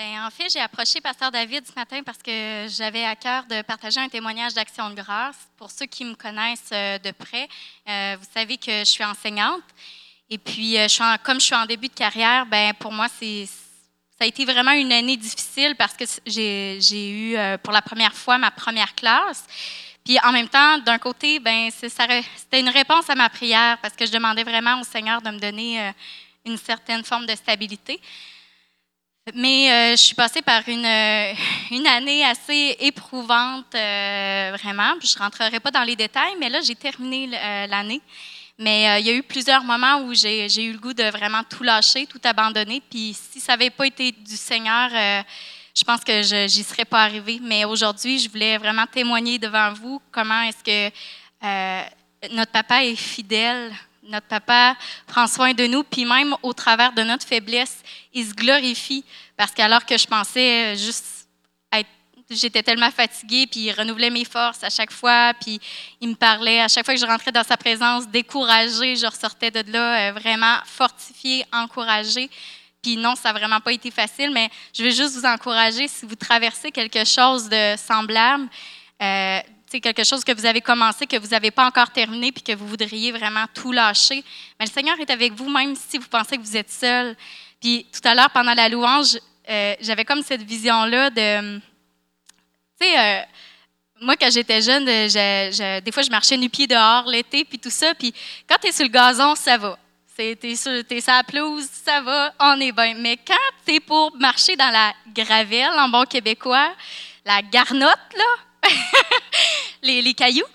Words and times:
Ben, 0.00 0.24
en 0.24 0.30
fait, 0.30 0.48
j'ai 0.48 0.60
approché 0.60 0.98
Pasteur 1.02 1.30
David 1.30 1.62
ce 1.66 1.74
matin 1.78 2.00
parce 2.02 2.16
que 2.16 2.66
j'avais 2.70 3.04
à 3.04 3.14
cœur 3.14 3.44
de 3.44 3.60
partager 3.60 4.00
un 4.00 4.08
témoignage 4.08 4.54
d'action 4.54 4.88
de 4.88 4.94
grâce. 4.94 5.36
Pour 5.58 5.70
ceux 5.70 5.84
qui 5.84 6.06
me 6.06 6.14
connaissent 6.14 6.70
euh, 6.72 6.98
de 7.00 7.10
près, 7.10 7.46
euh, 7.86 8.16
vous 8.18 8.26
savez 8.32 8.56
que 8.56 8.78
je 8.78 8.84
suis 8.84 9.04
enseignante. 9.04 9.60
Et 10.30 10.38
puis, 10.38 10.78
euh, 10.78 10.84
je 10.84 10.88
suis 10.88 11.04
comme 11.22 11.38
je 11.38 11.44
suis 11.44 11.54
en 11.54 11.66
début 11.66 11.88
de 11.88 11.92
carrière, 11.92 12.46
ben, 12.46 12.72
pour 12.72 12.92
moi, 12.92 13.08
ça 13.08 13.26
a 14.20 14.24
été 14.24 14.46
vraiment 14.46 14.70
une 14.70 14.90
année 14.90 15.18
difficile 15.18 15.74
parce 15.76 15.92
que 15.92 16.06
j'ai, 16.24 16.78
j'ai 16.80 17.10
eu 17.10 17.58
pour 17.62 17.74
la 17.74 17.82
première 17.82 18.14
fois 18.14 18.38
ma 18.38 18.50
première 18.50 18.94
classe. 18.94 19.44
Puis 20.02 20.18
en 20.24 20.32
même 20.32 20.48
temps, 20.48 20.78
d'un 20.78 20.98
côté, 20.98 21.40
ben, 21.40 21.68
c'était 21.70 22.58
une 22.58 22.70
réponse 22.70 23.10
à 23.10 23.14
ma 23.14 23.28
prière 23.28 23.76
parce 23.82 23.94
que 23.94 24.06
je 24.06 24.12
demandais 24.12 24.44
vraiment 24.44 24.80
au 24.80 24.84
Seigneur 24.84 25.20
de 25.20 25.28
me 25.28 25.38
donner 25.38 25.92
une 26.46 26.56
certaine 26.56 27.04
forme 27.04 27.26
de 27.26 27.34
stabilité. 27.34 28.00
Mais 29.34 29.70
euh, 29.70 29.90
je 29.92 30.02
suis 30.02 30.14
passée 30.14 30.40
par 30.40 30.66
une, 30.66 30.84
euh, 30.84 31.88
année 31.88 32.24
assez 32.24 32.76
éprouvante, 32.80 33.74
euh, 33.74 34.56
vraiment. 34.58 34.94
je 35.02 35.14
ne 35.14 35.22
rentrerai 35.22 35.60
pas 35.60 35.70
dans 35.70 35.82
les 35.82 35.94
détails, 35.94 36.34
mais 36.38 36.48
là, 36.48 36.60
j'ai 36.62 36.74
terminé 36.74 37.26
l'année. 37.68 38.00
Mais 38.58 39.00
il 39.00 39.06
y 39.06 39.10
a 39.10 39.14
eu 39.14 39.22
plusieurs 39.22 39.64
moments 39.64 40.02
où 40.02 40.12
j'ai 40.14 40.64
eu 40.64 40.72
le 40.72 40.78
goût 40.78 40.92
de 40.92 41.04
vraiment 41.04 41.42
tout 41.44 41.62
lâcher, 41.62 42.06
tout 42.06 42.20
abandonner. 42.24 42.82
Puis 42.90 43.16
si 43.30 43.40
ça 43.40 43.52
n'avait 43.52 43.70
pas 43.70 43.86
été 43.86 44.12
du 44.12 44.36
Seigneur, 44.36 44.90
je 44.90 45.84
pense 45.84 46.04
que 46.04 46.20
je 46.20 46.44
n'y 46.44 46.62
serais 46.62 46.84
pas 46.84 47.04
arrivée. 47.04 47.40
Mais 47.42 47.64
aujourd'hui, 47.64 48.18
je 48.18 48.28
voulais 48.28 48.58
vraiment 48.58 48.84
témoigner 48.86 49.38
devant 49.38 49.72
vous 49.72 50.02
comment 50.10 50.42
est-ce 50.42 50.62
que 50.62 52.34
notre 52.34 52.52
papa 52.52 52.84
est 52.84 52.96
fidèle 52.96 53.72
notre 54.10 54.26
papa 54.26 54.76
prend 55.06 55.26
soin 55.26 55.54
de 55.54 55.66
nous, 55.66 55.82
puis 55.82 56.04
même 56.04 56.34
au 56.42 56.52
travers 56.52 56.92
de 56.92 57.02
notre 57.02 57.26
faiblesse, 57.26 57.82
il 58.12 58.26
se 58.26 58.34
glorifie. 58.34 59.04
Parce 59.36 59.52
qu'alors 59.52 59.86
que 59.86 59.96
je 59.96 60.06
pensais 60.06 60.76
juste 60.76 61.28
être, 61.72 61.88
j'étais 62.28 62.62
tellement 62.62 62.90
fatiguée, 62.90 63.46
puis 63.46 63.60
il 63.60 63.72
renouvelait 63.72 64.10
mes 64.10 64.24
forces 64.24 64.62
à 64.62 64.70
chaque 64.70 64.92
fois, 64.92 65.32
puis 65.40 65.60
il 66.00 66.10
me 66.10 66.14
parlait, 66.14 66.60
à 66.60 66.68
chaque 66.68 66.84
fois 66.84 66.94
que 66.94 67.00
je 67.00 67.06
rentrais 67.06 67.32
dans 67.32 67.44
sa 67.44 67.56
présence, 67.56 68.08
découragée, 68.08 68.96
je 68.96 69.06
ressortais 69.06 69.50
de 69.50 69.72
là 69.72 70.08
euh, 70.08 70.12
vraiment 70.12 70.58
fortifiée, 70.64 71.44
encouragée. 71.52 72.28
Puis 72.82 72.96
non, 72.96 73.14
ça 73.14 73.32
n'a 73.32 73.38
vraiment 73.38 73.60
pas 73.60 73.72
été 73.72 73.90
facile, 73.90 74.30
mais 74.32 74.48
je 74.74 74.84
veux 74.84 74.90
juste 74.90 75.14
vous 75.14 75.26
encourager 75.26 75.86
si 75.86 76.06
vous 76.06 76.14
traversez 76.14 76.70
quelque 76.70 77.04
chose 77.04 77.48
de 77.48 77.76
semblable. 77.76 78.48
Euh, 79.02 79.40
c'est 79.70 79.80
quelque 79.80 80.02
chose 80.02 80.24
que 80.24 80.32
vous 80.32 80.44
avez 80.44 80.60
commencé, 80.60 81.06
que 81.06 81.16
vous 81.16 81.28
n'avez 81.28 81.52
pas 81.52 81.64
encore 81.64 81.90
terminé, 81.90 82.32
puis 82.32 82.42
que 82.42 82.52
vous 82.56 82.66
voudriez 82.66 83.12
vraiment 83.12 83.44
tout 83.54 83.70
lâcher. 83.70 84.24
Mais 84.58 84.66
le 84.66 84.70
Seigneur 84.70 84.98
est 84.98 85.10
avec 85.10 85.32
vous, 85.32 85.48
même 85.48 85.76
si 85.76 85.96
vous 85.96 86.08
pensez 86.08 86.36
que 86.36 86.42
vous 86.42 86.56
êtes 86.56 86.72
seul. 86.72 87.16
Puis 87.60 87.86
tout 87.92 88.06
à 88.08 88.16
l'heure, 88.16 88.30
pendant 88.30 88.52
la 88.52 88.68
louange, 88.68 89.16
euh, 89.48 89.74
j'avais 89.80 90.04
comme 90.04 90.22
cette 90.22 90.42
vision-là 90.42 91.10
de, 91.10 91.58
tu 91.58 91.62
sais, 92.80 92.98
euh, 92.98 93.22
moi, 94.00 94.16
quand 94.16 94.30
j'étais 94.30 94.60
jeune, 94.60 94.84
des 94.86 95.92
fois, 95.92 96.02
je 96.02 96.10
marchais 96.10 96.36
nu-pied 96.36 96.66
dehors 96.66 97.06
l'été, 97.06 97.44
puis 97.44 97.58
tout 97.60 97.70
ça. 97.70 97.94
Puis 97.94 98.12
quand 98.48 98.56
tu 98.60 98.68
es 98.68 98.72
sur 98.72 98.84
le 98.84 98.90
gazon, 98.90 99.36
ça 99.36 99.56
va. 99.56 99.78
Tu 100.16 100.36
es 100.42 100.56
sur, 100.56 100.72
la 100.72 101.22
pelouse, 101.22 101.68
ça 101.70 102.00
va, 102.00 102.34
on 102.40 102.60
est 102.60 102.72
bien. 102.72 102.94
Mais 102.96 103.16
quand 103.18 103.34
tu 103.64 103.74
es 103.74 103.80
pour 103.80 104.16
marcher 104.16 104.56
dans 104.56 104.70
la 104.70 104.92
gravelle, 105.14 105.78
en 105.78 105.88
bon 105.88 106.04
québécois, 106.04 106.74
la 107.24 107.40
garnotte, 107.40 108.16
là, 108.16 108.49
les, 109.82 110.14
cailloux, 110.14 110.46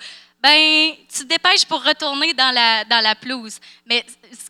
ben, 0.41 0.93
tu 1.11 1.19
te 1.19 1.23
dépêches 1.23 1.65
pour 1.65 1.83
retourner 1.83 2.33
dans 2.33 2.51
la, 2.51 2.83
dans 2.85 3.01
la 3.01 3.15
pelouse. 3.15 3.59
Mais 3.85 4.05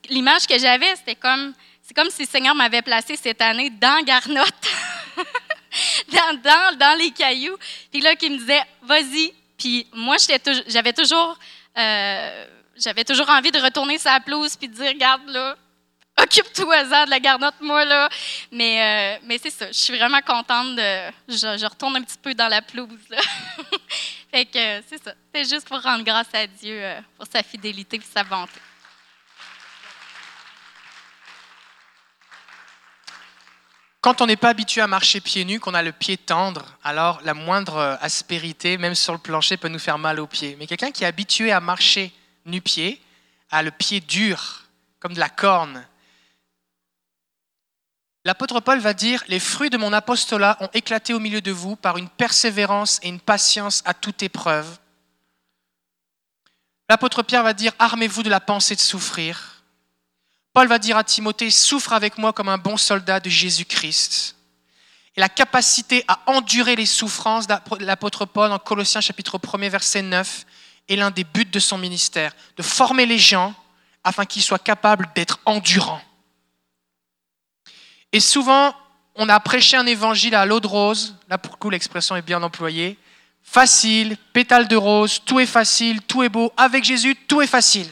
l'image 0.09 0.47
que 0.47 0.57
j'avais, 0.57 0.95
c'était 0.95 1.15
comme, 1.15 1.53
c'est 1.81 1.93
comme 1.93 2.09
si 2.09 2.23
le 2.23 2.27
Seigneur 2.27 2.55
m'avait 2.55 2.81
placé 2.81 3.15
cette 3.15 3.41
année 3.41 3.69
dans 3.69 4.03
Garnotte, 4.03 4.67
dans, 6.11 6.41
dans, 6.41 6.77
dans, 6.77 6.97
les 6.97 7.11
cailloux. 7.11 7.57
Puis 7.91 8.01
là, 8.01 8.15
qui 8.15 8.29
me 8.29 8.37
disait, 8.37 8.63
vas-y. 8.81 9.33
Puis 9.57 9.87
moi, 9.93 10.17
j'avais 10.67 10.93
toujours, 10.93 11.37
euh, 11.77 12.45
j'avais 12.75 13.03
toujours 13.03 13.29
envie 13.29 13.51
de 13.51 13.59
retourner 13.59 13.97
sur 13.97 14.11
la 14.11 14.19
pelouse 14.19 14.55
puis 14.57 14.67
de 14.67 14.73
dire, 14.73 14.87
regarde 14.87 15.27
là, 15.27 15.55
occupe-toi 16.25 16.83
de 16.83 17.09
la 17.09 17.19
garnotte, 17.19 17.55
moi, 17.61 17.85
là. 17.85 18.09
Mais, 18.51 19.17
euh, 19.17 19.19
mais 19.23 19.37
c'est 19.41 19.49
ça, 19.49 19.67
je 19.67 19.77
suis 19.77 19.97
vraiment 19.97 20.21
contente 20.21 20.75
de. 20.75 21.11
Je, 21.27 21.65
retourne 21.65 21.95
un 21.97 22.01
petit 22.01 22.17
peu 22.21 22.33
dans 22.33 22.47
la 22.47 22.61
pelouse, 22.61 22.89
là. 23.09 23.21
que 24.45 24.83
c'est 24.89 25.01
ça. 25.01 25.13
C'est 25.33 25.49
juste 25.49 25.67
pour 25.67 25.81
rendre 25.81 26.03
grâce 26.03 26.33
à 26.33 26.45
Dieu 26.45 26.77
euh, 26.77 26.99
pour 27.17 27.25
sa 27.31 27.41
fidélité 27.41 27.97
et 27.97 28.01
sa 28.01 28.23
bonté. 28.23 28.59
Quand 34.01 34.21
on 34.21 34.27
n'est 34.27 34.35
pas 34.35 34.49
habitué 34.49 34.81
à 34.81 34.87
marcher 34.87 35.19
pieds 35.19 35.45
nus, 35.45 35.59
qu'on 35.59 35.73
a 35.73 35.81
le 35.81 35.91
pied 35.91 36.15
tendre, 36.15 36.77
alors 36.83 37.21
la 37.23 37.33
moindre 37.33 37.97
aspérité, 38.01 38.77
même 38.77 38.93
sur 38.93 39.13
le 39.13 39.19
plancher, 39.19 39.57
peut 39.57 39.67
nous 39.67 39.79
faire 39.79 39.97
mal 39.97 40.19
aux 40.19 40.27
pieds. 40.27 40.55
Mais 40.59 40.67
quelqu'un 40.67 40.91
qui 40.91 41.03
est 41.03 41.07
habitué 41.07 41.51
à 41.51 41.59
marcher 41.59 42.13
nu-pied, 42.45 43.01
a 43.49 43.63
le 43.63 43.71
pied 43.71 44.01
dur, 44.01 44.65
comme 44.99 45.13
de 45.13 45.19
la 45.19 45.29
corne, 45.29 45.83
L'apôtre 48.25 48.59
Paul 48.59 48.79
va 48.79 48.95
dire, 48.95 49.23
les 49.27 49.39
fruits 49.39 49.69
de 49.69 49.77
mon 49.77 49.93
apostolat 49.93 50.57
ont 50.59 50.69
éclaté 50.73 51.13
au 51.13 51.19
milieu 51.19 51.41
de 51.41 51.51
vous 51.51 51.75
par 51.75 51.97
une 51.97 52.09
persévérance 52.09 52.99
et 53.03 53.07
une 53.07 53.19
patience 53.19 53.83
à 53.85 53.93
toute 53.93 54.23
épreuve. 54.23 54.79
L'apôtre 56.89 57.21
Pierre 57.21 57.43
va 57.43 57.53
dire, 57.53 57.73
armez-vous 57.77 58.23
de 58.23 58.29
la 58.31 58.39
pensée 58.39 58.75
de 58.75 58.81
souffrir. 58.81 59.63
Paul 60.53 60.67
va 60.67 60.79
dire 60.79 60.97
à 60.97 61.03
Timothée, 61.03 61.51
souffre 61.51 61.93
avec 61.93 62.17
moi 62.17 62.33
comme 62.33 62.49
un 62.49 62.57
bon 62.57 62.77
soldat 62.77 63.19
de 63.19 63.29
Jésus-Christ. 63.29 64.35
Et 65.15 65.19
la 65.19 65.29
capacité 65.29 66.03
à 66.07 66.19
endurer 66.25 66.75
les 66.75 66.87
souffrances 66.87 67.45
l'apôtre 67.79 68.25
Paul 68.25 68.51
en 68.51 68.59
Colossiens 68.59 69.01
chapitre 69.01 69.39
1 69.39 69.69
verset 69.69 70.01
9 70.01 70.45
est 70.89 70.95
l'un 70.95 71.11
des 71.11 71.23
buts 71.23 71.45
de 71.45 71.59
son 71.59 71.77
ministère, 71.77 72.35
de 72.57 72.63
former 72.63 73.05
les 73.05 73.19
gens 73.19 73.53
afin 74.03 74.25
qu'ils 74.25 74.41
soient 74.41 74.59
capables 74.59 75.09
d'être 75.13 75.39
endurants. 75.45 76.01
Et 78.15 78.21
souvent, 78.21 78.73
on 79.15 79.27
a 79.27 79.41
prêché 79.41 79.75
un 79.75 79.85
évangile 79.85 80.35
à 80.35 80.45
l'eau 80.45 80.61
de 80.61 80.67
rose, 80.67 81.17
là 81.27 81.37
pour 81.37 81.51
le 81.51 81.57
coup 81.57 81.69
l'expression 81.69 82.15
est 82.15 82.21
bien 82.21 82.41
employée, 82.43 82.97
facile, 83.43 84.15
pétale 84.31 84.69
de 84.69 84.77
rose, 84.77 85.21
tout 85.25 85.41
est 85.41 85.45
facile, 85.45 86.01
tout 86.01 86.23
est 86.23 86.29
beau, 86.29 86.53
avec 86.55 86.85
Jésus, 86.85 87.17
tout 87.27 87.41
est 87.41 87.45
facile. 87.45 87.89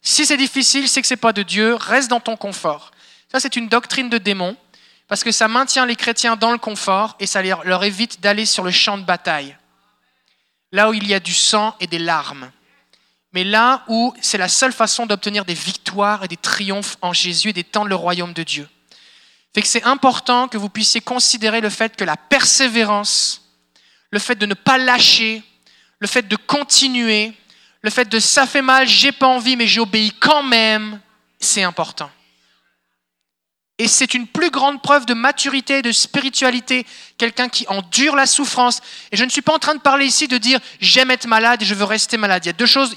Si 0.00 0.24
c'est 0.24 0.38
difficile, 0.38 0.88
c'est 0.88 1.02
que 1.02 1.06
ce 1.06 1.12
n'est 1.12 1.18
pas 1.18 1.34
de 1.34 1.42
Dieu, 1.42 1.74
reste 1.74 2.08
dans 2.08 2.18
ton 2.18 2.34
confort. 2.34 2.92
Ça, 3.30 3.40
c'est 3.40 3.56
une 3.56 3.68
doctrine 3.68 4.08
de 4.08 4.16
démon, 4.16 4.56
parce 5.06 5.22
que 5.22 5.32
ça 5.32 5.48
maintient 5.48 5.84
les 5.84 5.96
chrétiens 5.96 6.36
dans 6.36 6.52
le 6.52 6.56
confort 6.56 7.14
et 7.20 7.26
ça 7.26 7.42
leur 7.42 7.84
évite 7.84 8.22
d'aller 8.22 8.46
sur 8.46 8.64
le 8.64 8.70
champ 8.70 8.96
de 8.96 9.04
bataille, 9.04 9.54
là 10.72 10.88
où 10.88 10.94
il 10.94 11.06
y 11.06 11.12
a 11.12 11.20
du 11.20 11.34
sang 11.34 11.76
et 11.78 11.86
des 11.86 11.98
larmes. 11.98 12.50
Mais 13.34 13.44
là 13.44 13.84
où 13.88 14.14
c'est 14.22 14.38
la 14.38 14.48
seule 14.48 14.72
façon 14.72 15.04
d'obtenir 15.04 15.44
des 15.44 15.52
victoires 15.52 16.24
et 16.24 16.28
des 16.28 16.38
triomphes 16.38 16.96
en 17.02 17.12
Jésus 17.12 17.50
et 17.50 17.52
d'étendre 17.52 17.88
le 17.88 17.96
royaume 17.96 18.32
de 18.32 18.44
Dieu. 18.44 18.66
Fait 19.54 19.62
que 19.62 19.68
c'est 19.68 19.84
important 19.84 20.48
que 20.48 20.58
vous 20.58 20.68
puissiez 20.68 21.00
considérer 21.00 21.60
le 21.60 21.70
fait 21.70 21.96
que 21.96 22.04
la 22.04 22.16
persévérance, 22.16 23.42
le 24.10 24.18
fait 24.18 24.36
de 24.36 24.46
ne 24.46 24.54
pas 24.54 24.78
lâcher, 24.78 25.42
le 25.98 26.06
fait 26.06 26.28
de 26.28 26.36
continuer, 26.36 27.32
le 27.82 27.90
fait 27.90 28.08
de 28.08 28.18
ça 28.18 28.46
fait 28.46 28.62
mal, 28.62 28.86
j'ai 28.86 29.12
pas 29.12 29.26
envie, 29.26 29.56
mais 29.56 29.66
j'obéis 29.66 30.12
quand 30.20 30.42
même, 30.42 31.00
c'est 31.40 31.62
important. 31.62 32.10
Et 33.80 33.86
c'est 33.86 34.14
une 34.14 34.26
plus 34.26 34.50
grande 34.50 34.82
preuve 34.82 35.06
de 35.06 35.14
maturité, 35.14 35.82
de 35.82 35.92
spiritualité, 35.92 36.84
quelqu'un 37.16 37.48
qui 37.48 37.64
endure 37.68 38.16
la 38.16 38.26
souffrance. 38.26 38.80
Et 39.12 39.16
je 39.16 39.24
ne 39.24 39.30
suis 39.30 39.40
pas 39.40 39.54
en 39.54 39.60
train 39.60 39.76
de 39.76 39.80
parler 39.80 40.04
ici 40.04 40.26
de 40.26 40.36
dire 40.36 40.58
j'aime 40.80 41.12
être 41.12 41.28
malade 41.28 41.62
et 41.62 41.64
je 41.64 41.74
veux 41.74 41.84
rester 41.84 42.16
malade. 42.16 42.44
Il 42.44 42.48
y 42.48 42.50
a 42.50 42.54
deux 42.54 42.66
choses. 42.66 42.96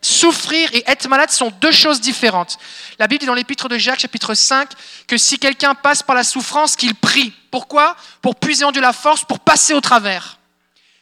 Souffrir 0.00 0.74
et 0.74 0.82
être 0.86 1.08
malade 1.08 1.30
sont 1.30 1.50
deux 1.60 1.72
choses 1.72 2.00
différentes. 2.00 2.58
La 2.98 3.06
Bible 3.06 3.20
dit 3.20 3.26
dans 3.26 3.34
l'épître 3.34 3.68
de 3.68 3.78
Jacques, 3.78 4.00
chapitre 4.00 4.34
5, 4.34 4.70
que 5.06 5.16
si 5.16 5.38
quelqu'un 5.38 5.74
passe 5.74 6.02
par 6.02 6.14
la 6.14 6.24
souffrance, 6.24 6.76
qu'il 6.76 6.94
prie. 6.94 7.32
Pourquoi? 7.50 7.96
Pour 8.22 8.36
puiser 8.36 8.64
en 8.64 8.72
Dieu 8.72 8.82
la 8.82 8.92
force, 8.92 9.24
pour 9.24 9.40
passer 9.40 9.72
au 9.74 9.80
travers. 9.80 10.38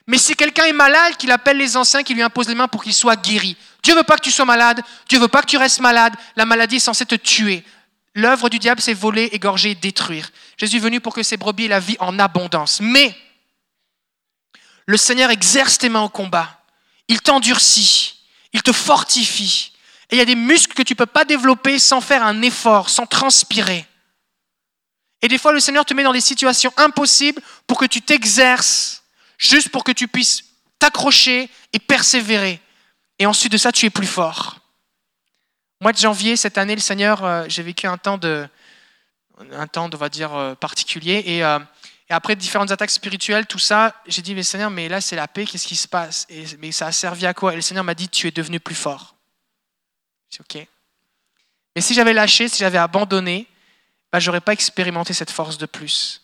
Mais 0.07 0.19
si 0.19 0.35
quelqu'un 0.37 0.65
est 0.65 0.73
malade, 0.73 1.17
qu'il 1.17 1.31
appelle 1.31 1.59
les 1.59 1.77
anciens, 1.77 2.03
qu'il 2.03 2.17
lui 2.17 2.23
impose 2.23 2.49
les 2.49 2.55
mains 2.55 2.69
pour 2.69 2.83
qu'il 2.83 2.95
soit 2.95 3.17
guéri. 3.17 3.57
Dieu 3.83 3.95
veut 3.95 4.05
pas 4.05 4.17
que 4.17 4.23
tu 4.23 4.31
sois 4.31 4.45
malade, 4.45 4.81
Dieu 5.09 5.19
veut 5.19 5.29
pas 5.29 5.43
que 5.43 5.47
tu 5.47 5.57
restes 5.57 5.81
malade. 5.81 6.15
La 6.37 6.47
maladie 6.47 6.77
est 6.77 6.81
censée 6.81 7.05
te 7.05 7.15
tuer. 7.15 7.65
L'œuvre 8.15 8.49
du 8.49 8.59
diable, 8.59 8.81
c'est 8.81 8.95
voler, 8.95 9.29
égorger, 9.33 9.75
détruire. 9.75 10.31
Jésus 10.57 10.77
est 10.77 10.81
venu 10.81 11.01
pour 11.01 11.15
que 11.15 11.23
ses 11.23 11.37
brebis 11.37 11.67
aient 11.67 11.69
la 11.69 11.81
vie 11.81 11.97
en 12.01 12.19
abondance. 12.19 12.81
Mais 12.81 13.15
le 14.87 14.97
Seigneur 14.97 15.31
exerce 15.31 15.79
tes 15.79 15.89
mains 15.89 16.03
au 16.03 16.09
combat. 16.09 16.63
Il 17.09 17.21
t'endurcit. 17.21 18.18
Il 18.53 18.63
te 18.63 18.73
fortifie. 18.73 19.73
Et 20.11 20.17
il 20.17 20.19
y 20.19 20.23
a 20.23 20.25
des 20.25 20.35
muscles 20.35 20.75
que 20.75 20.83
tu 20.83 20.95
ne 20.95 20.97
peux 20.97 21.07
pas 21.07 21.25
développer 21.25 21.79
sans 21.79 22.01
faire 22.01 22.23
un 22.23 22.43
effort, 22.43 22.89
sans 22.89 23.07
transpirer. 23.07 23.87
Et 25.21 25.29
des 25.29 25.39
fois, 25.39 25.53
le 25.53 25.61
Seigneur 25.61 25.85
te 25.85 25.95
met 25.95 26.03
dans 26.03 26.13
des 26.13 26.21
situations 26.21 26.73
impossibles 26.77 27.43
pour 27.67 27.79
que 27.79 27.85
tu 27.85 28.01
t'exerces, 28.01 29.03
juste 29.37 29.69
pour 29.69 29.85
que 29.85 29.93
tu 29.93 30.09
puisses 30.09 30.45
t'accrocher 30.79 31.51
et 31.73 31.79
persévérer. 31.79 32.61
Et 33.19 33.27
ensuite 33.27 33.53
de 33.53 33.59
ça, 33.59 33.73
tu 33.73 33.85
es 33.87 33.91
plus 33.91 34.07
fort 34.07 34.59
mois 35.81 35.93
de 35.93 35.99
janvier 35.99 36.37
cette 36.37 36.59
année, 36.59 36.75
le 36.75 36.81
Seigneur, 36.81 37.25
euh, 37.25 37.45
j'ai 37.49 37.63
vécu 37.63 37.87
un 37.87 37.97
temps 37.97 38.19
de, 38.19 38.49
un 39.53 39.67
temps, 39.69 39.89
on 39.93 39.97
va 39.97 40.09
dire, 40.09 40.35
euh, 40.35 40.55
particulier. 40.55 41.23
Et, 41.25 41.45
euh, 41.45 41.59
et 42.11 42.15
après 42.15 42.37
différentes 42.37 42.71
attaques 42.71 42.91
spirituelles, 42.91 43.47
tout 43.47 43.59
ça, 43.59 43.95
j'ai 44.07 44.23
dit, 44.23 44.35
mais 44.35 44.43
Seigneur, 44.43 44.71
mais 44.71 44.89
là 44.89 45.01
c'est 45.01 45.17
la 45.17 45.29
paix, 45.29 45.45
qu'est-ce 45.45 45.67
qui 45.67 45.77
se 45.77 45.89
passe? 45.89 46.27
Mais 46.59 46.73
ça 46.73 46.87
a 46.87 46.93
servi 46.93 47.27
à 47.27 47.35
quoi? 47.35 47.53
Et 47.53 47.57
le 47.57 47.63
Seigneur 47.63 47.85
m'a 47.85 47.95
dit, 47.95 48.09
tu 48.09 48.27
es 48.27 48.31
devenu 48.31 48.61
plus 48.61 48.75
fort. 48.75 49.15
J'ai 50.31 50.41
ok. 50.41 50.67
Mais 51.77 51.83
si 51.83 51.95
j'avais 51.95 52.13
lâché, 52.15 52.49
si 52.49 52.59
j'avais 52.59 52.79
abandonné, 52.79 53.47
bah, 54.11 54.21
j'aurais 54.21 54.41
pas 54.41 54.53
expérimenté 54.53 55.13
cette 55.13 55.31
force 55.31 55.59
de 55.59 55.67
plus. 55.67 56.23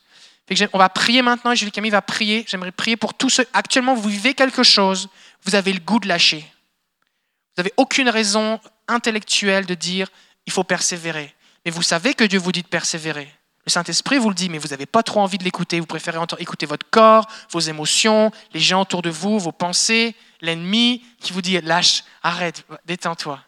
on 0.73 0.79
va 0.79 0.89
prier 0.89 1.23
maintenant, 1.23 1.53
et 1.53 1.57
Julie 1.57 1.71
Camille 1.71 1.91
va 1.91 2.03
prier. 2.03 2.45
J'aimerais 2.49 2.73
prier 2.73 2.97
pour 2.97 3.15
tous 3.15 3.31
ceux. 3.31 3.47
Actuellement, 3.53 3.95
vous 3.95 4.09
vivez 4.09 4.35
quelque 4.35 4.63
chose, 4.63 5.09
vous 5.43 5.55
avez 5.55 5.73
le 5.73 5.81
goût 5.81 6.01
de 6.01 6.09
lâcher. 6.09 6.41
Vous 6.41 7.63
n'avez 7.63 7.73
aucune 7.77 8.09
raison 8.09 8.59
intellectuelle 8.89 9.67
de 9.67 9.75
dire 9.75 10.09
il 10.47 10.53
faut 10.53 10.65
persévérer. 10.65 11.35
Mais 11.65 11.71
vous 11.71 11.83
savez 11.83 12.15
que 12.15 12.25
Dieu 12.25 12.39
vous 12.39 12.53
dit 12.53 12.63
de 12.63 12.69
persévérer. 12.69 13.31
Le 13.67 13.71
Saint-Esprit 13.71 14.19
vous 14.19 14.29
le 14.29 14.35
dit, 14.35 14.51
mais 14.51 14.59
vous 14.59 14.69
n'avez 14.69 14.87
pas 14.87 15.03
trop 15.03 15.21
envie 15.21 15.39
de 15.39 15.45
l'écouter. 15.45 15.81
Vous 15.81 15.87
préférez 15.87 16.19
écouter 16.39 16.67
votre 16.67 16.89
corps, 16.91 17.27
vos 17.51 17.61
émotions, 17.61 18.31
les 18.53 18.61
gens 18.61 18.83
autour 18.83 19.01
de 19.01 19.11
vous, 19.11 19.39
vos 19.39 19.53
pensées, 19.53 20.15
l'ennemi 20.41 21.03
qui 21.21 21.33
vous 21.33 21.41
dit 21.41 21.59
lâche, 21.63 22.05
arrête, 22.23 22.65
détends-toi. 22.85 23.41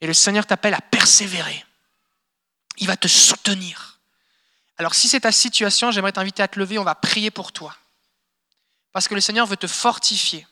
Et 0.00 0.06
le 0.06 0.14
Seigneur 0.14 0.46
t'appelle 0.46 0.74
à 0.74 0.80
persévérer. 0.80 1.64
Il 2.78 2.86
va 2.86 2.96
te 2.96 3.08
soutenir. 3.08 3.98
Alors 4.78 4.94
si 4.94 5.08
c'est 5.08 5.20
ta 5.20 5.32
situation, 5.32 5.90
j'aimerais 5.90 6.12
t'inviter 6.12 6.42
à 6.42 6.48
te 6.48 6.58
lever, 6.58 6.78
on 6.78 6.84
va 6.84 6.94
prier 6.94 7.30
pour 7.30 7.52
toi. 7.52 7.76
Parce 8.92 9.08
que 9.08 9.14
le 9.14 9.20
Seigneur 9.20 9.46
veut 9.46 9.56
te 9.56 9.66
fortifier. 9.66 10.46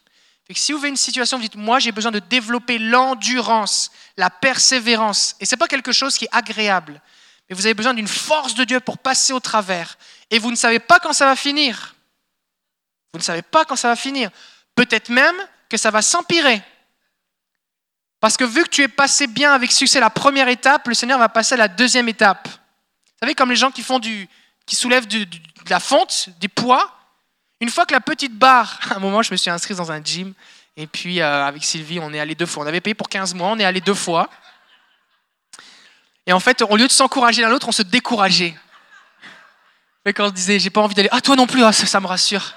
si 0.52 0.72
vous 0.72 0.78
avez 0.78 0.88
une 0.88 0.96
situation, 0.96 1.38
vous 1.38 1.44
dites, 1.44 1.56
moi 1.56 1.78
j'ai 1.78 1.92
besoin 1.92 2.12
de 2.12 2.18
développer 2.18 2.78
l'endurance, 2.78 3.90
la 4.16 4.28
persévérance, 4.28 5.36
et 5.40 5.46
ce 5.46 5.54
n'est 5.54 5.58
pas 5.58 5.68
quelque 5.68 5.92
chose 5.92 6.18
qui 6.18 6.26
est 6.26 6.30
agréable, 6.32 7.00
mais 7.48 7.56
vous 7.56 7.66
avez 7.66 7.74
besoin 7.74 7.94
d'une 7.94 8.08
force 8.08 8.54
de 8.54 8.64
Dieu 8.64 8.80
pour 8.80 8.98
passer 8.98 9.32
au 9.32 9.40
travers, 9.40 9.98
et 10.30 10.38
vous 10.38 10.50
ne 10.50 10.56
savez 10.56 10.78
pas 10.78 10.98
quand 10.98 11.12
ça 11.12 11.26
va 11.26 11.36
finir. 11.36 11.94
Vous 13.12 13.18
ne 13.18 13.24
savez 13.24 13.42
pas 13.42 13.64
quand 13.64 13.76
ça 13.76 13.88
va 13.88 13.96
finir. 13.96 14.30
Peut-être 14.74 15.08
même 15.08 15.36
que 15.68 15.76
ça 15.76 15.90
va 15.90 16.02
s'empirer. 16.02 16.62
Parce 18.20 18.36
que 18.36 18.44
vu 18.44 18.62
que 18.64 18.68
tu 18.68 18.82
es 18.82 18.88
passé 18.88 19.26
bien 19.26 19.52
avec 19.52 19.72
succès 19.72 20.00
la 20.00 20.10
première 20.10 20.48
étape, 20.48 20.88
le 20.88 20.94
Seigneur 20.94 21.18
va 21.18 21.28
passer 21.28 21.54
à 21.54 21.58
la 21.58 21.68
deuxième 21.68 22.08
étape. 22.08 22.48
Vous 22.48 23.20
savez, 23.20 23.34
comme 23.34 23.50
les 23.50 23.56
gens 23.56 23.70
qui, 23.70 23.82
font 23.82 23.98
du, 23.98 24.28
qui 24.66 24.76
soulèvent 24.76 25.06
de 25.06 25.26
la 25.70 25.80
fonte, 25.80 26.28
des 26.40 26.48
poids, 26.48 26.92
une 27.60 27.70
fois 27.70 27.86
que 27.86 27.92
la 27.92 28.00
petite 28.00 28.34
barre, 28.34 28.78
à 28.90 28.96
un 28.96 28.98
moment, 28.98 29.22
je 29.22 29.32
me 29.32 29.36
suis 29.36 29.50
inscrit 29.50 29.74
dans 29.74 29.90
un 29.90 30.02
gym, 30.02 30.34
et 30.76 30.86
puis 30.86 31.20
euh, 31.20 31.46
avec 31.46 31.64
Sylvie, 31.64 31.98
on 32.00 32.12
est 32.12 32.20
allé 32.20 32.34
deux 32.34 32.46
fois. 32.46 32.64
On 32.64 32.66
avait 32.66 32.80
payé 32.80 32.94
pour 32.94 33.08
15 33.08 33.34
mois, 33.34 33.48
on 33.48 33.58
est 33.58 33.64
allé 33.64 33.80
deux 33.80 33.94
fois. 33.94 34.28
Et 36.26 36.32
en 36.32 36.40
fait, 36.40 36.62
au 36.62 36.76
lieu 36.76 36.86
de 36.86 36.92
s'encourager 36.92 37.42
l'un 37.42 37.48
l'autre, 37.48 37.68
on 37.68 37.72
se 37.72 37.82
décourageait. 37.82 38.56
Et 40.04 40.12
quand 40.12 40.26
on 40.26 40.30
disait, 40.30 40.58
j'ai 40.58 40.70
pas 40.70 40.80
envie 40.80 40.94
d'aller, 40.94 41.08
ah 41.10 41.20
toi 41.20 41.36
non 41.36 41.46
plus, 41.46 41.64
ah, 41.64 41.72
ça, 41.72 42.00
me 42.00 42.06
rassure. 42.06 42.44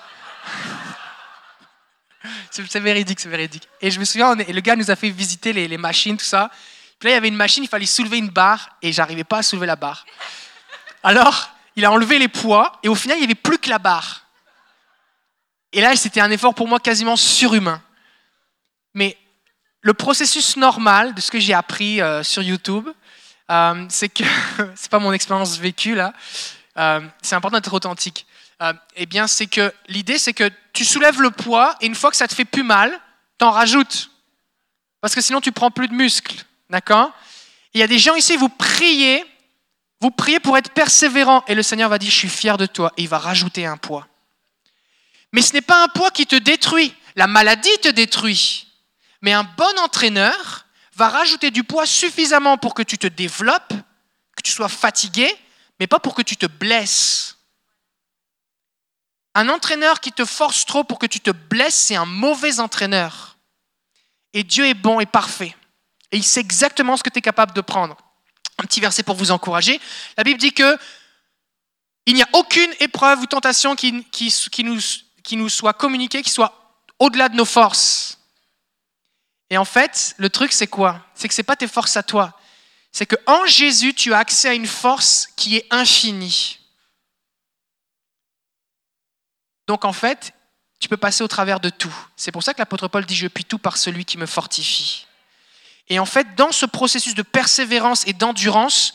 C'est 2.51 2.79
véridique, 2.79 3.19
c'est 3.19 3.29
véridique. 3.29 3.67
Et 3.79 3.89
je 3.89 3.99
me 3.99 4.05
souviens, 4.05 4.35
le 4.35 4.59
gars 4.59 4.75
nous 4.75 4.91
a 4.91 4.95
fait 4.95 5.09
visiter 5.09 5.53
les, 5.53 5.77
machines, 5.77 6.17
tout 6.17 6.25
ça. 6.25 6.51
Puis 6.99 7.07
là, 7.07 7.11
il 7.11 7.13
y 7.13 7.17
avait 7.17 7.29
une 7.29 7.35
machine, 7.35 7.63
il 7.63 7.69
fallait 7.69 7.85
soulever 7.85 8.17
une 8.17 8.29
barre, 8.29 8.75
et 8.81 8.91
j'arrivais 8.91 9.23
pas 9.23 9.37
à 9.37 9.43
soulever 9.43 9.67
la 9.67 9.77
barre. 9.77 10.05
Alors, 11.01 11.51
il 11.77 11.85
a 11.85 11.91
enlevé 11.91 12.19
les 12.19 12.27
poids, 12.27 12.77
et 12.83 12.89
au 12.89 12.95
final, 12.95 13.17
il 13.17 13.21
n'y 13.21 13.25
avait 13.25 13.35
plus 13.35 13.59
que 13.59 13.69
la 13.69 13.79
barre. 13.79 14.25
Et 15.71 15.79
là, 15.79 15.95
c'était 15.95 16.19
un 16.19 16.31
effort 16.31 16.53
pour 16.53 16.67
moi 16.67 16.79
quasiment 16.79 17.15
surhumain. 17.15 17.81
Mais 18.93 19.17
le 19.81 19.93
processus 19.93 20.57
normal 20.57 21.13
de 21.13 21.21
ce 21.21 21.31
que 21.31 21.39
j'ai 21.39 21.53
appris 21.53 22.01
euh, 22.01 22.23
sur 22.23 22.43
YouTube, 22.43 22.89
euh, 23.49 23.85
c'est 23.89 24.09
que, 24.09 24.23
c'est 24.75 24.89
pas 24.89 24.99
mon 24.99 25.13
expérience 25.13 25.57
vécue 25.57 25.95
là, 25.95 26.13
euh, 26.77 27.01
c'est 27.21 27.35
important 27.35 27.57
d'être 27.57 27.73
authentique. 27.73 28.25
Euh, 28.61 28.73
eh 28.95 29.05
bien, 29.05 29.27
c'est 29.27 29.47
que 29.47 29.73
l'idée, 29.87 30.17
c'est 30.17 30.33
que 30.33 30.49
tu 30.73 30.83
soulèves 30.83 31.21
le 31.21 31.31
poids 31.31 31.75
et 31.81 31.85
une 31.85 31.95
fois 31.95 32.11
que 32.11 32.17
ça 32.17 32.27
te 32.27 32.35
fait 32.35 32.45
plus 32.45 32.63
mal, 32.63 32.99
t'en 33.37 33.51
rajoutes. 33.51 34.11
Parce 35.01 35.15
que 35.15 35.21
sinon, 35.21 35.39
tu 35.39 35.51
prends 35.51 35.71
plus 35.71 35.87
de 35.87 35.93
muscles. 35.93 36.43
D'accord? 36.69 37.11
Il 37.73 37.79
y 37.79 37.83
a 37.83 37.87
des 37.87 37.99
gens 37.99 38.15
ici, 38.15 38.35
vous 38.35 38.49
priez, 38.49 39.23
vous 40.01 40.11
priez 40.11 40.39
pour 40.39 40.57
être 40.57 40.71
persévérant 40.71 41.43
et 41.47 41.55
le 41.55 41.63
Seigneur 41.63 41.89
va 41.89 41.97
dire, 41.97 42.11
je 42.11 42.15
suis 42.15 42.29
fier 42.29 42.57
de 42.57 42.65
toi 42.65 42.91
et 42.97 43.03
il 43.03 43.09
va 43.09 43.17
rajouter 43.17 43.65
un 43.65 43.77
poids. 43.77 44.07
Mais 45.31 45.41
ce 45.41 45.53
n'est 45.53 45.61
pas 45.61 45.83
un 45.83 45.87
poids 45.87 46.11
qui 46.11 46.25
te 46.25 46.35
détruit. 46.35 46.93
La 47.15 47.27
maladie 47.27 47.77
te 47.81 47.89
détruit. 47.89 48.67
Mais 49.21 49.33
un 49.33 49.43
bon 49.43 49.79
entraîneur 49.83 50.65
va 50.99 51.09
rajouter 51.09 51.49
du 51.49 51.63
poids 51.63 51.85
suffisamment 51.85 52.57
pour 52.57 52.73
que 52.73 52.83
tu 52.83 52.97
te 52.97 53.07
développes, 53.07 53.73
que 54.35 54.41
tu 54.43 54.51
sois 54.51 54.69
fatigué, 54.69 55.33
mais 55.79 55.87
pas 55.87 55.99
pour 55.99 56.13
que 56.13 56.21
tu 56.21 56.35
te 56.35 56.45
blesses. 56.45 57.37
Un 59.33 59.47
entraîneur 59.47 60.01
qui 60.01 60.11
te 60.11 60.25
force 60.25 60.65
trop 60.65 60.83
pour 60.83 60.99
que 60.99 61.05
tu 61.05 61.21
te 61.21 61.31
blesses, 61.31 61.75
c'est 61.75 61.95
un 61.95 62.05
mauvais 62.05 62.59
entraîneur. 62.59 63.37
Et 64.33 64.43
Dieu 64.43 64.65
est 64.65 64.73
bon 64.73 64.99
et 64.99 65.05
parfait. 65.05 65.55
Et 66.11 66.17
il 66.17 66.23
sait 66.23 66.41
exactement 66.41 66.97
ce 66.97 67.03
que 67.03 67.09
tu 67.09 67.19
es 67.19 67.21
capable 67.21 67.53
de 67.53 67.61
prendre. 67.61 67.95
Un 68.57 68.65
petit 68.65 68.81
verset 68.81 69.03
pour 69.03 69.15
vous 69.15 69.31
encourager. 69.31 69.79
La 70.17 70.25
Bible 70.25 70.39
dit 70.39 70.53
que 70.53 70.77
il 72.05 72.15
n'y 72.15 72.23
a 72.23 72.29
aucune 72.33 72.73
épreuve 72.79 73.21
ou 73.21 73.25
tentation 73.25 73.75
qui, 73.75 73.93
nous, 73.93 74.79
qui 75.23 75.37
nous 75.37 75.49
soit 75.49 75.73
communiquée, 75.73 76.23
qui 76.23 76.31
soit 76.31 76.53
au-delà 76.97 77.29
de 77.29 77.35
nos 77.35 77.45
forces. 77.45 78.18
Et 79.49 79.57
en 79.57 79.65
fait, 79.65 80.15
le 80.17 80.29
truc, 80.29 80.51
c'est 80.51 80.67
quoi? 80.67 81.05
C'est 81.15 81.27
que 81.27 81.33
ce 81.33 81.41
n'est 81.41 81.45
pas 81.45 81.55
tes 81.55 81.67
forces 81.67 81.97
à 81.97 82.03
toi. 82.03 82.39
C'est 82.91 83.05
qu'en 83.05 83.45
Jésus, 83.45 83.93
tu 83.93 84.13
as 84.13 84.19
accès 84.19 84.49
à 84.49 84.53
une 84.53 84.67
force 84.67 85.27
qui 85.35 85.57
est 85.57 85.67
infinie. 85.69 86.59
Donc 89.67 89.85
en 89.85 89.93
fait, 89.93 90.33
tu 90.79 90.87
peux 90.87 90.97
passer 90.97 91.23
au 91.23 91.27
travers 91.27 91.59
de 91.59 91.69
tout. 91.69 91.93
C'est 92.15 92.31
pour 92.31 92.43
ça 92.43 92.53
que 92.53 92.59
l'apôtre 92.59 92.87
Paul 92.87 93.05
dit, 93.05 93.15
je 93.15 93.27
puis 93.27 93.45
tout 93.45 93.59
par 93.59 93.77
celui 93.77 94.05
qui 94.05 94.17
me 94.17 94.25
fortifie. 94.25 95.05
Et 95.89 95.99
en 95.99 96.05
fait, 96.05 96.35
dans 96.35 96.51
ce 96.51 96.65
processus 96.65 97.15
de 97.15 97.21
persévérance 97.21 98.07
et 98.07 98.13
d'endurance, 98.13 98.93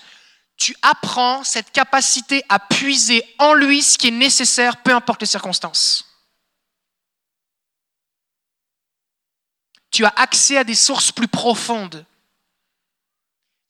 tu 0.56 0.76
apprends 0.82 1.42
cette 1.44 1.72
capacité 1.72 2.44
à 2.48 2.58
puiser 2.58 3.24
en 3.38 3.54
lui 3.54 3.82
ce 3.82 3.98
qui 3.98 4.08
est 4.08 4.12
nécessaire, 4.12 4.78
peu 4.78 4.94
importe 4.94 5.20
les 5.20 5.26
circonstances. 5.26 6.13
Tu 9.94 10.04
as 10.04 10.12
accès 10.16 10.56
à 10.56 10.64
des 10.64 10.74
sources 10.74 11.12
plus 11.12 11.28
profondes. 11.28 12.04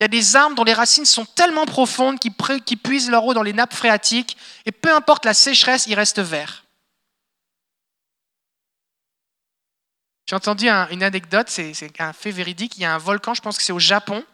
Il 0.01 0.05
y 0.05 0.07
a 0.07 0.09
des 0.09 0.37
arbres 0.37 0.57
dont 0.57 0.65
les 0.65 0.73
racines 0.73 1.05
sont 1.05 1.27
tellement 1.27 1.67
profondes 1.67 2.19
qu'ils 2.19 2.79
puisent 2.79 3.11
leur 3.11 3.27
eau 3.27 3.35
dans 3.35 3.43
les 3.43 3.53
nappes 3.53 3.75
phréatiques 3.75 4.39
et 4.65 4.73
peu 4.73 4.91
importe 4.95 5.27
la 5.27 5.35
sécheresse, 5.35 5.87
ils 5.87 5.95
restent 5.95 6.21
verts. 6.21 6.65
J'ai 10.25 10.35
entendu 10.35 10.67
une 10.67 11.03
anecdote, 11.03 11.51
c'est 11.51 12.01
un 12.01 12.15
fait 12.15 12.31
véridique. 12.31 12.79
Il 12.79 12.81
y 12.81 12.87
a 12.87 12.95
un 12.95 12.99
volcan, 12.99 13.35
je 13.35 13.43
pense 13.43 13.59
que 13.59 13.63
c'est 13.63 13.75
au 13.75 13.79
Japon, 13.79 14.25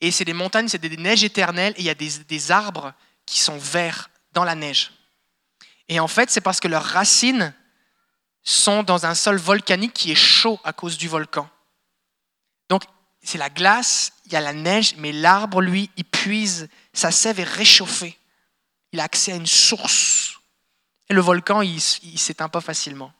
et 0.00 0.12
c'est 0.12 0.24
des 0.24 0.32
montagnes, 0.32 0.68
c'est 0.68 0.78
des 0.78 0.96
neiges 0.96 1.24
éternelles, 1.24 1.74
et 1.76 1.80
il 1.80 1.86
y 1.86 1.90
a 1.90 1.96
des, 1.96 2.20
des 2.28 2.50
arbres 2.52 2.94
qui 3.26 3.40
sont 3.40 3.58
verts 3.58 4.10
dans 4.32 4.44
la 4.44 4.54
neige. 4.54 4.92
Et 5.88 5.98
en 5.98 6.06
fait, 6.06 6.30
c'est 6.30 6.40
parce 6.40 6.60
que 6.60 6.68
leurs 6.68 6.84
racines 6.84 7.52
sont 8.48 8.82
dans 8.82 9.04
un 9.04 9.14
sol 9.14 9.36
volcanique 9.36 9.92
qui 9.92 10.10
est 10.10 10.14
chaud 10.14 10.58
à 10.64 10.72
cause 10.72 10.96
du 10.96 11.06
volcan. 11.06 11.50
Donc, 12.70 12.82
c'est 13.22 13.36
la 13.36 13.50
glace, 13.50 14.12
il 14.24 14.32
y 14.32 14.36
a 14.36 14.40
la 14.40 14.54
neige, 14.54 14.94
mais 14.96 15.12
l'arbre, 15.12 15.60
lui, 15.60 15.90
il 15.98 16.04
puise, 16.04 16.70
sa 16.94 17.10
sève 17.10 17.40
est 17.40 17.44
réchauffée. 17.44 18.18
Il 18.92 19.00
a 19.00 19.04
accès 19.04 19.32
à 19.32 19.36
une 19.36 19.46
source. 19.46 20.38
Et 21.10 21.14
le 21.14 21.20
volcan, 21.20 21.60
il 21.60 21.74
ne 21.74 22.18
s'éteint 22.18 22.48
pas 22.48 22.62
facilement. 22.62 23.12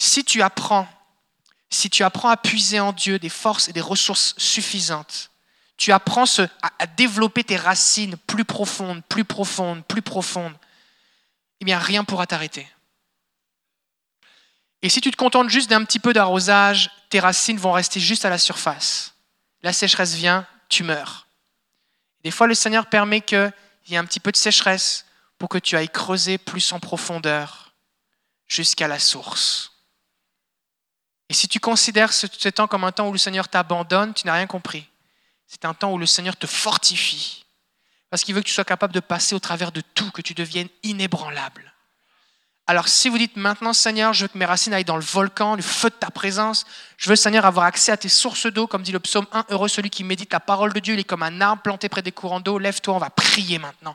Si 0.00 0.24
tu 0.24 0.42
apprends, 0.42 0.88
si 1.70 1.90
tu 1.90 2.02
apprends 2.02 2.30
à 2.30 2.36
puiser 2.36 2.80
en 2.80 2.92
Dieu 2.92 3.20
des 3.20 3.28
forces 3.28 3.68
et 3.68 3.72
des 3.72 3.80
ressources 3.80 4.34
suffisantes, 4.36 5.30
tu 5.76 5.92
apprends 5.92 6.24
à, 6.80 6.86
développer 6.88 7.44
tes 7.44 7.56
racines 7.56 8.16
plus 8.26 8.44
profondes, 8.44 9.04
plus 9.08 9.24
profondes, 9.24 9.84
plus 9.86 10.02
profondes, 10.02 10.56
eh 11.60 11.64
bien 11.64 11.78
rien 11.78 12.02
pourra 12.02 12.26
t'arrêter. 12.26 12.68
Et 14.84 14.90
si 14.90 15.00
tu 15.00 15.10
te 15.10 15.16
contentes 15.16 15.48
juste 15.48 15.70
d'un 15.70 15.82
petit 15.82 15.98
peu 15.98 16.12
d'arrosage, 16.12 16.90
tes 17.08 17.18
racines 17.18 17.56
vont 17.56 17.72
rester 17.72 18.00
juste 18.00 18.26
à 18.26 18.28
la 18.28 18.36
surface. 18.36 19.14
La 19.62 19.72
sécheresse 19.72 20.12
vient, 20.12 20.46
tu 20.68 20.82
meurs. 20.82 21.26
Des 22.22 22.30
fois, 22.30 22.46
le 22.46 22.54
Seigneur 22.54 22.84
permet 22.84 23.22
qu'il 23.22 23.50
y 23.86 23.94
ait 23.94 23.96
un 23.96 24.04
petit 24.04 24.20
peu 24.20 24.30
de 24.30 24.36
sécheresse 24.36 25.06
pour 25.38 25.48
que 25.48 25.56
tu 25.56 25.74
ailles 25.74 25.88
creuser 25.88 26.36
plus 26.36 26.70
en 26.74 26.80
profondeur 26.80 27.72
jusqu'à 28.46 28.86
la 28.86 28.98
source. 28.98 29.72
Et 31.30 31.32
si 31.34 31.48
tu 31.48 31.60
considères 31.60 32.12
ce, 32.12 32.26
temps 32.50 32.66
comme 32.66 32.84
un 32.84 32.92
temps 32.92 33.08
où 33.08 33.12
le 33.12 33.18
Seigneur 33.18 33.48
t'abandonne, 33.48 34.12
tu 34.12 34.26
n'as 34.26 34.34
rien 34.34 34.46
compris. 34.46 34.86
C'est 35.46 35.64
un 35.64 35.72
temps 35.72 35.94
où 35.94 35.98
le 35.98 36.04
Seigneur 36.04 36.36
te 36.36 36.46
fortifie. 36.46 37.46
Parce 38.10 38.22
qu'il 38.22 38.34
veut 38.34 38.42
que 38.42 38.48
tu 38.48 38.52
sois 38.52 38.66
capable 38.66 38.92
de 38.92 39.00
passer 39.00 39.34
au 39.34 39.40
travers 39.40 39.72
de 39.72 39.80
tout, 39.80 40.10
que 40.10 40.20
tu 40.20 40.34
deviennes 40.34 40.68
inébranlable. 40.82 41.73
Alors 42.66 42.88
si 42.88 43.10
vous 43.10 43.18
dites 43.18 43.36
maintenant, 43.36 43.74
Seigneur, 43.74 44.14
je 44.14 44.22
veux 44.22 44.28
que 44.28 44.38
mes 44.38 44.46
racines 44.46 44.72
aillent 44.72 44.84
dans 44.84 44.96
le 44.96 45.02
volcan, 45.02 45.54
le 45.54 45.62
feu 45.62 45.90
de 45.90 45.94
ta 45.94 46.10
présence, 46.10 46.64
je 46.96 47.10
veux, 47.10 47.16
Seigneur, 47.16 47.44
avoir 47.44 47.66
accès 47.66 47.92
à 47.92 47.98
tes 47.98 48.08
sources 48.08 48.46
d'eau, 48.46 48.66
comme 48.66 48.82
dit 48.82 48.92
le 48.92 49.00
psaume 49.00 49.26
1, 49.32 49.46
heureux 49.50 49.68
celui 49.68 49.90
qui 49.90 50.02
médite 50.02 50.32
la 50.32 50.40
parole 50.40 50.72
de 50.72 50.80
Dieu, 50.80 50.94
il 50.94 51.00
est 51.00 51.04
comme 51.04 51.22
un 51.22 51.42
arbre 51.42 51.60
planté 51.60 51.90
près 51.90 52.00
des 52.00 52.12
courants 52.12 52.40
d'eau, 52.40 52.58
lève-toi, 52.58 52.94
on 52.94 52.98
va 52.98 53.10
prier 53.10 53.58
maintenant. 53.58 53.94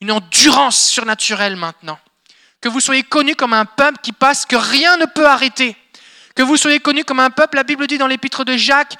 Une 0.00 0.12
endurance 0.12 0.78
surnaturelle 0.78 1.56
maintenant. 1.56 1.98
Que 2.60 2.68
vous 2.68 2.80
soyez 2.80 3.02
connus 3.02 3.34
comme 3.34 3.52
un 3.52 3.64
peuple 3.64 3.98
qui 4.00 4.12
passe, 4.12 4.46
que 4.46 4.56
rien 4.56 4.96
ne 4.96 5.06
peut 5.06 5.26
arrêter. 5.26 5.76
Que 6.36 6.42
vous 6.42 6.56
soyez 6.56 6.78
connus 6.78 7.04
comme 7.04 7.20
un 7.20 7.30
peuple, 7.30 7.56
la 7.56 7.64
Bible 7.64 7.86
dit 7.88 7.98
dans 7.98 8.06
l'épître 8.06 8.44
de 8.44 8.56
Jacques, 8.56 8.96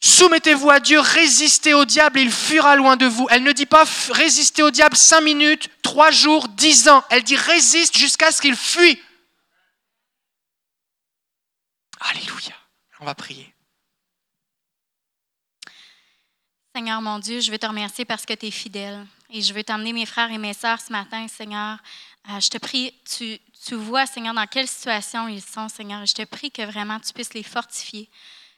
Soumettez-vous 0.00 0.70
à 0.70 0.78
Dieu, 0.78 1.00
résistez 1.00 1.74
au 1.74 1.84
diable 1.84 2.20
et 2.20 2.22
il 2.22 2.30
fuira 2.30 2.76
loin 2.76 2.96
de 2.96 3.06
vous. 3.06 3.26
Elle 3.30 3.42
ne 3.42 3.52
dit 3.52 3.66
pas 3.66 3.84
résistez 4.10 4.62
au 4.62 4.70
diable 4.70 4.96
cinq 4.96 5.22
minutes, 5.22 5.68
trois 5.82 6.12
jours, 6.12 6.46
dix 6.48 6.88
ans. 6.88 7.02
Elle 7.10 7.24
dit 7.24 7.36
résiste 7.36 7.96
jusqu'à 7.96 8.30
ce 8.30 8.40
qu'il 8.40 8.54
fuit. 8.54 9.00
Alléluia. 12.00 12.54
On 13.00 13.04
va 13.04 13.14
prier. 13.14 13.52
Seigneur 16.74 17.02
mon 17.02 17.18
Dieu, 17.18 17.40
je 17.40 17.50
veux 17.50 17.58
te 17.58 17.66
remercier 17.66 18.04
parce 18.04 18.24
que 18.24 18.34
tu 18.34 18.46
es 18.46 18.50
fidèle. 18.52 19.04
Et 19.30 19.42
je 19.42 19.52
veux 19.52 19.64
t'emmener 19.64 19.92
mes 19.92 20.06
frères 20.06 20.30
et 20.30 20.38
mes 20.38 20.54
sœurs 20.54 20.80
ce 20.80 20.92
matin, 20.92 21.26
Seigneur. 21.26 21.78
Euh, 22.30 22.38
je 22.38 22.48
te 22.48 22.58
prie, 22.58 22.94
tu, 23.04 23.38
tu 23.66 23.74
vois, 23.74 24.06
Seigneur, 24.06 24.32
dans 24.32 24.46
quelle 24.46 24.68
situation 24.68 25.26
ils 25.26 25.42
sont, 25.42 25.68
Seigneur. 25.68 26.06
Je 26.06 26.14
te 26.14 26.24
prie 26.24 26.52
que 26.52 26.62
vraiment 26.62 27.00
tu 27.00 27.12
puisses 27.12 27.34
les 27.34 27.42
fortifier. 27.42 28.08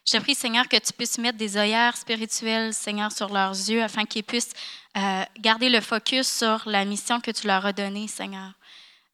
Je 0.07 0.19
prie, 0.19 0.35
Seigneur, 0.35 0.67
que 0.67 0.77
tu 0.77 0.93
puisses 0.93 1.19
mettre 1.19 1.39
des 1.39 1.57
œillères 1.57 1.97
spirituelles, 1.97 2.75
Seigneur, 2.75 3.13
sur 3.13 3.29
leurs 3.29 3.53
yeux, 3.53 3.83
afin 3.83 4.05
qu'ils 4.05 4.25
puissent 4.25 4.53
euh, 4.97 5.23
garder 5.39 5.69
le 5.69 5.81
focus 5.81 6.29
sur 6.29 6.63
la 6.67 6.85
mission 6.85 7.21
que 7.21 7.31
tu 7.31 7.47
leur 7.47 7.65
as 7.67 7.73
donnée, 7.73 8.09
Seigneur. 8.09 8.53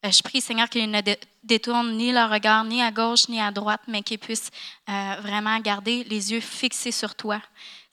Euh, 0.05 0.11
je 0.11 0.21
prie, 0.23 0.41
Seigneur, 0.41 0.69
qu'ils 0.69 0.89
ne 0.89 1.01
détournent 1.43 1.97
ni 1.97 2.11
leur 2.11 2.29
regard 2.29 2.63
ni 2.63 2.81
à 2.81 2.91
gauche 2.91 3.27
ni 3.29 3.39
à 3.41 3.51
droite, 3.51 3.81
mais 3.87 4.01
qu'ils 4.01 4.19
puissent 4.19 4.49
euh, 4.89 5.15
vraiment 5.21 5.59
garder 5.59 6.03
les 6.05 6.31
yeux 6.31 6.39
fixés 6.39 6.91
sur 6.91 7.15
toi. 7.15 7.41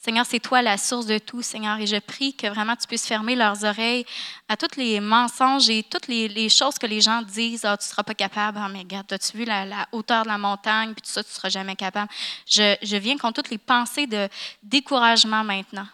Seigneur, 0.05 0.27
c'est 0.29 0.39
toi 0.39 0.61
la 0.61 0.77
source 0.77 1.07
de 1.07 1.17
tout, 1.17 1.41
Seigneur, 1.41 1.79
et 1.79 1.87
je 1.87 1.97
prie 1.97 2.35
que 2.35 2.47
vraiment 2.47 2.77
tu 2.77 2.87
puisses 2.87 3.07
fermer 3.07 3.35
leurs 3.35 3.65
oreilles 3.65 4.05
à 4.51 4.55
tous 4.55 4.77
les 4.77 5.01
mensonges 5.01 5.71
et 5.71 5.83
toutes 5.83 6.09
les, 6.09 6.51
choses 6.51 6.77
que 6.77 6.85
les 6.85 7.01
gens 7.01 7.23
disent. 7.23 7.65
Ah, 7.65 7.75
tu 7.79 7.87
ne 7.87 7.89
seras 7.89 8.03
pas 8.03 8.13
capable. 8.13 8.59
Ah, 8.61 8.69
mais 8.69 8.81
regarde, 8.81 9.11
as-tu 9.11 9.39
vu 9.39 9.45
la, 9.47 9.89
hauteur 9.93 10.25
de 10.25 10.29
la 10.29 10.37
montagne, 10.37 10.93
puis 10.93 11.01
tout 11.01 11.11
ça, 11.11 11.25
tu 11.25 11.31
ne 11.31 11.35
seras 11.35 11.49
jamais 11.49 11.75
capable. 11.75 12.11
Je, 12.47 12.77
je 12.83 12.97
viens 12.99 13.17
contre 13.17 13.41
toutes 13.41 13.51
les 13.51 13.57
pensées 13.57 14.07
de 14.07 14.29
découragement 14.63 15.43
maintenant. 15.43 15.87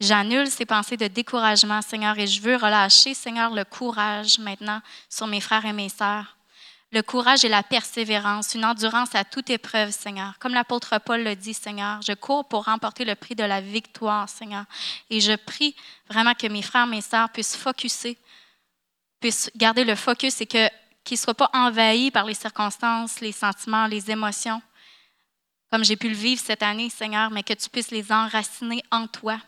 J'annule 0.00 0.48
ces 0.48 0.66
pensées 0.66 0.96
de 0.96 1.06
découragement, 1.06 1.80
Seigneur, 1.80 2.18
et 2.18 2.26
je 2.26 2.40
veux 2.40 2.56
relâcher, 2.56 3.14
Seigneur, 3.14 3.54
le 3.54 3.62
courage 3.62 4.40
maintenant 4.40 4.80
sur 5.08 5.28
mes 5.28 5.40
frères 5.40 5.64
et 5.64 5.72
mes 5.72 5.90
sœurs 5.90 6.37
le 6.90 7.02
courage 7.02 7.44
et 7.44 7.48
la 7.48 7.62
persévérance, 7.62 8.54
une 8.54 8.64
endurance 8.64 9.14
à 9.14 9.24
toute 9.24 9.50
épreuve, 9.50 9.90
Seigneur. 9.90 10.38
Comme 10.38 10.54
l'apôtre 10.54 10.98
Paul 10.98 11.22
le 11.22 11.36
dit, 11.36 11.52
Seigneur, 11.52 12.00
je 12.00 12.14
cours 12.14 12.48
pour 12.48 12.64
remporter 12.64 13.04
le 13.04 13.14
prix 13.14 13.34
de 13.34 13.44
la 13.44 13.60
victoire, 13.60 14.28
Seigneur. 14.28 14.64
Et 15.10 15.20
je 15.20 15.36
prie 15.36 15.76
vraiment 16.08 16.34
que 16.34 16.46
mes 16.46 16.62
frères, 16.62 16.86
mes 16.86 17.02
sœurs 17.02 17.28
puissent 17.30 17.56
focuser, 17.56 18.16
puissent 19.20 19.50
garder 19.54 19.84
le 19.84 19.96
focus 19.96 20.40
et 20.40 20.46
que, 20.46 20.68
qu'ils 21.04 21.16
ne 21.16 21.20
soient 21.20 21.34
pas 21.34 21.50
envahis 21.52 22.10
par 22.10 22.24
les 22.24 22.34
circonstances, 22.34 23.20
les 23.20 23.32
sentiments, 23.32 23.86
les 23.86 24.10
émotions, 24.10 24.62
comme 25.70 25.84
j'ai 25.84 25.96
pu 25.96 26.08
le 26.08 26.14
vivre 26.14 26.40
cette 26.42 26.62
année, 26.62 26.88
Seigneur, 26.88 27.30
mais 27.30 27.42
que 27.42 27.52
tu 27.52 27.68
puisses 27.68 27.90
les 27.90 28.10
enraciner 28.10 28.82
en 28.90 29.06
toi. 29.06 29.38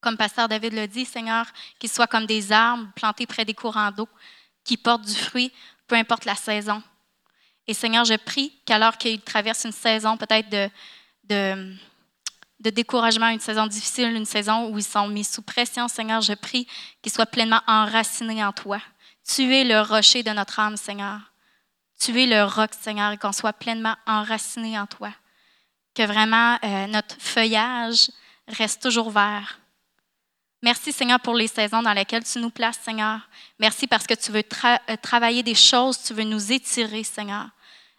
Comme 0.00 0.16
Pasteur 0.16 0.48
David 0.48 0.72
le 0.74 0.88
dit, 0.88 1.04
Seigneur, 1.04 1.46
qu'ils 1.78 1.90
soient 1.90 2.08
comme 2.08 2.26
des 2.26 2.50
arbres 2.50 2.88
plantés 2.96 3.26
près 3.26 3.44
des 3.44 3.54
courants 3.54 3.92
d'eau, 3.92 4.08
qui 4.64 4.76
portent 4.76 5.04
du 5.04 5.14
fruit 5.14 5.52
peu 5.86 5.96
importe 5.96 6.24
la 6.24 6.34
saison. 6.34 6.82
Et 7.66 7.74
Seigneur, 7.74 8.04
je 8.04 8.14
prie 8.14 8.52
qu'alors 8.66 8.98
qu'ils 8.98 9.20
traversent 9.20 9.64
une 9.64 9.72
saison 9.72 10.16
peut-être 10.16 10.48
de, 10.50 11.76
découragement, 12.58 13.28
une 13.28 13.40
saison 13.40 13.66
difficile, 13.66 14.14
une 14.14 14.24
saison 14.24 14.68
où 14.68 14.78
ils 14.78 14.84
sont 14.84 15.08
mis 15.08 15.24
sous 15.24 15.42
pression, 15.42 15.88
Seigneur, 15.88 16.20
je 16.20 16.34
prie 16.34 16.66
qu'ils 17.02 17.12
soient 17.12 17.26
pleinement 17.26 17.60
enracinés 17.66 18.44
en 18.44 18.52
toi. 18.52 18.80
Tu 19.26 19.54
es 19.54 19.64
le 19.64 19.80
rocher 19.80 20.22
de 20.22 20.30
notre 20.30 20.60
âme, 20.60 20.76
Seigneur. 20.76 21.20
Tu 21.98 22.20
es 22.20 22.26
le 22.26 22.44
roc, 22.44 22.70
Seigneur, 22.78 23.12
et 23.12 23.18
qu'on 23.18 23.32
soit 23.32 23.54
pleinement 23.54 23.96
enracinés 24.06 24.78
en 24.78 24.86
toi. 24.86 25.10
Que 25.94 26.02
vraiment 26.02 26.58
euh, 26.62 26.86
notre 26.88 27.16
feuillage 27.18 28.10
reste 28.48 28.82
toujours 28.82 29.10
vert, 29.10 29.58
Merci, 30.64 30.92
Seigneur, 30.92 31.20
pour 31.20 31.34
les 31.34 31.46
saisons 31.46 31.82
dans 31.82 31.92
lesquelles 31.92 32.24
tu 32.24 32.38
nous 32.38 32.48
places, 32.48 32.78
Seigneur. 32.82 33.20
Merci 33.58 33.86
parce 33.86 34.06
que 34.06 34.14
tu 34.14 34.32
veux 34.32 34.42
euh, 34.64 34.96
travailler 35.02 35.42
des 35.42 35.54
choses, 35.54 36.02
tu 36.02 36.14
veux 36.14 36.24
nous 36.24 36.52
étirer, 36.52 37.04
Seigneur. 37.04 37.50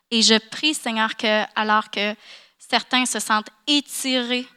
Et 0.09 0.23
je 0.23 0.33
prie, 0.49 0.73
Seigneur, 0.73 1.15
que 1.15 1.43
alors 1.55 1.91
que 1.91 2.15
certains 2.57 3.05
se 3.05 3.19
sentent 3.19 3.51
étirés, 3.67 4.47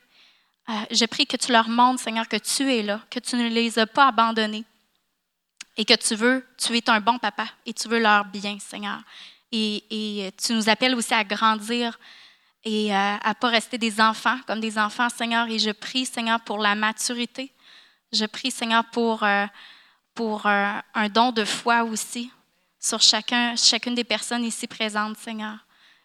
euh, 0.70 0.72
je 0.90 1.04
prie 1.04 1.26
que 1.26 1.36
tu 1.36 1.52
leur 1.52 1.68
montres, 1.68 2.02
Seigneur, 2.02 2.26
que 2.28 2.38
tu 2.38 2.74
es 2.74 2.82
là, 2.82 3.02
que 3.10 3.18
tu 3.18 3.36
ne 3.36 3.46
les 3.46 3.78
as 3.78 3.86
pas 3.86 4.08
abandonnés 4.08 4.64
et 5.76 5.84
que 5.84 5.92
tu 5.92 6.14
veux, 6.14 6.46
tu 6.56 6.78
es 6.78 6.88
un 6.88 7.00
bon 7.00 7.18
papa 7.18 7.44
et 7.66 7.74
tu 7.74 7.88
veux 7.88 8.00
leur 8.00 8.24
bien, 8.24 8.56
Seigneur. 8.58 9.02
Et, 9.52 10.32
tu 10.42 10.54
nous 10.54 10.70
appelles 10.70 10.94
aussi 10.94 11.12
à 11.12 11.24
grandir 11.24 11.98
et 12.64 12.90
euh, 12.90 12.96
à 12.96 13.28
ne 13.28 13.34
pas 13.34 13.48
rester 13.48 13.76
des 13.76 14.00
enfants 14.00 14.38
comme 14.46 14.60
des 14.60 14.78
enfants, 14.78 15.10
Seigneur. 15.10 15.46
Et 15.48 15.58
je 15.58 15.72
prie, 15.72 16.06
Seigneur, 16.06 16.40
pour 16.40 16.56
la 16.56 16.74
maturité. 16.74 17.52
Je 18.12 18.24
prie, 18.24 18.50
Seigneur, 18.50 18.84
pour, 18.86 19.22
euh, 19.22 19.46
pour 20.14 20.46
euh, 20.46 20.72
un 20.94 21.08
don 21.08 21.32
de 21.32 21.44
foi 21.44 21.84
aussi 21.84 22.30
sur 22.80 23.00
chacun, 23.00 23.54
chacune 23.56 23.94
des 23.94 24.04
personnes 24.04 24.44
ici 24.44 24.66
présentes, 24.66 25.18
Seigneur. 25.18 25.58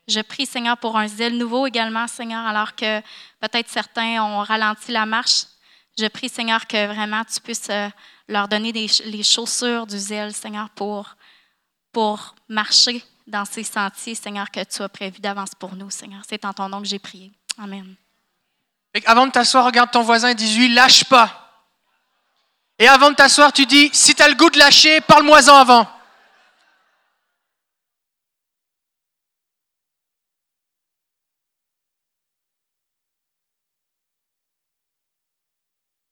Je 0.08 0.20
prie, 0.20 0.46
Seigneur, 0.46 0.78
pour 0.78 0.98
un 0.98 1.08
zèle 1.08 1.38
nouveau 1.38 1.66
également, 1.66 2.08
Seigneur, 2.08 2.46
alors 2.46 2.76
que 2.76 3.00
peut-être 3.40 3.70
certains 3.70 4.22
ont 4.22 4.40
ralenti 4.40 4.92
la 4.92 5.06
marche. 5.06 5.46
Je 5.98 6.08
prie, 6.08 6.28
Seigneur, 6.28 6.68
que 6.68 6.88
vraiment 6.88 7.24
tu 7.24 7.40
puisses 7.40 7.70
euh, 7.70 7.88
leur 8.28 8.48
donner 8.48 8.72
les 8.72 9.24
chaussures 9.24 9.88
du 9.88 9.98
zèle, 9.98 10.34
Seigneur, 10.34 10.70
pour, 10.72 11.16
pour 11.92 12.36
marcher 12.50 13.04
dans 13.28 13.46
ces 13.46 13.64
sentiers, 13.64 14.16
Seigneur, 14.16 14.52
que 14.52 14.64
tu 14.64 14.82
as 14.82 14.90
prévus 14.90 15.22
d'avance 15.22 15.56
pour 15.58 15.76
nous, 15.76 15.90
Seigneur. 15.90 16.22
C'est 16.28 16.44
en 16.46 16.54
ton 16.54 16.68
nom 16.68 16.82
que 16.82 16.88
j'ai 16.88 17.00
prié. 17.00 17.32
Amen. 17.58 17.96
avant 19.06 19.28
de 19.28 19.32
t'asseoir, 19.32 19.66
regarde 19.66 19.92
ton 19.92 20.02
voisin 20.02 20.30
et 20.30 20.36
dis-lui, 20.36 20.74
lâche 20.74 21.06
pas. 21.06 21.43
Et 22.84 22.88
avant 22.90 23.12
de 23.12 23.16
t'asseoir, 23.16 23.54
tu 23.54 23.66
dis, 23.66 23.90
si 23.94 24.14
tu 24.14 24.22
as 24.22 24.28
le 24.28 24.36
goût 24.36 24.50
de 24.50 24.60
lâcher, 24.60 25.00
parle-moi-en 25.00 25.56
avant. 25.56 25.88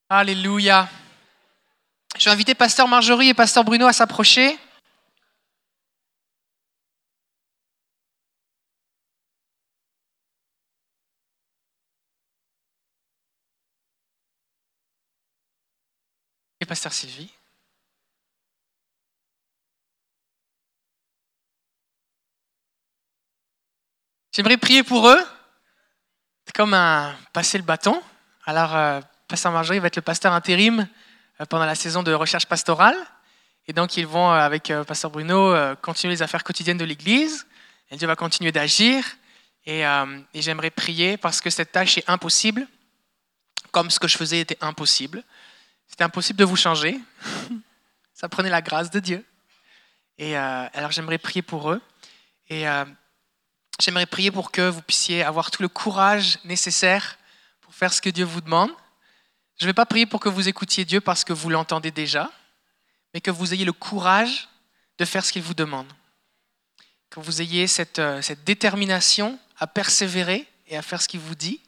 Alléluia. 0.08 0.88
Je 2.18 2.24
vais 2.24 2.32
inviter 2.32 2.56
Pasteur 2.56 2.88
Marjorie 2.88 3.28
et 3.28 3.34
Pasteur 3.34 3.66
Bruno 3.66 3.86
à 3.86 3.92
s'approcher. 3.92 4.58
Pasteur 16.72 16.94
Sylvie. 16.94 17.30
J'aimerais 24.32 24.56
prier 24.56 24.82
pour 24.82 25.10
eux. 25.10 25.20
Comme 26.56 26.74
un 26.74 27.13
passer 27.34 27.58
le 27.58 27.66
bâton. 27.66 28.01
Alors, 28.46 28.74
euh, 28.74 29.01
Pasteur 29.28 29.51
Marjorie 29.51 29.80
va 29.80 29.88
être 29.88 29.98
le 29.98 30.01
pasteur 30.01 30.32
intérim 30.32 30.88
euh, 31.42 31.46
pendant 31.46 31.66
la 31.66 31.75
saison 31.75 32.04
de 32.04 32.13
recherche 32.13 32.46
pastorale. 32.46 32.96
Et 33.68 33.74
donc, 33.74 33.98
ils 33.98 34.08
vont, 34.08 34.32
euh, 34.32 34.36
avec 34.36 34.72
Pasteur 34.88 35.12
Bruno, 35.12 35.54
continuer 35.82 36.13
les 36.13 36.22
affaires 36.22 36.46
quotidiennes 36.46 36.78
de 36.78 36.86
l'Église. 36.86 37.46
Dieu 37.92 38.08
va 38.08 38.16
continuer 38.16 38.54
d'agir. 38.54 39.04
Et 39.66 39.84
j'aimerais 40.36 40.72
prier 40.72 41.18
parce 41.18 41.42
que 41.42 41.50
cette 41.50 41.74
tâche 41.74 41.98
est 41.98 42.10
impossible, 42.10 42.66
comme 43.72 43.92
ce 43.92 44.00
que 44.00 44.08
je 44.08 44.16
faisais 44.16 44.40
était 44.40 44.58
impossible. 44.62 45.22
C'était 45.91 46.05
impossible 46.05 46.39
de 46.39 46.45
vous 46.45 46.55
changer. 46.55 46.98
Ça 48.13 48.29
prenait 48.29 48.50
la 48.50 48.62
grâce 48.62 48.89
de 48.91 49.00
Dieu. 49.01 49.25
Et 50.17 50.38
euh, 50.38 50.67
alors 50.74 50.91
j'aimerais 50.91 51.17
prier 51.17 51.41
pour 51.41 51.69
eux. 51.69 51.81
Et 52.48 52.67
euh, 52.67 52.86
j'aimerais 53.77 54.05
prier 54.05 54.31
pour 54.31 54.51
que 54.51 54.69
vous 54.69 54.81
puissiez 54.81 55.21
avoir 55.21 55.51
tout 55.51 55.62
le 55.62 55.67
courage 55.67 56.39
nécessaire 56.45 57.17
pour 57.60 57.75
faire 57.75 57.91
ce 57.91 58.01
que 58.01 58.10
Dieu 58.10 58.24
vous 58.24 58.39
demande. 58.39 58.71
Je 59.60 59.65
ne 59.65 59.69
vais 59.69 59.74
pas 59.74 59.86
prier 59.86 60.05
pour 60.05 60.21
que 60.21 60.29
vous 60.29 60.48
écoutiez 60.48 60.86
Dieu 60.86 61.01
parce 61.01 61.25
que 61.25 61.33
vous 61.33 61.50
l'entendez 61.50 61.91
déjà, 61.91 62.31
mais 63.13 63.19
que 63.19 63.29
vous 63.29 63.53
ayez 63.53 63.65
le 63.65 63.74
courage 63.74 64.48
de 64.98 65.03
faire 65.03 65.25
ce 65.25 65.33
qu'il 65.33 65.43
vous 65.43 65.53
demande. 65.53 65.91
Que 67.10 67.19
vous 67.19 67.41
ayez 67.41 67.67
cette, 67.67 68.00
euh, 68.00 68.21
cette, 68.21 68.45
détermination 68.45 69.38
à 69.57 69.67
persévérer 69.67 70.48
et 70.67 70.77
à 70.77 70.81
faire 70.81 71.01
ce 71.01 71.10
qu'il 71.10 71.19
vous 71.19 71.36
dit. 71.36 71.60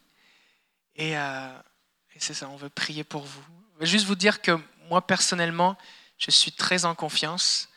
Et, 0.95 1.11
et 1.11 2.19
c'est 2.19 2.33
ça, 2.33 2.47
on 2.47 2.55
veut 2.55 2.69
prier 2.69 3.03
pour 3.03 3.23
vous. 3.23 3.43
Juste 3.83 4.05
vous 4.05 4.15
dire 4.15 4.41
que 4.41 4.59
moi, 4.89 5.05
personnellement, 5.05 5.77
je 6.17 6.31
suis 6.31 6.51
très 6.51 6.85
en 6.85 6.95
confiance 6.95 7.69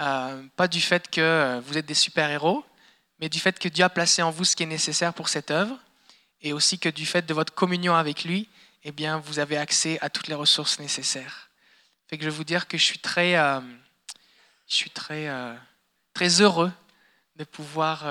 Euh, 0.00 0.42
pas 0.56 0.68
du 0.68 0.80
fait 0.80 1.08
que 1.08 1.20
euh, 1.20 1.60
vous 1.60 1.78
êtes 1.78 1.86
des 1.86 1.94
super-héros, 1.94 2.64
mais 3.20 3.28
du 3.28 3.38
fait 3.38 3.58
que 3.58 3.68
Dieu 3.68 3.84
a 3.84 3.88
placé 3.88 4.22
en 4.22 4.30
vous 4.30 4.44
ce 4.44 4.56
qui 4.56 4.64
est 4.64 4.66
nécessaire 4.66 5.14
pour 5.14 5.28
cette 5.28 5.50
œuvre, 5.50 5.78
et 6.40 6.52
aussi 6.52 6.78
que 6.78 6.88
du 6.88 7.06
fait 7.06 7.24
de 7.26 7.34
votre 7.34 7.54
communion 7.54 7.94
avec 7.94 8.24
lui, 8.24 8.48
eh 8.82 8.92
bien, 8.92 9.18
vous 9.18 9.38
avez 9.38 9.56
accès 9.56 9.98
à 10.00 10.10
toutes 10.10 10.28
les 10.28 10.34
ressources 10.34 10.78
nécessaires. 10.78 11.48
Fait 12.08 12.18
que 12.18 12.24
je 12.24 12.28
vais 12.28 12.36
vous 12.36 12.44
dire 12.44 12.66
que 12.68 12.76
je 12.76 12.84
suis 12.84 12.98
très, 12.98 13.36
euh, 13.36 13.60
je 14.68 14.74
suis 14.74 14.90
très, 14.90 15.28
très 16.12 16.40
heureux 16.40 16.72
de 17.36 17.44
pouvoir 17.44 18.04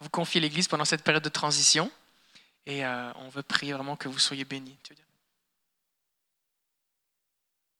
vous 0.00 0.10
confier 0.10 0.40
l'Église 0.40 0.68
pendant 0.68 0.84
cette 0.84 1.02
période 1.02 1.22
de 1.22 1.28
transition. 1.28 1.90
Et 2.66 2.84
on 2.84 3.28
veut 3.30 3.42
prier 3.42 3.72
vraiment 3.72 3.96
que 3.96 4.08
vous 4.08 4.18
soyez 4.18 4.44
bénis. 4.44 4.76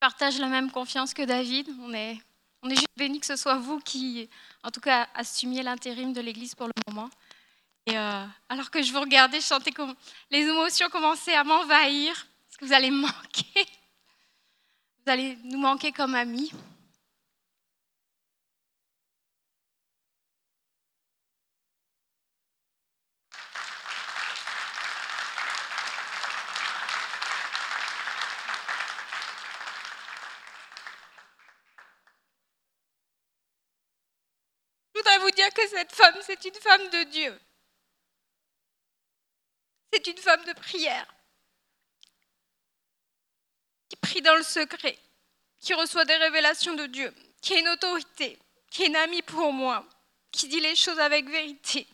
Partage 0.03 0.41
la 0.41 0.49
même 0.49 0.69
confiance 0.69 1.15
que 1.15 1.23
David. 1.23 1.69
On 1.81 1.95
est 1.95 2.19
on 2.65 2.69
est 2.69 2.75
juste 2.75 2.89
béni 2.97 3.21
que 3.21 3.27
ce 3.27 3.37
soit 3.37 3.55
vous 3.55 3.79
qui, 3.79 4.29
en 4.65 4.71
tout 4.73 4.81
cas, 4.81 5.07
assumiez 5.15 5.63
l'intérim 5.63 6.13
de 6.13 6.21
l'Église 6.21 6.57
pour 6.57 6.67
le 6.67 6.73
moment. 6.89 7.09
Et 7.87 7.97
euh, 7.97 8.25
alors 8.49 8.69
que 8.73 8.83
je 8.83 8.93
vous 8.93 8.99
regardais, 8.99 9.39
que 9.39 9.83
les 10.33 10.41
émotions 10.41 10.89
commençaient 10.89 11.37
à 11.37 11.45
m'envahir, 11.45 12.15
parce 12.49 12.57
que 12.59 12.65
vous 12.65 12.73
allez 12.73 12.91
manquer? 12.91 13.65
Vous 15.07 15.13
allez 15.13 15.39
nous 15.45 15.59
manquer 15.59 15.93
comme 15.93 16.17
amis. 16.17 16.51
Voudrais 35.03 35.19
vous 35.19 35.31
dire 35.33 35.53
que 35.53 35.67
cette 35.69 35.93
femme, 35.93 36.15
c'est 36.23 36.45
une 36.45 36.55
femme 36.55 36.89
de 36.91 37.03
Dieu. 37.05 37.41
C'est 39.93 40.07
une 40.07 40.19
femme 40.19 40.45
de 40.45 40.53
prière 40.53 41.07
qui 43.89 43.97
prie 43.97 44.23
dans 44.23 44.37
le 44.37 44.43
secret, 44.43 44.99
qui 45.61 45.75
reçoit 45.75 46.05
des 46.05 46.17
révélations 46.17 46.75
de 46.75 46.87
Dieu, 46.87 47.13
qui 47.43 47.55
est 47.55 47.61
une 47.61 47.69
autorité, 47.69 48.39
qui 48.71 48.85
est 48.85 48.87
une 48.87 48.97
amie 48.97 49.23
pour 49.23 49.53
moi, 49.53 49.85
qui 50.31 50.49
dit 50.49 50.61
les 50.61 50.77
choses 50.77 50.99
avec 50.99 51.29
vérité. 51.29 51.87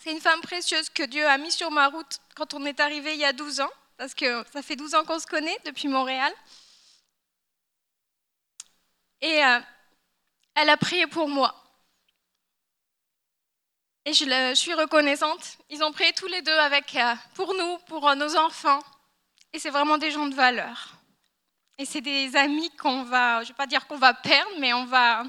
C'est 0.00 0.12
une 0.12 0.20
femme 0.20 0.40
précieuse 0.40 0.88
que 0.90 1.02
Dieu 1.02 1.26
a 1.26 1.38
mis 1.38 1.52
sur 1.52 1.70
ma 1.70 1.88
route 1.88 2.18
quand 2.34 2.54
on 2.54 2.64
est 2.64 2.80
arrivé 2.80 3.14
il 3.14 3.20
y 3.20 3.24
a 3.24 3.32
12 3.32 3.60
ans, 3.60 3.72
parce 3.98 4.14
que 4.14 4.44
ça 4.52 4.62
fait 4.62 4.76
12 4.76 4.94
ans 4.94 5.04
qu'on 5.04 5.18
se 5.18 5.26
connaît 5.26 5.58
depuis 5.64 5.88
Montréal. 5.88 6.32
Et 9.22 9.44
euh, 9.44 9.60
elle 10.56 10.68
a 10.68 10.76
prié 10.76 11.06
pour 11.06 11.28
moi. 11.28 11.54
Et 14.04 14.12
je, 14.12 14.54
suis 14.56 14.74
reconnaissante. 14.74 15.58
Ils 15.70 15.84
ont 15.84 15.92
prié 15.92 16.12
tous 16.12 16.26
les 16.26 16.42
deux 16.42 16.58
avec, 16.58 16.96
euh, 16.96 17.14
pour 17.34 17.54
nous, 17.54 17.78
pour 17.86 18.08
euh, 18.08 18.16
nos 18.16 18.36
enfants. 18.36 18.80
Et 19.52 19.60
c'est 19.60 19.70
vraiment 19.70 19.96
des 19.96 20.10
gens 20.10 20.26
de 20.26 20.34
valeur. 20.34 20.94
Et 21.78 21.84
c'est 21.84 22.00
des 22.00 22.34
amis 22.34 22.70
qu'on 22.76 23.04
va, 23.04 23.38
je 23.38 23.44
ne 23.44 23.48
vais 23.48 23.56
pas 23.56 23.66
dire 23.66 23.86
qu'on 23.86 23.96
va 23.96 24.12
perdre, 24.12 24.50
mais 24.58 24.72
on 24.72 24.86
va, 24.86 25.24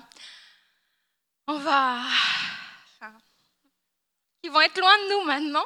on 1.47 1.57
va, 1.57 2.01
ils 4.41 4.51
vont 4.51 4.61
être 4.61 4.79
loin 4.79 4.97
de 4.97 5.13
nous 5.13 5.25
maintenant. 5.25 5.65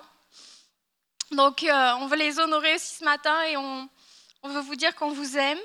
Donc, 1.31 1.65
on 1.67 2.07
veut 2.07 2.17
les 2.17 2.39
honorer 2.39 2.75
aussi 2.75 2.95
ce 2.95 3.03
matin 3.03 3.41
et 3.43 3.57
on, 3.57 3.89
on 4.43 4.49
veut 4.49 4.61
vous 4.61 4.75
dire 4.75 4.95
qu'on 4.95 5.11
vous 5.11 5.37
aime. 5.37 5.59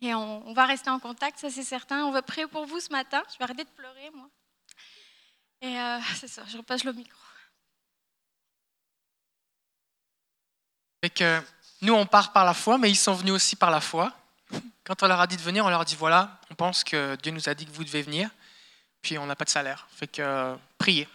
Et 0.00 0.14
on, 0.14 0.52
va 0.52 0.66
rester 0.66 0.90
en 0.90 0.98
contact, 0.98 1.38
ça 1.38 1.50
c'est 1.50 1.62
certain. 1.62 2.04
On 2.04 2.12
va 2.12 2.22
prier 2.22 2.46
pour 2.46 2.66
vous 2.66 2.80
ce 2.80 2.90
matin. 2.90 3.22
Je 3.32 3.38
vais 3.38 3.44
arrêter 3.44 3.64
de 3.64 3.70
pleurer, 3.70 4.10
moi. 4.10 4.28
Et 5.62 5.78
euh, 5.80 5.98
c'est 6.16 6.28
ça, 6.28 6.42
je 6.46 6.58
repasse 6.58 6.84
le 6.84 6.92
micro. 6.92 7.18
Que 11.14 11.40
nous, 11.82 11.94
on 11.94 12.04
part 12.04 12.32
par 12.32 12.44
la 12.44 12.52
foi, 12.52 12.78
mais 12.78 12.90
ils 12.90 12.96
sont 12.96 13.14
venus 13.14 13.34
aussi 13.34 13.54
par 13.54 13.70
la 13.70 13.80
foi. 13.80 14.12
Quand 14.82 15.04
on 15.04 15.06
leur 15.06 15.20
a 15.20 15.26
dit 15.28 15.36
de 15.36 15.42
venir, 15.42 15.64
on 15.64 15.68
leur 15.68 15.82
a 15.82 15.84
dit 15.84 15.94
voilà, 15.94 16.40
on 16.50 16.54
pense 16.56 16.82
que 16.82 17.16
Dieu 17.22 17.30
nous 17.30 17.48
a 17.48 17.54
dit 17.54 17.64
que 17.64 17.70
vous 17.70 17.84
devez 17.84 18.02
venir, 18.02 18.28
puis 19.02 19.16
on 19.16 19.24
n'a 19.24 19.36
pas 19.36 19.44
de 19.44 19.50
salaire. 19.50 19.86
Fait 19.92 20.08
que 20.08 20.20
euh, 20.20 20.56
priez. 20.78 21.08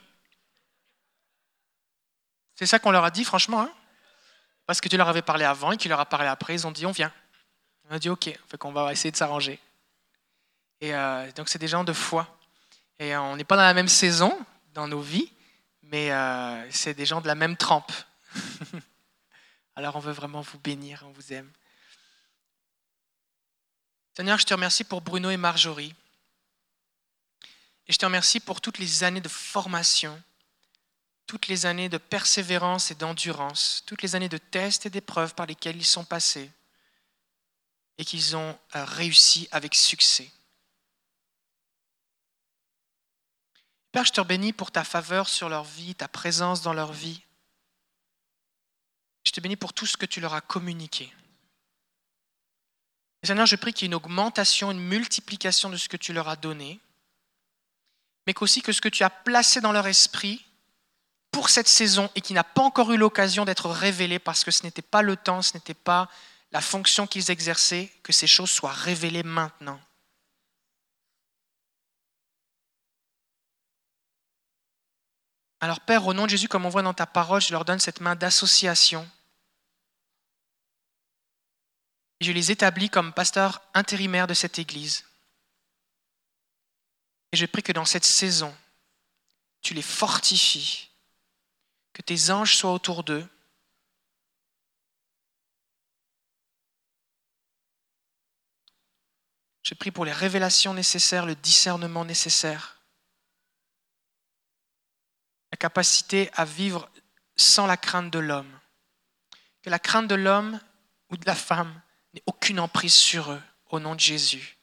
C'est 2.56 2.66
ça 2.66 2.80
qu'on 2.80 2.92
leur 2.92 3.04
a 3.04 3.12
dit, 3.12 3.26
franchement. 3.26 3.62
Hein 3.62 3.72
Parce 4.66 4.80
que 4.80 4.88
Dieu 4.88 4.98
leur 4.98 5.10
avait 5.10 5.22
parlé 5.22 5.44
avant 5.44 5.74
et 5.74 5.78
qu'il 5.78 5.90
leur 5.90 6.00
a 6.00 6.06
parlé 6.06 6.28
après, 6.28 6.54
ils 6.54 6.66
ont 6.66 6.72
dit 6.72 6.86
on 6.86 6.92
vient. 6.92 7.12
On 7.92 7.96
a 7.96 8.00
dit 8.00 8.08
OK, 8.08 8.24
fait 8.48 8.58
qu'on 8.58 8.72
va 8.72 8.94
essayer 8.94 9.12
de 9.12 9.18
s'arranger. 9.18 9.60
Et 10.80 10.96
euh, 10.96 11.30
donc 11.34 11.50
c'est 11.50 11.60
des 11.60 11.68
gens 11.68 11.84
de 11.84 11.92
foi. 11.92 12.26
Et 13.00 13.14
euh, 13.14 13.22
on 13.22 13.36
n'est 13.36 13.44
pas 13.44 13.58
dans 13.58 13.64
la 13.64 13.74
même 13.74 13.90
saison 13.90 14.34
dans 14.74 14.88
nos 14.88 15.02
vies, 15.02 15.30
mais 15.84 16.10
euh, 16.10 16.72
c'est 16.72 16.94
des 16.94 17.06
gens 17.06 17.20
de 17.20 17.28
la 17.28 17.36
même 17.36 17.58
trempe. 17.58 17.92
Alors 19.76 19.98
on 19.98 20.00
veut 20.00 20.14
vraiment 20.14 20.40
vous 20.40 20.58
bénir, 20.60 21.04
on 21.06 21.12
vous 21.12 21.34
aime. 21.34 21.52
Seigneur, 24.16 24.38
je 24.38 24.46
te 24.46 24.54
remercie 24.54 24.86
pour 24.86 25.02
Bruno 25.02 25.30
et 25.30 25.36
Marjorie. 25.36 25.94
Et 27.88 27.92
je 27.92 27.98
te 27.98 28.06
remercie 28.06 28.40
pour 28.40 28.62
toutes 28.62 28.78
les 28.78 29.04
années 29.04 29.20
de 29.20 29.28
formation, 29.28 30.18
toutes 31.28 31.50
les 31.50 31.66
années 31.66 31.90
de 31.90 31.98
persévérance 31.98 32.90
et 32.90 32.96
d'endurance, 32.96 33.84
toutes 33.86 34.02
les 34.02 34.16
années 34.16 34.30
de 34.30 34.38
tests 34.38 34.86
et 34.86 34.90
d'épreuves 34.90 35.36
par 35.36 35.46
lesquelles 35.46 35.76
ils 35.76 35.84
sont 35.84 36.06
passés 36.06 36.50
et 38.02 38.04
qu'ils 38.04 38.36
ont 38.36 38.58
euh, 38.76 38.84
réussi 38.84 39.48
avec 39.52 39.76
succès. 39.76 40.32
Père, 43.92 44.06
je 44.06 44.12
te 44.12 44.22
bénis 44.22 44.54
pour 44.54 44.72
ta 44.72 44.84
faveur 44.84 45.30
sur 45.30 45.50
leur 45.50 45.64
vie, 45.64 45.94
ta 45.94 46.08
présence 46.08 46.64
dans 46.64 46.74
leur 46.74 46.94
vie. 46.94 47.22
Je 49.24 49.32
te 49.32 49.40
bénis 49.40 49.56
pour 49.56 49.74
tout 49.74 49.86
ce 49.86 49.98
que 49.98 50.08
tu 50.08 50.20
leur 50.20 50.34
as 50.34 50.42
communiqué. 50.42 51.14
Seigneur, 53.24 53.46
je 53.46 53.56
prie 53.56 53.72
qu'il 53.72 53.84
y 53.84 53.86
ait 53.86 53.94
une 53.94 53.94
augmentation, 53.94 54.72
une 54.72 54.80
multiplication 54.80 55.70
de 55.70 55.78
ce 55.78 55.88
que 55.88 55.98
tu 55.98 56.12
leur 56.12 56.28
as 56.28 56.38
donné, 56.38 56.80
mais 58.26 58.34
qu'aussi 58.34 58.64
que 58.64 58.72
ce 58.72 58.82
que 58.82 58.90
tu 58.90 59.04
as 59.04 59.12
placé 59.12 59.62
dans 59.62 59.74
leur 59.74 59.86
esprit 59.86 60.44
pour 61.30 61.50
cette 61.50 61.68
saison 61.68 62.10
et 62.16 62.22
qui 62.22 62.34
n'a 62.34 62.44
pas 62.44 62.64
encore 62.64 62.92
eu 62.92 62.98
l'occasion 62.98 63.46
d'être 63.46 63.70
révélé 63.70 64.18
parce 64.18 64.44
que 64.44 64.50
ce 64.50 64.64
n'était 64.64 64.82
pas 64.82 65.04
le 65.04 65.18
temps, 65.18 65.44
ce 65.44 65.54
n'était 65.54 65.76
pas 65.76 66.10
la 66.52 66.62
fonction 66.62 67.08
qu'ils 67.08 67.32
exerçaient, 67.32 67.92
que 68.04 68.12
ces 68.12 68.28
choses 68.28 68.52
soient 68.52 68.74
révélées 68.74 69.24
maintenant. 69.24 69.80
Alors 75.62 75.80
Père, 75.80 76.08
au 76.08 76.14
nom 76.14 76.26
de 76.26 76.30
Jésus, 76.32 76.48
comme 76.48 76.66
on 76.66 76.70
voit 76.70 76.82
dans 76.82 76.94
ta 76.94 77.06
parole, 77.06 77.42
je 77.42 77.52
leur 77.52 77.66
donne 77.66 77.80
cette 77.80 78.02
main 78.02 78.16
d'association. 78.16 79.10
Je 82.20 82.32
les 82.32 82.52
établis 82.52 82.90
comme 82.90 83.14
pasteurs 83.14 83.62
intérimaires 83.74 84.28
de 84.28 84.34
cette 84.34 84.60
Église. 84.60 85.06
Et 87.32 87.38
je 87.38 87.46
prie 87.46 87.64
que 87.64 87.72
dans 87.72 87.86
cette 87.86 88.06
saison, 88.06 88.56
tu 89.62 89.74
les 89.74 89.82
fortifies, 89.82 90.90
que 91.94 92.02
tes 92.02 92.32
anges 92.32 92.56
soient 92.56 92.74
autour 92.74 93.04
d'eux, 93.04 93.28
Je 99.72 99.76
prie 99.76 99.92
pour 99.92 100.04
les 100.04 100.12
révélations 100.12 100.74
nécessaires, 100.74 101.26
le 101.26 101.36
discernement 101.36 102.04
nécessaire, 102.04 102.82
la 105.50 105.56
capacité 105.56 106.30
à 106.34 106.44
vivre 106.44 106.90
sans 107.38 107.68
la 107.68 107.78
crainte 107.78 108.12
de 108.12 108.20
l'homme. 108.20 108.60
Que 109.62 109.70
la 109.70 109.80
crainte 109.80 110.10
de 110.10 110.16
l'homme 110.16 110.60
ou 111.10 111.16
de 111.16 111.26
la 111.26 111.36
femme 111.36 111.82
n'ait 112.14 112.24
aucune 112.26 112.60
emprise 112.60 112.94
sur 112.94 113.32
eux, 113.32 113.42
au 113.70 113.80
nom 113.80 113.96
de 113.96 114.02
Jésus. 114.02 114.58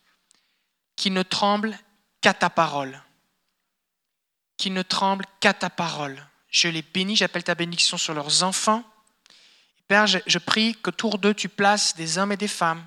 Qu'ils 0.95 1.15
ne 1.15 1.23
tremblent 1.23 1.79
qu'à 2.21 2.35
ta 2.35 2.51
parole. 2.51 3.03
Qu'ils 4.59 4.75
ne 4.75 4.83
tremblent 4.83 5.25
qu'à 5.41 5.55
ta 5.55 5.71
parole. 5.71 6.23
Je 6.51 6.69
les 6.69 6.83
bénis, 6.83 7.17
j'appelle 7.17 7.45
ta 7.45 7.55
bénédiction 7.55 7.97
sur 7.97 8.13
leurs 8.13 8.43
enfants. 8.43 8.85
Père, 9.87 10.07
je 10.07 10.39
prie 10.39 10.75
qu'autour 10.75 11.19
d'eux, 11.19 11.33
tu 11.33 11.49
places 11.49 11.97
des 11.97 12.19
hommes 12.19 12.33
et 12.33 12.37
des 12.37 12.47
femmes 12.47 12.87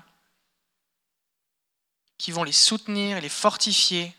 qui 2.22 2.30
vont 2.30 2.44
les 2.44 2.52
soutenir 2.52 3.16
et 3.16 3.20
les 3.20 3.28
fortifier, 3.28 4.16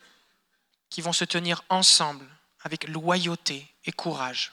qui 0.89 0.99
vont 0.99 1.13
se 1.13 1.23
tenir 1.23 1.63
ensemble 1.69 2.29
avec 2.59 2.85
loyauté 2.89 3.65
et 3.85 3.93
courage. 3.93 4.51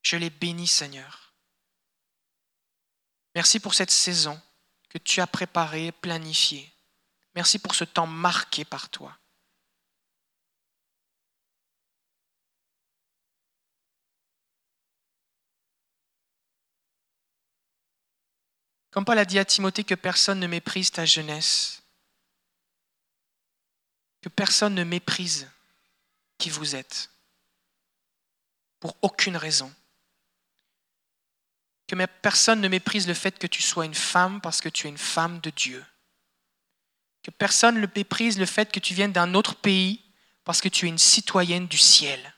Je 0.00 0.16
les 0.16 0.30
bénis, 0.30 0.68
Seigneur. 0.68 1.34
Merci 3.34 3.60
pour 3.60 3.74
cette 3.74 3.90
saison 3.90 4.40
que 4.88 4.96
tu 4.96 5.20
as 5.20 5.26
préparée 5.26 5.92
planifiée. 5.92 6.72
Merci 7.34 7.58
pour 7.58 7.74
ce 7.74 7.84
temps 7.84 8.06
marqué 8.06 8.64
par 8.64 8.88
toi. 8.88 9.14
Comme 18.90 19.04
Paul 19.04 19.18
a 19.18 19.26
dit 19.26 19.38
à 19.38 19.44
Timothée 19.44 19.84
que 19.84 19.94
personne 19.94 20.40
ne 20.40 20.46
méprise 20.46 20.90
ta 20.90 21.04
jeunesse, 21.04 21.81
que 24.22 24.28
personne 24.28 24.74
ne 24.74 24.84
méprise 24.84 25.50
qui 26.38 26.48
vous 26.48 26.74
êtes, 26.74 27.10
pour 28.80 28.96
aucune 29.02 29.36
raison. 29.36 29.72
Que 31.86 32.06
personne 32.06 32.60
ne 32.60 32.68
méprise 32.68 33.06
le 33.06 33.14
fait 33.14 33.38
que 33.38 33.46
tu 33.46 33.60
sois 33.60 33.84
une 33.84 33.94
femme 33.94 34.40
parce 34.40 34.60
que 34.60 34.68
tu 34.68 34.86
es 34.86 34.90
une 34.90 34.96
femme 34.96 35.40
de 35.40 35.50
Dieu. 35.50 35.84
Que 37.22 37.30
personne 37.30 37.80
ne 37.80 37.86
méprise 37.94 38.38
le 38.38 38.46
fait 38.46 38.72
que 38.72 38.80
tu 38.80 38.94
viennes 38.94 39.12
d'un 39.12 39.34
autre 39.34 39.56
pays 39.56 40.00
parce 40.44 40.60
que 40.60 40.68
tu 40.68 40.86
es 40.86 40.88
une 40.88 40.98
citoyenne 40.98 41.66
du 41.66 41.78
ciel. 41.78 42.34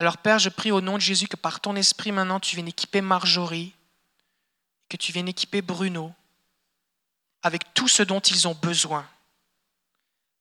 Alors 0.00 0.18
Père, 0.18 0.38
je 0.38 0.48
prie 0.48 0.70
au 0.70 0.80
nom 0.80 0.94
de 0.94 1.02
Jésus 1.02 1.28
que 1.28 1.36
par 1.36 1.60
ton 1.60 1.76
esprit 1.76 2.12
maintenant 2.12 2.40
tu 2.40 2.56
viennes 2.56 2.68
équiper 2.68 3.00
Marjorie, 3.00 3.74
que 4.90 4.98
tu 4.98 5.12
viennes 5.12 5.28
équiper 5.28 5.62
Bruno 5.62 6.12
avec 7.42 7.72
tout 7.72 7.88
ce 7.88 8.02
dont 8.02 8.20
ils 8.20 8.46
ont 8.46 8.54
besoin. 8.54 9.08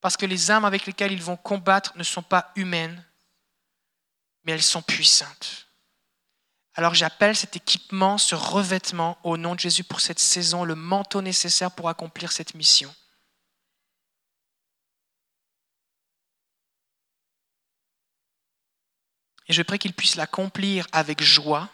Parce 0.01 0.17
que 0.17 0.25
les 0.25 0.51
armes 0.51 0.65
avec 0.65 0.85
lesquelles 0.85 1.13
ils 1.13 1.23
vont 1.23 1.37
combattre 1.37 1.93
ne 1.95 2.03
sont 2.03 2.23
pas 2.23 2.51
humaines, 2.55 3.05
mais 4.43 4.51
elles 4.51 4.63
sont 4.63 4.81
puissantes. 4.81 5.67
Alors 6.73 6.95
j'appelle 6.95 7.35
cet 7.35 7.55
équipement, 7.55 8.17
ce 8.17 8.35
revêtement 8.35 9.17
au 9.23 9.37
nom 9.37 9.55
de 9.55 9.59
Jésus 9.59 9.83
pour 9.83 10.01
cette 10.01 10.19
saison, 10.19 10.63
le 10.63 10.75
manteau 10.75 11.21
nécessaire 11.21 11.71
pour 11.71 11.89
accomplir 11.89 12.31
cette 12.31 12.55
mission. 12.55 12.93
Et 19.47 19.53
je 19.53 19.63
prie 19.63 19.79
qu'il 19.79 19.93
puisse 19.93 20.15
l'accomplir 20.15 20.87
avec 20.91 21.21
joie, 21.21 21.69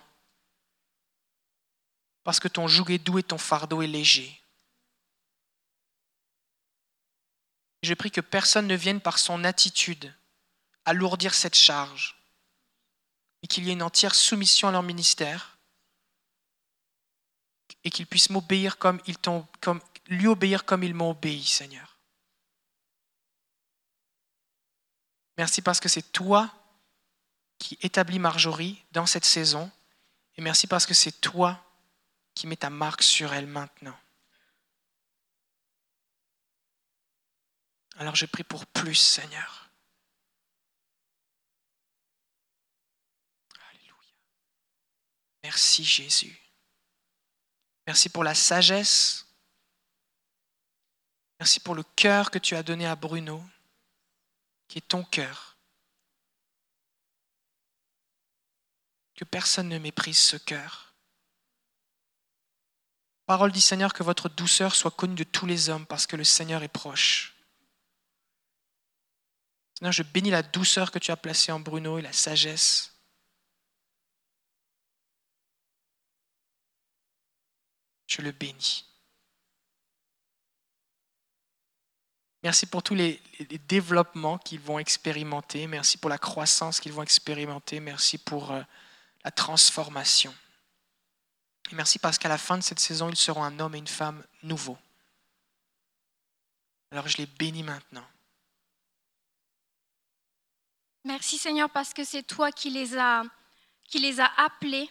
parce 2.25 2.39
que 2.39 2.47
ton 2.47 2.67
joug 2.67 2.89
est 2.89 2.97
doux 2.97 3.19
et 3.19 3.23
ton 3.23 3.37
fardeau 3.37 3.83
est 3.83 3.87
léger. 3.87 4.41
Je 7.83 7.93
prie 7.93 8.09
que 8.09 8.19
personne 8.19 8.65
ne 8.65 8.75
vienne 8.75 8.99
par 8.99 9.19
son 9.19 9.43
attitude 9.43 10.11
alourdir 10.85 11.35
cette 11.35 11.55
charge, 11.55 12.19
mais 13.41 13.47
qu'il 13.47 13.63
y 13.63 13.69
ait 13.69 13.73
une 13.73 13.83
entière 13.83 14.15
soumission 14.15 14.67
à 14.67 14.71
leur 14.71 14.81
ministère 14.81 15.59
et 17.83 17.91
qu'ils 17.91 18.07
puissent 18.07 18.31
m'obéir 18.31 18.79
comme 18.79 18.99
ils 19.05 19.19
comme, 19.19 19.79
lui 20.07 20.25
obéir 20.25 20.65
comme 20.65 20.83
ils 20.83 20.95
m'ont 20.95 21.11
obéi, 21.11 21.45
Seigneur. 21.45 21.99
Merci 25.37 25.61
parce 25.61 25.79
que 25.79 25.89
c'est 25.89 26.11
toi 26.11 26.51
qui 27.59 27.77
établit 27.83 28.17
Marjorie 28.17 28.83
dans 28.93 29.05
cette 29.05 29.25
saison. 29.25 29.69
Et 30.37 30.41
merci 30.41 30.65
parce 30.65 30.87
que 30.87 30.95
c'est 30.95 31.21
toi 31.21 31.61
qui 32.35 32.47
mets 32.47 32.57
ta 32.57 32.69
marque 32.69 33.01
sur 33.01 33.33
elle 33.33 33.47
maintenant. 33.47 33.97
Alors 37.97 38.15
je 38.15 38.25
prie 38.25 38.43
pour 38.43 38.65
plus, 38.67 38.95
Seigneur. 38.95 39.69
Alléluia. 43.69 43.95
Merci 45.43 45.83
Jésus. 45.83 46.37
Merci 47.87 48.09
pour 48.09 48.23
la 48.23 48.35
sagesse. 48.35 49.25
Merci 51.39 51.59
pour 51.59 51.75
le 51.75 51.83
cœur 51.83 52.31
que 52.31 52.39
tu 52.39 52.55
as 52.55 52.63
donné 52.63 52.85
à 52.85 52.95
Bruno, 52.95 53.43
qui 54.67 54.77
est 54.79 54.87
ton 54.87 55.03
cœur. 55.03 55.55
que 59.15 59.23
personne 59.23 59.69
ne 59.69 59.79
méprise 59.79 60.19
ce 60.19 60.37
cœur. 60.37 60.84
Parole 63.25 63.51
dit 63.51 63.61
Seigneur 63.61 63.93
que 63.93 64.03
votre 64.03 64.29
douceur 64.29 64.75
soit 64.75 64.91
connue 64.91 65.15
de 65.15 65.23
tous 65.23 65.45
les 65.45 65.69
hommes 65.69 65.85
parce 65.85 66.05
que 66.05 66.15
le 66.15 66.23
Seigneur 66.23 66.63
est 66.63 66.67
proche. 66.67 67.35
Seigneur, 69.77 69.91
je 69.91 70.03
bénis 70.03 70.29
la 70.29 70.43
douceur 70.43 70.91
que 70.91 70.99
tu 70.99 71.11
as 71.11 71.17
placée 71.17 71.51
en 71.51 71.59
Bruno 71.59 71.97
et 71.97 72.01
la 72.01 72.13
sagesse. 72.13 72.93
Je 78.07 78.21
le 78.21 78.31
bénis. 78.31 78.85
Merci 82.43 82.67
pour 82.67 82.83
tous 82.83 82.93
les, 82.93 83.19
développements 83.67 84.37
qu'ils 84.37 84.59
vont 84.59 84.77
expérimenter. 84.77 85.65
Merci 85.65 85.97
pour 85.97 86.11
la 86.11 86.19
croissance 86.19 86.79
qu'ils 86.79 86.93
vont 86.93 87.01
expérimenter. 87.03 87.79
Merci 87.79 88.19
pour... 88.19 88.51
Euh, 88.51 88.61
la 89.25 89.31
transformation. 89.31 90.33
Et 91.71 91.75
merci 91.75 91.99
parce 91.99 92.17
qu'à 92.17 92.29
la 92.29 92.37
fin 92.37 92.57
de 92.57 92.63
cette 92.63 92.79
saison, 92.79 93.09
ils 93.09 93.15
seront 93.15 93.43
un 93.43 93.59
homme 93.59 93.75
et 93.75 93.79
une 93.79 93.87
femme 93.87 94.23
nouveaux. 94.43 94.77
Alors 96.91 97.07
je 97.07 97.17
les 97.17 97.25
bénis 97.25 97.63
maintenant. 97.63 98.05
Merci 101.03 101.37
Seigneur 101.37 101.69
parce 101.69 101.93
que 101.93 102.03
c'est 102.03 102.23
toi 102.23 102.51
qui 102.51 102.69
les 102.69 102.97
as 102.97 103.23
appelés. 104.37 104.89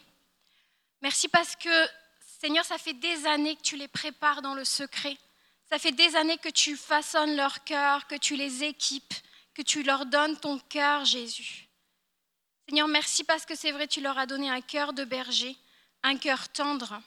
Merci 1.00 1.28
parce 1.28 1.56
que 1.56 1.88
Seigneur, 2.40 2.64
ça 2.64 2.78
fait 2.78 2.92
des 2.92 3.26
années 3.26 3.56
que 3.56 3.62
tu 3.62 3.76
les 3.76 3.88
prépares 3.88 4.42
dans 4.42 4.54
le 4.54 4.64
secret. 4.64 5.16
Ça 5.70 5.78
fait 5.78 5.92
des 5.92 6.14
années 6.14 6.38
que 6.38 6.50
tu 6.50 6.76
façonnes 6.76 7.36
leur 7.36 7.64
cœur, 7.64 8.06
que 8.06 8.16
tu 8.16 8.36
les 8.36 8.64
équipes, 8.64 9.14
que 9.54 9.62
tu 9.62 9.82
leur 9.82 10.06
donnes 10.06 10.38
ton 10.38 10.58
cœur, 10.58 11.04
Jésus. 11.04 11.68
Seigneur, 12.68 12.86
merci 12.86 13.24
parce 13.24 13.46
que 13.46 13.54
c'est 13.54 13.72
vrai, 13.72 13.86
tu 13.86 14.00
leur 14.00 14.18
as 14.18 14.26
donné 14.26 14.50
un 14.50 14.60
cœur 14.60 14.92
de 14.92 15.04
berger, 15.04 15.56
un 16.04 16.18
cœur 16.18 16.50
tendre, 16.50 17.00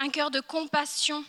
un 0.00 0.10
cœur 0.10 0.32
de 0.32 0.40
compassion, 0.40 1.24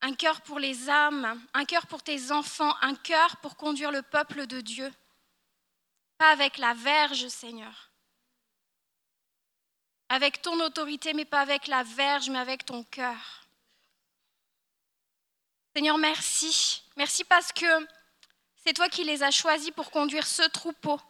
un 0.00 0.14
cœur 0.14 0.40
pour 0.42 0.60
les 0.60 0.88
âmes, 0.88 1.44
un 1.52 1.64
cœur 1.64 1.88
pour 1.88 2.02
tes 2.02 2.30
enfants, 2.30 2.76
un 2.80 2.94
cœur 2.94 3.36
pour 3.38 3.56
conduire 3.56 3.90
le 3.90 4.02
peuple 4.02 4.46
de 4.46 4.60
Dieu. 4.60 4.90
Pas 6.16 6.30
avec 6.30 6.58
la 6.58 6.74
verge, 6.74 7.26
Seigneur. 7.26 7.90
Avec 10.08 10.40
ton 10.42 10.60
autorité, 10.60 11.12
mais 11.12 11.24
pas 11.24 11.40
avec 11.40 11.66
la 11.66 11.82
verge, 11.82 12.30
mais 12.30 12.38
avec 12.38 12.64
ton 12.64 12.84
cœur. 12.84 13.48
Seigneur, 15.74 15.98
merci. 15.98 16.84
Merci 16.96 17.24
parce 17.24 17.50
que 17.50 17.88
c'est 18.64 18.74
toi 18.74 18.88
qui 18.88 19.02
les 19.02 19.24
as 19.24 19.32
choisis 19.32 19.72
pour 19.72 19.90
conduire 19.90 20.26
ce 20.26 20.42
troupeau. 20.50 21.00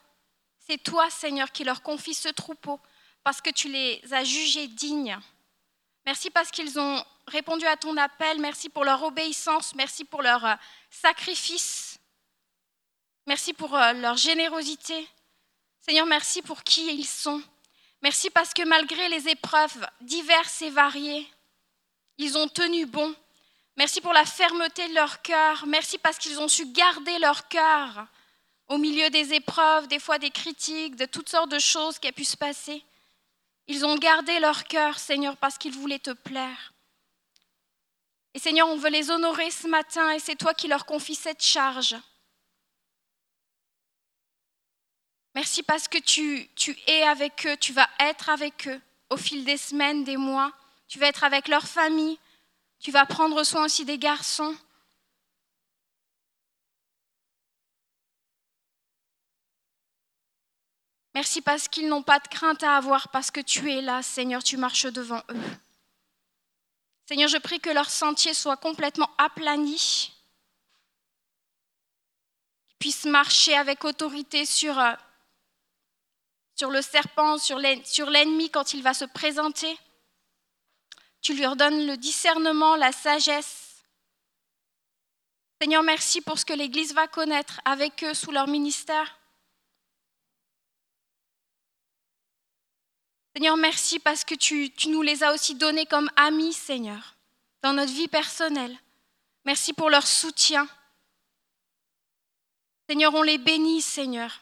C'est 0.58 0.82
toi, 0.82 1.10
Seigneur, 1.10 1.52
qui 1.52 1.64
leur 1.64 1.82
confie 1.82 2.14
ce 2.14 2.30
troupeau 2.30 2.80
parce 3.24 3.40
que 3.40 3.50
tu 3.50 3.68
les 3.68 4.00
as 4.12 4.22
jugés 4.22 4.68
dignes. 4.68 5.18
Merci 6.06 6.30
parce 6.30 6.50
qu'ils 6.50 6.78
ont 6.78 7.02
répondu 7.26 7.66
à 7.66 7.76
ton 7.76 7.96
appel. 7.96 8.38
Merci 8.38 8.68
pour 8.68 8.84
leur 8.84 9.02
obéissance. 9.02 9.74
Merci 9.74 10.04
pour 10.04 10.22
leur 10.22 10.44
euh, 10.44 10.54
sacrifice. 10.90 11.98
Merci 13.26 13.54
pour 13.54 13.74
euh, 13.74 13.94
leur 13.94 14.18
générosité. 14.18 15.08
Seigneur, 15.80 16.06
merci 16.06 16.42
pour 16.42 16.62
qui 16.62 16.94
ils 16.94 17.06
sont. 17.06 17.42
Merci 18.02 18.28
parce 18.28 18.52
que 18.52 18.62
malgré 18.62 19.08
les 19.08 19.28
épreuves 19.28 19.86
diverses 20.02 20.60
et 20.60 20.70
variées, 20.70 21.26
ils 22.18 22.36
ont 22.36 22.48
tenu 22.48 22.84
bon. 22.84 23.14
Merci 23.76 24.02
pour 24.02 24.12
la 24.12 24.26
fermeté 24.26 24.86
de 24.88 24.94
leur 24.94 25.22
cœur. 25.22 25.64
Merci 25.66 25.96
parce 25.96 26.18
qu'ils 26.18 26.38
ont 26.38 26.48
su 26.48 26.66
garder 26.66 27.18
leur 27.18 27.48
cœur 27.48 28.06
au 28.68 28.76
milieu 28.76 29.08
des 29.08 29.32
épreuves, 29.32 29.88
des 29.88 29.98
fois 29.98 30.18
des 30.18 30.30
critiques, 30.30 30.96
de 30.96 31.06
toutes 31.06 31.30
sortes 31.30 31.50
de 31.50 31.58
choses 31.58 31.98
qui 31.98 32.08
ont 32.08 32.12
pu 32.12 32.24
se 32.24 32.36
passer. 32.36 32.84
Ils 33.66 33.84
ont 33.84 33.96
gardé 33.96 34.38
leur 34.40 34.64
cœur, 34.64 34.98
Seigneur, 34.98 35.36
parce 35.36 35.58
qu'ils 35.58 35.72
voulaient 35.72 35.98
te 35.98 36.10
plaire. 36.10 36.72
Et 38.34 38.38
Seigneur, 38.38 38.68
on 38.68 38.76
veut 38.76 38.90
les 38.90 39.10
honorer 39.10 39.50
ce 39.50 39.68
matin 39.68 40.10
et 40.10 40.18
c'est 40.18 40.36
toi 40.36 40.54
qui 40.54 40.66
leur 40.66 40.86
confies 40.86 41.14
cette 41.14 41.42
charge. 41.42 41.96
Merci 45.34 45.62
parce 45.62 45.88
que 45.88 45.98
tu, 45.98 46.48
es 46.86 47.02
avec 47.02 47.46
eux, 47.46 47.56
tu 47.56 47.72
vas 47.72 47.88
être 47.98 48.28
avec 48.28 48.68
eux 48.68 48.80
au 49.10 49.16
fil 49.16 49.44
des 49.44 49.56
semaines, 49.56 50.04
des 50.04 50.16
mois. 50.16 50.52
Tu 50.86 50.98
vas 50.98 51.08
être 51.08 51.24
avec 51.24 51.48
leur 51.48 51.66
famille, 51.66 52.18
tu 52.78 52.90
vas 52.90 53.06
prendre 53.06 53.42
soin 53.42 53.64
aussi 53.64 53.84
des 53.84 53.98
garçons. 53.98 54.54
Merci 61.14 61.42
parce 61.42 61.68
qu'ils 61.68 61.88
n'ont 61.88 62.02
pas 62.02 62.18
de 62.18 62.26
crainte 62.26 62.64
à 62.64 62.76
avoir, 62.76 63.08
parce 63.08 63.30
que 63.30 63.40
tu 63.40 63.72
es 63.72 63.80
là, 63.80 64.02
Seigneur, 64.02 64.42
tu 64.42 64.56
marches 64.56 64.86
devant 64.86 65.22
eux. 65.30 65.40
Seigneur, 67.06 67.28
je 67.28 67.36
prie 67.36 67.60
que 67.60 67.70
leur 67.70 67.88
sentier 67.88 68.34
soit 68.34 68.56
complètement 68.56 69.08
aplani, 69.18 69.76
qu'ils 72.66 72.76
puissent 72.80 73.04
marcher 73.04 73.54
avec 73.54 73.84
autorité 73.84 74.44
sur, 74.44 74.76
euh, 74.78 74.92
sur 76.56 76.70
le 76.70 76.82
serpent, 76.82 77.38
sur 77.38 77.58
l'ennemi 77.58 78.50
quand 78.50 78.74
il 78.74 78.82
va 78.82 78.94
se 78.94 79.04
présenter. 79.04 79.78
Tu 81.20 81.36
leur 81.36 81.54
donnes 81.54 81.86
le 81.86 81.96
discernement, 81.96 82.74
la 82.74 82.90
sagesse. 82.90 83.84
Seigneur, 85.60 85.82
merci 85.84 86.20
pour 86.20 86.38
ce 86.38 86.44
que 86.44 86.52
l'Église 86.52 86.92
va 86.92 87.06
connaître 87.06 87.60
avec 87.64 88.02
eux 88.02 88.14
sous 88.14 88.32
leur 88.32 88.48
ministère. 88.48 89.16
Seigneur, 93.34 93.56
merci 93.56 93.98
parce 93.98 94.24
que 94.24 94.36
tu, 94.36 94.72
nous 94.86 95.02
les 95.02 95.24
as 95.24 95.32
aussi 95.32 95.56
donnés 95.56 95.86
comme 95.86 96.08
amis, 96.14 96.52
Seigneur, 96.52 97.16
dans 97.62 97.72
notre 97.72 97.92
vie 97.92 98.06
personnelle. 98.06 98.78
Merci 99.44 99.72
pour 99.72 99.90
leur 99.90 100.06
soutien. 100.06 100.68
Seigneur, 102.88 103.12
on 103.12 103.22
les 103.22 103.38
bénit, 103.38 103.82
Seigneur. 103.82 104.40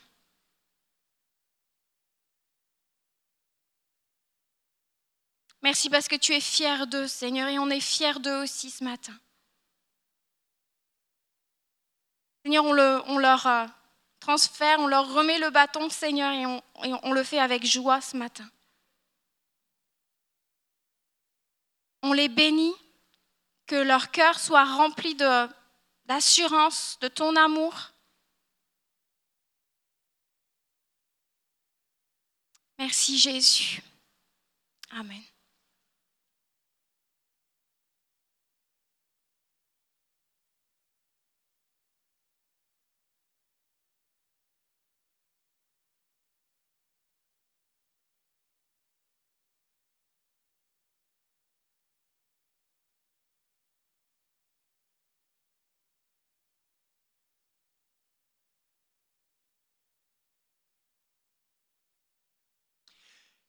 Merci 5.62 5.88
parce 5.88 6.08
que 6.08 6.16
tu 6.16 6.34
es 6.34 6.40
fier 6.40 6.86
d'eux, 6.86 7.06
Seigneur, 7.06 7.48
et 7.48 7.58
on 7.58 7.70
est 7.70 7.80
fier 7.80 8.20
d'eux 8.20 8.42
aussi 8.42 8.68
ce 8.68 8.84
matin. 8.84 9.14
Seigneur, 12.44 12.64
on, 12.64 12.72
le, 12.72 13.00
on 13.06 13.16
leur 13.16 13.46
euh, 13.46 13.64
transfère, 14.20 14.80
on 14.80 14.86
leur 14.86 15.14
remet 15.14 15.38
le 15.38 15.48
bâton, 15.48 15.88
Seigneur, 15.88 16.32
et 16.32 16.92
on 17.02 17.12
le 17.12 17.22
fait 17.22 17.38
avec 17.38 17.64
joie 17.64 18.02
ce 18.02 18.18
matin. 18.18 18.50
On 22.02 22.12
les 22.12 22.28
bénit, 22.28 22.74
que 23.66 23.76
leur 23.76 24.10
cœur 24.10 24.38
soit 24.38 24.64
rempli 24.64 25.14
d'assurance, 26.04 26.98
de 27.00 27.08
ton 27.08 27.36
amour. 27.36 27.92
Merci 32.78 33.18
Jésus. 33.18 33.82
Amen. 34.90 35.22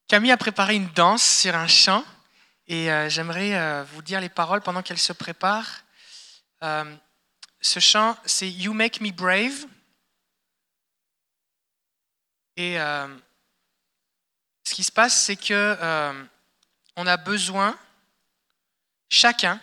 Camille 0.07 0.31
a 0.31 0.37
préparé 0.37 0.75
une 0.75 0.89
danse 0.89 1.23
sur 1.23 1.55
un 1.55 1.67
chant 1.67 2.03
et 2.67 2.91
euh, 2.91 3.09
j'aimerais 3.09 3.55
euh, 3.55 3.83
vous 3.83 4.01
dire 4.01 4.21
les 4.21 4.29
paroles 4.29 4.61
pendant 4.61 4.81
qu'elle 4.81 4.99
se 4.99 5.13
prépare. 5.13 5.83
Euh, 6.63 6.95
ce 7.61 7.79
chant, 7.79 8.17
c'est 8.25 8.49
You 8.49 8.73
Make 8.73 9.01
Me 9.01 9.11
Brave. 9.11 9.65
Et 12.55 12.75
ce 12.75 14.73
qui 14.75 14.83
se 14.83 14.91
passe, 14.91 15.23
c'est 15.23 15.35
que 15.35 15.75
on 16.95 17.07
a 17.07 17.17
besoin, 17.17 17.75
chacun, 19.09 19.59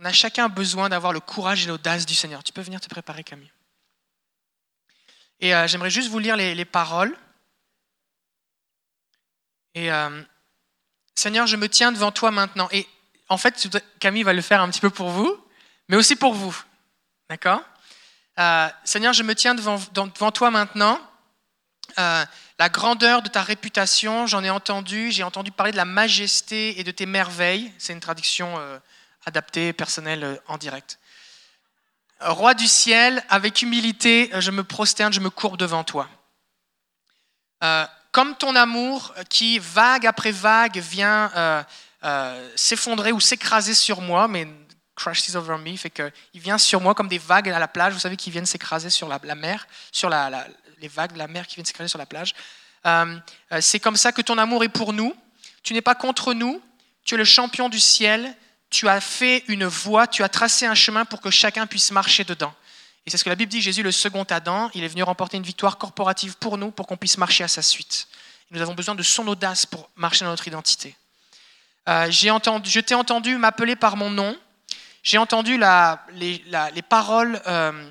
on 0.00 0.04
a 0.04 0.12
chacun 0.12 0.48
besoin 0.48 0.88
d'avoir 0.88 1.12
le 1.12 1.20
courage 1.20 1.62
et 1.64 1.68
l'audace 1.68 2.06
du 2.06 2.16
Seigneur. 2.16 2.42
Tu 2.42 2.52
peux 2.52 2.62
venir 2.62 2.80
te 2.80 2.88
préparer, 2.88 3.22
Camille. 3.22 3.52
Et 5.38 5.52
j'aimerais 5.68 5.90
juste 5.90 6.08
vous 6.08 6.18
lire 6.18 6.36
les 6.36 6.64
paroles. 6.64 7.16
Et 9.78 9.92
euh, 9.92 10.22
Seigneur, 11.14 11.46
je 11.46 11.54
me 11.54 11.68
tiens 11.68 11.92
devant 11.92 12.10
toi 12.10 12.32
maintenant. 12.32 12.68
Et 12.72 12.88
en 13.28 13.38
fait, 13.38 13.68
Camille 14.00 14.24
va 14.24 14.32
le 14.32 14.42
faire 14.42 14.60
un 14.60 14.68
petit 14.68 14.80
peu 14.80 14.90
pour 14.90 15.10
vous, 15.10 15.38
mais 15.86 15.96
aussi 15.96 16.16
pour 16.16 16.34
vous. 16.34 16.56
D'accord? 17.30 17.60
Euh, 18.40 18.68
Seigneur, 18.82 19.12
je 19.12 19.22
me 19.22 19.36
tiens 19.36 19.54
devant, 19.54 19.78
toi 20.32 20.50
maintenant. 20.50 21.00
Euh, 22.00 22.24
la 22.58 22.68
grandeur 22.68 23.22
de 23.22 23.28
ta 23.28 23.42
réputation, 23.42 24.26
j'en 24.26 24.42
ai 24.42 24.50
entendu, 24.50 25.12
j'ai 25.12 25.22
entendu 25.22 25.52
parler 25.52 25.70
de 25.70 25.76
la 25.76 25.84
majesté 25.84 26.80
et 26.80 26.82
de 26.82 26.90
tes 26.90 27.06
merveilles. 27.06 27.72
C'est 27.78 27.92
une 27.92 28.00
traduction 28.00 28.58
adaptée, 29.26 29.72
personnelle, 29.72 30.40
en 30.48 30.58
direct. 30.58 30.98
Roi 32.18 32.54
du 32.54 32.66
ciel, 32.66 33.24
avec 33.28 33.62
humilité, 33.62 34.28
je 34.40 34.50
me 34.50 34.64
prosterne, 34.64 35.12
je 35.12 35.20
me 35.20 35.30
courbe 35.30 35.56
devant 35.56 35.84
toi. 35.84 36.08
Comme 38.12 38.36
ton 38.36 38.56
amour 38.56 39.14
qui, 39.28 39.58
vague 39.58 40.06
après 40.06 40.32
vague, 40.32 40.78
vient 40.78 41.30
euh, 41.36 41.62
euh, 42.04 42.50
s'effondrer 42.56 43.12
ou 43.12 43.20
s'écraser 43.20 43.74
sur 43.74 44.00
moi, 44.00 44.28
mais 44.28 44.48
crashes 44.94 45.34
over 45.36 45.56
me, 45.58 45.76
fait 45.76 45.90
que 45.90 46.10
il 46.34 46.40
vient 46.40 46.58
sur 46.58 46.80
moi 46.80 46.94
comme 46.94 47.08
des 47.08 47.18
vagues 47.18 47.48
à 47.48 47.58
la 47.58 47.68
plage, 47.68 47.92
vous 47.92 48.00
savez, 48.00 48.16
qui 48.16 48.30
viennent 48.30 48.46
s'écraser 48.46 48.90
sur 48.90 49.08
la, 49.08 49.18
mer, 49.34 49.66
sur 49.92 50.10
les 50.10 50.88
vagues 50.88 51.12
de 51.12 51.18
la 51.18 51.28
mer 51.28 51.46
qui 51.46 51.54
viennent 51.54 51.66
s'écraser 51.66 51.88
sur 51.88 51.98
la 51.98 52.06
plage. 52.06 52.34
Euh, 52.86 53.18
c'est 53.60 53.80
comme 53.80 53.96
ça 53.96 54.12
que 54.12 54.22
ton 54.22 54.38
amour 54.38 54.64
est 54.64 54.68
pour 54.68 54.92
nous. 54.92 55.14
Tu 55.62 55.74
n'es 55.74 55.82
pas 55.82 55.94
contre 55.94 56.34
nous, 56.34 56.62
tu 57.04 57.14
es 57.14 57.18
le 57.18 57.24
champion 57.24 57.68
du 57.68 57.80
ciel, 57.80 58.34
tu 58.70 58.88
as 58.88 59.00
fait 59.00 59.44
une 59.48 59.66
voie, 59.66 60.06
tu 60.06 60.22
as 60.22 60.28
tracé 60.28 60.66
un 60.66 60.74
chemin 60.74 61.04
pour 61.04 61.20
que 61.20 61.30
chacun 61.30 61.66
puisse 61.66 61.90
marcher 61.90 62.24
dedans. 62.24 62.54
Et 63.08 63.10
c'est 63.10 63.16
ce 63.16 63.24
que 63.24 63.30
la 63.30 63.36
Bible 63.36 63.50
dit, 63.50 63.62
Jésus, 63.62 63.82
le 63.82 63.90
second 63.90 64.24
Adam, 64.24 64.68
il 64.74 64.84
est 64.84 64.88
venu 64.88 65.02
remporter 65.02 65.38
une 65.38 65.42
victoire 65.42 65.78
corporative 65.78 66.36
pour 66.36 66.58
nous, 66.58 66.70
pour 66.70 66.86
qu'on 66.86 66.98
puisse 66.98 67.16
marcher 67.16 67.42
à 67.42 67.48
sa 67.48 67.62
suite. 67.62 68.06
Nous 68.50 68.60
avons 68.60 68.74
besoin 68.74 68.94
de 68.94 69.02
son 69.02 69.26
audace 69.28 69.64
pour 69.64 69.88
marcher 69.96 70.26
dans 70.26 70.30
notre 70.30 70.46
identité. 70.46 70.94
Euh, 71.88 72.10
entendu, 72.28 72.68
je 72.68 72.80
t'ai 72.80 72.94
entendu 72.94 73.38
m'appeler 73.38 73.76
par 73.76 73.96
mon 73.96 74.10
nom. 74.10 74.36
J'ai 75.02 75.16
entendu 75.16 75.58
les, 75.58 76.82
paroles 76.82 77.40
euh, 77.46 77.90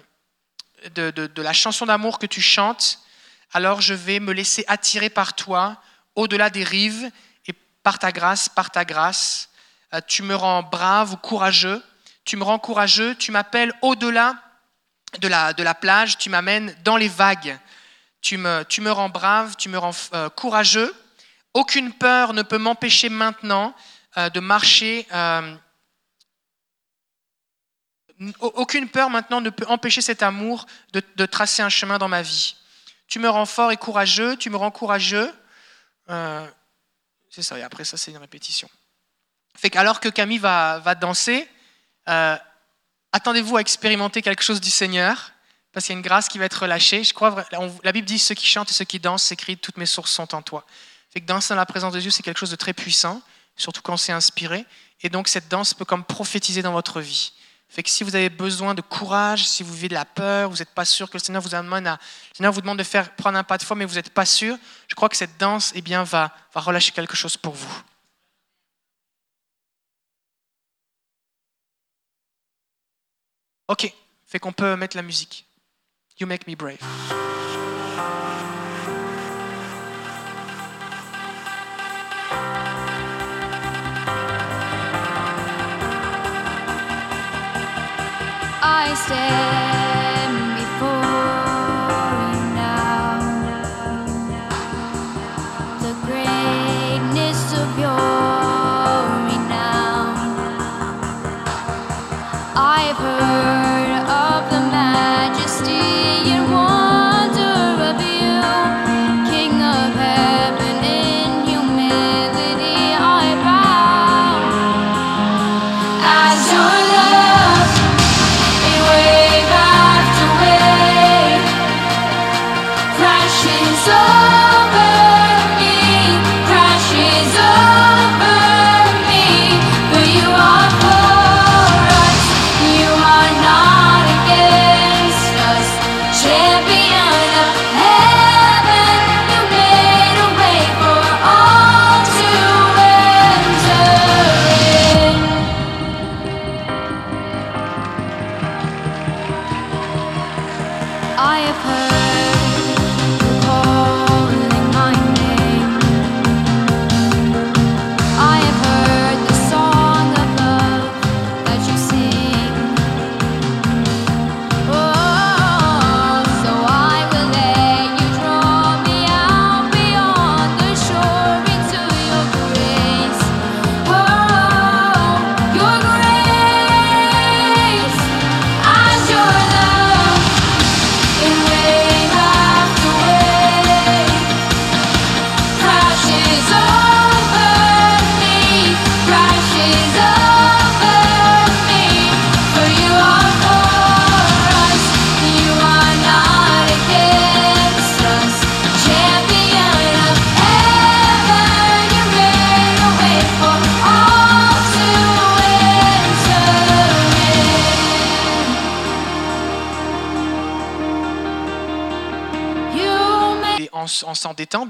de 0.93 1.41
la 1.41 1.53
chanson 1.53 1.87
d'amour 1.87 2.19
que 2.19 2.27
tu 2.27 2.39
chantes. 2.39 2.99
Alors 3.53 3.81
je 3.81 3.95
vais 3.95 4.19
me 4.19 4.33
laisser 4.33 4.65
attirer 4.67 5.09
par 5.09 5.33
toi, 5.33 5.81
au-delà 6.13 6.51
des 6.51 6.63
rives, 6.63 7.09
et 7.47 7.53
par 7.81 7.97
ta 7.97 8.11
grâce, 8.11 8.49
par 8.49 8.69
ta 8.69 8.85
grâce. 8.85 9.49
Euh, 9.95 10.01
tu 10.07 10.21
me 10.21 10.35
rends 10.35 10.61
brave 10.61 11.13
ou 11.13 11.17
courageux. 11.17 11.81
Tu 12.23 12.37
me 12.37 12.43
rends 12.43 12.59
courageux. 12.59 13.15
Tu 13.15 13.31
m'appelles 13.31 13.73
au-delà 13.81 14.43
de 15.19 15.27
la, 15.27 15.53
de 15.53 15.63
la 15.63 15.75
plage. 15.75 16.17
Tu 16.17 16.29
m'amènes 16.29 16.75
dans 16.83 16.97
les 16.97 17.07
vagues. 17.07 17.57
Tu 18.21 18.37
me, 18.37 18.63
tu 18.63 18.81
me 18.81 18.91
rends 18.91 19.09
brave, 19.09 19.55
tu 19.57 19.69
me 19.69 19.77
rends 19.77 19.95
euh, 20.13 20.29
courageux. 20.29 20.93
Aucune 21.53 21.93
peur 21.93 22.33
ne 22.33 22.41
peut 22.41 22.57
m'empêcher 22.57 23.09
maintenant 23.09 23.75
euh, 24.17 24.29
de 24.29 24.39
marcher. 24.39 25.07
euh, 25.13 25.55
aucune 28.39 28.89
peur 28.89 29.11
maintenant 29.11 29.41
ne 29.41 29.51
peut 29.51 29.65
empêcher 29.67 30.01
cet 30.01 30.23
amour 30.23 30.65
de, 30.91 31.03
de 31.15 31.25
tracer 31.27 31.61
un 31.61 31.69
chemin 31.69 31.99
dans 31.99 32.07
ma 32.07 32.23
vie. 32.23 32.55
Tu 33.07 33.19
me 33.19 33.29
rends 33.29 33.45
fort 33.45 33.71
et 33.71 33.77
courageux, 33.77 34.35
tu 34.37 34.49
me 34.49 34.57
rends 34.57 34.71
courageux. 34.71 35.31
C'est 37.29 37.43
ça, 37.43 37.59
et 37.59 37.61
après 37.61 37.83
ça, 37.83 37.95
c'est 37.95 38.09
une 38.09 38.17
répétition. 38.17 38.67
Fait 39.55 39.69
qu'alors 39.69 39.99
que 39.99 40.09
Camille 40.09 40.39
va, 40.39 40.79
va 40.79 40.95
danser, 40.95 41.47
attendez-vous 43.11 43.57
à 43.57 43.61
expérimenter 43.61 44.21
quelque 44.21 44.43
chose 44.43 44.61
du 44.61 44.69
Seigneur, 44.69 45.31
parce 45.73 45.85
qu'il 45.85 45.93
y 45.93 45.95
a 45.95 45.99
une 45.99 46.05
grâce 46.05 46.27
qui 46.27 46.37
va 46.37 46.45
être 46.45 46.61
relâchée. 46.61 47.03
Je 47.03 47.13
crois, 47.13 47.45
la 47.83 47.91
Bible 47.91 48.07
dit 48.07 48.19
ceux 48.19 48.35
qui 48.35 48.47
chantent 48.47 48.71
et 48.71 48.73
ceux 48.73 48.85
qui 48.85 48.99
dansent 48.99 49.23
s'écrient 49.23 49.57
toutes 49.57 49.77
mes 49.77 49.85
sources 49.85 50.11
sont 50.11 50.33
en 50.33 50.41
toi. 50.41 50.65
Fait 51.11 51.21
que 51.21 51.25
danser 51.25 51.53
dans 51.53 51.59
la 51.59 51.65
présence 51.65 51.93
de 51.93 51.99
Dieu, 51.99 52.09
c'est 52.09 52.23
quelque 52.23 52.39
chose 52.39 52.51
de 52.51 52.55
très 52.55 52.73
puissant, 52.73 53.21
surtout 53.55 53.81
quand 53.81 53.97
c'est 53.97 54.11
inspiré. 54.11 54.65
Et 55.01 55.09
donc 55.09 55.27
cette 55.27 55.47
danse 55.49 55.73
peut 55.73 55.85
comme 55.85 56.03
prophétiser 56.03 56.61
dans 56.61 56.71
votre 56.71 56.99
vie. 57.01 57.33
Fait 57.69 57.83
que 57.83 57.89
si 57.89 58.03
vous 58.03 58.15
avez 58.15 58.29
besoin 58.29 58.73
de 58.73 58.81
courage, 58.81 59.45
si 59.47 59.61
vous 59.61 59.73
vivez 59.73 59.89
de 59.89 59.93
la 59.93 60.05
peur, 60.05 60.49
vous 60.49 60.57
n'êtes 60.57 60.73
pas 60.73 60.85
sûr 60.85 61.09
que 61.09 61.17
le 61.17 61.23
Seigneur 61.23 61.41
vous 61.41 61.53
à, 61.53 61.61
vous 62.49 62.61
demande 62.61 62.79
de 62.79 62.83
faire 62.83 63.13
prendre 63.15 63.37
un 63.37 63.43
pas 63.43 63.57
de 63.57 63.63
foi, 63.63 63.75
mais 63.75 63.85
vous 63.85 63.95
n'êtes 63.95 64.09
pas 64.09 64.25
sûr, 64.25 64.57
je 64.87 64.95
crois 64.95 65.09
que 65.09 65.17
cette 65.17 65.37
danse, 65.37 65.73
eh 65.75 65.81
bien, 65.81 66.03
va 66.03 66.31
relâcher 66.55 66.91
quelque 66.91 67.15
chose 67.15 67.35
pour 67.35 67.53
vous. 67.53 67.81
Ok, 73.67 73.93
fait 74.25 74.39
qu'on 74.39 74.53
peut 74.53 74.75
mettre 74.75 74.95
la 74.95 75.03
musique. 75.03 75.45
You 76.19 76.25
make 76.25 76.47
me 76.47 76.55
brave. 76.55 76.77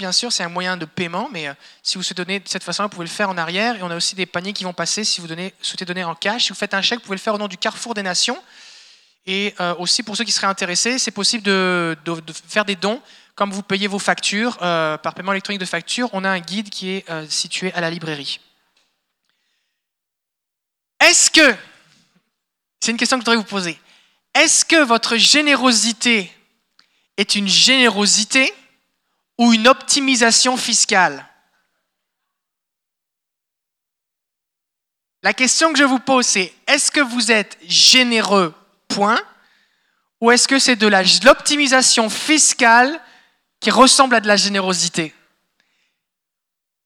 Bien 0.07 0.13
sûr, 0.13 0.31
c'est 0.31 0.43
un 0.43 0.49
moyen 0.49 0.77
de 0.77 0.85
paiement, 0.85 1.27
mais 1.33 1.49
euh, 1.49 1.53
si 1.83 1.97
vous 1.97 2.03
souhaitez 2.03 2.23
donner 2.23 2.39
de 2.39 2.47
cette 2.47 2.63
façon, 2.63 2.83
vous 2.83 2.89
pouvez 2.89 3.03
le 3.03 3.11
faire 3.11 3.29
en 3.29 3.37
arrière. 3.37 3.75
Et 3.75 3.83
on 3.83 3.91
a 3.91 3.95
aussi 3.97 4.15
des 4.15 4.25
paniers 4.25 4.53
qui 4.53 4.63
vont 4.63 4.71
passer 4.71 5.03
si 5.03 5.19
vous 5.19 5.27
souhaitez 5.61 5.83
donner 5.83 6.05
en 6.05 6.15
cash. 6.15 6.43
Si 6.43 6.49
vous 6.49 6.55
faites 6.55 6.73
un 6.73 6.81
chèque, 6.81 6.99
vous 6.99 7.03
pouvez 7.03 7.17
le 7.17 7.21
faire 7.21 7.33
au 7.33 7.37
nom 7.37 7.49
du 7.49 7.57
Carrefour 7.57 7.93
des 7.93 8.03
Nations. 8.03 8.41
Et 9.25 9.53
euh, 9.59 9.75
aussi, 9.79 10.03
pour 10.03 10.15
ceux 10.15 10.23
qui 10.23 10.31
seraient 10.31 10.47
intéressés, 10.47 10.97
c'est 10.97 11.11
possible 11.11 11.43
de, 11.43 11.97
faire 12.47 12.63
des 12.63 12.77
dons. 12.77 13.01
Comme 13.35 13.51
vous 13.51 13.63
payez 13.63 13.87
vos 13.87 13.99
factures 13.99 14.57
euh, 14.61 14.97
par 14.97 15.13
paiement 15.13 15.33
électronique 15.33 15.59
de 15.59 15.65
facture, 15.65 16.09
on 16.13 16.23
a 16.23 16.29
un 16.29 16.39
guide 16.39 16.69
qui 16.69 16.91
est 16.91 17.05
situé 17.29 17.73
à 17.73 17.81
la 17.81 17.89
librairie. 17.89 18.39
Est-ce 21.01 21.29
que, 21.29 21.53
c'est 22.79 22.91
une 22.91 22.97
question 22.97 23.17
que 23.17 23.25
je 23.25 23.29
voudrais 23.29 23.43
vous 23.43 23.49
poser, 23.49 23.77
est-ce 24.33 24.63
que 24.63 24.81
votre 24.85 25.17
générosité 25.17 26.31
est 27.17 27.35
une 27.35 27.49
générosité? 27.49 28.53
Ou 29.37 29.53
une 29.53 29.67
optimisation 29.67 30.57
fiscale? 30.57 31.25
La 35.23 35.33
question 35.33 35.73
que 35.73 35.79
je 35.79 35.83
vous 35.83 35.99
pose, 35.99 36.25
c'est 36.25 36.53
est-ce 36.67 36.91
que 36.91 37.01
vous 37.01 37.31
êtes 37.31 37.57
généreux, 37.67 38.53
point, 38.87 39.19
ou 40.21 40.31
est-ce 40.31 40.47
que 40.47 40.59
c'est 40.59 40.75
de 40.75 40.87
l'optimisation 40.87 42.09
fiscale 42.09 42.99
qui 43.59 43.71
ressemble 43.71 44.15
à 44.15 44.19
de 44.19 44.27
la 44.27 44.37
générosité? 44.37 45.13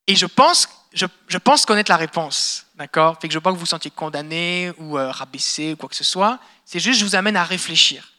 Et 0.07 0.15
je 0.15 0.25
pense, 0.25 0.67
je, 0.93 1.37
pense 1.37 1.65
connaître 1.65 1.91
la 1.91 1.97
réponse, 1.97 2.65
d'accord? 2.75 3.17
Je 3.23 3.33
veux 3.33 3.41
pas 3.41 3.51
que 3.51 3.55
vous 3.55 3.61
vous 3.61 3.65
sentiez 3.65 3.91
condamné 3.91 4.73
ou 4.77 4.97
euh, 4.97 5.11
rabaissé 5.11 5.73
ou 5.73 5.75
quoi 5.77 5.87
que 5.87 5.95
ce 5.95 6.03
soit. 6.03 6.39
C'est 6.65 6.79
juste, 6.79 6.99
je 6.99 7.05
vous 7.05 7.15
amène 7.15 7.37
à 7.37 7.43
réfléchir. 7.43 8.10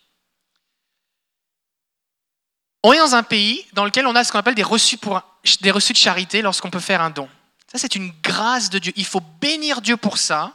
On 2.82 2.92
est 2.92 2.98
dans 2.98 3.14
un 3.14 3.22
pays 3.22 3.64
dans 3.74 3.84
lequel 3.84 4.06
on 4.06 4.14
a 4.16 4.24
ce 4.24 4.32
qu'on 4.32 4.38
appelle 4.38 4.54
des 4.54 4.62
reçus, 4.62 4.96
pour, 4.96 5.20
des 5.60 5.70
reçus 5.70 5.92
de 5.92 5.98
charité 5.98 6.42
lorsqu'on 6.42 6.70
peut 6.70 6.80
faire 6.80 7.00
un 7.00 7.10
don. 7.10 7.28
Ça, 7.70 7.78
c'est 7.78 7.94
une 7.94 8.12
grâce 8.22 8.70
de 8.70 8.78
Dieu. 8.78 8.92
Il 8.96 9.06
faut 9.06 9.22
bénir 9.40 9.80
Dieu 9.80 9.96
pour 9.96 10.18
ça 10.18 10.52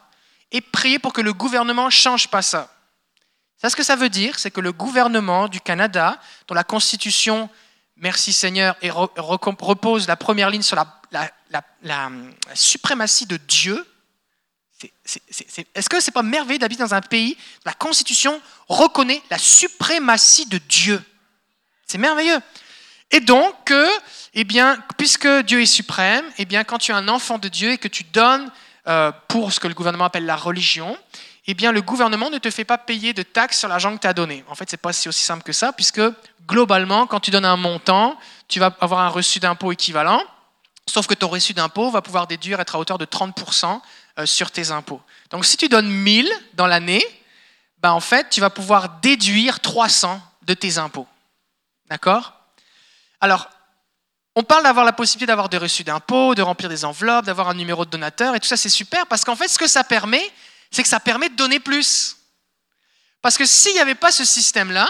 et 0.52 0.62
prier 0.62 1.00
pour 1.00 1.14
que 1.14 1.22
le 1.22 1.34
gouvernement 1.34 1.86
ne 1.86 1.90
change 1.92 2.28
pas 2.28 2.42
ça. 2.42 2.74
Ça, 3.62 3.70
ce 3.70 3.76
que 3.76 3.84
ça 3.84 3.96
veut 3.96 4.10
dire, 4.10 4.38
c'est 4.38 4.52
que 4.52 4.62
le 4.62 4.72
gouvernement 4.72 5.48
du 5.48 5.60
Canada, 5.62 6.20
dont 6.48 6.54
la 6.54 6.64
constitution, 6.64 7.50
merci 7.96 8.34
Seigneur, 8.34 8.76
repose 8.84 10.08
la 10.08 10.16
première 10.16 10.50
ligne 10.50 10.62
sur 10.62 10.76
la, 10.76 11.32
suprématie 12.54 13.26
de 13.26 13.38
Dieu, 13.38 13.84
c'est- 14.80 14.94
c'est- 15.04 15.24
c'est- 15.32 15.48
c'est- 15.50 15.68
est-ce 15.74 15.90
que 15.90 16.00
pas 16.12 16.22
merveilleux 16.22 16.60
d'habiter 16.60 16.84
dans 16.84 16.94
un 16.94 17.02
pays 17.02 17.36
où 17.36 17.62
la 17.66 17.74
constitution 17.74 18.40
reconnaît 18.68 19.24
la 19.32 19.40
suprématie 19.40 20.46
de 20.46 20.60
Dieu? 20.60 21.04
C'est 21.88 21.98
merveilleux. 21.98 22.40
Et 23.12 23.22
donc, 23.22 23.72
euh, 23.72 23.88
eh 24.34 24.44
bien, 24.44 24.78
puisque 24.98 25.28
Dieu 25.28 25.62
est 25.62 25.66
suprême, 25.66 26.26
eh 26.38 26.46
bien, 26.46 26.64
quand 26.66 26.78
tu 26.78 26.92
es 26.92 26.96
un 26.96 27.08
enfant 27.08 27.38
de 27.38 27.48
Dieu 27.48 27.72
et 27.72 27.78
que 27.78 27.88
tu 27.88 28.04
donnes 28.04 28.52
euh, 28.88 29.12
pour 29.30 29.54
ce 29.54 29.60
que 29.60 29.68
le 29.68 29.74
gouvernement 29.74 30.06
appelle 30.06 30.26
la 30.26 30.36
religion, 30.36 30.98
eh 31.48 31.54
bien, 31.54 31.72
le 31.72 31.82
gouvernement 31.82 32.30
ne 32.30 32.38
te 32.38 32.52
fait 32.52 32.66
pas 32.66 32.78
payer 32.78 33.14
de 33.14 33.24
taxes 33.24 33.60
sur 33.60 33.70
l'argent 33.70 33.96
que 33.96 34.02
tu 34.02 34.08
as 34.08 34.14
donné. 34.14 34.44
En 34.50 34.56
fait, 34.56 34.70
c'est 34.70 34.76
pas 34.76 34.92
si 34.92 35.08
aussi 35.08 35.22
simple 35.22 35.44
que 35.44 35.54
ça, 35.54 35.72
puisque 35.72 36.02
globalement, 36.46 37.08
quand 37.08 37.22
tu 37.22 37.32
donnes 37.32 37.46
un 37.46 37.56
montant, 37.56 38.20
tu 38.50 38.60
vas 38.60 38.76
avoir 38.82 39.00
un 39.00 39.08
reçu 39.08 39.40
d'impôt 39.40 39.72
équivalent, 39.72 40.22
sauf 40.86 41.08
que 41.08 41.14
ton 41.14 41.30
reçu 41.30 41.54
d'impôt 41.54 41.90
va 41.90 42.02
pouvoir 42.02 42.28
déduire 42.28 42.60
être 42.60 42.76
à 42.76 42.80
hauteur 42.80 42.98
de 42.98 43.06
30% 43.06 43.80
euh, 44.20 44.26
sur 44.26 44.52
tes 44.52 44.72
impôts. 44.72 45.02
Donc, 45.30 45.46
si 45.46 45.56
tu 45.56 45.70
donnes 45.70 45.90
1000 45.90 46.30
dans 46.56 46.68
l'année, 46.68 47.06
ben, 47.82 47.92
en 47.92 48.02
fait, 48.02 48.30
tu 48.30 48.42
vas 48.42 48.50
pouvoir 48.50 49.00
déduire 49.00 49.62
300 49.62 50.22
de 50.46 50.54
tes 50.54 50.78
impôts. 50.80 51.08
D'accord? 51.90 52.34
Alors, 53.22 53.50
on 54.36 54.44
parle 54.44 54.64
d'avoir 54.64 54.86
la 54.86 54.94
possibilité 54.94 55.26
d'avoir 55.26 55.50
des 55.50 55.58
reçus 55.58 55.84
d'impôts, 55.84 56.36
de 56.36 56.42
remplir 56.42 56.70
des 56.70 56.86
enveloppes, 56.86 57.26
d'avoir 57.26 57.50
un 57.50 57.56
numéro 57.56 57.86
de 57.86 57.90
donateur, 57.90 58.36
et 58.36 58.40
tout 58.40 58.48
ça, 58.48 58.58
c'est 58.58 58.70
super, 58.70 59.08
parce 59.08 59.24
qu'en 59.24 59.36
fait, 59.36 59.48
ce 59.48 59.58
que 59.58 59.68
ça 59.68 59.84
permet, 59.84 60.32
c'est 60.70 60.84
que 60.84 60.90
ça 60.90 61.00
permet 61.00 61.30
de 61.30 61.36
donner 61.36 61.60
plus. 61.60 62.18
Parce 63.22 63.38
que 63.38 63.46
s'il 63.46 63.74
n'y 63.74 63.80
avait 63.80 63.96
pas 63.96 64.12
ce 64.12 64.26
système-là, 64.26 64.88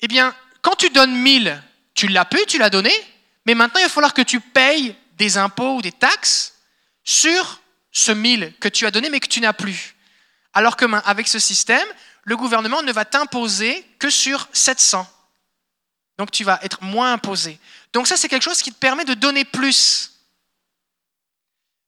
eh 0.00 0.08
bien, 0.08 0.34
quand 0.62 0.74
tu 0.74 0.90
donnes 0.90 1.14
1000, 1.14 1.62
tu 1.94 2.08
l'as 2.08 2.24
pu, 2.24 2.38
tu 2.46 2.58
l'as 2.58 2.70
donné, 2.70 2.92
mais 3.46 3.54
maintenant, 3.54 3.80
il 3.80 3.84
va 3.84 3.88
falloir 3.88 4.14
que 4.14 4.22
tu 4.22 4.40
payes 4.40 4.96
des 5.16 5.38
impôts 5.38 5.76
ou 5.76 5.82
des 5.82 5.92
taxes 5.92 6.54
sur 7.04 7.60
ce 7.92 8.12
1000 8.12 8.54
que 8.58 8.68
tu 8.68 8.86
as 8.86 8.90
donné, 8.90 9.10
mais 9.10 9.20
que 9.20 9.28
tu 9.28 9.40
n'as 9.40 9.52
plus. 9.52 9.94
Alors 10.54 10.76
que 10.76 10.84
ben, 10.84 11.02
avec 11.04 11.28
ce 11.28 11.38
système, 11.38 11.86
le 12.24 12.36
gouvernement 12.36 12.82
ne 12.82 12.92
va 12.92 13.04
t'imposer 13.04 13.86
que 13.98 14.10
sur 14.10 14.48
700. 14.52 15.06
Donc 16.18 16.30
tu 16.30 16.44
vas 16.44 16.58
être 16.62 16.82
moins 16.82 17.14
imposé. 17.14 17.58
Donc 17.92 18.06
ça, 18.06 18.16
c'est 18.16 18.28
quelque 18.28 18.42
chose 18.42 18.62
qui 18.62 18.72
te 18.72 18.78
permet 18.78 19.04
de 19.04 19.14
donner 19.14 19.44
plus. 19.44 20.12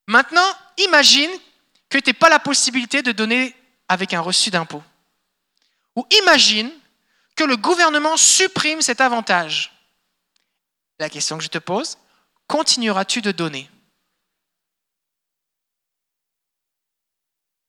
Maintenant, 0.06 0.46
imagine 0.78 1.30
que 1.88 1.98
tu 1.98 2.10
n'aies 2.10 2.14
pas 2.14 2.28
la 2.28 2.38
possibilité 2.38 3.02
de 3.02 3.12
donner 3.12 3.54
avec 3.88 4.12
un 4.14 4.20
reçu 4.20 4.50
d'impôt. 4.50 4.82
Ou 5.96 6.06
imagine 6.22 6.70
que 7.36 7.44
le 7.44 7.56
gouvernement 7.56 8.16
supprime 8.16 8.82
cet 8.82 9.00
avantage. 9.00 9.72
La 10.98 11.10
question 11.10 11.38
que 11.38 11.44
je 11.44 11.48
te 11.48 11.58
pose, 11.58 11.98
continueras-tu 12.46 13.20
de 13.20 13.32
donner? 13.32 13.68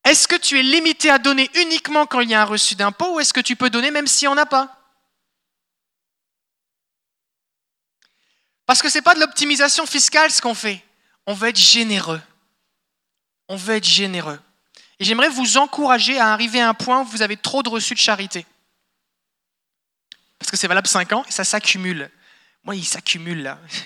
Est-ce 0.03 0.27
que 0.27 0.35
tu 0.35 0.59
es 0.59 0.63
limité 0.63 1.09
à 1.09 1.17
donner 1.17 1.49
uniquement 1.55 2.05
quand 2.05 2.19
il 2.19 2.30
y 2.30 2.36
a 2.36 2.41
un 2.41 2.45
reçu 2.45 2.75
d'impôt 2.75 3.15
ou 3.15 3.19
est-ce 3.19 3.34
que 3.34 3.39
tu 3.39 3.55
peux 3.55 3.71
donner 3.71 3.89
même 3.89 4.05
s'il 4.05 4.27
n'y 4.27 4.34
en 4.34 4.38
a 4.38 4.45
pas? 4.45 4.84
Parce 8.66 8.82
que 8.82 8.89
ce 8.89 8.97
n'est 8.97 9.01
pas 9.01 9.16
de 9.16 9.20
l'optimisation 9.20 9.86
fiscale 9.86 10.32
ce 10.32 10.41
qu'on 10.41 10.55
fait. 10.55 10.84
On 11.26 11.34
veut 11.34 11.49
être 11.49 11.59
généreux. 11.59 12.22
On 13.47 13.55
veut 13.55 13.76
être 13.76 13.88
généreux. 13.88 14.39
Et 14.99 15.05
j'aimerais 15.05 15.30
vous 15.30 15.57
encourager 15.57 16.20
à 16.20 16.32
arriver 16.32 16.61
à 16.61 16.70
un 16.70 16.74
point 16.74 17.01
où 17.01 17.05
vous 17.05 17.22
avez 17.22 17.38
trop 17.38 17.63
de 17.63 17.70
reçus 17.70 17.93
de 17.93 17.99
charité. 17.99 18.45
Parce 20.39 20.51
que 20.51 20.57
c'est 20.57 20.68
valable 20.68 20.88
5 20.88 21.11
ans 21.13 21.26
et 21.28 21.32
ça 21.32 21.43
s'accumule. 21.43 22.09
Moi, 22.63 22.76
ils 22.76 22.86
s'accumulent 22.86 23.43
là. 23.43 23.59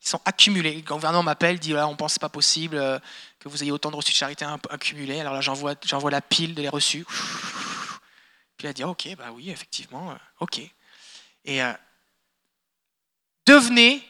Ils 0.00 0.08
sont 0.08 0.20
accumulés. 0.24 0.74
Le 0.74 0.82
gouvernement 0.82 1.24
m'appelle, 1.24 1.58
dit 1.58 1.72
là, 1.72 1.88
on 1.88 1.96
pense 1.96 2.14
que 2.14 2.20
pas 2.20 2.28
possible 2.28 2.76
euh, 2.76 3.00
que 3.40 3.48
vous 3.48 3.64
ayez 3.64 3.72
autant 3.72 3.90
de 3.90 3.96
reçus 3.96 4.12
de 4.12 4.16
charité 4.16 4.46
accumulés. 4.70 5.18
Alors 5.20 5.34
là, 5.34 5.40
j'envoie, 5.40 5.74
la 6.10 6.20
pile 6.20 6.54
de 6.54 6.62
les 6.62 6.68
reçus. 6.68 7.04
Puis 8.56 8.68
elle 8.68 8.74
dit 8.74 8.84
ok, 8.84 9.08
bah 9.16 9.32
oui, 9.32 9.50
effectivement, 9.50 10.12
euh, 10.12 10.16
ok. 10.38 10.60
Et 11.44 11.62
euh, 11.62 11.72
devenez 13.44 14.06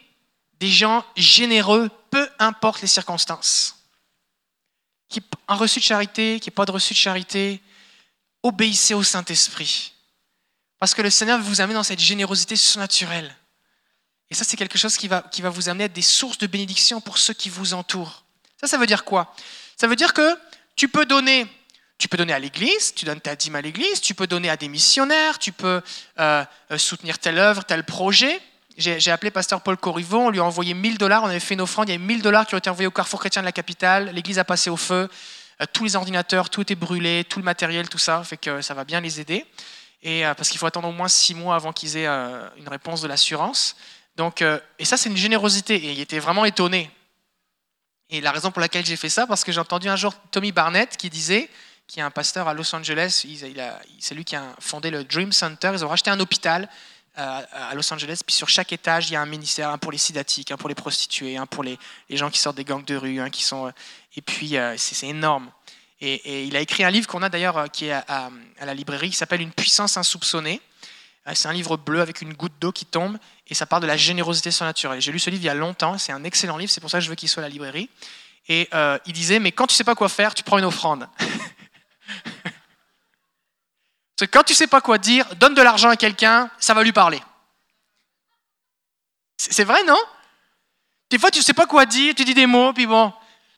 des 0.60 0.70
gens 0.70 1.04
généreux, 1.16 1.90
peu 2.10 2.28
importe 2.38 2.80
les 2.82 2.88
circonstances. 2.88 3.76
Un 5.46 5.54
reçu 5.54 5.78
de 5.78 5.84
charité, 5.84 6.38
qu'il 6.40 6.50
n'y 6.50 6.54
ait 6.54 6.56
pas 6.56 6.66
de 6.66 6.72
reçu 6.72 6.92
de 6.92 6.98
charité, 6.98 7.62
obéissez 8.42 8.94
au 8.94 9.02
Saint-Esprit. 9.02 9.94
Parce 10.78 10.94
que 10.94 11.02
le 11.02 11.10
Seigneur 11.10 11.40
vous 11.40 11.60
amène 11.60 11.76
dans 11.76 11.82
cette 11.82 12.00
générosité 12.00 12.54
surnaturelle. 12.54 13.34
Et 14.30 14.34
ça, 14.34 14.44
c'est 14.44 14.56
quelque 14.56 14.78
chose 14.78 14.96
qui 14.96 15.08
va, 15.08 15.22
qui 15.22 15.42
vous 15.42 15.68
amener 15.68 15.84
à 15.84 15.88
des 15.88 16.02
sources 16.02 16.38
de 16.38 16.46
bénédiction 16.46 17.00
pour 17.00 17.18
ceux 17.18 17.34
qui 17.34 17.48
vous 17.48 17.72
entourent. 17.72 18.24
Ça, 18.60 18.66
ça 18.66 18.76
veut 18.76 18.86
dire 18.86 19.04
quoi? 19.04 19.34
Ça 19.76 19.86
veut 19.86 19.96
dire 19.96 20.12
que 20.12 20.38
tu 20.76 20.88
peux 20.88 21.06
donner, 21.06 21.46
tu 21.96 22.08
peux 22.08 22.16
donner 22.16 22.32
à 22.32 22.38
l'église, 22.38 22.94
tu 22.94 23.04
donnes 23.04 23.20
ta 23.20 23.34
dîme 23.34 23.56
à 23.56 23.62
l'église, 23.62 24.00
tu 24.00 24.14
peux 24.14 24.26
donner 24.26 24.50
à 24.50 24.56
des 24.56 24.68
missionnaires, 24.68 25.38
tu 25.38 25.52
peux 25.52 25.80
euh, 26.18 26.44
euh, 26.70 26.78
soutenir 26.78 27.18
telle 27.18 27.38
œuvre, 27.38 27.64
tel 27.64 27.84
projet. 27.84 28.40
J'ai 28.78 29.10
appelé 29.10 29.32
pasteur 29.32 29.60
Paul 29.60 29.76
Corriveau, 29.76 30.20
on 30.20 30.30
lui 30.30 30.38
a 30.38 30.44
envoyé 30.44 30.72
1000 30.72 30.98
dollars, 30.98 31.24
on 31.24 31.26
avait 31.26 31.40
fait 31.40 31.54
une 31.54 31.60
offrande, 31.60 31.88
il 31.88 31.92
y 31.92 31.94
a 31.96 31.98
1000 31.98 32.22
dollars 32.22 32.46
qui 32.46 32.54
ont 32.54 32.58
été 32.58 32.70
envoyés 32.70 32.86
au 32.86 32.92
carrefour 32.92 33.18
chrétien 33.18 33.42
de 33.42 33.46
la 33.46 33.50
capitale, 33.50 34.12
l'église 34.14 34.38
a 34.38 34.44
passé 34.44 34.70
au 34.70 34.76
feu, 34.76 35.08
euh, 35.60 35.64
tous 35.72 35.82
les 35.82 35.96
ordinateurs, 35.96 36.48
tout 36.48 36.62
était 36.62 36.76
brûlé, 36.76 37.24
tout 37.24 37.40
le 37.40 37.44
matériel, 37.44 37.88
tout 37.88 37.98
ça, 37.98 38.22
fait 38.22 38.36
que 38.36 38.60
ça 38.60 38.74
va 38.74 38.84
bien 38.84 39.00
les 39.00 39.20
aider. 39.20 39.44
Et, 40.04 40.24
euh, 40.24 40.32
parce 40.34 40.48
qu'il 40.48 40.58
faut 40.58 40.66
attendre 40.66 40.86
au 40.86 40.92
moins 40.92 41.08
six 41.08 41.34
mois 41.34 41.56
avant 41.56 41.72
qu'ils 41.72 41.96
aient 41.96 42.06
euh, 42.06 42.48
une 42.56 42.68
réponse 42.68 43.00
de 43.02 43.08
l'assurance. 43.08 43.74
Donc, 44.14 44.42
et 44.42 44.84
ça, 44.84 44.96
c'est 44.96 45.08
une 45.08 45.16
générosité. 45.16 45.76
Et 45.76 45.92
il 45.92 46.00
était 46.00 46.18
vraiment 46.18 46.44
étonné. 46.44 46.90
Et 48.10 48.20
la 48.20 48.32
raison 48.32 48.50
pour 48.50 48.60
laquelle 48.60 48.84
j'ai 48.84 48.96
fait 48.96 49.08
ça, 49.08 49.26
parce 49.28 49.44
que 49.44 49.52
j'ai 49.52 49.60
entendu 49.60 49.88
un 49.88 49.94
jour 49.94 50.12
Tommy 50.32 50.50
Barnett 50.50 50.96
qui 50.96 51.08
disait, 51.08 51.48
qui 51.86 52.00
est 52.00 52.02
un 52.02 52.10
pasteur 52.10 52.48
à 52.48 52.54
Los 52.54 52.74
Angeles, 52.74 53.24
c'est 54.00 54.14
lui 54.16 54.24
qui 54.24 54.34
a 54.34 54.44
fondé 54.58 54.90
le 54.90 55.04
Dream 55.04 55.30
Center. 55.30 55.70
Ils 55.72 55.84
ont 55.84 55.88
racheté 55.88 56.10
un 56.10 56.18
hôpital 56.18 56.68
à 57.16 57.74
Los 57.74 57.92
Angeles, 57.92 58.20
puis 58.24 58.34
sur 58.34 58.48
chaque 58.48 58.72
étage, 58.72 59.10
il 59.10 59.14
y 59.14 59.16
a 59.16 59.20
un 59.20 59.26
ministère, 59.26 59.70
un 59.70 59.78
pour 59.78 59.90
les 59.90 59.98
sidatiques, 59.98 60.52
un 60.52 60.56
pour 60.56 60.68
les 60.68 60.74
prostituées, 60.74 61.36
un 61.36 61.46
pour 61.46 61.64
les, 61.64 61.78
gens 62.10 62.30
qui 62.30 62.38
sortent 62.38 62.56
des 62.56 62.64
gangs 62.64 62.84
de 62.84 62.96
rue, 62.96 63.30
qui 63.30 63.42
sont. 63.42 63.66
euh, 63.66 63.70
et 64.16 64.22
puis, 64.22 64.56
euh, 64.56 64.74
c'est 64.76 65.06
énorme. 65.08 65.50
Et, 66.00 66.44
il 66.44 66.56
a 66.56 66.60
écrit 66.60 66.84
un 66.84 66.90
livre 66.90 67.08
qu'on 67.08 67.22
a 67.22 67.28
d'ailleurs, 67.28 67.58
euh, 67.58 67.66
qui 67.66 67.86
est 67.86 67.92
à, 67.92 68.30
la 68.60 68.74
librairie, 68.74 69.10
qui 69.10 69.16
s'appelle 69.16 69.40
Une 69.40 69.52
puissance 69.52 69.96
insoupçonnée. 69.96 70.60
C'est 71.34 71.48
un 71.48 71.52
livre 71.52 71.76
bleu 71.76 72.00
avec 72.00 72.22
une 72.22 72.32
goutte 72.32 72.54
d'eau 72.58 72.72
qui 72.72 72.86
tombe 72.86 73.18
et 73.48 73.54
ça 73.54 73.66
parle 73.66 73.82
de 73.82 73.86
la 73.86 73.98
générosité 73.98 74.50
surnaturelle. 74.50 74.98
J'ai 75.02 75.12
lu 75.12 75.18
ce 75.18 75.28
livre 75.28 75.42
il 75.42 75.46
y 75.46 75.50
a 75.50 75.54
longtemps, 75.54 75.98
c'est 75.98 76.12
un 76.12 76.24
excellent 76.24 76.56
livre, 76.56 76.72
c'est 76.72 76.80
pour 76.80 76.88
ça 76.88 77.00
que 77.00 77.04
je 77.04 77.10
veux 77.10 77.16
qu'il 77.16 77.28
soit 77.28 77.42
à 77.42 77.46
la 77.46 77.50
librairie. 77.50 77.90
Et 78.48 78.66
il 79.04 79.12
disait, 79.12 79.38
mais 79.38 79.52
quand 79.52 79.66
tu 79.66 79.74
sais 79.74 79.84
pas 79.84 79.94
quoi 79.94 80.08
faire, 80.08 80.32
tu 80.32 80.42
prends 80.42 80.56
une 80.56 80.64
offrande. 80.64 81.06
Parce 84.18 84.28
que 84.32 84.36
quand 84.36 84.42
tu 84.42 84.54
sais 84.54 84.66
pas 84.66 84.80
quoi 84.80 84.98
dire, 84.98 85.32
donne 85.36 85.54
de 85.54 85.62
l'argent 85.62 85.90
à 85.90 85.96
quelqu'un, 85.96 86.50
ça 86.58 86.74
va 86.74 86.82
lui 86.82 86.90
parler. 86.90 87.22
C'est 89.36 89.62
vrai, 89.62 89.84
non? 89.84 89.98
Des 91.08 91.20
fois, 91.20 91.30
tu 91.30 91.40
sais 91.40 91.54
pas 91.54 91.66
quoi 91.66 91.86
dire, 91.86 92.16
tu 92.16 92.24
dis 92.24 92.34
des 92.34 92.46
mots, 92.46 92.72
puis 92.72 92.86
bon, 92.86 93.12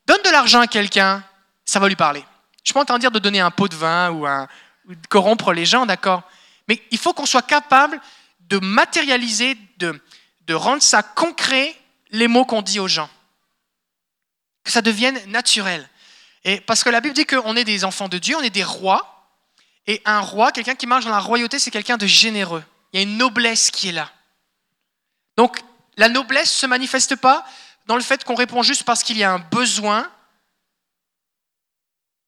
donne 0.07 0.21
de 0.23 0.29
l'argent 0.29 0.61
à 0.61 0.67
quelqu'un, 0.67 1.25
ça 1.65 1.81
va 1.81 1.89
lui 1.89 1.97
parler. 1.97 2.23
Je 2.63 2.75
peux 2.75 2.85
pas 2.85 2.99
dire 2.99 3.11
de 3.11 3.19
donner 3.19 3.41
un 3.41 3.51
pot 3.51 3.69
de 3.69 3.75
vin 3.75 4.11
ou, 4.11 4.27
un, 4.27 4.49
de 4.87 5.07
corrompre 5.09 5.55
les 5.55 5.65
gens, 5.65 5.87
d'accord? 5.87 6.25
Mais 6.69 6.83
il 6.91 6.99
faut 6.99 7.15
qu'on 7.15 7.25
soit 7.25 7.41
capable 7.41 7.99
de 8.41 8.59
matérialiser, 8.59 9.57
de, 9.79 9.99
de 10.43 10.55
rendre 10.55 10.83
ça 10.83 11.03
concret, 11.03 11.75
les 12.11 12.29
mots 12.29 12.45
qu'on 12.45 12.61
dit 12.61 12.81
aux 12.81 12.89
gens. 12.89 13.09
Que 14.63 14.71
ça 14.71 14.83
devienne 14.83 15.19
naturel. 15.31 15.89
Et 16.45 16.61
parce 16.61 16.85
que 16.85 16.91
la 16.91 17.01
Bible 17.01 17.15
dit 17.15 17.25
qu'on 17.25 17.57
est 17.57 17.65
des 17.65 17.87
enfants 17.87 18.09
de 18.09 18.19
Dieu, 18.19 18.37
on 18.37 18.43
est 18.43 18.51
des 18.51 18.63
rois. 18.63 19.20
Et 19.87 20.03
un 20.05 20.21
roi, 20.21 20.53
quelqu'un 20.53 20.75
qui 20.75 20.87
marche 20.87 21.05
dans 21.05 21.11
la 21.11 21.21
royauté, 21.21 21.59
c'est 21.59 21.71
quelqu'un 21.71 21.97
de 21.97 22.07
généreux. 22.07 22.65
Il 22.93 22.97
y 22.97 23.01
a 23.01 23.03
une 23.03 23.17
noblesse 23.17 23.71
qui 23.71 23.89
est 23.89 23.93
là. 23.93 24.11
Donc, 25.37 25.61
la 25.97 26.09
noblesse 26.09 26.53
ne 26.55 26.61
se 26.61 26.67
manifeste 26.67 27.17
pas 27.17 27.45
dans 27.87 27.97
le 27.97 28.03
fait 28.03 28.25
qu'on 28.25 28.35
répond 28.35 28.63
juste 28.63 28.85
parce 28.85 29.03
qu'il 29.03 29.17
y 29.17 29.25
a 29.25 29.33
un 29.33 29.39
besoin, 29.39 30.11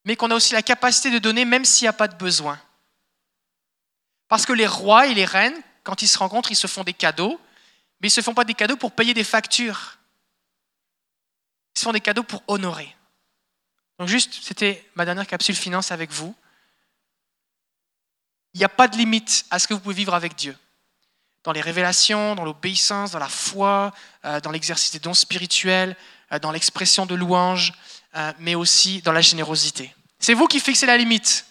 mais 0.05 0.15
qu'on 0.15 0.31
a 0.31 0.35
aussi 0.35 0.53
la 0.53 0.61
capacité 0.61 1.11
de 1.11 1.19
donner 1.19 1.45
même 1.45 1.65
s'il 1.65 1.85
n'y 1.85 1.89
a 1.89 1.93
pas 1.93 2.07
de 2.07 2.15
besoin. 2.15 2.59
Parce 4.27 4.45
que 4.45 4.53
les 4.53 4.67
rois 4.67 5.07
et 5.07 5.13
les 5.13 5.25
reines, 5.25 5.59
quand 5.83 6.01
ils 6.01 6.07
se 6.07 6.17
rencontrent, 6.17 6.51
ils 6.51 6.55
se 6.55 6.67
font 6.67 6.83
des 6.83 6.93
cadeaux, 6.93 7.39
mais 8.01 8.07
ils 8.07 8.11
ne 8.11 8.15
se 8.15 8.21
font 8.21 8.33
pas 8.33 8.43
des 8.43 8.53
cadeaux 8.53 8.77
pour 8.77 8.91
payer 8.91 9.13
des 9.13 9.23
factures. 9.23 9.97
Ils 11.75 11.79
se 11.79 11.83
font 11.85 11.91
des 11.91 12.01
cadeaux 12.01 12.23
pour 12.23 12.43
honorer. 12.47 12.95
Donc 13.99 14.07
juste, 14.07 14.39
c'était 14.41 14.89
ma 14.95 15.05
dernière 15.05 15.27
capsule 15.27 15.55
finance 15.55 15.91
avec 15.91 16.11
vous. 16.11 16.35
Il 18.53 18.59
n'y 18.59 18.63
a 18.63 18.69
pas 18.69 18.87
de 18.87 18.97
limite 18.97 19.45
à 19.49 19.59
ce 19.59 19.67
que 19.67 19.73
vous 19.73 19.79
pouvez 19.79 19.95
vivre 19.95 20.13
avec 20.13 20.35
Dieu. 20.35 20.55
Dans 21.43 21.51
les 21.51 21.61
révélations, 21.61 22.35
dans 22.35 22.45
l'obéissance, 22.45 23.11
dans 23.11 23.19
la 23.19 23.27
foi, 23.27 23.91
euh, 24.25 24.39
dans 24.39 24.51
l'exercice 24.51 24.91
des 24.91 24.99
dons 24.99 25.13
spirituels, 25.13 25.95
euh, 26.31 26.39
dans 26.39 26.51
l'expression 26.51 27.05
de 27.05 27.15
louange, 27.15 27.73
euh, 28.15 28.31
mais 28.39 28.55
aussi 28.55 29.01
dans 29.01 29.11
la 29.11 29.21
générosité. 29.21 29.93
C'est 30.19 30.33
vous 30.33 30.47
qui 30.47 30.59
fixez 30.59 30.85
la 30.85 30.97
limite. 30.97 31.45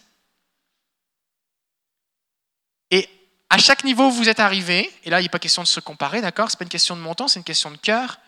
Et 2.91 3.09
à 3.51 3.59
chaque 3.59 3.85
niveau 3.85 4.07
où 4.07 4.13
vous 4.13 4.29
êtes 4.29 4.41
arrivé, 4.41 4.91
et 5.05 5.11
là 5.11 5.21
il 5.21 5.25
n'est 5.25 5.29
pas 5.29 5.39
question 5.39 5.63
de 5.63 5.69
se 5.69 5.81
comparer, 5.81 6.21
d'accord 6.21 6.51
Ce 6.51 6.57
n'est 6.57 6.59
pas 6.59 6.65
une 6.65 6.71
question 6.71 6.97
de 6.97 7.01
montant, 7.01 7.29
c'est 7.29 7.41
une 7.41 7.45
question 7.45 7.71
de 7.71 7.77
cœur. 7.77 8.19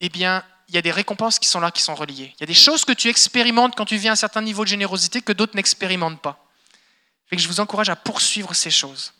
Eh 0.00 0.08
bien, 0.08 0.44
il 0.68 0.74
y 0.74 0.78
a 0.78 0.82
des 0.82 0.90
récompenses 0.90 1.38
qui 1.38 1.48
sont 1.48 1.60
là, 1.60 1.70
qui 1.70 1.82
sont 1.82 1.94
reliées. 1.94 2.32
Il 2.36 2.40
y 2.40 2.44
a 2.44 2.46
des 2.46 2.54
choses 2.54 2.84
que 2.84 2.92
tu 2.92 3.08
expérimentes 3.08 3.76
quand 3.76 3.84
tu 3.84 3.96
viens 3.96 4.12
à 4.12 4.14
un 4.14 4.16
certain 4.16 4.42
niveau 4.42 4.64
de 4.64 4.68
générosité 4.68 5.20
que 5.20 5.32
d'autres 5.32 5.54
n'expérimentent 5.54 6.20
pas. 6.20 6.45
Fait 7.26 7.36
que 7.36 7.42
je 7.42 7.48
vous 7.48 7.60
encourage 7.60 7.88
à 7.88 7.96
poursuivre 7.96 8.54
ces 8.54 8.70
choses. 8.70 9.12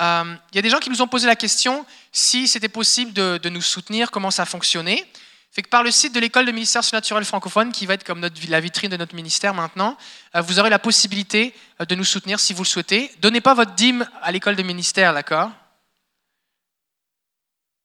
Euh, 0.00 0.34
il 0.52 0.56
y 0.56 0.58
a 0.58 0.62
des 0.62 0.70
gens 0.70 0.78
qui 0.78 0.90
nous 0.90 1.02
ont 1.02 1.08
posé 1.08 1.26
la 1.26 1.36
question 1.36 1.84
si 2.12 2.48
c'était 2.48 2.68
possible 2.68 3.12
de, 3.12 3.48
nous 3.48 3.62
soutenir, 3.62 4.10
comment 4.10 4.30
ça 4.30 4.44
fonctionnait. 4.44 5.06
Fait 5.50 5.62
que 5.62 5.68
par 5.68 5.82
le 5.82 5.90
site 5.90 6.14
de 6.14 6.20
l'école 6.20 6.46
de 6.46 6.52
ministère 6.52 6.82
surnaturel 6.82 7.26
francophone, 7.26 7.72
qui 7.72 7.84
va 7.84 7.94
être 7.94 8.04
comme 8.04 8.26
la 8.48 8.60
vitrine 8.60 8.90
de 8.90 8.96
notre 8.96 9.14
ministère 9.14 9.52
maintenant, 9.52 9.98
euh, 10.34 10.40
vous 10.40 10.58
aurez 10.58 10.70
la 10.70 10.78
possibilité 10.78 11.54
euh, 11.80 11.84
de 11.84 11.94
nous 11.94 12.04
soutenir 12.04 12.40
si 12.40 12.54
vous 12.54 12.62
le 12.62 12.68
souhaitez. 12.68 13.12
Donnez 13.20 13.42
pas 13.42 13.52
votre 13.52 13.74
dîme 13.74 14.08
à 14.22 14.32
l'école 14.32 14.56
de 14.56 14.62
ministère, 14.62 15.12
d'accord? 15.12 15.50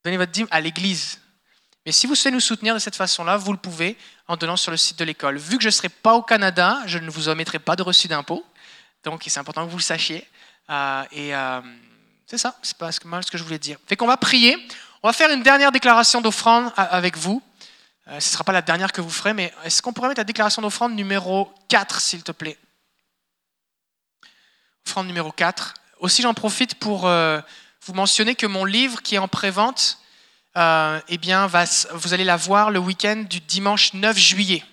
Donnez 0.06 0.18
votre 0.18 0.32
dîme 0.32 0.48
à 0.50 0.62
l'église. 0.62 1.20
Mais 1.86 1.92
si 1.92 2.08
vous 2.08 2.16
souhaitez 2.16 2.34
nous 2.34 2.40
soutenir 2.40 2.74
de 2.74 2.80
cette 2.80 2.96
façon-là, 2.96 3.36
vous 3.36 3.52
le 3.52 3.58
pouvez 3.58 3.98
en 4.28 4.38
donnant 4.38 4.58
sur 4.58 4.72
le 4.72 4.78
site 4.78 5.00
de 5.00 5.04
l'école. 5.04 5.38
Vu 5.38 5.58
que 5.58 5.64
je 5.64 5.70
ne 5.70 5.72
serai 5.72 5.90
pas 5.90 6.14
au 6.14 6.22
Canada, 6.22 6.82
je 6.86 7.00
ne 7.00 7.10
vous 7.10 7.28
omettrai 7.28 7.60
pas 7.60 7.76
de 7.76 7.84
reçu 7.84 8.08
d'impôt. 8.08 8.46
Donc 9.04 9.24
c'est 9.28 9.40
important 9.40 9.66
que 9.66 9.72
vous 9.72 9.78
le 9.78 9.84
sachiez. 9.84 10.28
Euh, 10.70 11.04
et 11.12 11.36
euh, 11.36 11.62
c'est 12.26 12.38
ça, 12.38 12.58
c'est 12.62 12.78
pas 12.78 12.90
mal 13.06 13.24
ce 13.24 13.32
que 13.32 13.38
je 13.38 13.44
voulais 13.44 13.60
dire. 13.60 13.78
Fait 13.88 13.96
qu'on 13.96 14.08
va 14.08 14.18
prier. 14.18 14.58
On 15.04 15.08
va 15.08 15.14
faire 15.14 15.32
une 15.32 15.44
dernière 15.44 15.72
déclaration 15.72 16.22
d'offrande 16.22 16.72
avec 16.76 17.18
vous. 17.18 17.42
Euh, 18.08 18.20
ce 18.20 18.30
ne 18.30 18.32
sera 18.34 18.44
pas 18.44 18.52
la 18.52 18.62
dernière 18.62 18.92
que 18.92 19.02
vous 19.02 19.10
ferez, 19.10 19.34
mais 19.34 19.54
est-ce 19.64 19.82
qu'on 19.82 19.94
pourrait 19.94 20.10
mettre 20.10 20.20
la 20.20 20.26
déclaration 20.26 20.62
d'offrande 20.62 20.96
numéro 20.96 21.54
4, 21.70 22.02
s'il 22.02 22.24
te 22.24 22.32
plaît? 22.32 22.58
Offrande 24.86 25.08
numéro 25.08 25.32
4. 25.32 25.74
Aussi, 26.00 26.22
j'en 26.22 26.34
profite 26.34 26.76
pour 26.76 27.02
vous 27.88 27.94
mentionner 27.94 28.36
que 28.36 28.46
mon 28.46 28.66
livre 28.66 29.02
qui 29.02 29.16
est 29.16 29.20
en 29.20 29.28
prévente, 29.28 30.00
euh, 30.58 31.00
eh 31.08 31.18
bien, 31.18 31.48
vous 31.94 32.14
allez 32.14 32.24
la 32.24 32.36
voir 32.36 32.72
le 32.72 32.80
week-end 32.80 33.24
du 33.30 33.40
dimanche 33.40 33.94
9 33.94 34.18
juillet. 34.18 34.64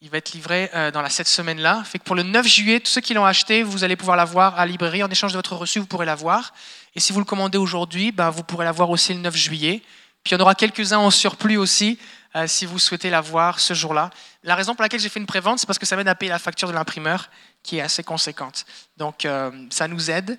Il 0.00 0.10
va 0.10 0.18
être 0.18 0.32
livré 0.32 0.70
euh, 0.74 0.92
dans 0.92 1.02
la 1.02 1.10
cette 1.10 1.26
semaine-là. 1.26 1.82
Fait 1.84 1.98
que 1.98 2.04
pour 2.04 2.14
le 2.14 2.22
9 2.22 2.46
juillet, 2.46 2.78
tous 2.78 2.90
ceux 2.90 3.00
qui 3.00 3.14
l'ont 3.14 3.24
acheté, 3.24 3.64
vous 3.64 3.82
allez 3.82 3.96
pouvoir 3.96 4.16
la 4.16 4.24
voir 4.24 4.54
à 4.54 4.64
la 4.64 4.70
librairie. 4.70 5.02
En 5.02 5.10
échange 5.10 5.32
de 5.32 5.38
votre 5.38 5.56
reçu, 5.56 5.80
vous 5.80 5.86
pourrez 5.86 6.06
la 6.06 6.14
voir. 6.14 6.54
Et 6.94 7.00
si 7.00 7.12
vous 7.12 7.18
le 7.18 7.24
commandez 7.24 7.58
aujourd'hui, 7.58 8.12
ben, 8.12 8.30
vous 8.30 8.44
pourrez 8.44 8.64
la 8.64 8.70
voir 8.70 8.90
aussi 8.90 9.12
le 9.12 9.18
9 9.18 9.34
juillet. 9.36 9.82
Puis 10.22 10.34
il 10.34 10.38
y 10.38 10.40
en 10.40 10.40
aura 10.40 10.54
quelques-uns 10.54 10.98
en 10.98 11.10
surplus 11.10 11.56
aussi, 11.56 11.98
euh, 12.36 12.46
si 12.46 12.64
vous 12.64 12.78
souhaitez 12.78 13.10
la 13.10 13.20
voir 13.20 13.58
ce 13.58 13.74
jour-là. 13.74 14.10
La 14.44 14.54
raison 14.54 14.76
pour 14.76 14.82
laquelle 14.82 15.00
j'ai 15.00 15.08
fait 15.08 15.18
une 15.18 15.26
prévente, 15.26 15.58
c'est 15.58 15.66
parce 15.66 15.80
que 15.80 15.86
ça 15.86 15.96
m'aide 15.96 16.06
à 16.06 16.14
payer 16.14 16.30
la 16.30 16.38
facture 16.38 16.68
de 16.68 16.74
l'imprimeur, 16.74 17.28
qui 17.64 17.78
est 17.78 17.80
assez 17.80 18.04
conséquente. 18.04 18.66
Donc 18.96 19.24
euh, 19.24 19.50
ça 19.70 19.88
nous 19.88 20.10
aide. 20.10 20.38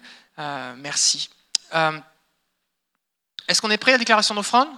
Merci. 0.78 1.30
Est-ce 3.49 3.62
qu'on 3.62 3.72
est 3.72 3.78
prêt 3.78 3.91
à 3.91 3.95
la 3.95 3.99
déclaration 3.99 4.34
d'offrande? 4.36 4.70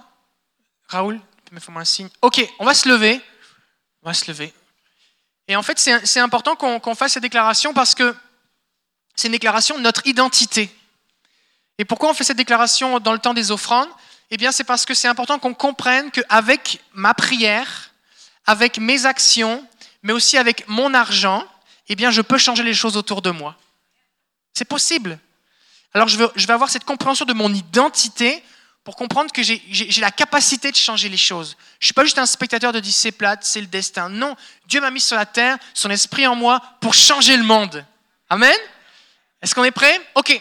Raoul, 0.88 1.20
tu 1.46 1.54
me 1.54 1.60
fais 1.60 1.70
un 1.72 1.84
signe? 1.84 2.08
Ok, 2.20 2.44
on 2.58 2.64
va 2.64 2.74
se 2.74 2.88
lever. 2.88 3.20
On 4.02 4.08
va 4.08 4.14
se 4.14 4.28
lever. 4.28 4.52
Et 5.48 5.56
en 5.56 5.62
fait, 5.62 5.78
c'est 5.78 6.20
important 6.20 6.56
qu'on 6.56 6.80
qu 6.80 6.94
fasse 6.94 7.12
cette 7.12 7.22
déclaration 7.22 7.74
parce 7.74 7.94
que 7.94 8.14
c'est 9.14 9.28
une 9.28 9.32
déclaration 9.32 9.76
de 9.76 9.82
notre 9.82 10.06
identité. 10.06 10.70
Et 11.78 11.84
pourquoi 11.84 12.10
on 12.10 12.14
fait 12.14 12.24
cette 12.24 12.36
déclaration 12.36 13.00
dans 13.00 13.12
le 13.12 13.18
temps 13.18 13.34
des 13.34 13.50
offrandes? 13.50 13.88
Eh 14.30 14.36
bien, 14.36 14.52
c'est 14.52 14.64
parce 14.64 14.86
que 14.86 14.94
c'est 14.94 15.08
important 15.08 15.38
qu'on 15.38 15.54
comprenne 15.54 16.10
qu'avec 16.10 16.80
ma 16.94 17.12
prière, 17.12 17.90
avec 18.46 18.78
mes 18.78 19.04
actions, 19.04 19.66
mais 20.02 20.12
aussi 20.12 20.38
avec 20.38 20.66
mon 20.68 20.94
argent, 20.94 21.44
eh 21.88 21.96
bien, 21.96 22.10
je 22.10 22.22
peux 22.22 22.38
changer 22.38 22.62
les 22.62 22.74
choses 22.74 22.96
autour 22.96 23.20
de 23.20 23.30
moi. 23.30 23.56
C'est 24.54 24.64
possible. 24.64 25.18
Alors, 25.92 26.08
je 26.08 26.16
vais 26.16 26.52
avoir 26.52 26.70
cette 26.70 26.84
compréhension 26.84 27.26
de 27.26 27.32
mon 27.34 27.52
identité 27.52 28.42
pour 28.84 28.96
comprendre 28.96 29.30
que 29.32 29.42
j'ai 29.42 30.00
la 30.00 30.10
capacité 30.10 30.72
de 30.72 30.76
changer 30.76 31.08
les 31.08 31.16
choses. 31.16 31.56
Je 31.78 31.84
ne 31.84 31.86
suis 31.86 31.94
pas 31.94 32.04
juste 32.04 32.18
un 32.18 32.26
spectateur 32.26 32.72
de 32.72 32.80
dire 32.80 32.92
c'est 32.92 33.12
plate, 33.12 33.44
c'est 33.44 33.60
le 33.60 33.68
destin. 33.68 34.08
Non, 34.08 34.36
Dieu 34.66 34.80
m'a 34.80 34.90
mis 34.90 35.00
sur 35.00 35.16
la 35.16 35.26
terre, 35.26 35.56
son 35.72 35.90
esprit 35.90 36.26
en 36.26 36.34
moi, 36.34 36.60
pour 36.80 36.94
changer 36.94 37.36
le 37.36 37.44
monde. 37.44 37.84
Amen? 38.28 38.56
Est-ce 39.40 39.54
qu'on 39.54 39.64
est 39.64 39.70
prêt? 39.70 40.00
Ok. 40.14 40.40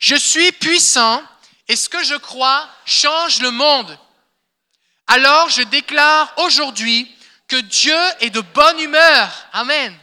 Je 0.00 0.16
suis 0.16 0.52
puissant 0.52 1.22
et 1.68 1.76
ce 1.76 1.88
que 1.88 2.02
je 2.04 2.16
crois 2.16 2.68
change 2.84 3.40
le 3.40 3.50
monde. 3.50 3.98
Alors 5.06 5.48
je 5.48 5.62
déclare 5.62 6.32
aujourd'hui 6.38 7.10
que 7.48 7.56
Dieu 7.56 7.98
est 8.20 8.30
de 8.30 8.40
bonne 8.40 8.80
humeur. 8.80 9.30
Amen. 9.52 9.94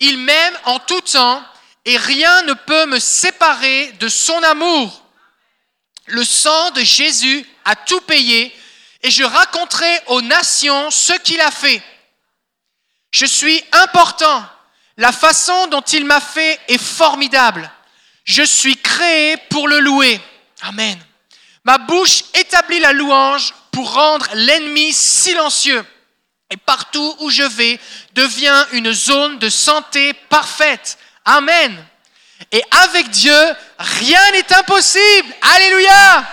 Il 0.00 0.18
m'aime 0.18 0.58
en 0.64 0.78
tout 0.78 1.00
temps 1.02 1.44
et 1.84 1.96
rien 1.96 2.42
ne 2.42 2.54
peut 2.54 2.86
me 2.86 2.98
séparer 2.98 3.92
de 3.92 4.08
son 4.08 4.42
amour. 4.42 5.04
Le 6.10 6.24
sang 6.24 6.70
de 6.72 6.82
Jésus 6.82 7.46
a 7.64 7.76
tout 7.76 8.00
payé 8.02 8.54
et 9.02 9.10
je 9.10 9.24
raconterai 9.24 10.00
aux 10.08 10.22
nations 10.22 10.90
ce 10.90 11.12
qu'il 11.14 11.40
a 11.40 11.50
fait. 11.50 11.82
Je 13.12 13.26
suis 13.26 13.62
important. 13.72 14.44
La 14.96 15.12
façon 15.12 15.66
dont 15.68 15.80
il 15.80 16.04
m'a 16.04 16.20
fait 16.20 16.58
est 16.68 16.82
formidable. 16.82 17.70
Je 18.24 18.42
suis 18.42 18.76
créé 18.76 19.36
pour 19.48 19.66
le 19.66 19.80
louer. 19.80 20.20
Amen. 20.62 20.98
Ma 21.64 21.78
bouche 21.78 22.24
établit 22.34 22.80
la 22.80 22.92
louange 22.92 23.54
pour 23.70 23.92
rendre 23.94 24.26
l'ennemi 24.34 24.92
silencieux. 24.92 25.84
Et 26.50 26.56
partout 26.56 27.16
où 27.20 27.30
je 27.30 27.44
vais 27.44 27.78
devient 28.14 28.66
une 28.72 28.92
zone 28.92 29.38
de 29.38 29.48
santé 29.48 30.12
parfaite. 30.28 30.98
Amen. 31.24 31.84
Et 32.52 32.62
avec 32.70 33.10
Dieu, 33.10 33.36
rien 33.78 34.30
n'est 34.32 34.52
impossible. 34.52 35.34
Alléluia. 35.42 36.26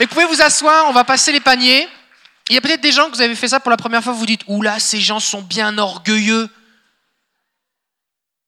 Vous 0.00 0.06
pouvez 0.06 0.24
vous 0.24 0.42
asseoir, 0.42 0.86
on 0.88 0.92
va 0.92 1.04
passer 1.04 1.32
les 1.32 1.40
paniers. 1.40 1.88
Il 2.48 2.54
y 2.54 2.58
a 2.58 2.60
peut-être 2.60 2.80
des 2.80 2.92
gens 2.92 3.10
que 3.10 3.16
vous 3.16 3.22
avez 3.22 3.34
fait 3.34 3.48
ça 3.48 3.60
pour 3.60 3.70
la 3.70 3.76
première 3.76 4.02
fois, 4.02 4.12
vous 4.12 4.18
vous 4.18 4.26
dites, 4.26 4.42
oula, 4.48 4.78
ces 4.78 5.00
gens 5.00 5.20
sont 5.20 5.42
bien 5.42 5.78
orgueilleux. 5.78 6.48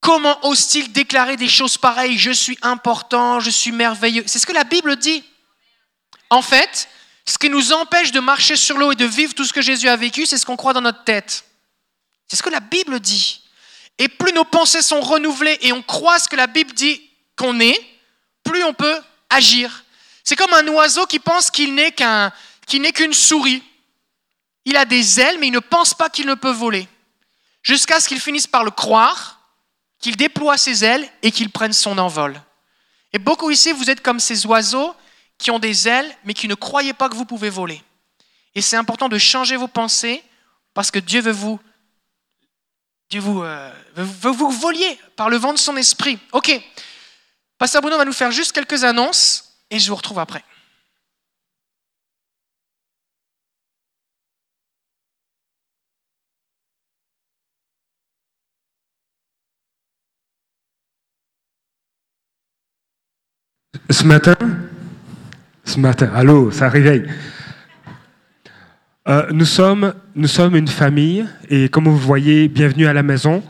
Comment 0.00 0.44
osent-ils 0.46 0.92
déclarer 0.92 1.36
des 1.36 1.48
choses 1.48 1.78
pareilles? 1.78 2.18
Je 2.18 2.30
suis 2.30 2.58
important, 2.62 3.40
je 3.40 3.50
suis 3.50 3.72
merveilleux. 3.72 4.24
C'est 4.26 4.38
ce 4.38 4.46
que 4.46 4.52
la 4.52 4.64
Bible 4.64 4.96
dit. 4.96 5.24
En 6.30 6.42
fait, 6.42 6.88
ce 7.24 7.38
qui 7.38 7.48
nous 7.48 7.72
empêche 7.72 8.12
de 8.12 8.20
marcher 8.20 8.56
sur 8.56 8.78
l'eau 8.78 8.92
et 8.92 8.96
de 8.96 9.06
vivre 9.06 9.34
tout 9.34 9.44
ce 9.44 9.52
que 9.52 9.62
Jésus 9.62 9.88
a 9.88 9.96
vécu, 9.96 10.26
c'est 10.26 10.38
ce 10.38 10.46
qu'on 10.46 10.56
croit 10.56 10.72
dans 10.72 10.80
notre 10.80 11.04
tête. 11.04 11.44
C'est 12.28 12.36
ce 12.36 12.42
que 12.42 12.50
la 12.50 12.60
Bible 12.60 13.00
dit. 13.00 13.40
Et 13.98 14.08
plus 14.08 14.32
nos 14.32 14.44
pensées 14.44 14.82
sont 14.82 15.00
renouvelées 15.00 15.58
et 15.62 15.72
on 15.72 15.82
croit 15.82 16.18
ce 16.18 16.28
que 16.28 16.36
la 16.36 16.46
Bible 16.46 16.72
dit 16.72 17.00
qu'on 17.36 17.60
est, 17.60 17.78
plus 18.44 18.62
on 18.64 18.74
peut 18.74 19.00
agir. 19.30 19.84
C'est 20.24 20.36
comme 20.36 20.52
un 20.52 20.66
oiseau 20.68 21.06
qui 21.06 21.18
pense 21.18 21.50
qu'il 21.50 21.74
n'est 21.74 21.92
qu'un, 21.92 22.32
qu'il 22.66 22.82
n'est 22.82 22.92
qu'une 22.92 23.14
souris. 23.14 23.62
Il 24.64 24.76
a 24.76 24.84
des 24.84 25.20
ailes, 25.20 25.38
mais 25.38 25.48
il 25.48 25.52
ne 25.52 25.60
pense 25.60 25.94
pas 25.94 26.10
qu'il 26.10 26.26
ne 26.26 26.34
peut 26.34 26.50
voler. 26.50 26.88
Jusqu'à 27.62 28.00
ce 28.00 28.08
qu'il 28.08 28.20
finisse 28.20 28.46
par 28.46 28.64
le 28.64 28.70
croire, 28.70 29.40
qu'il 30.00 30.16
déploie 30.16 30.56
ses 30.56 30.84
ailes 30.84 31.08
et 31.22 31.30
qu'il 31.30 31.50
prenne 31.50 31.72
son 31.72 31.98
envol. 31.98 32.40
Et 33.12 33.18
beaucoup 33.18 33.50
ici, 33.50 33.72
vous 33.72 33.88
êtes 33.88 34.02
comme 34.02 34.20
ces 34.20 34.46
oiseaux 34.46 34.94
qui 35.38 35.50
ont 35.50 35.58
des 35.58 35.88
ailes, 35.88 36.10
mais 36.24 36.34
qui 36.34 36.48
ne 36.48 36.54
croyaient 36.54 36.92
pas 36.92 37.08
que 37.08 37.14
vous 37.14 37.24
pouvez 37.24 37.50
voler. 37.50 37.82
Et 38.54 38.60
c'est 38.60 38.76
important 38.76 39.08
de 39.08 39.18
changer 39.18 39.56
vos 39.56 39.68
pensées 39.68 40.22
parce 40.74 40.90
que 40.90 40.98
Dieu 40.98 41.20
veut 41.20 41.32
vous, 41.32 41.60
Dieu 43.08 43.20
vous, 43.20 43.42
euh, 43.42 43.72
veut, 43.94 44.30
vous 44.30 44.50
voliez 44.50 44.98
par 45.14 45.30
le 45.30 45.36
vent 45.36 45.52
de 45.52 45.58
son 45.58 45.76
esprit. 45.76 46.18
Ok. 46.32 46.60
Pasteur 47.58 47.80
Bruno 47.80 47.96
va 47.96 48.04
nous 48.04 48.12
faire 48.12 48.30
juste 48.30 48.52
quelques 48.52 48.84
annonces 48.84 49.56
et 49.70 49.78
je 49.78 49.88
vous 49.88 49.96
retrouve 49.96 50.18
après. 50.18 50.44
Ce 63.88 64.02
matin, 64.02 64.34
ce 65.64 65.78
matin, 65.78 66.10
allô, 66.12 66.50
ça 66.50 66.68
réveille. 66.68 67.08
Euh, 69.08 69.24
nous, 69.30 69.44
sommes, 69.44 69.94
nous 70.16 70.26
sommes 70.26 70.56
une 70.56 70.66
famille 70.66 71.24
et 71.48 71.68
comme 71.68 71.84
vous 71.84 71.96
voyez, 71.96 72.48
bienvenue 72.48 72.88
à 72.88 72.92
la 72.92 73.04
maison. 73.04 73.40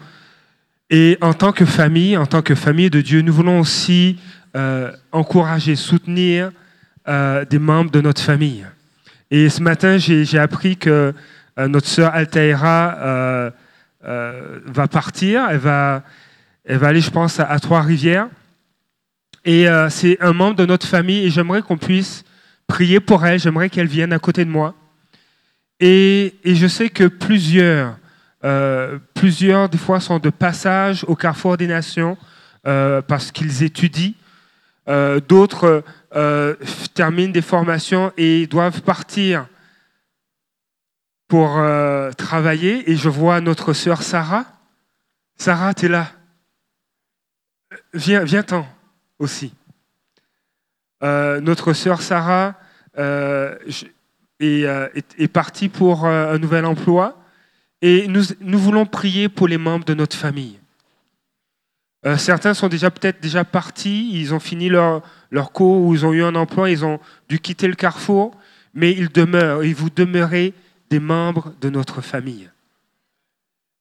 Et 0.91 1.17
en 1.23 1.33
tant 1.33 1.53
que 1.53 1.65
famille, 1.65 2.15
en 2.19 2.27
tant 2.27 2.43
que 2.43 2.55
famille 2.55 2.91
de 2.91 3.01
Dieu, 3.01 3.23
nous 3.23 3.33
voulons 3.33 3.61
aussi 3.61 4.19
euh, 4.55 4.93
encourager, 5.13 5.75
soutenir 5.75 6.51
euh, 7.09 7.47
des 7.47 7.59
membres 7.59 7.91
de 7.91 8.03
notre 8.03 8.21
famille. 8.21 8.67
Et 9.31 9.49
ce 9.49 9.63
matin, 9.63 9.97
j'ai 9.97 10.39
appris 10.39 10.77
que 10.77 11.15
notre 11.57 11.89
sœur 11.89 12.15
Altaïra 12.15 13.51
va 14.03 14.89
partir. 14.89 15.47
Elle 15.51 15.57
va, 15.57 16.03
elle 16.67 16.77
va 16.77 16.89
aller, 16.89 17.01
je 17.01 17.11
pense, 17.11 17.41
à, 17.41 17.45
à 17.45 17.59
Trois-Rivières. 17.59 18.29
Et 19.47 19.67
c'est 19.89 20.19
un 20.21 20.33
membre 20.33 20.57
de 20.57 20.67
notre 20.67 20.87
famille 20.87 21.25
et 21.25 21.31
j'aimerais 21.31 21.63
qu'on 21.63 21.79
puisse 21.79 22.25
prier 22.69 23.01
pour 23.01 23.27
elle. 23.27 23.41
J'aimerais 23.41 23.69
qu'elle 23.69 23.89
vienne 23.89 24.13
à 24.13 24.21
côté 24.21 24.45
de 24.45 24.51
moi. 24.51 24.75
Et, 25.81 26.35
je 26.45 26.67
sais 26.67 26.89
que 26.89 27.05
plusieurs, 27.05 27.99
euh, 28.45 28.99
plusieurs 29.15 29.69
des 29.69 29.79
fois 29.79 30.01
sont 30.01 30.19
de 30.19 30.31
passage 30.31 31.05
au 31.07 31.15
carrefour 31.15 31.57
des 31.57 31.67
nations 31.67 32.17
euh, 32.67 33.03
parce 33.03 33.31
qu'ils 33.31 33.63
étudient. 33.63 34.15
Euh, 34.89 35.21
D'autres 35.21 35.83
terminent 36.95 37.33
des 37.33 37.43
formations 37.43 38.11
et 38.17 38.47
doivent 38.47 38.81
partir 38.81 39.49
pour 41.29 41.63
travailler. 42.17 42.91
Et 42.91 42.97
je 42.97 43.11
vois 43.11 43.43
notre 43.43 43.75
sœur 43.75 44.03
Sarah. 44.03 44.47
Sarah, 45.37 45.75
tu 45.75 45.87
es 45.87 45.89
là. 45.89 46.11
Viens, 47.93 48.25
viens-t'en 48.25 48.67
aussi. 49.19 49.53
Notre 51.03 51.75
sœur 51.75 52.01
Sarah 52.01 52.55
euh, 54.43 54.89
est- 54.95 55.15
est 55.19 55.29
partie 55.29 55.69
pour 55.69 56.05
euh, 56.05 56.35
un 56.35 56.39
nouvel 56.39 56.65
emploi 56.65 57.17
et 57.83 58.07
nous, 58.09 58.23
nous 58.41 58.59
voulons 58.59 58.87
prier 58.87 59.29
pour 59.29 59.49
les 59.49 59.59
membres 59.59 59.85
de 59.85 59.95
notre 59.95 60.17
famille. 60.17 60.59
Euh, 62.05 62.17
certains 62.17 62.55
sont 62.55 62.69
déjà 62.69 62.91
peut-être 62.91 63.21
déjà 63.21 63.45
partis, 63.45 64.11
ils 64.13 64.33
ont 64.35 64.41
fini 64.41 64.69
leur, 64.69 65.03
leur 65.31 65.53
cours 65.53 65.85
ou 65.87 65.95
ils 65.95 66.05
ont 66.07 66.13
eu 66.13 66.23
un 66.23 66.35
emploi, 66.35 66.71
ils 66.71 66.85
ont 66.85 67.01
dû 67.29 67.39
quitter 67.41 67.67
le 67.67 67.75
carrefour, 67.75 68.37
mais 68.75 68.93
ils 68.93 69.09
demeurent 69.09 69.63
et 69.63 69.73
vous 69.73 69.91
demeurez 69.91 70.53
des 70.91 71.01
membres 71.01 71.53
de 71.61 71.71
notre 71.71 72.01
famille. 72.03 72.49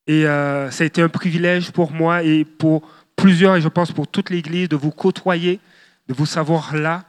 Et 0.08 0.24
ça 0.24 0.84
a 0.84 0.86
été 0.86 1.02
un 1.02 1.10
privilège 1.10 1.72
pour 1.72 1.92
moi 1.92 2.24
et 2.24 2.46
pour 2.46 2.88
plusieurs, 3.16 3.56
et 3.56 3.62
je 3.62 3.68
pense 3.68 3.92
pour 3.92 4.08
toute 4.08 4.30
l'Église, 4.30 4.70
de 4.70 4.76
vous 4.76 4.92
côtoyer, 4.92 5.60
de 6.08 6.14
vous 6.14 6.26
savoir 6.26 6.76
là, 6.76 7.06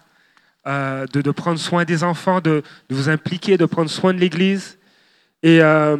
euh, 0.67 1.07
de, 1.07 1.31
prendre 1.31 1.59
soin 1.59 1.85
des 1.85 2.03
enfants, 2.03 2.41
de, 2.41 2.62
de 2.89 2.95
vous 2.95 3.09
impliquer, 3.09 3.57
de 3.57 3.67
prendre 3.67 3.89
soin 3.89 4.12
de 4.12 4.19
l'Église. 4.19 4.79
Et 5.43 5.62
euh, 5.62 5.97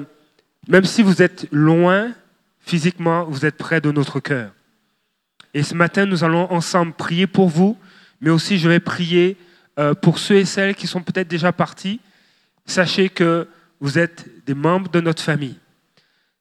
même 0.67 0.85
si 0.85 1.03
vous 1.03 1.23
êtes 1.23 1.47
loin 1.53 2.12
physiquement, 2.59 3.25
vous 3.25 3.47
êtes 3.47 3.57
près 3.57 3.81
de 3.81 3.93
notre 3.93 4.19
cœur. 4.19 4.51
Et 5.55 5.62
ce 5.62 5.75
matin, 5.75 6.05
nous 6.05 6.25
allons 6.25 6.51
ensemble 6.53 6.93
prier 6.93 7.27
pour 7.27 7.49
vous, 7.49 7.79
mais 8.21 8.31
aussi 8.31 8.59
je 8.59 8.69
vais 8.69 8.81
prier 8.81 9.37
euh, 9.79 9.95
pour 9.95 10.19
ceux 10.19 10.37
et 10.37 10.45
celles 10.45 10.75
qui 10.75 10.87
sont 10.87 11.01
peut-être 11.01 11.29
déjà 11.29 11.53
partis. 11.53 12.01
Sachez 12.64 13.09
que 13.09 13.49
vous 13.81 13.99
êtes 13.99 14.27
des 14.47 14.55
membres 14.55 14.91
de 14.91 15.01
notre 15.01 15.23
famille. 15.23 15.59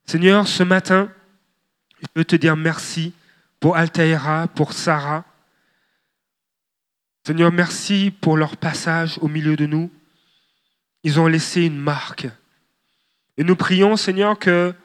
Seigneur, 0.05 0.47
ce 0.47 0.63
matin, 0.63 1.09
je 2.01 2.07
veux 2.15 2.25
te 2.25 2.35
dire 2.35 2.55
merci 2.55 3.13
pour 3.59 3.77
Altaïra, 3.77 4.47
pour 4.47 4.73
Sarah. 4.73 5.25
Seigneur, 7.25 7.51
merci 7.51 8.13
pour 8.21 8.37
leur 8.37 8.55
passage 8.55 9.17
au 9.19 9.27
milieu 9.27 9.55
de 9.55 9.65
nous. 9.65 9.91
Ils 11.03 11.19
ont 11.19 11.25
laissé 11.25 11.63
une 11.63 11.79
marque. 11.79 12.27
Et 13.37 13.43
nous 13.43 13.55
prions, 13.55 13.97
Seigneur, 13.97 14.37
que 14.37 14.75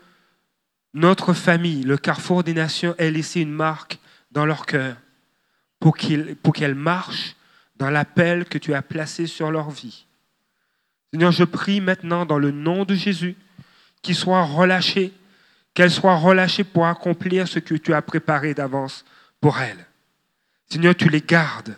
notre 0.95 1.35
famille, 1.35 1.83
le 1.83 1.99
carrefour 1.99 2.43
des 2.43 2.55
nations, 2.55 2.95
ait 2.97 3.11
laissé 3.11 3.43
une 3.43 3.53
marque 3.53 3.99
dans 4.31 4.47
leur 4.47 4.65
cœur 4.65 4.97
pour 5.81 5.95
qu'elle 5.99 6.75
marche 6.75 7.37
dans 7.77 7.91
l'appel 7.91 8.47
que 8.47 8.57
tu 8.57 8.73
as 8.73 8.81
placé 8.81 9.27
sur 9.27 9.51
leur 9.51 9.69
vie. 9.71 10.07
Seigneur, 11.13 11.33
je 11.33 11.45
prie 11.45 11.83
maintenant 11.83 12.25
dans 12.25 12.39
le 12.39 12.53
nom 12.53 12.87
de 12.87 12.95
Jésus 12.95 13.37
qu'ils 14.01 14.15
soient 14.15 14.45
relâchés, 14.45 15.13
qu'elles 15.75 15.91
soient 15.91 16.17
relâchées 16.17 16.65
pour 16.65 16.87
accomplir 16.87 17.47
ce 17.47 17.59
que 17.59 17.75
tu 17.75 17.93
as 17.93 18.01
préparé 18.01 18.55
d'avance 18.55 19.05
pour 19.43 19.59
elles. 19.59 19.87
Seigneur, 20.71 20.95
tu 20.95 21.11
les 21.11 21.21
gardes, 21.21 21.77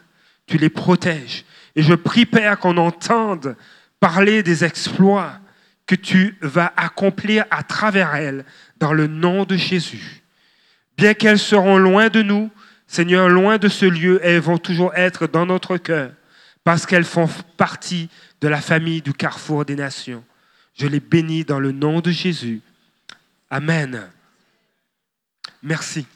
tu 0.53 0.59
les 0.59 0.69
protèges. 0.69 1.47
Et 1.77 1.83
je 1.83 1.95
prie, 1.95 2.27
Père, 2.27 2.59
qu'on 2.59 2.77
entende 2.77 3.57
parler 4.01 4.43
des 4.43 4.65
exploits 4.65 5.41
que 5.87 5.95
tu 5.95 6.37
vas 6.43 6.71
accomplir 6.77 7.47
à 7.51 7.63
travers 7.63 8.15
elles 8.15 8.45
dans 8.77 8.93
le 8.93 9.07
nom 9.07 9.45
de 9.45 9.57
Jésus. 9.57 10.23
Bien 10.99 11.15
qu'elles 11.15 11.39
seront 11.39 11.79
loin 11.79 12.11
de 12.11 12.21
nous, 12.21 12.51
Seigneur, 12.87 13.31
loin 13.31 13.57
de 13.57 13.69
ce 13.69 13.87
lieu, 13.87 14.21
elles 14.23 14.43
vont 14.43 14.59
toujours 14.59 14.95
être 14.95 15.27
dans 15.27 15.47
notre 15.47 15.79
cœur 15.79 16.11
parce 16.65 16.85
qu'elles 16.85 17.05
font 17.05 17.31
partie 17.57 18.11
de 18.43 18.49
la 18.49 18.61
famille 18.61 19.01
du 19.01 19.15
carrefour 19.15 19.65
des 19.65 19.75
nations. 19.75 20.23
Je 20.75 20.87
les 20.87 21.01
bénis 21.01 21.45
dans 21.45 21.61
le 21.61 21.73
nom 21.73 22.01
de 22.01 22.11
Jésus. 22.11 22.61
Amen. 23.49 24.07
Merci. 25.63 26.07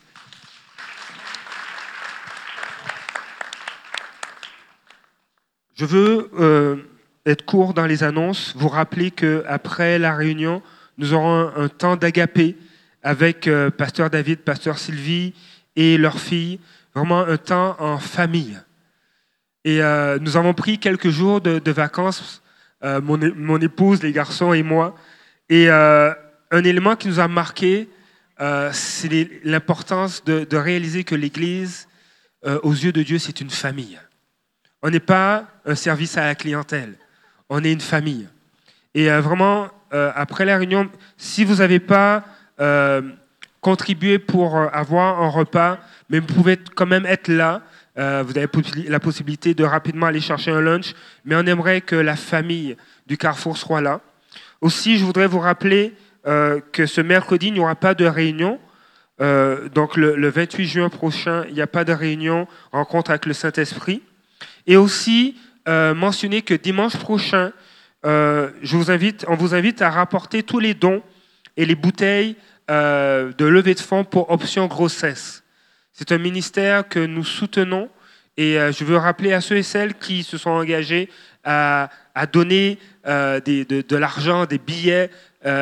Je 5.77 5.85
veux 5.85 6.31
euh, 6.39 6.77
être 7.27 7.45
court 7.45 7.75
dans 7.75 7.85
les 7.85 8.03
annonces, 8.03 8.55
vous 8.57 8.69
rappeler 8.69 9.11
qu'après 9.11 9.99
la 9.99 10.15
réunion, 10.15 10.63
nous 10.97 11.13
aurons 11.13 11.53
un, 11.55 11.69
temps 11.69 11.97
d'agapé 11.97 12.57
avec 13.03 13.47
euh, 13.47 13.71
Pasteur 13.71 14.09
David, 14.09 14.39
Pasteur 14.39 14.79
Sylvie 14.79 15.35
et 15.77 15.99
leur 15.99 16.19
fille, 16.19 16.61
vraiment 16.95 17.21
un 17.21 17.37
temps 17.37 17.77
en 17.79 17.99
famille. 17.99 18.59
Et 19.67 19.83
euh, 19.83 20.19
nous 20.19 20.39
avons 20.39 20.55
pris 20.55 20.79
quelques 20.79 21.11
jours 21.11 21.43
de, 21.43 21.71
vacances, 21.71 22.43
mon, 22.83 23.61
épouse, 23.61 24.03
les 24.03 24.13
garçons 24.13 24.55
et 24.55 24.63
moi. 24.63 24.95
Et 25.51 25.69
un 25.69 26.65
élément 26.65 26.97
qui 26.97 27.09
nous 27.09 27.21
a 27.21 27.29
marqué, 27.29 27.89
c'est 28.73 29.29
l'importance 29.45 30.25
de, 30.25 30.57
réaliser 30.57 31.05
que 31.05 31.17
l'Église, 31.17 31.89
aux 32.63 32.73
yeux 32.73 32.93
de 32.93 33.03
Dieu, 33.03 33.19
c'est 33.19 33.41
une 33.41 33.51
famille. 33.51 33.99
On 34.87 34.91
n'est 34.91 35.01
pas 35.01 35.47
un 35.65 35.75
service 35.75 36.17
à 36.17 36.27
la 36.27 36.37
clientèle, 36.37 36.95
on 37.49 37.65
est 37.65 37.73
une 37.73 37.81
famille. 37.81 38.29
Et 38.95 39.11
euh, 39.11 39.21
vraiment, 39.21 39.67
euh, 39.93 40.13
après 40.15 40.45
la 40.45 40.57
réunion, 40.59 40.89
si 41.17 41.43
vous 41.43 41.57
n'avez 41.57 41.81
pas 41.81 42.23
euh, 42.61 43.03
contribué 43.61 44.21
pour 44.21 44.57
avoir 44.57 45.21
un 45.21 45.29
repas, 45.29 45.81
mais 46.09 46.21
vous 46.21 46.29
pouvez 46.29 46.57
quand 46.77 46.87
même 46.87 47.05
être 47.05 47.27
là, 47.27 47.63
vous 47.97 48.39
avez 48.39 48.47
la 48.87 49.01
possibilité 49.01 49.55
de 49.55 49.65
rapidement 49.65 50.07
aller 50.07 50.21
chercher 50.21 50.53
un 50.53 50.61
lunch, 50.61 50.95
mais 51.25 51.35
on 51.35 51.45
aimerait 51.47 51.81
que 51.81 51.97
la 51.97 52.15
famille 52.15 52.77
du 53.09 53.19
Carrefour 53.19 53.57
soit 53.57 53.81
là. 53.81 54.01
Aussi, 54.61 54.99
je 54.99 55.05
voudrais 55.05 55.27
vous 55.27 55.41
rappeler 55.41 55.95
que 56.23 56.87
ce 56.87 57.01
mercredi, 57.01 57.49
il 57.49 57.55
n'y 57.55 57.61
aura 57.61 57.75
pas 57.75 57.95
de 57.95 58.05
réunion. 58.05 58.61
Donc 59.19 59.97
le, 59.97 60.15
le 60.15 60.29
28 60.29 60.67
juin 60.67 60.89
prochain, 60.91 61.45
il 61.49 61.55
n'y 61.55 61.63
a 61.63 61.67
pas 61.67 61.85
de 61.85 61.93
réunion, 61.93 62.47
rencontre 62.71 63.11
avec 63.11 63.27
le 63.27 63.33
Saint-Esprit. 63.33 64.03
Et 64.67 64.77
aussi 64.77 65.37
euh, 65.69 65.95
mentionner 65.95 66.43
que 66.43 66.55
dimanche 66.55 66.97
prochain, 66.97 67.53
euh, 68.05 68.51
on 69.27 69.35
vous 69.35 69.55
invite 69.55 69.83
à 69.83 69.91
rapporter 69.91 70.45
tous 70.45 70.61
les 70.61 70.75
dons 70.75 71.03
et 71.57 71.67
les 71.67 71.75
bouteilles 71.75 72.37
euh, 72.71 73.33
de 73.33 73.45
levée 73.45 73.75
de 73.75 73.81
fonds 73.81 74.05
pour 74.05 74.31
Option 74.31 74.67
Grossesse. 74.67 75.43
C'est 75.93 76.13
un 76.13 76.19
ministère 76.19 76.89
que 76.89 77.05
nous 77.05 77.25
soutenons 77.25 77.89
et 78.37 78.59
je 78.71 78.85
veux 78.85 78.99
rappeler 78.99 79.33
à 79.33 79.41
ceux 79.41 79.57
et 79.57 79.63
celles 79.63 79.95
qui 79.95 80.23
se 80.23 80.37
sont 80.37 80.51
engagés 80.51 81.09
à, 81.43 81.89
donner 82.31 82.79
de, 83.07 83.97
l'argent, 83.97 84.45
des 84.45 84.59
billets 84.59 85.11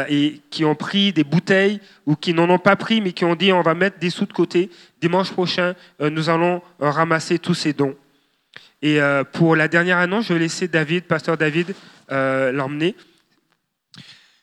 et 0.08 0.40
qui 0.50 0.64
ont 0.64 0.74
pris 0.74 1.12
des 1.12 1.22
bouteilles 1.22 1.80
ou 2.04 2.16
qui 2.16 2.34
n'en 2.34 2.50
ont 2.50 2.58
pas 2.58 2.74
pris, 2.74 3.00
mais 3.00 3.12
qui 3.12 3.24
ont 3.24 3.36
dit 3.36 3.52
on 3.52 3.62
va 3.62 3.74
mettre 3.74 4.00
des 4.00 4.10
sous 4.10 4.26
de 4.26 4.32
côté. 4.32 4.70
Dimanche 5.00 5.30
prochain, 5.30 5.74
nous 6.00 6.28
allons 6.28 6.62
ramasser 6.80 7.38
tous 7.38 7.54
ces 7.54 7.72
dons. 7.72 7.94
Et 8.82 9.00
euh, 9.00 9.24
pour 9.24 9.56
la 9.56 9.68
dernière 9.68 9.98
annonce, 9.98 10.26
je 10.26 10.34
vais 10.34 10.40
laisser 10.40 10.68
David, 10.68 11.04
pasteur 11.04 11.36
David, 11.36 11.74
euh, 12.10 12.52
l'emmener. 12.52 12.94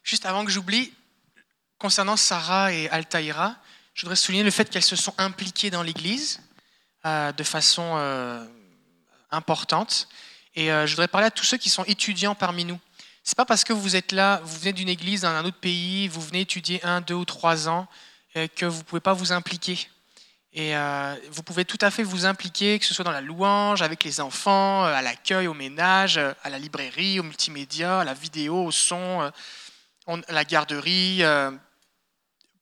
Juste 0.03 0.25
avant 0.25 0.45
que 0.45 0.51
j'oublie, 0.51 0.91
concernant 1.77 2.17
Sarah 2.17 2.73
et 2.73 2.89
Altaïra, 2.89 3.55
je 3.93 4.01
voudrais 4.01 4.15
souligner 4.15 4.43
le 4.43 4.51
fait 4.51 4.69
qu'elles 4.69 4.81
se 4.81 4.95
sont 4.95 5.13
impliquées 5.17 5.69
dans 5.69 5.83
l'Église 5.83 6.41
euh, 7.05 7.31
de 7.31 7.43
façon 7.43 7.97
importante. 9.29 10.07
Et 10.55 10.67
je 10.67 10.89
voudrais 10.89 11.07
parler 11.07 11.27
à 11.27 11.31
tous 11.31 11.45
ceux 11.45 11.57
qui 11.57 11.69
sont 11.69 11.85
étudiants 11.85 12.35
parmi 12.35 12.65
nous. 12.65 12.79
C'est 13.23 13.37
pas 13.37 13.45
parce 13.45 13.63
que 13.63 13.71
vous 13.71 13.95
êtes 13.95 14.11
là, 14.11 14.41
vous 14.43 14.59
venez 14.59 14.73
d'une 14.73 14.89
église 14.89 15.21
dans 15.21 15.29
un 15.29 15.45
autre 15.45 15.59
pays, 15.59 16.07
vous 16.07 16.19
venez 16.19 16.41
étudier 16.41 16.83
un, 16.83 16.99
deux 16.99 17.13
ou 17.13 17.23
trois 17.23 17.69
ans, 17.69 17.87
que 18.33 18.65
vous 18.65 18.83
pouvez 18.83 18.99
pas 18.99 19.13
vous 19.13 19.31
impliquer. 19.31 19.87
Et 20.53 20.75
euh, 20.75 21.15
vous 21.31 21.43
pouvez 21.43 21.63
tout 21.63 21.77
à 21.79 21.89
fait 21.91 22.03
vous 22.03 22.25
impliquer, 22.25 22.77
que 22.77 22.85
ce 22.85 22.93
soit 22.93 23.05
dans 23.05 23.11
la 23.11 23.21
louange, 23.21 23.81
avec 23.81 24.03
les 24.03 24.19
enfants, 24.19 24.85
euh, 24.85 24.93
à 24.93 25.01
l'accueil, 25.01 25.47
au 25.47 25.53
ménage, 25.53 26.17
euh, 26.17 26.33
à 26.43 26.49
la 26.49 26.59
librairie, 26.59 27.19
au 27.21 27.23
multimédia, 27.23 28.01
à 28.01 28.03
la 28.03 28.13
vidéo, 28.13 28.65
au 28.65 28.71
son, 28.71 29.31
on- 30.07 30.21
à 30.21 30.31
la 30.33 30.43
garderie, 30.43 31.21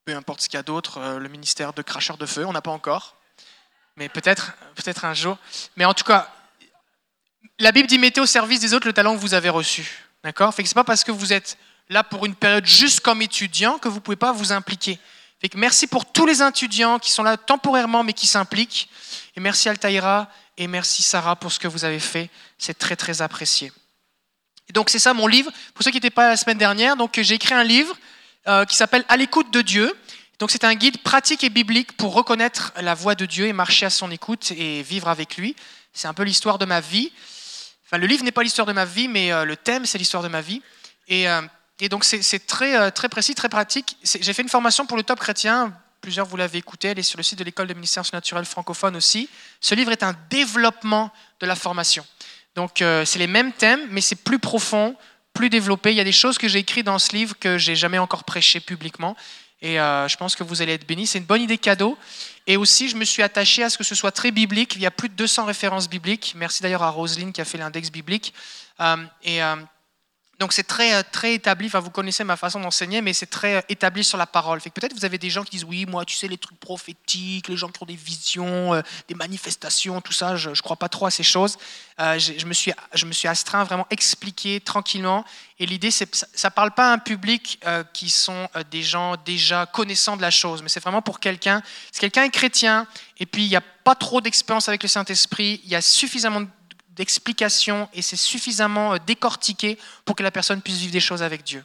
peu 0.05 0.15
importe 0.15 0.41
ce 0.41 0.49
qu'il 0.49 0.57
y 0.57 0.59
a 0.59 0.63
d'autre, 0.63 1.17
le 1.17 1.29
ministère 1.29 1.73
de 1.73 1.81
cracheurs 1.81 2.17
de 2.17 2.25
feu, 2.27 2.45
on 2.45 2.53
n'a 2.53 2.61
pas 2.61 2.71
encore, 2.71 3.17
mais 3.95 4.07
peut-être 4.07 4.53
peut-être 4.75 5.05
un 5.05 5.13
jour. 5.13 5.37
Mais 5.75 5.85
en 5.85 5.93
tout 5.93 6.03
cas, 6.03 6.29
la 7.57 7.71
Bible 7.71 7.87
dit 7.87 7.97
mettez 7.97 8.21
au 8.21 8.25
service 8.25 8.59
des 8.59 8.73
autres 8.73 8.87
le 8.87 8.93
talent 8.93 9.15
que 9.15 9.19
vous 9.21 9.33
avez 9.33 9.49
reçu. 9.49 10.05
D'accord? 10.23 10.53
Fait 10.53 10.63
que 10.63 10.69
c'est 10.69 10.75
pas 10.75 10.83
parce 10.83 11.03
que 11.03 11.11
vous 11.11 11.33
êtes 11.33 11.57
là 11.89 12.03
pour 12.03 12.25
une 12.25 12.35
période 12.35 12.65
juste 12.65 12.99
comme 12.99 13.21
étudiant 13.21 13.79
que 13.79 13.87
vous 13.87 13.99
pouvez 14.01 14.17
pas 14.17 14.31
vous 14.31 14.51
impliquer. 14.51 14.99
Merci 15.55 15.87
pour 15.87 16.11
tous 16.11 16.25
les 16.25 16.41
étudiants 16.41 16.99
qui 16.99 17.11
sont 17.11 17.23
là 17.23 17.37
temporairement 17.37 18.03
mais 18.03 18.13
qui 18.13 18.27
s'impliquent. 18.27 18.89
Et 19.35 19.39
merci 19.39 19.69
Altaïra 19.69 20.29
et 20.57 20.67
merci 20.67 21.01
Sarah 21.01 21.37
pour 21.37 21.51
ce 21.51 21.59
que 21.59 21.67
vous 21.67 21.85
avez 21.85 21.99
fait. 21.99 22.29
C'est 22.57 22.77
très 22.77 22.97
très 22.97 23.21
apprécié. 23.21 23.71
Et 24.67 24.73
donc 24.73 24.89
c'est 24.89 24.99
ça 24.99 25.13
mon 25.13 25.27
livre. 25.27 25.51
Pour 25.73 25.83
ceux 25.83 25.91
qui 25.91 25.97
n'étaient 25.97 26.09
pas 26.09 26.29
la 26.29 26.37
semaine 26.37 26.57
dernière, 26.57 26.97
donc 26.97 27.19
j'ai 27.21 27.35
écrit 27.35 27.53
un 27.53 27.63
livre 27.63 27.97
euh, 28.47 28.65
qui 28.65 28.75
s'appelle 28.75 29.05
À 29.07 29.15
l'écoute 29.15 29.51
de 29.51 29.61
Dieu. 29.61 29.95
Donc 30.39 30.51
c'est 30.51 30.65
un 30.65 30.75
guide 30.75 30.97
pratique 30.99 31.43
et 31.43 31.49
biblique 31.49 31.93
pour 31.93 32.13
reconnaître 32.13 32.73
la 32.79 32.93
voix 32.93 33.15
de 33.15 33.25
Dieu 33.25 33.47
et 33.47 33.53
marcher 33.53 33.85
à 33.85 33.89
son 33.89 34.11
écoute 34.11 34.51
et 34.51 34.83
vivre 34.83 35.07
avec 35.07 35.37
lui. 35.37 35.55
C'est 35.93 36.07
un 36.07 36.13
peu 36.13 36.23
l'histoire 36.23 36.57
de 36.57 36.65
ma 36.65 36.81
vie. 36.81 37.11
Enfin, 37.85 37.97
le 37.97 38.07
livre 38.07 38.23
n'est 38.23 38.31
pas 38.31 38.43
l'histoire 38.43 38.67
de 38.67 38.73
ma 38.73 38.85
vie, 38.85 39.07
mais 39.07 39.31
euh, 39.31 39.45
le 39.45 39.57
thème, 39.57 39.85
c'est 39.85 39.97
l'histoire 39.97 40.21
de 40.21 40.27
ma 40.27 40.41
vie. 40.41 40.61
Et, 41.07 41.27
euh, 41.27 41.41
et 41.79 41.89
donc, 41.89 42.03
c'est 42.03 42.61
euh, 42.61 42.91
très 42.91 43.09
précis, 43.09 43.35
très 43.35 43.49
pratique. 43.49 43.97
J'ai 44.03 44.33
fait 44.33 44.41
une 44.41 44.49
formation 44.49 44.85
pour 44.85 44.97
le 44.97 45.03
top 45.03 45.19
chrétien. 45.19 45.73
Plusieurs, 46.01 46.25
vous 46.25 46.35
l'avez 46.35 46.57
écouté. 46.57 46.89
Elle 46.89 46.99
est 46.99 47.03
sur 47.03 47.17
le 47.17 47.23
site 47.23 47.39
de 47.39 47.43
l'école 47.43 47.67
de 47.67 47.73
ministère 47.73 48.03
naturel 48.11 48.43
francophone 48.45 48.97
aussi. 48.97 49.29
Ce 49.61 49.75
livre 49.75 49.91
est 49.91 50.03
un 50.03 50.13
développement 50.29 51.11
de 51.39 51.45
la 51.45 51.55
formation. 51.55 52.05
Donc, 52.55 52.81
euh, 52.81 53.05
c'est 53.05 53.19
les 53.19 53.27
mêmes 53.27 53.53
thèmes, 53.53 53.87
mais 53.91 54.01
c'est 54.01 54.17
plus 54.17 54.39
profond, 54.39 54.95
plus 55.33 55.49
développé. 55.49 55.91
Il 55.91 55.95
y 55.95 56.01
a 56.01 56.05
des 56.05 56.11
choses 56.11 56.37
que 56.37 56.49
j'ai 56.49 56.59
écrites 56.59 56.85
dans 56.85 56.99
ce 56.99 57.15
livre 57.15 57.35
que 57.39 57.57
j'ai 57.57 57.77
jamais 57.77 57.97
encore 57.97 58.25
prêché 58.25 58.59
publiquement. 58.59 59.15
Et 59.61 59.79
euh, 59.79 60.07
je 60.09 60.17
pense 60.17 60.35
que 60.35 60.43
vous 60.43 60.61
allez 60.61 60.73
être 60.73 60.87
bénis. 60.87 61.07
C'est 61.07 61.19
une 61.19 61.25
bonne 61.25 61.41
idée 61.41 61.57
cadeau. 61.57 61.97
Et 62.45 62.57
aussi, 62.57 62.89
je 62.89 62.97
me 62.97 63.05
suis 63.05 63.23
attaché 63.23 63.63
à 63.63 63.69
ce 63.69 63.77
que 63.77 63.85
ce 63.85 63.95
soit 63.95 64.11
très 64.11 64.31
biblique. 64.31 64.75
Il 64.75 64.81
y 64.81 64.85
a 64.85 64.91
plus 64.91 65.07
de 65.07 65.13
200 65.13 65.45
références 65.45 65.87
bibliques. 65.87 66.33
Merci 66.35 66.61
d'ailleurs 66.61 66.83
à 66.83 66.89
Roselyne 66.89 67.31
qui 67.31 67.39
a 67.39 67.45
fait 67.45 67.57
l'index 67.57 67.89
biblique. 67.89 68.33
Et 69.23 69.41
donc 70.39 70.53
c'est 70.53 70.63
très, 70.63 70.95
euh, 70.95 71.03
très 71.11 71.33
établi. 71.33 71.67
Enfin, 71.67 71.81
vous 71.81 71.89
connaissez 71.89 72.23
ma 72.23 72.37
façon 72.37 72.61
d'enseigner, 72.61 73.01
mais 73.01 73.11
c'est 73.11 73.25
très 73.25 73.55
euh, 73.55 73.61
établi 73.67 74.05
sur 74.05 74.17
la 74.17 74.25
parole. 74.25 74.61
Fait 74.61 74.69
que 74.69 74.79
peut-être 74.79 74.93
vous 74.93 75.03
avez 75.03 75.17
des 75.17 75.29
gens 75.29 75.43
qui 75.43 75.51
disent 75.51 75.65
oui, 75.65 75.85
moi, 75.85 76.05
tu 76.05 76.15
sais, 76.15 76.29
les 76.29 76.37
trucs 76.37 76.59
prophétiques, 76.59 77.49
les 77.49 77.57
gens 77.57 77.67
qui 77.67 77.83
ont 77.83 77.85
des 77.85 77.95
visions, 77.95 78.73
euh, 78.73 78.81
des 79.09 79.15
manifestations, 79.15 79.99
tout 79.99 80.13
ça, 80.13 80.37
je 80.37 80.51
ne 80.51 80.55
crois 80.55 80.77
pas 80.77 80.87
trop 80.87 81.05
à 81.05 81.11
ces 81.11 81.23
choses. 81.23 81.57
Je, 81.99 82.45
me 82.45 82.53
suis, 82.53 82.71
je 82.93 83.05
me 83.05 83.11
suis 83.11 83.27
astreint 83.27 83.59
à 83.59 83.63
vraiment 83.65 83.85
expliquer 83.89 84.61
tranquillement. 84.61 85.25
Et 85.59 85.65
l'idée, 85.65 85.91
c'est 85.91 86.15
ça 86.15 86.47
ne 86.47 86.53
parle 86.53 86.71
pas 86.71 86.91
à 86.91 86.93
un 86.93 86.97
public 86.97 87.61
qui 87.91 88.09
sont 88.09 88.47
des 88.71 88.83
gens 88.83 89.17
déjà 89.25 89.65
connaissants 89.65 90.15
de 90.15 90.21
la 90.21 90.31
chose, 90.31 90.63
mais 90.63 90.69
c'est 90.69 90.79
vraiment 90.79 91.01
pour 91.01 91.19
quelqu'un. 91.19 91.61
Si 91.91 91.99
quelqu'un 91.99 92.23
est 92.23 92.29
chrétien 92.29 92.87
et 93.17 93.25
puis 93.25 93.43
il 93.43 93.49
n'y 93.49 93.57
a 93.57 93.63
pas 93.83 93.95
trop 93.95 94.21
d'expérience 94.21 94.69
avec 94.69 94.81
le 94.81 94.87
Saint-Esprit, 94.87 95.59
il 95.65 95.69
y 95.69 95.75
a 95.75 95.81
suffisamment 95.81 96.45
d'explications 96.99 97.87
et 97.93 98.01
c'est 98.01 98.17
suffisamment 98.17 98.93
euh, 98.93 98.97
décortiqué 99.07 99.79
pour 100.03 100.15
que 100.17 100.21
la 100.21 100.31
personne 100.31 100.61
puisse 100.61 100.77
vivre 100.77 100.91
des 100.91 100.99
choses 100.99 101.23
avec 101.23 101.43
Dieu. 101.43 101.63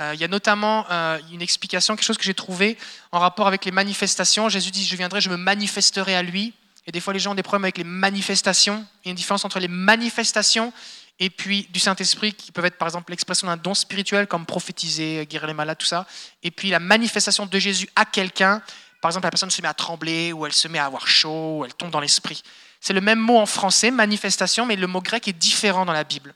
Euh, 0.00 0.12
il 0.14 0.20
y 0.20 0.24
a 0.24 0.28
notamment 0.28 0.86
euh, 0.90 1.18
une 1.30 1.42
explication, 1.42 1.94
quelque 1.94 2.06
chose 2.06 2.16
que 2.16 2.24
j'ai 2.24 2.34
trouvé 2.34 2.78
en 3.12 3.20
rapport 3.20 3.46
avec 3.46 3.66
les 3.66 3.70
manifestations. 3.70 4.48
Jésus 4.48 4.70
dit, 4.70 4.84
je 4.86 4.96
viendrai, 4.96 5.20
je 5.20 5.28
me 5.28 5.36
manifesterai 5.36 6.16
à 6.16 6.22
lui. 6.22 6.54
Et 6.86 6.90
des 6.90 7.00
fois, 7.00 7.12
les 7.12 7.20
gens 7.20 7.32
ont 7.32 7.34
des 7.34 7.42
problèmes 7.42 7.66
avec 7.66 7.76
les 7.76 7.84
manifestations. 7.84 8.86
Il 9.04 9.08
y 9.08 9.10
a 9.10 9.10
une 9.10 9.16
différence 9.16 9.44
entre 9.44 9.60
les 9.60 9.68
manifestations 9.68 10.72
et 11.20 11.28
puis 11.28 11.68
du 11.70 11.78
Saint-Esprit, 11.78 12.32
qui 12.32 12.50
peuvent 12.50 12.64
être 12.64 12.78
par 12.78 12.88
exemple 12.88 13.12
l'expression 13.12 13.46
d'un 13.46 13.58
don 13.58 13.74
spirituel, 13.74 14.26
comme 14.26 14.46
prophétiser, 14.46 15.26
guérir 15.26 15.46
les 15.46 15.54
malades, 15.54 15.78
tout 15.78 15.86
ça. 15.86 16.06
Et 16.42 16.50
puis 16.50 16.70
la 16.70 16.80
manifestation 16.80 17.44
de 17.44 17.58
Jésus 17.58 17.88
à 17.94 18.06
quelqu'un. 18.06 18.62
Par 19.02 19.10
exemple, 19.10 19.26
la 19.26 19.30
personne 19.30 19.50
se 19.50 19.60
met 19.60 19.68
à 19.68 19.74
trembler, 19.74 20.32
ou 20.32 20.46
elle 20.46 20.52
se 20.54 20.66
met 20.66 20.78
à 20.78 20.86
avoir 20.86 21.06
chaud, 21.06 21.58
ou 21.58 21.64
elle 21.66 21.74
tombe 21.74 21.90
dans 21.90 22.00
l'esprit. 22.00 22.42
C'est 22.82 22.92
le 22.92 23.00
même 23.00 23.20
mot 23.20 23.38
en 23.38 23.46
français, 23.46 23.92
manifestation, 23.92 24.66
mais 24.66 24.74
le 24.74 24.88
mot 24.88 25.00
grec 25.00 25.28
est 25.28 25.32
différent 25.32 25.86
dans 25.86 25.92
la 25.92 26.02
Bible. 26.02 26.34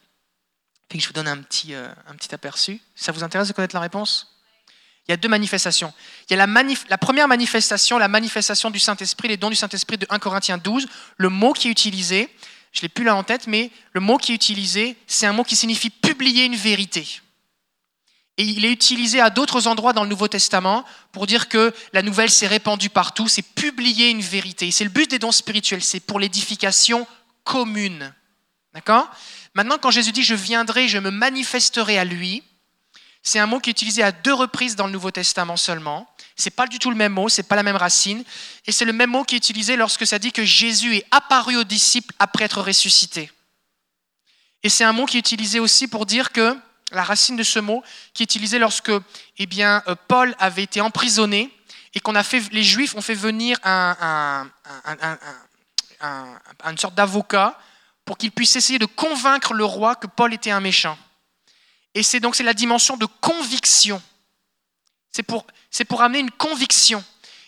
Je 0.94 1.04
vous 1.04 1.12
donne 1.12 1.26
un 1.26 1.38
petit, 1.38 1.74
euh, 1.74 1.88
un 2.06 2.14
petit 2.14 2.32
aperçu. 2.32 2.80
Ça 2.94 3.10
vous 3.10 3.24
intéresse 3.24 3.48
de 3.48 3.52
connaître 3.52 3.74
la 3.74 3.80
réponse? 3.80 4.32
Il 5.08 5.10
y 5.10 5.14
a 5.14 5.16
deux 5.16 5.28
manifestations. 5.28 5.92
Il 6.30 6.36
y 6.36 6.40
a 6.40 6.46
la, 6.46 6.62
la 6.88 6.98
première 6.98 7.26
manifestation, 7.26 7.98
la 7.98 8.06
manifestation 8.06 8.70
du 8.70 8.78
Saint-Esprit, 8.78 9.26
les 9.26 9.36
dons 9.36 9.50
du 9.50 9.56
Saint-Esprit 9.56 9.98
de 9.98 10.06
1 10.08 10.20
Corinthiens 10.20 10.56
12. 10.56 10.86
Le 11.16 11.28
mot 11.28 11.52
qui 11.52 11.66
est 11.66 11.70
utilisé, 11.72 12.30
je 12.70 12.78
ne 12.78 12.82
l'ai 12.82 12.88
plus 12.90 13.04
là 13.04 13.16
en 13.16 13.24
tête, 13.24 13.48
mais 13.48 13.72
le 13.92 14.00
mot 14.00 14.16
qui 14.16 14.30
est 14.30 14.36
utilisé, 14.36 14.96
c'est 15.08 15.26
un 15.26 15.32
mot 15.32 15.42
qui 15.42 15.56
signifie 15.56 15.90
publier 15.90 16.44
une 16.44 16.56
vérité. 16.56 17.20
Et 18.38 18.44
il 18.44 18.64
est 18.64 18.70
utilisé 18.70 19.20
à 19.20 19.30
d'autres 19.30 19.66
endroits 19.66 19.94
dans 19.94 20.02
le 20.02 20.10
Nouveau 20.10 20.28
Testament 20.28 20.84
pour 21.12 21.26
dire 21.26 21.48
que 21.48 21.74
la 21.92 22.02
nouvelle 22.02 22.30
s'est 22.30 22.46
répandue 22.46 22.90
partout, 22.90 23.28
c'est 23.28 23.42
publier 23.42 24.10
une 24.10 24.20
vérité. 24.20 24.70
C'est 24.70 24.84
le 24.84 24.90
but 24.90 25.10
des 25.10 25.18
dons 25.18 25.32
spirituels, 25.32 25.82
c'est 25.82 26.00
pour 26.00 26.20
l'édification 26.20 27.06
commune. 27.44 28.12
D'accord? 28.74 29.08
Maintenant, 29.54 29.78
quand 29.78 29.90
Jésus 29.90 30.12
dit 30.12 30.22
je 30.22 30.34
viendrai, 30.34 30.86
je 30.86 30.98
me 30.98 31.10
manifesterai 31.10 31.96
à 31.96 32.04
lui, 32.04 32.42
c'est 33.22 33.38
un 33.38 33.46
mot 33.46 33.58
qui 33.58 33.70
est 33.70 33.72
utilisé 33.72 34.02
à 34.02 34.12
deux 34.12 34.34
reprises 34.34 34.76
dans 34.76 34.86
le 34.86 34.92
Nouveau 34.92 35.10
Testament 35.10 35.56
seulement. 35.56 36.08
C'est 36.36 36.50
pas 36.50 36.66
du 36.66 36.78
tout 36.78 36.90
le 36.90 36.96
même 36.96 37.12
mot, 37.12 37.30
c'est 37.30 37.42
pas 37.42 37.56
la 37.56 37.62
même 37.62 37.74
racine, 37.74 38.22
et 38.66 38.72
c'est 38.72 38.84
le 38.84 38.92
même 38.92 39.10
mot 39.10 39.24
qui 39.24 39.34
est 39.34 39.38
utilisé 39.38 39.76
lorsque 39.76 40.06
ça 40.06 40.18
dit 40.18 40.30
que 40.30 40.44
Jésus 40.44 40.96
est 40.96 41.06
apparu 41.10 41.56
aux 41.56 41.64
disciples 41.64 42.14
après 42.18 42.44
être 42.44 42.60
ressuscité. 42.60 43.32
Et 44.62 44.68
c'est 44.68 44.84
un 44.84 44.92
mot 44.92 45.06
qui 45.06 45.16
est 45.16 45.20
utilisé 45.20 45.58
aussi 45.58 45.88
pour 45.88 46.06
dire 46.06 46.30
que 46.30 46.56
la 46.92 47.02
racine 47.02 47.36
de 47.36 47.42
ce 47.42 47.58
mot, 47.58 47.82
qui 48.14 48.22
est 48.22 48.24
utilisé 48.24 48.58
lorsque, 48.58 48.92
eh 49.38 49.46
bien, 49.46 49.82
euh, 49.88 49.94
Paul 50.08 50.34
avait 50.38 50.62
été 50.62 50.80
emprisonné 50.80 51.52
et 51.94 52.00
qu'on 52.00 52.14
a 52.14 52.22
fait, 52.22 52.40
les 52.52 52.62
Juifs 52.62 52.94
ont 52.94 53.00
fait 53.00 53.14
venir 53.14 53.58
un, 53.64 53.96
un- 54.00 54.50
un- 54.84 54.96
un- 55.02 55.18
un- 56.00 56.40
un- 56.64 56.70
une 56.70 56.78
sorte 56.78 56.94
d'avocat 56.94 57.58
pour 58.04 58.18
qu'il 58.18 58.30
puisse 58.30 58.54
essayer 58.54 58.78
de 58.78 58.86
convaincre 58.86 59.52
le 59.52 59.64
roi 59.64 59.96
que 59.96 60.06
Paul 60.06 60.32
était 60.32 60.50
un 60.52 60.60
méchant. 60.60 60.96
Et 61.94 62.02
c'est 62.02 62.20
donc 62.20 62.36
c'est 62.36 62.44
la 62.44 62.54
dimension 62.54 62.96
de 62.96 63.06
conviction. 63.06 64.00
C'est 65.10 65.22
pour, 65.22 65.46
c'est 65.70 65.86
pour 65.86 66.02
amener 66.02 66.20
une 66.20 66.30
conviction. 66.30 67.02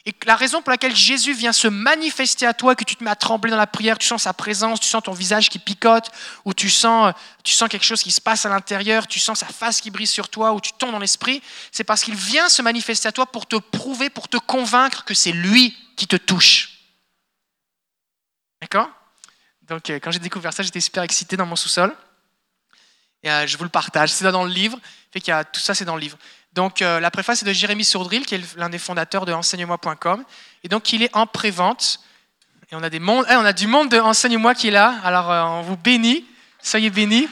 Et 0.07 0.15
la 0.27 0.37
raison 0.37 0.63
pour 0.63 0.71
laquelle 0.71 0.95
Jésus 0.95 1.35
vient 1.35 1.53
se 1.53 1.69
manifester 1.69 2.47
à 2.47 2.55
toi, 2.55 2.75
que 2.75 2.85
tu 2.85 2.97
te 2.97 3.05
mets 3.05 3.11
à 3.11 3.17
trembler 3.17 3.51
dans 3.51 3.57
la 3.57 3.67
prière, 3.67 3.99
tu 3.99 4.07
sens 4.07 4.23
sa 4.23 4.33
présence, 4.33 4.81
tu 4.81 4.89
sens 4.89 5.03
ton 5.03 5.13
visage 5.13 5.49
qui 5.51 5.59
picote, 5.59 6.11
ou 6.45 6.55
tu 6.55 6.71
sens, 6.71 7.13
tu 7.45 7.53
sens 7.53 7.69
quelque 7.69 7.85
chose 7.85 8.03
qui 8.03 8.11
se 8.11 8.21
passe 8.21 8.47
à 8.47 8.49
l'intérieur, 8.49 9.07
tu 9.07 9.19
sens 9.19 9.41
sa 9.41 9.47
face 9.47 9.81
qui 9.81 9.91
brille 9.91 10.07
sur 10.07 10.29
toi, 10.29 10.53
ou 10.53 10.61
tu 10.61 10.73
tombes 10.73 10.93
dans 10.93 10.99
l'esprit, 10.99 11.43
c'est 11.73 11.85
parce 11.85 12.05
qu'il 12.05 12.15
vient 12.15 12.49
se 12.49 12.63
manifester 12.63 13.09
à 13.09 13.13
toi 13.13 13.27
pour 13.27 13.47
te 13.47 13.57
prouver, 13.57 14.09
pour 14.09 14.29
te 14.29 14.37
convaincre 14.37 15.05
que 15.05 15.15
c'est 15.15 15.33
lui 15.33 15.77
qui 15.97 16.07
te 16.07 16.17
touche. 16.17 16.79
D'accord? 18.61 18.89
Donc 19.63 19.91
euh, 19.91 19.99
quand 20.03 20.11
j'ai 20.11 20.19
découvert 20.19 20.53
ça, 20.53 20.63
j'étais 20.63 20.81
super 20.81 21.03
excité 21.03 21.37
dans 21.37 21.47
mon 21.47 21.57
sous-sol. 21.57 21.95
Et 23.23 23.31
euh, 23.31 23.47
je 23.47 23.57
vous 23.57 23.65
le 23.65 23.71
partage. 23.71 24.11
C'est 24.11 24.31
dans 24.31 24.45
le 24.45 24.51
livre. 24.51 24.79
Fait 25.13 25.21
qu'il 25.21 25.31
y 25.31 25.35
a, 25.35 25.45
tout 25.45 25.61
ça, 25.61 25.75
c'est 25.75 25.85
dans 25.85 25.95
le 25.95 26.01
livre. 26.01 26.19
Donc, 26.53 26.83
euh, 26.83 27.01
la 27.01 27.11
préface 27.11 27.43
est 27.43 27.47
de 27.47 27.53
Jérémy 27.53 27.85
Sourdril, 27.85 28.27
qui 28.27 28.35
est 28.35 28.57
l'un 28.57 28.69
des 28.69 28.79
fondateurs 28.79 29.27
de 29.27 29.33
Enseigne-moi.com. 29.33 30.25
Et 30.65 30.69
donc, 30.69 30.93
il 30.93 31.03
est 31.03 31.15
en 31.15 31.27
pré-vente. 31.27 32.01
Et 32.71 32.75
on 32.75 32.83
a, 32.83 32.89
eh, 32.89 33.53
du 33.55 33.67
monde 33.67 33.89
de 33.89 33.99
Enseigne-moi 33.99 34.55
qui 34.55 34.69
est 34.69 34.73
là. 34.73 34.99
Alors, 35.05 35.31
euh, 35.31 35.43
on 35.43 35.63
vous 35.63 35.77
bénit. 35.77 36.27
Soyez 36.63 36.91
bénis. 36.91 37.29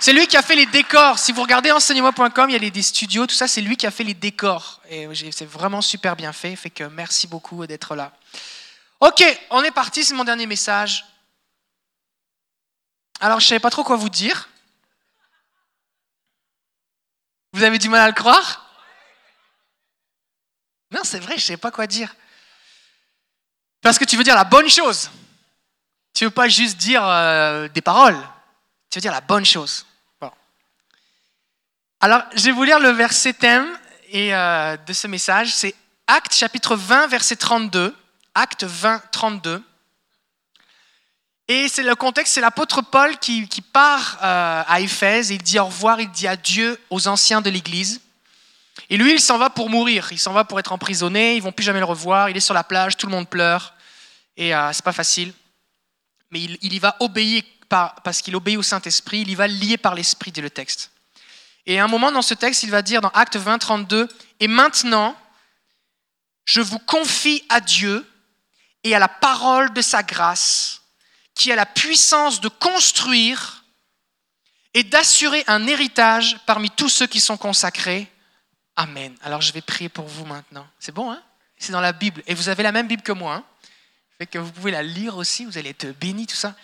C'est 0.00 0.12
lui 0.12 0.26
qui 0.26 0.36
a 0.36 0.42
fait 0.42 0.56
les 0.56 0.66
décors. 0.66 1.18
Si 1.20 1.30
vous 1.30 1.42
regardez 1.42 1.70
enseigne-moi.com, 1.70 2.50
il 2.50 2.60
y 2.60 2.66
a 2.66 2.70
des 2.70 2.82
studios, 2.82 3.24
tout 3.28 3.36
ça, 3.36 3.46
c'est 3.46 3.60
lui 3.60 3.76
qui 3.76 3.86
a 3.86 3.92
fait 3.92 4.02
les 4.02 4.14
décors. 4.14 4.80
Et 4.90 5.08
c'est 5.30 5.48
vraiment 5.48 5.80
super 5.80 6.16
bien 6.16 6.32
fait. 6.32 6.56
Fait 6.56 6.70
que 6.70 6.82
merci 6.84 7.28
beaucoup 7.28 7.64
d'être 7.68 7.94
là. 7.94 8.10
Ok, 8.98 9.22
on 9.50 9.62
est 9.62 9.70
parti. 9.70 10.04
C'est 10.04 10.14
mon 10.14 10.24
dernier 10.24 10.46
message. 10.46 11.04
Alors, 13.20 13.38
je 13.38 13.46
ne 13.46 13.48
savais 13.50 13.60
pas 13.60 13.70
trop 13.70 13.84
quoi 13.84 13.94
vous 13.94 14.08
dire. 14.08 14.48
Vous 17.52 17.62
avez 17.62 17.78
du 17.78 17.88
mal 17.88 18.00
à 18.00 18.06
le 18.06 18.14
croire? 18.14 18.66
Non, 20.90 21.00
c'est 21.04 21.20
vrai, 21.20 21.36
je 21.36 21.42
ne 21.42 21.46
sais 21.46 21.56
pas 21.56 21.70
quoi 21.70 21.86
dire. 21.86 22.14
Parce 23.80 23.98
que 23.98 24.04
tu 24.04 24.16
veux 24.16 24.24
dire 24.24 24.34
la 24.34 24.44
bonne 24.44 24.68
chose. 24.68 25.10
Tu 26.14 26.24
veux 26.24 26.30
pas 26.30 26.48
juste 26.48 26.76
dire 26.76 27.02
euh, 27.04 27.68
des 27.68 27.80
paroles. 27.80 28.18
Tu 28.90 28.98
veux 28.98 29.00
dire 29.00 29.12
la 29.12 29.20
bonne 29.20 29.44
chose. 29.44 29.86
Bon. 30.20 30.30
Alors, 32.00 32.22
je 32.34 32.44
vais 32.44 32.52
vous 32.52 32.64
lire 32.64 32.78
le 32.78 32.90
verset 32.90 33.32
thème 33.32 33.66
euh, 34.14 34.76
de 34.76 34.92
ce 34.92 35.06
message. 35.06 35.54
C'est 35.54 35.74
Acte 36.06 36.34
chapitre 36.34 36.76
20, 36.76 37.06
verset 37.06 37.36
32. 37.36 37.96
Acte 38.34 38.64
20, 38.64 39.02
32. 39.10 39.62
Et 41.48 41.68
c'est 41.68 41.82
le 41.82 41.94
contexte, 41.94 42.34
c'est 42.34 42.40
l'apôtre 42.40 42.82
Paul 42.82 43.18
qui, 43.18 43.46
part 43.72 44.18
euh, 44.22 44.62
à 44.66 44.80
Éphèse, 44.80 45.30
il 45.30 45.42
dit 45.42 45.58
au 45.58 45.66
revoir, 45.66 46.00
il 46.00 46.10
dit 46.10 46.28
adieu 46.28 46.80
aux 46.90 47.08
anciens 47.08 47.40
de 47.40 47.50
l'Église. 47.50 48.00
Et 48.88 48.96
lui, 48.96 49.12
il 49.12 49.20
s'en 49.20 49.38
va 49.38 49.50
pour 49.50 49.68
mourir, 49.68 50.08
il 50.12 50.18
s'en 50.18 50.32
va 50.32 50.44
pour 50.44 50.58
être 50.60 50.72
emprisonné, 50.72 51.36
ils 51.36 51.42
vont 51.42 51.52
plus 51.52 51.64
jamais 51.64 51.80
le 51.80 51.84
revoir, 51.84 52.30
il 52.30 52.36
est 52.36 52.40
sur 52.40 52.54
la 52.54 52.64
plage, 52.64 52.96
tout 52.96 53.06
le 53.06 53.12
monde 53.12 53.28
pleure, 53.28 53.74
et 54.36 54.54
euh, 54.54 54.72
c'est 54.72 54.84
pas 54.84 54.92
facile. 54.92 55.32
Mais 56.30 56.40
il, 56.40 56.72
y 56.72 56.78
va 56.78 56.96
obéir 57.00 57.42
par, 57.68 57.96
parce 58.02 58.22
qu'il 58.22 58.34
obéit 58.36 58.56
au 58.56 58.62
Saint-Esprit, 58.62 59.20
il 59.20 59.30
y 59.30 59.34
va 59.34 59.46
lié 59.46 59.76
par 59.76 59.94
l'Esprit, 59.94 60.30
dit 60.30 60.40
le 60.40 60.50
texte. 60.50 60.90
Et 61.66 61.78
à 61.78 61.84
un 61.84 61.88
moment 61.88 62.10
dans 62.10 62.22
ce 62.22 62.34
texte, 62.34 62.62
il 62.62 62.70
va 62.70 62.82
dire 62.82 63.00
dans 63.00 63.10
Acte 63.10 63.36
20, 63.36 63.58
32, 63.58 64.08
Et 64.40 64.48
maintenant, 64.48 65.16
je 66.44 66.60
vous 66.60 66.78
confie 66.78 67.44
à 67.48 67.60
Dieu 67.60 68.06
et 68.84 68.94
à 68.94 68.98
la 68.98 69.08
parole 69.08 69.72
de 69.72 69.82
sa 69.82 70.02
grâce 70.02 70.81
qui 71.42 71.50
a 71.50 71.56
la 71.56 71.66
puissance 71.66 72.40
de 72.40 72.46
construire 72.46 73.64
et 74.74 74.84
d'assurer 74.84 75.42
un 75.48 75.66
héritage 75.66 76.36
parmi 76.46 76.70
tous 76.70 76.88
ceux 76.88 77.08
qui 77.08 77.18
sont 77.18 77.36
consacrés. 77.36 78.06
Amen. 78.76 79.12
Alors 79.22 79.40
je 79.40 79.52
vais 79.52 79.60
prier 79.60 79.88
pour 79.88 80.06
vous 80.06 80.24
maintenant. 80.24 80.64
C'est 80.78 80.92
bon, 80.92 81.10
hein? 81.10 81.20
C'est 81.58 81.72
dans 81.72 81.80
la 81.80 81.92
Bible. 81.92 82.22
Et 82.28 82.34
vous 82.34 82.48
avez 82.48 82.62
la 82.62 82.70
même 82.70 82.86
Bible 82.86 83.02
que 83.02 83.10
moi. 83.10 83.34
Hein? 83.34 83.44
Fait 84.18 84.26
que 84.26 84.38
vous 84.38 84.52
pouvez 84.52 84.70
la 84.70 84.84
lire 84.84 85.16
aussi, 85.16 85.44
vous 85.44 85.58
allez 85.58 85.70
être 85.70 85.90
bénis, 85.98 86.28
tout 86.28 86.36
ça. 86.36 86.54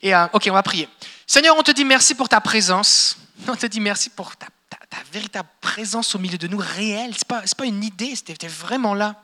Et 0.00 0.14
euh, 0.14 0.28
ok, 0.32 0.46
on 0.48 0.54
va 0.54 0.62
prier. 0.62 0.88
Seigneur, 1.26 1.56
on 1.58 1.64
te 1.64 1.72
dit 1.72 1.84
merci 1.84 2.14
pour 2.14 2.28
ta 2.28 2.40
présence. 2.40 3.16
On 3.48 3.56
te 3.56 3.66
dit 3.66 3.80
merci 3.80 4.10
pour 4.10 4.36
ta, 4.36 4.46
ta, 4.68 4.76
ta 4.88 4.98
véritable 5.10 5.48
présence 5.60 6.14
au 6.14 6.20
milieu 6.20 6.38
de 6.38 6.46
nous, 6.46 6.58
réelle. 6.58 7.14
Ce 7.14 7.20
n'est 7.20 7.26
pas, 7.26 7.42
pas 7.56 7.66
une 7.66 7.82
idée, 7.82 8.14
c'était 8.14 8.46
vraiment 8.46 8.94
là. 8.94 9.20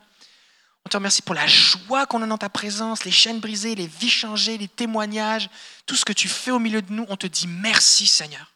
On 0.87 0.89
te 0.89 0.95
remercie 0.95 1.21
pour 1.21 1.35
la 1.35 1.47
joie 1.47 2.05
qu'on 2.05 2.21
a 2.21 2.27
dans 2.27 2.37
ta 2.37 2.47
présence, 2.47 3.03
les 3.03 3.11
chaînes 3.11 3.41
brisées, 3.41 3.75
les 3.75 3.87
vies 3.87 4.09
changées, 4.09 4.57
les 4.57 4.69
témoignages, 4.69 5.49
tout 5.85 5.97
ce 5.97 6.05
que 6.05 6.13
tu 6.13 6.29
fais 6.29 6.49
au 6.49 6.59
milieu 6.59 6.81
de 6.81 6.93
nous. 6.93 7.05
On 7.09 7.17
te 7.17 7.27
dit 7.27 7.45
merci, 7.45 8.07
Seigneur. 8.07 8.53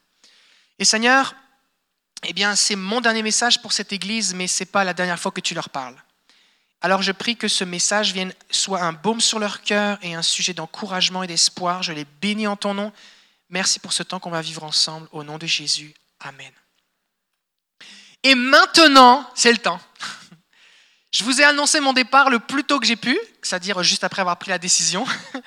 Et 0.79 0.85
Seigneur, 0.85 1.35
eh 2.25 2.31
bien, 2.31 2.55
c'est 2.55 2.77
mon 2.77 3.01
dernier 3.01 3.21
message 3.21 3.61
pour 3.61 3.73
cette 3.73 3.91
église, 3.91 4.33
mais 4.33 4.47
ce 4.47 4.63
n'est 4.63 4.67
pas 4.67 4.85
la 4.85 4.93
dernière 4.93 5.19
fois 5.19 5.33
que 5.33 5.41
tu 5.41 5.53
leur 5.53 5.69
parles. 5.69 6.01
Alors 6.79 7.01
je 7.01 7.11
prie 7.11 7.35
que 7.35 7.49
ce 7.49 7.65
message 7.65 8.13
vienne 8.13 8.33
soit 8.49 8.81
un 8.81 8.93
baume 8.93 9.19
sur 9.19 9.37
leur 9.37 9.61
cœur 9.61 9.97
et 10.01 10.15
un 10.15 10.21
sujet 10.21 10.53
d'encouragement 10.53 11.23
et 11.23 11.27
d'espoir. 11.27 11.83
Je 11.83 11.91
les 11.91 12.05
bénis 12.21 12.47
en 12.47 12.55
ton 12.55 12.73
nom. 12.73 12.93
Merci 13.49 13.77
pour 13.79 13.91
ce 13.91 14.03
temps 14.03 14.21
qu'on 14.21 14.31
va 14.31 14.41
vivre 14.41 14.63
ensemble. 14.63 15.09
Au 15.11 15.25
nom 15.25 15.37
de 15.37 15.47
Jésus. 15.47 15.93
Amen. 16.21 16.53
Et 18.23 18.35
maintenant, 18.35 19.29
c'est 19.35 19.51
le 19.51 19.57
temps. 19.57 19.81
Je 21.11 21.25
vous 21.25 21.41
ai 21.41 21.43
annoncé 21.43 21.81
mon 21.81 21.91
départ 21.91 22.29
le 22.29 22.39
plus 22.39 22.63
tôt 22.63 22.79
que 22.79 22.87
j'ai 22.87 22.95
pu, 22.95 23.19
c'est-à-dire 23.41 23.83
juste 23.83 24.05
après 24.05 24.21
avoir 24.21 24.37
pris 24.37 24.49
la 24.49 24.57
décision. 24.57 25.05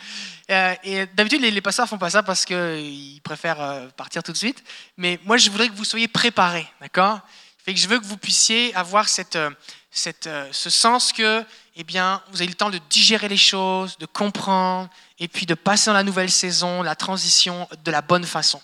Euh, 0.50 0.74
et 0.84 1.06
d'habitude, 1.06 1.40
les, 1.40 1.60
pasteurs 1.62 1.88
font 1.88 1.96
pas 1.96 2.10
ça 2.10 2.22
parce 2.22 2.44
qu'ils 2.44 3.18
préfèrent 3.22 3.62
euh, 3.62 3.88
partir 3.96 4.22
tout 4.22 4.30
de 4.30 4.36
suite. 4.36 4.62
Mais 4.98 5.18
moi, 5.24 5.38
je 5.38 5.48
voudrais 5.48 5.70
que 5.70 5.74
vous 5.74 5.86
soyez 5.86 6.06
préparés, 6.06 6.66
d'accord? 6.82 7.20
Fait 7.64 7.72
que 7.72 7.80
je 7.80 7.88
veux 7.88 7.98
que 7.98 8.04
vous 8.04 8.18
puissiez 8.18 8.74
avoir 8.74 9.06
euh, 9.36 10.48
ce 10.52 10.68
sens 10.68 11.14
que, 11.14 11.42
eh 11.76 11.84
bien, 11.84 12.20
vous 12.30 12.42
avez 12.42 12.48
le 12.48 12.54
temps 12.54 12.68
de 12.68 12.78
digérer 12.90 13.26
les 13.26 13.38
choses, 13.38 13.96
de 13.96 14.04
comprendre, 14.04 14.90
et 15.18 15.28
puis 15.28 15.46
de 15.46 15.54
passer 15.54 15.88
dans 15.88 15.94
la 15.94 16.02
nouvelle 16.02 16.30
saison, 16.30 16.82
la 16.82 16.94
transition 16.94 17.66
de 17.82 17.90
la 17.90 18.02
bonne 18.02 18.26
façon. 18.26 18.60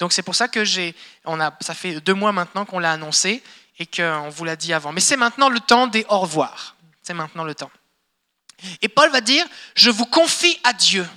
Donc 0.00 0.12
c'est 0.12 0.22
pour 0.22 0.34
ça 0.34 0.48
que 0.48 0.64
j'ai, 0.64 0.96
on 1.26 1.38
a, 1.40 1.52
ça 1.60 1.74
fait 1.74 2.00
deux 2.00 2.14
mois 2.14 2.32
maintenant 2.32 2.64
qu'on 2.64 2.80
l'a 2.80 2.90
annoncé, 2.90 3.40
et 3.80 3.86
qu'on 3.86 4.28
vous 4.28 4.44
l'a 4.44 4.56
dit 4.56 4.72
avant. 4.72 4.92
Mais 4.92 5.00
c'est 5.00 5.16
maintenant 5.16 5.48
le 5.48 5.58
temps 5.58 5.88
des 5.88 6.04
au 6.08 6.20
revoir. 6.20 6.76
C'est 7.02 7.14
maintenant 7.14 7.44
le 7.44 7.54
temps. 7.54 7.70
Et 8.82 8.88
Paul 8.88 9.10
va 9.10 9.22
dire, 9.22 9.44
je 9.74 9.90
vous 9.90 10.04
confie 10.04 10.60
à 10.62 10.74
Dieu. 10.74 11.08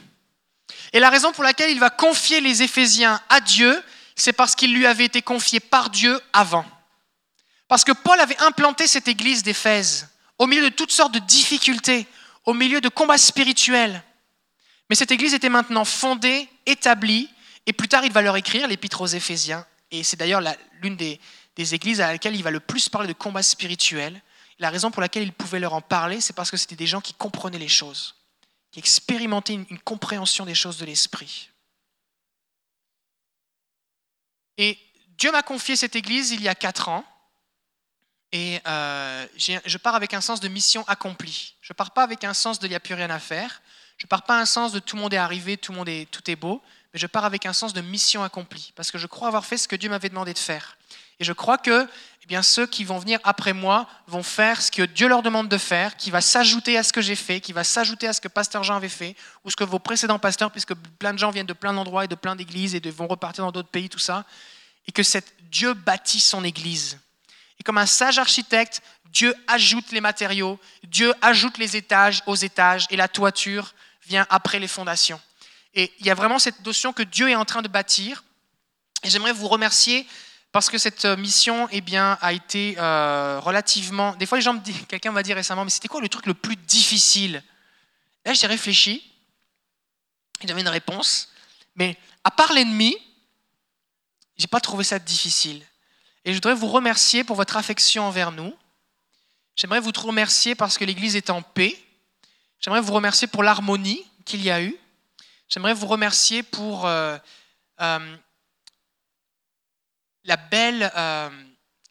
Et 0.94 1.00
la 1.00 1.10
raison 1.10 1.34
pour 1.34 1.44
laquelle 1.44 1.72
il 1.72 1.80
va 1.80 1.90
confier 1.90 2.40
les 2.40 2.64
Éphésiens 2.64 3.22
à 3.28 3.42
Dieu, 3.42 3.84
c'est 4.16 4.32
parce 4.32 4.56
qu'il 4.56 4.74
lui 4.74 4.86
avait 4.86 5.04
été 5.04 5.22
confié 5.22 5.60
par 5.60 5.90
Dieu 5.90 6.20
avant. 6.32 6.66
Parce 7.68 7.84
que 7.84 7.92
Paul 7.92 8.20
avait 8.20 8.40
implanté 8.40 8.88
cette 8.88 9.10
église 9.10 9.44
d'Éphèse 9.44 10.08
au 10.40 10.48
milieu 10.48 10.70
de 10.70 10.76
toutes 10.76 10.92
sortes 10.92 11.14
de 11.14 11.20
difficultés, 11.20 12.08
au 12.46 12.54
milieu 12.54 12.80
de 12.80 12.90
combats 12.90 13.18
spirituels. 13.18 14.04
Mais 14.90 14.96
cette 14.96 15.12
église 15.12 15.34
était 15.34 15.50
maintenant 15.50 15.86
fondée, 15.86 16.48
établie, 16.66 17.30
et 17.66 17.74
plus 17.74 17.90
tard 17.90 18.06
il 18.06 18.12
va 18.14 18.22
leur 18.22 18.38
écrire 18.38 18.68
l'épître 18.68 19.02
aux 19.02 19.08
Éphésiens. 19.08 19.66
Et 19.92 20.04
c'est 20.04 20.18
d'ailleurs 20.18 20.42
l'une 20.82 20.96
des, 20.96 21.20
des 21.56 21.76
églises 21.76 22.02
à 22.02 22.12
laquelle 22.12 22.36
il 22.36 22.44
va 22.44 22.52
le 22.52 22.60
plus 22.60 22.90
parler 22.90 23.08
de 23.08 23.14
combat 23.14 23.44
spirituel. 23.44 24.22
La 24.60 24.70
raison 24.70 24.92
pour 24.92 25.02
laquelle 25.02 25.24
il 25.24 25.34
pouvait 25.34 25.60
leur 25.60 25.74
en 25.74 25.82
parler, 25.82 26.22
c'est 26.22 26.34
parce 26.34 26.52
que 26.52 26.58
c'était 26.58 26.76
des 26.76 26.88
gens 26.88 27.02
qui 27.02 27.14
comprenaient 27.14 27.60
les 27.60 27.68
choses, 27.68 28.16
qui 28.72 28.80
expérimentaient 28.80 29.54
une, 29.54 29.80
compréhension 29.80 30.46
des 30.46 30.56
choses 30.56 30.78
de 30.78 30.86
l'esprit. 30.86 31.50
Et 34.58 34.78
Dieu 35.18 35.32
m'a 35.32 35.44
confié 35.44 35.76
cette 35.76 35.96
église 35.96 36.32
il 36.32 36.42
y 36.42 36.48
a 36.48 36.56
quatre 36.56 36.90
ans. 36.90 37.06
Et 38.32 38.60
euh, 38.66 39.28
je 39.38 39.78
pars 39.78 39.94
avec 39.94 40.14
un 40.16 40.22
sens 40.22 40.40
de 40.40 40.48
mission 40.48 40.84
accomplie. 40.88 41.56
Je 41.62 41.72
ne 41.72 41.76
pars 41.76 41.92
pas 41.92 42.02
avec 42.02 42.24
un 42.24 42.34
sens 42.34 42.58
de 42.60 42.66
il 42.66 42.70
n'y 42.72 42.76
a 42.76 42.80
plus 42.80 42.96
rien 42.96 43.12
à 43.12 43.20
faire. 43.20 43.62
Je 43.98 44.06
ne 44.06 44.10
pars 44.10 44.24
pas 44.24 44.40
un 44.40 44.46
sens 44.46 44.72
de 44.72 44.80
tout 44.80 44.96
le 44.96 45.04
monde 45.04 45.14
est 45.14 45.18
arrivé, 45.18 45.56
tout 45.56 45.72
le 45.72 45.78
monde 45.78 45.90
est, 45.90 46.10
tout 46.10 46.30
est 46.30 46.36
beau. 46.36 46.62
Mais 46.94 47.00
je 47.00 47.06
pars 47.08 47.26
avec 47.26 47.46
un 47.46 47.54
sens 47.54 47.74
de 47.74 47.82
mission 47.82 48.24
accomplie. 48.24 48.74
Parce 48.76 48.92
que 48.92 48.98
je 48.98 49.08
crois 49.08 49.28
avoir 49.28 49.46
fait 49.46 49.58
ce 49.58 49.68
que 49.68 49.76
Dieu 49.76 49.90
m'avait 49.90 50.10
demandé 50.10 50.34
de 50.34 50.40
faire. 50.40 50.78
Et 51.20 51.24
je 51.24 51.34
crois 51.34 51.58
que 51.58 51.88
eh 52.24 52.26
bien, 52.26 52.42
ceux 52.42 52.66
qui 52.66 52.86
vont 52.86 53.00
venir 53.00 53.20
après 53.26 53.52
moi 53.52 53.86
vont 54.08 54.24
faire 54.24 54.62
ce 54.62 54.72
que 54.72 54.84
Dieu 54.84 55.10
leur 55.10 55.24
demande 55.24 55.50
de 55.50 55.58
faire, 55.58 55.98
qui 55.98 56.10
va 56.10 56.22
s'ajouter 56.22 56.78
à 56.78 56.84
ce 56.84 56.94
que 56.94 57.02
j'ai 57.02 57.18
fait, 57.18 57.42
qui 57.42 57.52
va 57.52 57.66
s'ajouter 57.66 58.08
à 58.08 58.14
ce 58.14 58.22
que 58.22 58.30
Pasteur 58.30 58.64
Jean 58.64 58.78
avait 58.78 58.88
fait, 58.88 59.18
ou 59.44 59.50
ce 59.50 59.58
que 59.58 59.66
vos 59.66 59.80
précédents 59.80 60.20
pasteurs, 60.20 60.50
puisque 60.50 60.74
plein 60.74 61.14
de 61.14 61.20
gens 61.20 61.32
viennent 61.32 61.46
de 61.46 61.54
plein 61.54 61.74
d'endroits 61.74 62.06
et 62.06 62.08
de 62.08 62.16
plein 62.16 62.38
d'églises 62.38 62.76
et 62.76 62.80
vont 62.92 63.08
repartir 63.08 63.44
dans 63.44 63.52
d'autres 63.52 63.70
pays, 63.70 63.90
tout 63.90 64.00
ça, 64.00 64.26
et 64.88 64.94
que 64.94 65.02
Dieu 65.52 65.74
bâtit 65.74 66.22
son 66.22 66.46
église. 66.46 66.98
Et 67.60 67.64
comme 67.64 67.78
un 67.78 67.86
sage 67.86 68.20
architecte, 68.20 68.82
Dieu 69.08 69.36
ajoute 69.48 69.92
les 69.92 70.02
matériaux, 70.02 70.60
Dieu 70.84 71.14
ajoute 71.22 71.58
les 71.58 71.76
étages 71.76 72.24
aux 72.26 72.36
étages, 72.36 72.88
et 72.90 72.96
la 72.96 73.10
toiture 73.10 73.74
vient 74.08 74.26
après 74.30 74.60
les 74.60 74.70
fondations. 74.70 75.20
Et 75.74 75.92
il 76.00 76.06
y 76.06 76.10
a 76.10 76.16
vraiment 76.16 76.40
cette 76.40 76.66
notion 76.66 76.94
que 76.94 77.04
Dieu 77.04 77.30
est 77.30 77.36
en 77.36 77.46
train 77.46 77.62
de 77.62 77.68
bâtir. 77.68 78.24
Et 79.04 79.10
j'aimerais 79.10 79.34
vous 79.34 79.48
remercier 79.50 80.08
parce 80.54 80.70
que 80.70 80.78
cette 80.78 81.06
euh, 81.06 81.18
mission 81.18 81.68
eh 81.72 81.82
bien, 81.82 82.18
a 82.22 82.32
été 82.32 82.76
euh, 82.78 83.40
relativement... 83.40 84.16
Des 84.16 84.28
fois, 84.28 84.40
quelqu'un 84.88 85.12
m'a 85.12 85.24
dit 85.24 85.34
récemment, 85.34 85.66
mais 85.66 85.72
c'était 85.72 85.88
quoi 85.88 86.00
le 86.00 86.08
truc 86.08 86.28
le 86.28 86.36
plus 86.36 86.56
difficile? 86.56 87.44
Là, 88.24 88.34
j'ai 88.34 88.46
réfléchi, 88.46 89.12
j'avais 90.46 90.62
une 90.62 90.70
réponse, 90.70 91.30
mais 91.76 91.98
à 92.24 92.30
part 92.30 92.54
l'ennemi, 92.54 92.96
j'ai 94.38 94.46
pas 94.46 94.60
trouvé 94.60 94.84
ça 94.84 95.00
difficile. 95.00 95.66
Et 96.24 96.30
je 96.30 96.38
voudrais 96.38 96.54
vous 96.54 96.68
remercier 96.68 97.24
pour 97.24 97.36
votre 97.36 97.58
affection 97.58 98.04
envers 98.04 98.32
nous. 98.32 98.56
J'aimerais 99.56 99.80
vous 99.80 99.92
remercier 99.92 100.54
parce 100.54 100.78
que 100.78 100.86
l'Église 100.86 101.16
est 101.16 101.32
en 101.32 101.42
paix. 101.42 101.76
J'aimerais 102.60 102.82
vous 102.82 102.94
remercier 102.94 103.28
pour 103.28 103.42
l'harmonie 103.42 104.06
qu'il 104.24 104.44
y 104.44 104.52
a 104.52 104.62
eu. 104.62 104.76
J'aimerais 105.50 105.74
vous 105.74 105.88
remercier 105.88 106.44
pour 106.44 106.86
euh, 106.86 107.18
la 110.26 110.38
belle, 110.38 110.92
euh, 110.96 111.30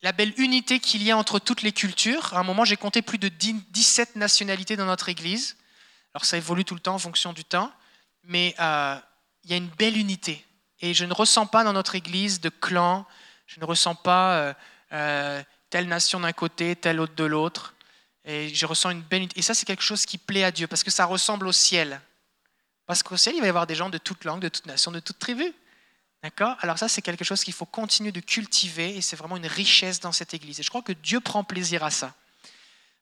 la 0.02 0.12
belle 0.12 0.32
unité 0.38 0.80
qu'il 0.80 1.02
y 1.02 1.10
a 1.10 1.16
entre 1.16 1.38
toutes 1.38 1.62
les 1.62 1.72
cultures. 1.72 2.34
À 2.34 2.40
un 2.40 2.42
moment, 2.42 2.64
j'ai 2.64 2.76
compté 2.76 3.02
plus 3.02 3.18
de 3.18 3.28
17 3.28 4.16
nationalités 4.16 4.76
dans 4.76 4.86
notre 4.86 5.08
Église. 5.08 5.56
Alors 6.14 6.24
ça 6.24 6.36
évolue 6.36 6.64
tout 6.64 6.74
le 6.74 6.80
temps 6.80 6.94
en 6.94 6.98
fonction 6.98 7.32
du 7.32 7.44
temps, 7.44 7.72
mais 8.24 8.54
euh, 8.60 8.96
il 9.44 9.50
y 9.50 9.54
a 9.54 9.56
une 9.56 9.68
belle 9.68 9.96
unité. 9.96 10.44
Et 10.80 10.94
je 10.94 11.04
ne 11.04 11.14
ressens 11.14 11.46
pas 11.46 11.64
dans 11.64 11.72
notre 11.72 11.94
Église 11.94 12.40
de 12.40 12.48
clan, 12.48 13.06
je 13.46 13.60
ne 13.60 13.64
ressens 13.64 13.94
pas 13.94 14.54
euh, 14.92 15.42
telle 15.70 15.88
nation 15.88 16.20
d'un 16.20 16.32
côté, 16.32 16.76
telle 16.76 17.00
autre 17.00 17.14
de 17.14 17.24
l'autre. 17.24 17.74
Et 18.24 18.54
je 18.54 18.66
ressens 18.66 18.90
une 18.90 19.02
belle 19.02 19.22
unité. 19.22 19.38
Et 19.38 19.42
ça, 19.42 19.54
c'est 19.54 19.64
quelque 19.64 19.82
chose 19.82 20.04
qui 20.06 20.18
plaît 20.18 20.44
à 20.44 20.50
Dieu, 20.50 20.66
parce 20.66 20.84
que 20.84 20.90
ça 20.90 21.06
ressemble 21.06 21.46
au 21.46 21.52
ciel. 21.52 22.00
Parce 22.86 23.02
qu'au 23.02 23.16
ciel, 23.16 23.34
il 23.36 23.40
va 23.40 23.46
y 23.46 23.48
avoir 23.48 23.66
des 23.66 23.74
gens 23.74 23.88
de 23.88 23.98
toute 23.98 24.24
langue, 24.24 24.40
de 24.40 24.48
toute 24.48 24.66
nation, 24.66 24.92
de 24.92 25.00
toute 25.00 25.18
tribu. 25.18 25.52
D'accord? 26.22 26.56
Alors 26.60 26.78
ça, 26.78 26.88
c'est 26.88 27.02
quelque 27.02 27.24
chose 27.24 27.42
qu'il 27.42 27.54
faut 27.54 27.66
continuer 27.66 28.12
de 28.12 28.20
cultiver 28.20 28.96
et 28.96 29.00
c'est 29.00 29.16
vraiment 29.16 29.36
une 29.36 29.46
richesse 29.46 29.98
dans 29.98 30.12
cette 30.12 30.34
Église. 30.34 30.60
Et 30.60 30.62
je 30.62 30.68
crois 30.68 30.82
que 30.82 30.92
Dieu 30.92 31.20
prend 31.20 31.42
plaisir 31.42 31.82
à 31.82 31.90
ça. 31.90 32.14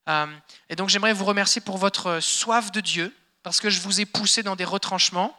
Euh, 0.09 0.27
et 0.71 0.77
donc 0.77 0.89
j'aimerais 0.89 1.12
vous 1.12 1.27
remercier 1.27 1.61
pour 1.61 1.77
votre 1.77 2.21
soif 2.21 2.73
de 2.73 2.81
Dieu, 2.81 3.14
parce 3.43 3.61
que 3.61 3.68
je 3.68 3.81
vous 3.81 4.01
ai 4.01 4.07
poussé 4.07 4.43
dans 4.43 4.57
des 4.57 4.64
retranchements, 4.64 5.37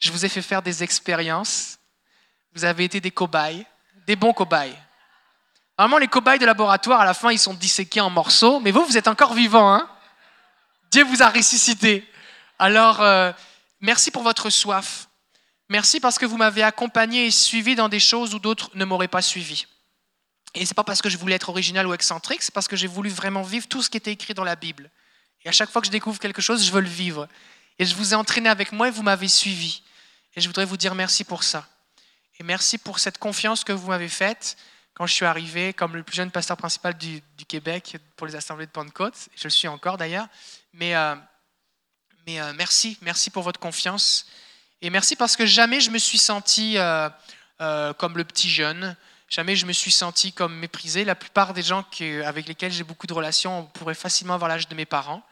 je 0.00 0.10
vous 0.10 0.24
ai 0.24 0.28
fait 0.28 0.42
faire 0.42 0.62
des 0.62 0.82
expériences, 0.82 1.78
vous 2.54 2.64
avez 2.64 2.84
été 2.84 3.00
des 3.00 3.10
cobayes, 3.10 3.64
des 4.06 4.16
bons 4.16 4.32
cobayes. 4.32 4.76
Normalement, 5.78 5.98
les 5.98 6.08
cobayes 6.08 6.40
de 6.40 6.46
laboratoire, 6.46 7.00
à 7.00 7.04
la 7.04 7.14
fin, 7.14 7.30
ils 7.30 7.38
sont 7.38 7.54
disséqués 7.54 8.00
en 8.00 8.10
morceaux, 8.10 8.58
mais 8.58 8.72
vous, 8.72 8.84
vous 8.84 8.96
êtes 8.96 9.06
encore 9.06 9.34
vivants. 9.34 9.72
Hein? 9.72 9.88
Dieu 10.90 11.04
vous 11.04 11.22
a 11.22 11.28
ressuscité. 11.28 12.08
Alors, 12.58 13.00
euh, 13.00 13.32
merci 13.80 14.10
pour 14.10 14.24
votre 14.24 14.50
soif. 14.50 15.07
Merci 15.68 16.00
parce 16.00 16.18
que 16.18 16.26
vous 16.26 16.38
m'avez 16.38 16.62
accompagné 16.62 17.26
et 17.26 17.30
suivi 17.30 17.74
dans 17.74 17.88
des 17.88 18.00
choses 18.00 18.34
où 18.34 18.38
d'autres 18.38 18.70
ne 18.74 18.84
m'auraient 18.84 19.08
pas 19.08 19.22
suivi. 19.22 19.66
Et 20.54 20.64
c'est 20.64 20.74
pas 20.74 20.84
parce 20.84 21.02
que 21.02 21.10
je 21.10 21.18
voulais 21.18 21.34
être 21.34 21.50
original 21.50 21.86
ou 21.86 21.92
excentrique, 21.92 22.42
c'est 22.42 22.54
parce 22.54 22.68
que 22.68 22.76
j'ai 22.76 22.86
voulu 22.86 23.10
vraiment 23.10 23.42
vivre 23.42 23.68
tout 23.68 23.82
ce 23.82 23.90
qui 23.90 23.98
était 23.98 24.12
écrit 24.12 24.32
dans 24.32 24.44
la 24.44 24.56
Bible. 24.56 24.90
Et 25.44 25.48
à 25.48 25.52
chaque 25.52 25.70
fois 25.70 25.82
que 25.82 25.86
je 25.86 25.92
découvre 25.92 26.18
quelque 26.18 26.42
chose, 26.42 26.64
je 26.64 26.72
veux 26.72 26.80
le 26.80 26.88
vivre. 26.88 27.28
Et 27.78 27.84
je 27.84 27.94
vous 27.94 28.12
ai 28.12 28.16
entraîné 28.16 28.48
avec 28.48 28.72
moi 28.72 28.88
et 28.88 28.90
vous 28.90 29.02
m'avez 29.02 29.28
suivi. 29.28 29.82
Et 30.34 30.40
je 30.40 30.46
voudrais 30.48 30.64
vous 30.64 30.76
dire 30.76 30.94
merci 30.94 31.24
pour 31.24 31.42
ça. 31.42 31.68
Et 32.40 32.44
merci 32.44 32.78
pour 32.78 32.98
cette 32.98 33.18
confiance 33.18 33.62
que 33.62 33.72
vous 33.72 33.88
m'avez 33.88 34.08
faite 34.08 34.56
quand 34.94 35.06
je 35.06 35.12
suis 35.12 35.26
arrivé 35.26 35.74
comme 35.74 35.94
le 35.94 36.02
plus 36.02 36.16
jeune 36.16 36.30
pasteur 36.30 36.56
principal 36.56 36.96
du, 36.96 37.22
Québec 37.46 37.96
pour 38.16 38.26
les 38.26 38.34
assemblées 38.34 38.66
de 38.66 38.70
Pentecôte. 38.70 39.28
Je 39.36 39.44
le 39.44 39.50
suis 39.50 39.68
encore 39.68 39.96
d'ailleurs. 39.96 40.26
Mais, 40.72 40.96
euh, 40.96 41.14
mais 42.26 42.40
euh, 42.40 42.52
merci, 42.54 42.98
merci 43.02 43.30
pour 43.30 43.42
votre 43.42 43.60
confiance. 43.60 44.26
Et 44.80 44.90
merci 44.90 45.16
parce 45.16 45.34
que 45.34 45.44
jamais 45.44 45.80
je 45.80 45.90
me 45.90 45.98
suis 45.98 46.18
senti 46.18 46.76
euh, 46.78 47.10
comme 47.94 48.16
le 48.16 48.24
petit 48.24 48.48
jeune. 48.48 48.96
Jamais 49.28 49.56
je 49.56 49.66
me 49.66 49.72
suis 49.72 49.90
senti 49.90 50.32
comme 50.32 50.54
méprisé. 50.54 51.04
La 51.04 51.16
plupart 51.16 51.52
des 51.52 51.62
gens 51.62 51.84
avec 52.24 52.46
lesquels 52.46 52.70
j'ai 52.70 52.84
beaucoup 52.84 53.08
de 53.08 53.12
relations 53.12 53.66
pourraient 53.74 53.94
facilement 53.94 54.34
avoir 54.34 54.48
l'âge 54.48 54.68
de 54.68 54.74
mes 54.76 54.86
parents. 54.86 55.22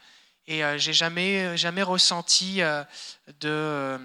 Et 0.49 0.63
j'ai 0.79 0.93
jamais, 0.93 1.57
jamais 1.57 1.83
ressenti 1.83 2.61
de, 3.41 3.99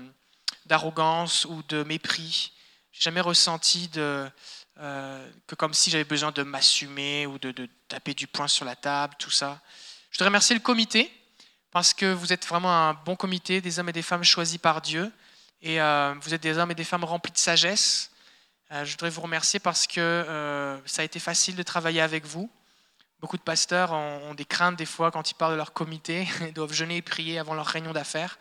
d'arrogance 0.68 1.46
ou 1.46 1.62
de 1.68 1.84
mépris. 1.84 2.54
J'ai 2.92 3.02
jamais 3.02 3.22
ressenti 3.22 3.90
que 3.90 5.56
comme 5.58 5.74
si 5.74 5.90
j'avais 5.90 6.04
besoin 6.04 6.32
de 6.32 6.44
m'assumer 6.44 7.26
ou 7.26 7.40
de, 7.40 7.52
de, 7.52 7.68
taper 7.88 8.14
du 8.14 8.28
poing 8.28 8.48
sur 8.48 8.64
la 8.64 8.76
table, 8.76 9.16
tout 9.20 9.32
ça. 9.32 9.60
Je 10.12 10.18
voudrais 10.18 10.30
remercier 10.30 10.56
le 10.56 10.62
comité 10.62 11.12
parce 11.72 11.94
que 11.94 12.14
vous 12.14 12.32
êtes 12.32 12.46
vraiment 12.46 12.72
un 12.72 12.94
bon 12.94 13.16
comité, 13.16 13.60
des 13.60 13.80
hommes 13.80 13.90
et 13.90 13.94
des 13.94 14.02
femmes 14.02 14.24
choisis 14.24 14.58
par 14.58 14.82
Dieu. 14.82 15.12
Et 15.62 15.80
euh, 15.80 16.16
vous 16.22 16.34
êtes 16.34 16.42
des 16.42 16.58
hommes 16.58 16.72
et 16.72 16.76
des 16.76 16.84
femmes 16.84 17.04
remplis 17.04 17.32
de 17.32 17.38
sagesse. 17.38 18.12
Euh, 18.72 18.84
je 18.84 18.92
voudrais 18.92 19.10
vous 19.10 19.22
remercier 19.22 19.60
parce 19.60 19.86
que 19.86 20.00
euh, 20.00 20.78
ça 20.88 21.04
a 21.04 21.06
été 21.06 21.20
facile 21.20 21.56
de 21.56 21.64
travailler 21.64 22.02
avec 22.02 22.26
vous. 22.26 22.50
Beaucoup 23.20 23.38
de 23.38 23.44
pasteurs 23.44 23.92
ont, 23.92 24.34
des 24.34 24.46
craintes 24.46 24.76
des 24.76 24.88
fois 24.88 25.12
quand 25.12 25.30
ils 25.30 25.36
parlent 25.36 25.52
de 25.52 25.58
leur 25.58 25.74
comité, 25.74 26.28
ils 26.42 26.54
doivent 26.54 26.74
jeûner 26.74 26.98
et 26.98 27.02
prier 27.04 27.38
avant 27.38 27.54
leur 27.54 27.68
réunion 27.68 27.94
d'affaires. 27.94 28.40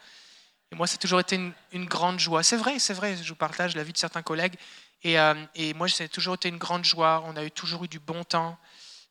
Et 0.72 0.76
moi, 0.76 0.86
c'est 0.86 0.98
toujours 0.98 1.20
été 1.20 1.38
une, 1.72 1.84
grande 1.86 2.20
joie. 2.20 2.42
C'est 2.42 2.56
vrai, 2.56 2.78
c'est 2.78 2.94
vrai, 2.94 3.16
je 3.16 3.28
vous 3.28 3.34
partage 3.34 3.74
la 3.74 3.82
vie 3.82 3.92
de 3.92 3.98
certains 3.98 4.22
collègues. 4.22 4.54
Et, 5.02 5.16
moi, 5.74 5.88
ça 5.88 6.04
a 6.04 6.08
toujours 6.08 6.34
été 6.34 6.48
une 6.48 6.58
grande 6.58 6.84
joie. 6.84 7.24
On 7.26 7.34
a 7.34 7.50
toujours 7.50 7.84
eu 7.84 7.88
du 7.88 7.98
bon 7.98 8.22
temps. 8.22 8.56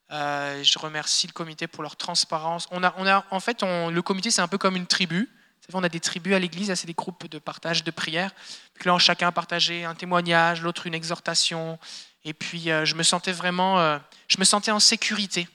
je 0.10 0.80
remercie 0.80 1.28
le 1.28 1.34
comité 1.34 1.68
pour 1.68 1.84
leur 1.84 1.98
transparence. 1.98 2.70
A, 2.72 2.88
a, 2.88 3.26
en 3.30 3.40
fait, 3.42 3.62
le 3.62 4.00
comité, 4.00 4.32
c'est 4.32 4.42
un 4.42 4.48
peu 4.48 4.58
comme 4.58 4.78
une 4.78 4.88
tribu 4.88 5.30
on 5.76 5.84
a 5.84 5.90
des 5.90 6.00
tribus 6.00 6.34
à 6.34 6.40
l'église, 6.40 6.74
c'est 6.74 6.88
des 6.88 6.94
groupes 6.94 7.28
de 7.28 7.40
partage 7.40 7.84
de 7.84 7.92
prières. 7.92 8.32
Puis 8.74 8.90
là, 8.90 8.98
chacun 8.98 9.32
partageait 9.32 9.84
un 9.84 9.96
témoignage, 9.96 10.62
l'autre 10.62 10.88
une 10.88 10.94
exhortation. 10.94 11.78
Et 12.26 12.34
puis, 12.34 12.72
euh, 12.72 12.86
je 12.86 12.96
me 12.96 13.04
sentais 13.04 13.32
vraiment, 13.32 13.80
euh, 13.80 14.00
je 14.28 14.38
me 14.40 14.44
sentais 14.44 14.72
en 14.72 14.80
sécurité. 14.80 15.48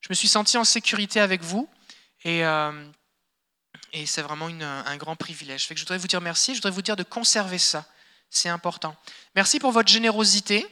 Je 0.00 0.08
me 0.10 0.14
suis 0.14 0.28
senti 0.28 0.56
en 0.56 0.64
sécurité 0.64 1.20
avec 1.20 1.42
vous. 1.42 1.68
Et, 2.24 2.44
euh, 2.44 2.86
et 3.92 4.06
c'est 4.06 4.22
vraiment 4.22 4.46
un 4.46 4.96
grand 4.96 5.16
privilège. 5.16 5.68
Je 5.68 5.80
voudrais 5.80 5.98
vous 5.98 6.08
dire 6.08 6.20
merci. 6.20 6.52
Je 6.52 6.58
voudrais 6.58 6.70
vous 6.70 6.82
dire 6.82 6.96
de 6.96 7.02
conserver 7.02 7.58
ça. 7.58 7.86
C'est 8.30 8.48
important. 8.48 8.96
Merci 9.34 9.58
pour 9.58 9.70
votre 9.70 9.88
générosité, 9.88 10.66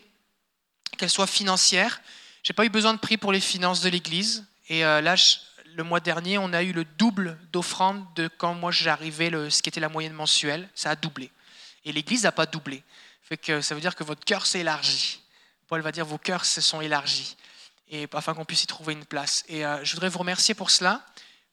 qu'elle 0.98 1.10
soit 1.10 1.26
financière. 1.26 2.00
J'ai 2.42 2.52
pas 2.52 2.64
eu 2.64 2.68
besoin 2.68 2.92
de 2.92 2.98
prix 2.98 3.16
pour 3.16 3.32
les 3.32 3.40
finances 3.40 3.80
de 3.80 3.88
l'Église. 3.88 4.44
Et 4.68 4.80
là, 4.80 5.14
le 5.76 5.82
mois 5.82 6.00
dernier, 6.00 6.38
on 6.38 6.52
a 6.52 6.62
eu 6.62 6.72
le 6.72 6.84
double 6.84 7.38
d'offrandes 7.52 8.04
de 8.14 8.28
quand 8.28 8.54
moi 8.54 8.70
j'arrivais, 8.70 9.30
ce 9.50 9.62
qui 9.62 9.68
était 9.68 9.80
la 9.80 9.88
moyenne 9.88 10.12
mensuelle. 10.12 10.68
Ça 10.74 10.90
a 10.90 10.96
doublé. 10.96 11.30
Et 11.84 11.92
l'Église 11.92 12.24
n'a 12.24 12.32
pas 12.32 12.46
doublé. 12.46 12.82
Fait 13.22 13.36
que 13.36 13.60
ça 13.60 13.74
veut 13.74 13.80
dire 13.80 13.94
que 13.94 14.04
votre 14.04 14.24
cœur 14.24 14.46
s'est 14.46 14.60
élargi. 14.60 15.20
Paul 15.68 15.80
va 15.80 15.92
dire 15.92 16.04
vos 16.04 16.18
cœurs 16.18 16.44
se 16.44 16.60
sont 16.60 16.80
élargis. 16.80 17.36
Et 17.90 18.06
afin 18.12 18.34
qu'on 18.34 18.44
puisse 18.44 18.64
y 18.64 18.66
trouver 18.66 18.92
une 18.92 19.04
place. 19.04 19.44
Et 19.48 19.64
euh, 19.64 19.82
je 19.84 19.92
voudrais 19.92 20.08
vous 20.08 20.18
remercier 20.18 20.54
pour 20.54 20.70
cela, 20.70 21.04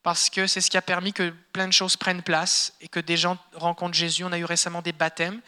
parce 0.04 0.30
que 0.30 0.48
c'est 0.48 0.62
ce 0.62 0.70
qui 0.70 0.78
a 0.78 0.82
permis 0.82 1.14
que 1.14 1.34
plein 1.54 1.68
de 1.68 1.74
choses 1.74 1.98
prennent 1.98 2.24
place 2.24 2.74
et 2.82 2.88
que 2.88 3.00
des 3.00 3.18
gens 3.18 3.38
rencontrent 3.54 3.96
Jésus. 3.96 4.24
On 4.24 4.32
a 4.32 4.38
eu 4.38 4.46
récemment 4.46 4.82
des 4.82 4.94
baptêmes. 4.94 5.42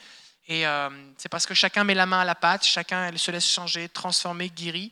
Et 0.47 0.67
euh, 0.67 0.89
c'est 1.17 1.29
parce 1.29 1.45
que 1.45 1.53
chacun 1.53 1.83
met 1.83 1.93
la 1.93 2.05
main 2.05 2.19
à 2.19 2.25
la 2.25 2.35
pâte, 2.35 2.63
chacun 2.65 3.15
se 3.15 3.31
laisse 3.31 3.49
changer, 3.49 3.87
transformer, 3.89 4.49
guérir. 4.49 4.91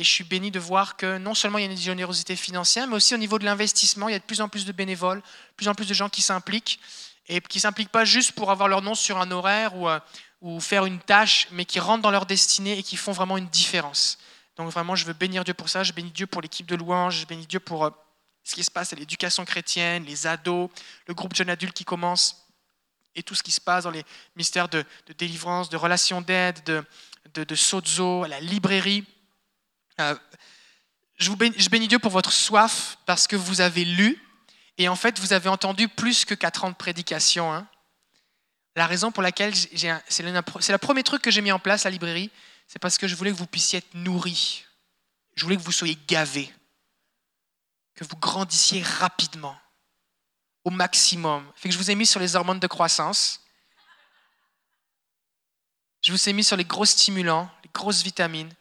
Et 0.00 0.02
je 0.02 0.08
suis 0.08 0.24
béni 0.24 0.50
de 0.50 0.58
voir 0.58 0.96
que 0.96 1.18
non 1.18 1.34
seulement 1.34 1.58
il 1.58 1.66
y 1.66 1.68
a 1.68 1.70
une 1.70 1.76
générosité 1.76 2.34
financière, 2.34 2.86
mais 2.86 2.96
aussi 2.96 3.14
au 3.14 3.18
niveau 3.18 3.38
de 3.38 3.44
l'investissement, 3.44 4.08
il 4.08 4.12
y 4.12 4.14
a 4.14 4.18
de 4.18 4.24
plus 4.24 4.40
en 4.40 4.48
plus 4.48 4.64
de 4.64 4.72
bénévoles, 4.72 5.18
de 5.18 5.54
plus 5.56 5.68
en 5.68 5.74
plus 5.74 5.86
de 5.86 5.92
gens 5.92 6.08
qui 6.08 6.22
s'impliquent, 6.22 6.80
et 7.28 7.42
qui 7.42 7.58
ne 7.58 7.60
s'impliquent 7.60 7.90
pas 7.90 8.06
juste 8.06 8.32
pour 8.32 8.50
avoir 8.50 8.66
leur 8.66 8.80
nom 8.80 8.94
sur 8.94 9.18
un 9.18 9.30
horaire 9.30 9.76
ou, 9.76 9.90
euh, 9.90 10.00
ou 10.40 10.58
faire 10.58 10.86
une 10.86 11.00
tâche, 11.00 11.48
mais 11.50 11.66
qui 11.66 11.80
rentrent 11.80 12.00
dans 12.00 12.10
leur 12.10 12.24
destinée 12.24 12.78
et 12.78 12.82
qui 12.82 12.96
font 12.96 13.12
vraiment 13.12 13.36
une 13.36 13.48
différence. 13.48 14.16
Donc 14.56 14.70
vraiment, 14.70 14.96
je 14.96 15.04
veux 15.04 15.12
bénir 15.12 15.44
Dieu 15.44 15.52
pour 15.52 15.68
ça, 15.68 15.82
je 15.82 15.92
bénis 15.92 16.12
Dieu 16.12 16.26
pour 16.26 16.40
l'équipe 16.40 16.64
de 16.64 16.76
louange, 16.76 17.20
je 17.20 17.26
bénis 17.26 17.46
Dieu 17.46 17.60
pour 17.60 17.84
euh, 17.84 17.90
ce 18.42 18.54
qui 18.54 18.64
se 18.64 18.70
passe 18.70 18.94
à 18.94 18.96
l'éducation 18.96 19.44
chrétienne, 19.44 20.06
les 20.06 20.26
ados, 20.26 20.70
le 21.08 21.12
groupe 21.12 21.34
jeune 21.34 21.50
adulte 21.50 21.74
qui 21.74 21.84
commence, 21.84 22.48
et 23.14 23.22
tout 23.22 23.34
ce 23.34 23.42
qui 23.42 23.52
se 23.52 23.60
passe 23.60 23.84
dans 23.84 23.90
les 23.90 24.04
mystères 24.34 24.70
de, 24.70 24.82
délivrance, 25.18 25.68
de 25.68 25.76
relations 25.76 26.22
d'aide, 26.22 26.64
de, 26.64 26.82
de, 27.34 27.44
de 27.44 27.54
sozo, 27.54 28.24
la 28.24 28.40
librairie. 28.40 29.04
Euh, 30.00 30.14
je, 31.16 31.68
bénis 31.68 31.88
Dieu 31.88 31.98
pour 31.98 32.10
votre 32.10 32.32
soif 32.32 32.96
parce 33.04 33.26
que 33.26 33.36
vous 33.36 33.60
avez 33.60 33.84
lu 33.84 34.18
et 34.78 34.88
en 34.88 34.96
fait 34.96 35.18
vous 35.18 35.34
avez 35.34 35.50
entendu 35.50 35.86
plus 35.88 36.24
que 36.24 36.34
4 36.34 36.64
ans 36.64 36.70
de 36.70 36.74
prédication. 36.74 37.52
Hein. 37.52 37.68
La 38.74 38.86
raison 38.86 39.12
pour 39.12 39.22
laquelle 39.22 39.54
c'est 39.54 40.22
le 40.22 40.78
premier 40.78 41.02
truc 41.02 41.20
que 41.20 41.30
j'ai 41.30 41.42
mis 41.42 41.52
en 41.52 41.58
place 41.58 41.84
à 41.84 41.90
la 41.90 41.92
librairie, 41.92 42.30
c'est 42.66 42.78
parce 42.78 42.96
que 42.96 43.06
je 43.06 43.14
voulais 43.14 43.30
que 43.32 43.36
vous 43.36 43.46
puissiez 43.46 43.78
être 43.78 43.94
nourris. 43.94 44.64
Je 45.36 45.44
voulais 45.44 45.56
que 45.56 45.62
vous 45.62 45.72
soyez 45.72 45.98
gavés, 46.08 46.52
que 47.94 48.04
vous 48.04 48.16
grandissiez 48.16 48.82
rapidement, 48.82 49.58
au 50.64 50.70
maximum. 50.70 51.44
Fait 51.54 51.68
que 51.68 51.74
je 51.74 51.78
vous 51.78 51.90
ai 51.90 51.94
mis 51.94 52.06
sur 52.06 52.20
les 52.20 52.36
hormones 52.36 52.60
de 52.60 52.66
croissance. 52.66 53.40
Je 56.02 56.12
vous 56.12 56.28
ai 56.28 56.32
mis 56.32 56.44
sur 56.44 56.56
les 56.56 56.64
gros 56.64 56.86
stimulants, 56.86 57.50
les 57.62 57.70
grosses 57.74 58.02
vitamines 58.02 58.54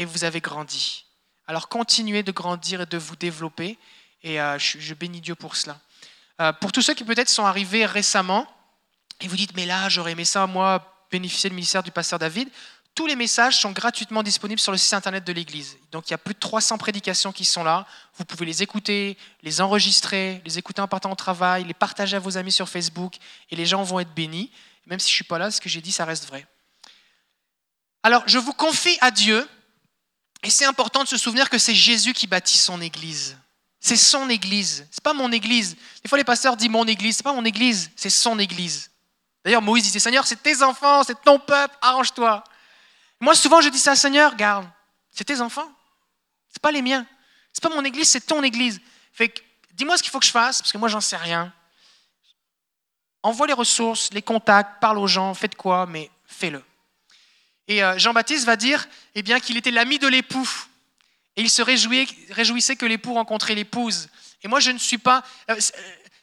et 0.00 0.06
vous 0.06 0.24
avez 0.24 0.40
grandi. 0.40 1.04
Alors 1.46 1.68
continuez 1.68 2.22
de 2.22 2.32
grandir 2.32 2.80
et 2.80 2.86
de 2.86 2.96
vous 2.96 3.16
développer 3.16 3.78
et 4.22 4.40
euh, 4.40 4.58
je, 4.58 4.94
bénis 4.94 5.20
Dieu 5.20 5.34
pour 5.34 5.56
cela. 5.56 5.78
Euh, 6.40 6.54
pour 6.54 6.72
tous 6.72 6.80
ceux 6.80 6.94
qui 6.94 7.04
peut-être 7.04 7.28
sont 7.28 7.44
arrivés 7.44 7.84
récemment 7.84 8.46
et 9.20 9.28
vous 9.28 9.36
dites 9.36 9.54
mais 9.54 9.66
là 9.66 9.90
j'aurais 9.90 10.12
aimé 10.12 10.24
ça 10.24 10.46
moi 10.46 11.04
bénéficier 11.10 11.50
du 11.50 11.56
ministère 11.56 11.82
du 11.82 11.90
pasteur 11.90 12.18
David, 12.18 12.48
tous 12.94 13.06
les 13.06 13.14
messages 13.14 13.58
sont 13.58 13.72
gratuitement 13.72 14.22
disponibles 14.22 14.58
sur 14.58 14.72
le 14.72 14.78
site 14.78 14.94
internet 14.94 15.22
de 15.22 15.32
l'Église. 15.32 15.76
Donc 15.92 16.08
il 16.08 16.12
y 16.12 16.14
a 16.14 16.18
plus 16.18 16.34
de 16.34 16.38
300 16.38 16.78
prédications 16.78 17.30
qui 17.30 17.44
sont 17.44 17.62
là. 17.62 17.86
Vous 18.16 18.24
pouvez 18.24 18.46
les 18.46 18.62
écouter, 18.62 19.18
les 19.42 19.60
enregistrer, 19.60 20.40
les 20.46 20.58
écouter 20.58 20.80
en 20.80 20.88
partant 20.88 21.12
au 21.12 21.14
travail, 21.14 21.64
les 21.64 21.74
partager 21.74 22.16
à 22.16 22.20
vos 22.20 22.38
amis 22.38 22.52
sur 22.52 22.70
Facebook 22.70 23.16
et 23.50 23.56
les 23.56 23.66
gens 23.66 23.82
vont 23.82 24.00
être 24.00 24.14
bénis. 24.14 24.50
Même 24.86 24.98
si 24.98 25.08
je 25.08 25.12
ne 25.12 25.16
suis 25.16 25.24
pas 25.24 25.38
là, 25.38 25.50
ce 25.50 25.60
que 25.60 25.68
j'ai 25.68 25.82
dit, 25.82 25.92
ça 25.92 26.06
reste 26.06 26.26
vrai. 26.26 26.46
Alors 28.02 28.22
je 28.26 28.38
vous 28.38 28.54
confie 28.54 28.96
à 29.02 29.10
Dieu 29.10 29.46
et 30.42 30.50
c'est 30.50 30.64
important 30.64 31.02
de 31.02 31.08
se 31.08 31.16
souvenir 31.16 31.50
que 31.50 31.58
c'est 31.58 31.74
Jésus 31.74 32.12
qui 32.12 32.26
bâtit 32.26 32.58
son 32.58 32.80
église. 32.80 33.36
C'est 33.78 33.96
son 33.96 34.28
église. 34.28 34.86
C'est 34.90 35.02
pas 35.02 35.14
mon 35.14 35.32
église. 35.32 35.76
Des 36.02 36.08
fois, 36.08 36.18
les 36.18 36.24
pasteurs 36.24 36.56
disent 36.56 36.68
mon 36.68 36.86
église. 36.86 37.16
C'est 37.16 37.22
pas 37.22 37.32
mon 37.32 37.44
église, 37.44 37.90
c'est 37.96 38.10
son 38.10 38.38
église. 38.38 38.90
D'ailleurs, 39.44 39.62
Moïse 39.62 39.84
disait 39.84 39.98
Seigneur, 39.98 40.26
c'est 40.26 40.42
tes 40.42 40.62
enfants, 40.62 41.02
c'est 41.02 41.20
ton 41.22 41.38
peuple, 41.38 41.74
arrange-toi. 41.80 42.44
Moi, 43.20 43.34
souvent, 43.34 43.60
je 43.60 43.68
dis 43.68 43.78
ça, 43.78 43.96
Seigneur, 43.96 44.36
garde, 44.36 44.68
c'est 45.10 45.24
tes 45.24 45.40
enfants. 45.40 45.70
C'est 46.50 46.60
pas 46.60 46.72
les 46.72 46.82
miens. 46.82 47.06
C'est 47.52 47.62
pas 47.62 47.74
mon 47.74 47.84
église, 47.84 48.08
c'est 48.08 48.26
ton 48.26 48.42
église. 48.42 48.80
Fait 49.12 49.32
dis-moi 49.72 49.96
ce 49.96 50.02
qu'il 50.02 50.10
faut 50.10 50.20
que 50.20 50.26
je 50.26 50.30
fasse, 50.30 50.60
parce 50.60 50.72
que 50.72 50.78
moi, 50.78 50.88
j'en 50.88 51.00
sais 51.00 51.16
rien. 51.16 51.52
Envoie 53.22 53.46
les 53.46 53.52
ressources, 53.52 54.10
les 54.12 54.22
contacts, 54.22 54.80
parle 54.80 54.98
aux 54.98 55.06
gens, 55.06 55.32
faites 55.34 55.54
quoi, 55.54 55.86
mais 55.86 56.10
fais-le. 56.26 56.62
Et 57.70 57.84
euh, 57.84 57.96
Jean-Baptiste 57.98 58.46
va 58.46 58.56
dire 58.56 58.88
eh 59.14 59.22
bien, 59.22 59.38
qu'il 59.38 59.56
était 59.56 59.70
l'ami 59.70 60.00
de 60.00 60.08
l'époux. 60.08 60.50
Et 61.36 61.42
il 61.42 61.48
se 61.48 61.62
réjouissait 61.62 62.74
que 62.74 62.84
l'époux 62.84 63.14
rencontrait 63.14 63.54
l'épouse. 63.54 64.08
Et 64.42 64.48
moi, 64.48 64.58
je 64.58 64.72
ne 64.72 64.78
suis 64.78 64.98
pas... 64.98 65.22
Euh, 65.48 65.54
euh, 65.54 65.80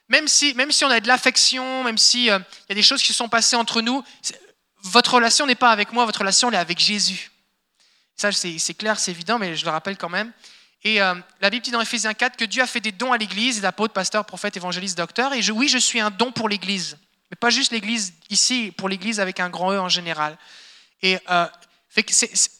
même 0.09 0.27
si, 0.27 0.53
même 0.55 0.73
si 0.73 0.83
on 0.83 0.89
a 0.89 0.99
de 0.99 1.07
l'affection, 1.07 1.85
même 1.85 1.97
s'il 1.97 2.25
y 2.25 2.29
a 2.29 2.41
des 2.69 2.83
choses 2.83 3.01
qui 3.01 3.07
se 3.07 3.13
sont 3.13 3.29
passées 3.29 3.55
entre 3.55 3.81
nous, 3.81 4.03
votre 4.83 5.13
relation 5.13 5.45
n'est 5.45 5.55
pas 5.55 5.71
avec 5.71 5.93
moi, 5.93 6.05
votre 6.05 6.19
relation 6.19 6.51
est 6.51 6.57
avec 6.57 6.79
Jésus. 6.79 7.31
Ça, 8.15 8.31
c'est 8.31 8.73
clair, 8.73 8.99
c'est 8.99 9.11
évident, 9.11 9.39
mais 9.39 9.55
je 9.55 9.63
le 9.65 9.71
rappelle 9.71 9.97
quand 9.97 10.09
même. 10.09 10.31
Et 10.83 10.99
la 10.99 11.49
Bible 11.49 11.61
dit 11.61 11.71
dans 11.71 11.81
Éphésiens 11.81 12.13
4 12.13 12.37
que 12.37 12.45
Dieu 12.45 12.61
a 12.61 12.67
fait 12.67 12.79
des 12.79 12.93
dons 12.93 13.11
à 13.11 13.17
l'Église, 13.17 13.65
apôtres, 13.65 13.93
pasteurs, 13.93 14.25
prophètes, 14.25 14.55
évangélistes, 14.55 14.97
docteurs. 14.97 15.33
Et 15.33 15.51
oui, 15.51 15.67
je 15.67 15.77
suis 15.77 15.99
un 15.99 16.09
don 16.09 16.31
pour 16.31 16.47
l'Église. 16.47 16.97
Mais 17.29 17.35
pas 17.35 17.49
juste 17.49 17.73
l'Église 17.73 18.13
ici, 18.29 18.73
pour 18.77 18.87
l'Église 18.87 19.19
avec 19.19 19.41
un 19.41 19.49
grand 19.49 19.73
E 19.73 19.77
en 19.77 19.89
général. 19.89 20.37
Et 21.01 21.17
euh, 21.29 21.47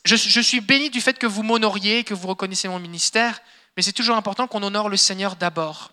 je, 0.06 0.42
suis 0.42 0.62
béni 0.62 0.90
du 0.90 1.02
fait 1.02 1.18
que 1.18 1.28
vous 1.28 1.44
m'honoriez, 1.44 2.04
que 2.04 2.14
vous 2.14 2.28
reconnaissiez 2.28 2.70
mon 2.70 2.80
ministère, 2.80 3.40
mais 3.76 3.84
c'est 3.84 3.94
toujours 3.94 4.18
important 4.18 4.48
qu'on 4.48 4.64
honore 4.64 4.90
le 4.90 4.98
Seigneur 4.98 5.36
d'abord. 5.36 5.92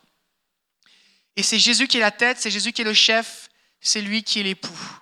Et 1.36 1.42
c'est 1.42 1.58
Jésus 1.58 1.88
qui 1.88 1.98
est 1.98 2.00
la 2.00 2.10
tête, 2.10 2.38
c'est 2.40 2.50
Jésus 2.50 2.72
qui 2.72 2.82
est 2.82 2.84
le 2.84 2.94
chef, 2.94 3.48
c'est 3.80 4.00
lui 4.00 4.22
qui 4.22 4.40
est 4.40 4.44
l'époux. 4.44 5.00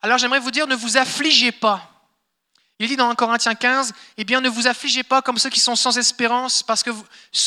Alors 0.00 0.18
j'aimerais 0.18 0.40
vous 0.40 0.50
dire, 0.50 0.66
ne 0.66 0.76
vous 0.76 0.96
affligez 0.96 1.52
pas. 1.52 1.88
Il 2.78 2.88
dit 2.88 2.96
dans 2.96 3.08
1 3.10 3.14
Corinthiens 3.14 3.54
15, 3.54 3.92
eh 4.16 4.24
bien 4.24 4.40
ne 4.40 4.48
vous 4.48 4.66
affligez 4.66 5.02
pas 5.02 5.22
comme 5.22 5.38
ceux 5.38 5.50
qui 5.50 5.60
sont 5.60 5.76
sans 5.76 5.98
espérance, 5.98 6.62
parce 6.62 6.82
que 6.82 6.90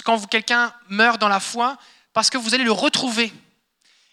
quand 0.04 0.26
quelqu'un 0.28 0.74
meurt 0.88 1.20
dans 1.20 1.28
la 1.28 1.40
foi, 1.40 1.78
parce 2.14 2.30
que 2.30 2.38
vous 2.38 2.54
allez 2.54 2.64
le 2.64 2.72
retrouver. 2.72 3.34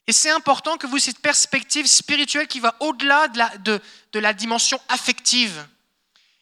Et 0.06 0.12
c'est 0.12 0.30
important 0.30 0.76
que 0.76 0.86
vous 0.86 0.96
ayez 0.96 1.06
cette 1.06 1.20
perspective 1.20 1.86
spirituelle 1.86 2.48
qui 2.48 2.60
va 2.60 2.74
au-delà 2.80 3.28
de 3.28 3.80
la, 4.14 4.32
dimension 4.32 4.80
affective. 4.88 5.66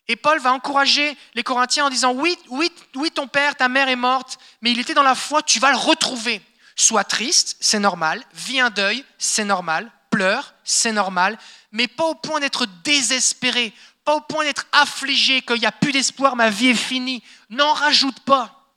Et 0.09 0.17
Paul 0.17 0.41
va 0.41 0.53
encourager 0.53 1.17
les 1.35 1.43
Corinthiens 1.43 1.87
en 1.87 1.91
disant, 1.91 2.13
oui, 2.13 2.37
oui, 2.49 2.73
oui, 2.95 3.11
ton 3.11 3.29
père, 3.29 3.55
ta 3.55 3.69
mère 3.69 3.89
est 3.89 3.97
morte, 3.97 4.39
mais 4.63 4.73
il 4.73 4.81
était 4.81 4.95
dans 4.95 5.03
la 5.03 5.15
foi, 5.15 5.43
tu 5.43 5.61
vas 5.61 5.71
le 5.71 5.77
retrouver. 5.77 6.41
Sois 6.75 7.05
triste, 7.05 7.57
c'est 7.61 7.79
normal. 7.79 8.25
Vis 8.33 8.61
un 8.61 8.71
deuil, 8.71 9.05
c'est 9.19 9.45
normal. 9.45 9.93
Pleure, 10.09 10.55
c'est 10.65 10.93
normal. 10.93 11.39
Mais 11.71 11.87
pas 11.87 12.05
au 12.05 12.15
point 12.15 12.41
d'être 12.41 12.67
désespéré, 12.83 13.73
pas 14.05 14.17
au 14.17 14.21
point 14.21 14.45
d'être 14.45 14.67
affligé, 14.73 15.43
qu'il 15.43 15.61
n'y 15.61 15.67
a 15.67 15.73
plus 15.73 15.93
d'espoir, 15.93 16.35
ma 16.35 16.51
vie 16.51 16.69
est 16.69 16.75
finie. 16.75 17.23
N'en 17.51 17.75
rajoute 17.75 18.21
pas. 18.21 18.75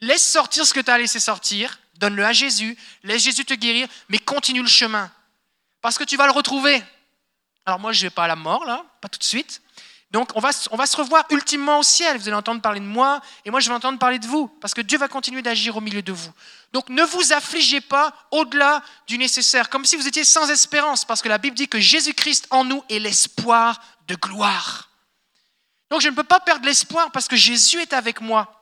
Laisse 0.00 0.24
sortir 0.24 0.66
ce 0.66 0.74
que 0.74 0.80
tu 0.80 0.90
as 0.90 0.98
laissé 0.98 1.18
sortir, 1.18 1.79
donne-le 2.00 2.24
à 2.24 2.32
Jésus, 2.32 2.76
laisse 3.04 3.22
Jésus 3.22 3.44
te 3.44 3.54
guérir, 3.54 3.86
mais 4.08 4.18
continue 4.18 4.62
le 4.62 4.68
chemin. 4.68 5.10
Parce 5.80 5.98
que 5.98 6.04
tu 6.04 6.16
vas 6.16 6.26
le 6.26 6.32
retrouver. 6.32 6.82
Alors 7.64 7.78
moi, 7.78 7.92
je 7.92 8.00
ne 8.00 8.06
vais 8.06 8.14
pas 8.14 8.24
à 8.24 8.28
la 8.28 8.36
mort, 8.36 8.64
là, 8.64 8.84
pas 9.00 9.08
tout 9.08 9.18
de 9.18 9.24
suite. 9.24 9.62
Donc 10.10 10.30
on 10.34 10.40
va, 10.40 10.50
se 10.52 10.96
revoir 10.96 11.24
ultimement 11.30 11.78
au 11.78 11.82
ciel. 11.84 12.18
Vous 12.18 12.26
allez 12.26 12.36
entendre 12.36 12.60
parler 12.60 12.80
de 12.80 12.84
moi, 12.84 13.20
et 13.44 13.50
moi 13.50 13.60
je 13.60 13.68
vais 13.68 13.74
entendre 13.74 13.98
parler 13.98 14.18
de 14.18 14.26
vous, 14.26 14.48
parce 14.48 14.74
que 14.74 14.80
Dieu 14.80 14.98
va 14.98 15.06
continuer 15.06 15.40
d'agir 15.40 15.76
au 15.76 15.80
milieu 15.80 16.02
de 16.02 16.10
vous. 16.10 16.32
Donc 16.72 16.88
ne 16.88 17.04
vous 17.04 17.32
affligez 17.32 17.80
pas 17.80 18.12
au-delà 18.32 18.82
du 19.06 19.18
nécessaire, 19.18 19.70
comme 19.70 19.84
si 19.84 19.94
vous 19.94 20.08
étiez 20.08 20.24
sans 20.24 20.50
espérance, 20.50 21.04
parce 21.04 21.22
que 21.22 21.28
la 21.28 21.38
Bible 21.38 21.56
dit 21.56 21.68
que 21.68 21.78
Jésus-Christ 21.78 22.48
en 22.50 22.64
nous 22.64 22.82
est 22.88 22.98
l'espoir 22.98 23.80
de 24.08 24.16
gloire. 24.16 24.90
Donc 25.90 26.00
je 26.00 26.08
ne 26.08 26.14
peux 26.14 26.24
pas 26.24 26.40
perdre 26.40 26.66
l'espoir 26.66 27.12
parce 27.12 27.28
que 27.28 27.36
Jésus 27.36 27.80
est 27.80 27.92
avec 27.92 28.20
moi. 28.20 28.60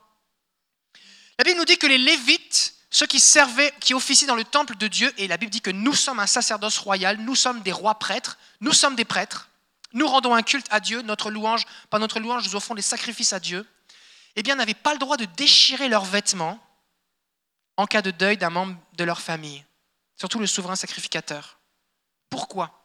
La 1.38 1.44
Bible 1.44 1.58
nous 1.58 1.64
dit 1.64 1.78
que 1.78 1.86
les 1.86 1.98
Lévites, 1.98 2.74
ceux 2.90 3.06
qui 3.06 3.20
servaient, 3.20 3.72
qui 3.80 3.94
officient 3.94 4.26
dans 4.26 4.34
le 4.34 4.44
temple 4.44 4.76
de 4.76 4.88
Dieu, 4.88 5.12
et 5.18 5.28
la 5.28 5.36
Bible 5.36 5.50
dit 5.50 5.60
que 5.60 5.70
nous 5.70 5.94
sommes 5.94 6.20
un 6.20 6.26
sacerdoce 6.26 6.78
royal, 6.78 7.18
nous 7.18 7.34
sommes 7.34 7.60
des 7.62 7.72
rois 7.72 7.98
prêtres, 7.98 8.38
nous 8.60 8.72
sommes 8.72 8.96
des 8.96 9.04
prêtres, 9.04 9.48
nous 9.92 10.06
rendons 10.06 10.34
un 10.34 10.42
culte 10.42 10.66
à 10.70 10.80
Dieu, 10.80 11.02
notre 11.02 11.30
louange, 11.30 11.66
par 11.90 12.00
notre 12.00 12.20
louange, 12.20 12.46
nous 12.46 12.56
offrons 12.56 12.74
des 12.74 12.82
sacrifices 12.82 13.32
à 13.32 13.40
Dieu, 13.40 13.66
eh 14.36 14.42
bien, 14.42 14.54
n'avaient 14.54 14.74
pas 14.74 14.92
le 14.92 14.98
droit 14.98 15.16
de 15.16 15.24
déchirer 15.24 15.88
leurs 15.88 16.04
vêtements 16.04 16.58
en 17.76 17.86
cas 17.86 18.02
de 18.02 18.10
deuil 18.10 18.36
d'un 18.36 18.50
membre 18.50 18.76
de 18.94 19.04
leur 19.04 19.20
famille, 19.20 19.64
surtout 20.16 20.38
le 20.38 20.46
souverain 20.46 20.76
sacrificateur. 20.76 21.58
Pourquoi? 22.30 22.78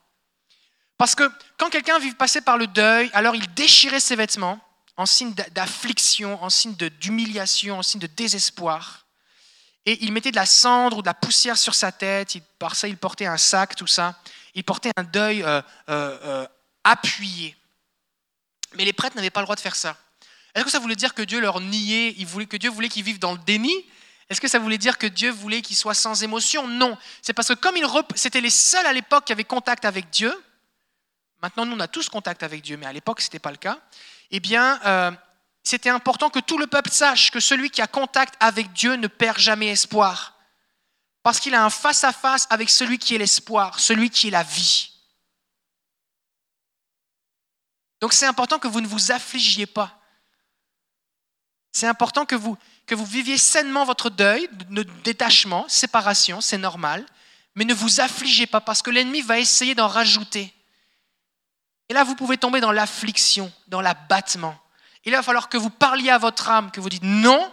Parce 0.97 1.15
que 1.15 1.29
quand 1.57 1.69
quelqu'un 1.69 1.99
vit 1.99 2.13
passer 2.13 2.41
par 2.41 2.57
le 2.57 2.67
deuil, 2.67 3.09
alors 3.13 3.35
il 3.35 3.53
déchirait 3.53 3.99
ses 3.99 4.15
vêtements 4.15 4.59
en 4.95 5.05
signe 5.05 5.33
d'affliction, 5.51 6.41
en 6.43 6.49
signe 6.49 6.75
d'humiliation, 6.75 7.79
en 7.79 7.83
signe 7.83 8.01
de 8.01 8.07
désespoir. 8.07 9.02
Et 9.85 10.03
il 10.03 10.13
mettait 10.13 10.31
de 10.31 10.37
la 10.37 10.45
cendre 10.45 10.97
ou 10.97 11.01
de 11.01 11.07
la 11.07 11.13
poussière 11.13 11.57
sur 11.57 11.75
sa 11.75 11.91
tête, 11.91 12.37
par 12.57 12.75
ça 12.75 12.87
il 12.87 12.97
portait 12.97 13.25
un 13.25 13.37
sac, 13.37 13.75
tout 13.75 13.87
ça. 13.87 14.17
Il 14.55 14.63
portait 14.63 14.91
un 14.95 15.03
deuil 15.03 15.43
euh, 15.43 15.61
euh, 15.89 16.17
euh, 16.23 16.47
appuyé. 16.83 17.55
Mais 18.75 18.85
les 18.85 18.93
prêtres 18.93 19.15
n'avaient 19.15 19.29
pas 19.29 19.41
le 19.41 19.45
droit 19.45 19.55
de 19.55 19.61
faire 19.61 19.75
ça. 19.75 19.97
Est-ce 20.55 20.63
que 20.63 20.71
ça 20.71 20.79
voulait 20.79 20.95
dire 20.95 21.13
que 21.13 21.21
Dieu 21.21 21.41
leur 21.41 21.59
niait, 21.59 22.15
que 22.47 22.57
Dieu 22.57 22.69
voulait 22.69 22.89
qu'ils 22.89 23.03
vivent 23.03 23.19
dans 23.19 23.33
le 23.33 23.39
déni? 23.39 23.73
Est-ce 24.29 24.39
que 24.39 24.47
ça 24.47 24.59
voulait 24.59 24.77
dire 24.77 24.97
que 24.97 25.07
Dieu 25.07 25.31
voulait 25.31 25.61
qu'ils 25.61 25.75
soient 25.75 25.93
sans 25.93 26.23
émotion? 26.23 26.67
Non. 26.67 26.97
C'est 27.21 27.33
parce 27.33 27.49
que 27.49 27.53
comme 27.53 27.75
c'était 28.15 28.41
les 28.41 28.49
seuls 28.49 28.85
à 28.85 28.93
l'époque 28.93 29.25
qui 29.25 29.33
avaient 29.33 29.43
contact 29.43 29.83
avec 29.85 30.09
Dieu, 30.11 30.33
maintenant 31.41 31.65
nous 31.65 31.75
on 31.75 31.79
a 31.79 31.87
tous 31.87 32.07
contact 32.07 32.41
avec 32.43 32.61
Dieu, 32.61 32.77
mais 32.77 32.85
à 32.85 32.93
l'époque 32.93 33.19
ce 33.19 33.25
n'était 33.25 33.39
pas 33.39 33.51
le 33.51 33.57
cas, 33.57 33.79
eh 34.31 34.39
bien 34.39 34.79
c'était 35.63 35.89
important 35.89 36.29
que 36.29 36.39
tout 36.39 36.57
le 36.57 36.67
peuple 36.67 36.91
sache 36.91 37.31
que 37.31 37.39
celui 37.39 37.69
qui 37.69 37.81
a 37.81 37.87
contact 37.87 38.35
avec 38.39 38.73
Dieu 38.73 38.95
ne 38.95 39.07
perd 39.07 39.39
jamais 39.39 39.69
espoir. 39.69 40.37
Parce 41.23 41.39
qu'il 41.39 41.55
a 41.55 41.63
un 41.63 41.69
face-à-face 41.69 42.47
avec 42.49 42.69
celui 42.69 42.99
qui 42.99 43.15
est 43.15 43.17
l'espoir, 43.17 43.79
celui 43.79 44.09
qui 44.09 44.27
est 44.27 44.31
la 44.31 44.43
vie. 44.43 44.91
Donc 48.01 48.11
c'est 48.11 48.25
important 48.25 48.59
que 48.59 48.67
vous 48.67 48.81
ne 48.81 48.87
vous 48.87 49.13
affligiez 49.13 49.65
pas. 49.65 50.01
C'est 51.71 51.87
important 51.87 52.25
que 52.25 52.35
vous, 52.35 52.57
que 52.85 52.93
vous 52.95 53.05
viviez 53.05 53.37
sainement 53.37 53.85
votre 53.85 54.09
deuil, 54.09 54.49
de 54.51 54.83
détachement, 55.03 55.67
séparation, 55.69 56.41
c'est 56.41 56.57
normal, 56.57 57.05
mais 57.55 57.63
ne 57.63 57.73
vous 57.73 58.01
affligez 58.01 58.45
pas 58.45 58.59
parce 58.59 58.81
que 58.81 58.89
l'ennemi 58.89 59.21
va 59.21 59.39
essayer 59.39 59.75
d'en 59.75 59.87
rajouter. 59.87 60.53
Et 61.87 61.93
là, 61.93 62.03
vous 62.03 62.15
pouvez 62.15 62.37
tomber 62.37 62.59
dans 62.59 62.71
l'affliction, 62.73 63.51
dans 63.67 63.81
l'abattement. 63.81 64.57
Il 65.05 65.11
va 65.11 65.23
falloir 65.23 65.49
que 65.49 65.57
vous 65.57 65.69
parliez 65.69 66.09
à 66.09 66.17
votre 66.17 66.49
âme, 66.49 66.71
que 66.71 66.79
vous 66.79 66.89
dites 66.89 67.03
non, 67.03 67.51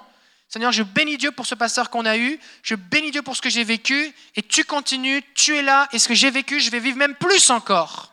Seigneur, 0.48 0.72
je 0.72 0.82
bénis 0.82 1.16
Dieu 1.16 1.30
pour 1.30 1.46
ce 1.46 1.54
pasteur 1.54 1.90
qu'on 1.90 2.04
a 2.04 2.16
eu, 2.16 2.40
je 2.62 2.74
bénis 2.74 3.12
Dieu 3.12 3.22
pour 3.22 3.36
ce 3.36 3.42
que 3.42 3.50
j'ai 3.50 3.62
vécu, 3.62 4.12
et 4.34 4.42
tu 4.42 4.64
continues, 4.64 5.22
tu 5.34 5.56
es 5.56 5.62
là, 5.62 5.88
et 5.92 5.98
ce 5.98 6.08
que 6.08 6.14
j'ai 6.14 6.30
vécu, 6.30 6.60
je 6.60 6.70
vais 6.70 6.80
vivre 6.80 6.96
même 6.96 7.14
plus 7.14 7.50
encore. 7.50 8.12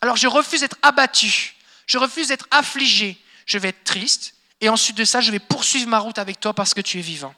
Alors 0.00 0.16
je 0.16 0.28
refuse 0.28 0.60
d'être 0.60 0.78
abattu, 0.82 1.54
je 1.86 1.98
refuse 1.98 2.28
d'être 2.28 2.46
affligé, 2.52 3.20
je 3.44 3.58
vais 3.58 3.68
être 3.68 3.84
triste, 3.84 4.34
et 4.60 4.68
ensuite 4.68 4.96
de 4.96 5.04
ça, 5.04 5.20
je 5.20 5.32
vais 5.32 5.40
poursuivre 5.40 5.88
ma 5.88 5.98
route 5.98 6.18
avec 6.18 6.38
toi 6.38 6.54
parce 6.54 6.74
que 6.74 6.80
tu 6.80 6.98
es 6.98 7.02
vivant. 7.02 7.34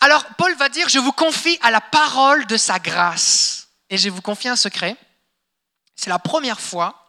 Alors 0.00 0.24
Paul 0.36 0.54
va 0.56 0.68
dire, 0.68 0.88
je 0.88 0.98
vous 0.98 1.12
confie 1.12 1.58
à 1.62 1.70
la 1.70 1.80
parole 1.80 2.46
de 2.46 2.56
sa 2.56 2.78
grâce. 2.78 3.68
Et 3.90 3.96
je 3.96 4.10
vous 4.10 4.20
confie 4.20 4.48
un 4.48 4.56
secret. 4.56 4.96
C'est 5.96 6.10
la 6.10 6.18
première 6.18 6.60
fois 6.60 7.07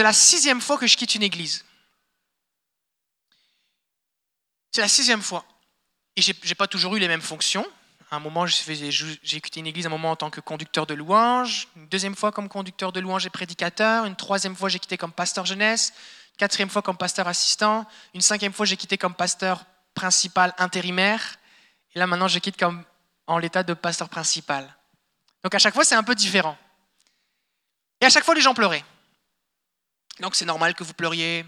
C'est 0.00 0.04
la 0.04 0.14
sixième 0.14 0.62
fois 0.62 0.78
que 0.78 0.86
je 0.86 0.96
quitte 0.96 1.14
une 1.14 1.22
église. 1.22 1.62
C'est 4.72 4.80
la 4.80 4.88
sixième 4.88 5.20
fois. 5.20 5.44
Et 6.16 6.22
je 6.22 6.32
n'ai 6.32 6.54
pas 6.54 6.66
toujours 6.66 6.96
eu 6.96 6.98
les 6.98 7.06
mêmes 7.06 7.20
fonctions. 7.20 7.66
À 8.10 8.16
un 8.16 8.18
moment, 8.18 8.46
j'ai 8.46 9.40
quitté 9.42 9.60
une 9.60 9.66
église 9.66 9.84
un 9.84 9.90
moment 9.90 10.12
en 10.12 10.16
tant 10.16 10.30
que 10.30 10.40
conducteur 10.40 10.86
de 10.86 10.94
louange. 10.94 11.68
Une 11.76 11.86
deuxième 11.88 12.14
fois 12.14 12.32
comme 12.32 12.48
conducteur 12.48 12.92
de 12.92 13.00
louange 13.00 13.26
et 13.26 13.28
prédicateur. 13.28 14.06
Une 14.06 14.16
troisième 14.16 14.56
fois, 14.56 14.70
j'ai 14.70 14.78
quitté 14.78 14.96
comme 14.96 15.12
pasteur 15.12 15.44
jeunesse. 15.44 15.92
Une 16.30 16.38
quatrième 16.38 16.70
fois 16.70 16.80
comme 16.80 16.96
pasteur 16.96 17.28
assistant. 17.28 17.84
Une 18.14 18.22
cinquième 18.22 18.54
fois, 18.54 18.64
j'ai 18.64 18.78
quitté 18.78 18.96
comme 18.96 19.12
pasteur 19.12 19.66
principal 19.92 20.54
intérimaire. 20.56 21.36
Et 21.94 21.98
là, 21.98 22.06
maintenant, 22.06 22.26
je 22.26 22.38
quitte 22.38 22.56
comme 22.56 22.86
en 23.26 23.36
l'état 23.36 23.64
de 23.64 23.74
pasteur 23.74 24.08
principal. 24.08 24.74
Donc 25.44 25.54
à 25.54 25.58
chaque 25.58 25.74
fois, 25.74 25.84
c'est 25.84 25.94
un 25.94 26.02
peu 26.02 26.14
différent. 26.14 26.56
Et 28.00 28.06
à 28.06 28.08
chaque 28.08 28.24
fois, 28.24 28.34
les 28.34 28.40
gens 28.40 28.54
pleuraient. 28.54 28.82
Donc 30.20 30.34
c'est 30.34 30.44
normal 30.44 30.74
que 30.74 30.84
vous 30.84 30.94
pleuriez. 30.94 31.44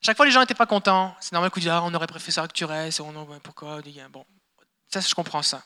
Chaque 0.00 0.16
fois, 0.16 0.26
les 0.26 0.32
gens 0.32 0.40
n'étaient 0.40 0.54
pas 0.54 0.66
contents. 0.66 1.14
C'est 1.20 1.32
normal 1.32 1.50
que 1.50 1.56
vous 1.56 1.60
disiez, 1.60 1.72
ah, 1.72 1.82
on 1.82 1.94
aurait 1.94 2.06
préféré 2.06 2.32
ça 2.32 2.46
que 2.46 2.52
tu 2.52 2.64
restes. 2.64 3.00
On, 3.00 3.40
pourquoi 3.40 3.80
Bon, 4.10 4.24
je 4.92 5.14
comprends 5.14 5.42
ça. 5.42 5.62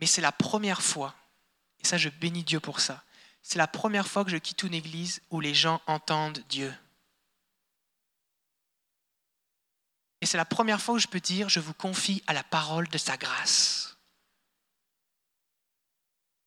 Mais 0.00 0.06
c'est 0.06 0.20
la 0.20 0.32
première 0.32 0.82
fois, 0.82 1.14
et 1.80 1.86
ça, 1.86 1.96
je 1.98 2.08
bénis 2.08 2.44
Dieu 2.44 2.60
pour 2.60 2.80
ça. 2.80 3.02
C'est 3.42 3.58
la 3.58 3.66
première 3.66 4.06
fois 4.06 4.24
que 4.24 4.30
je 4.30 4.36
quitte 4.36 4.62
une 4.62 4.74
église 4.74 5.20
où 5.30 5.40
les 5.40 5.54
gens 5.54 5.80
entendent 5.86 6.42
Dieu. 6.48 6.74
Et 10.20 10.26
c'est 10.26 10.36
la 10.36 10.44
première 10.44 10.80
fois 10.80 10.94
où 10.96 10.98
je 10.98 11.06
peux 11.06 11.20
dire, 11.20 11.48
je 11.48 11.60
vous 11.60 11.72
confie 11.72 12.22
à 12.26 12.34
la 12.34 12.42
parole 12.42 12.88
de 12.88 12.98
sa 12.98 13.16
grâce. 13.16 13.96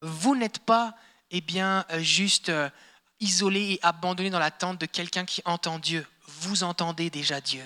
Vous 0.02 0.36
n'êtes 0.36 0.60
pas, 0.60 0.96
eh 1.32 1.42
bien, 1.42 1.86
juste 1.98 2.52
isolé 3.24 3.74
et 3.74 3.80
abandonné 3.82 4.30
dans 4.30 4.40
l'attente 4.40 4.80
de 4.80 4.86
quelqu'un 4.86 5.26
qui 5.26 5.42
entend 5.46 5.80
Dieu. 5.80 6.06
Vous 6.28 6.64
entendez 6.64 7.10
déjà 7.10 7.42
Dieu. 7.42 7.66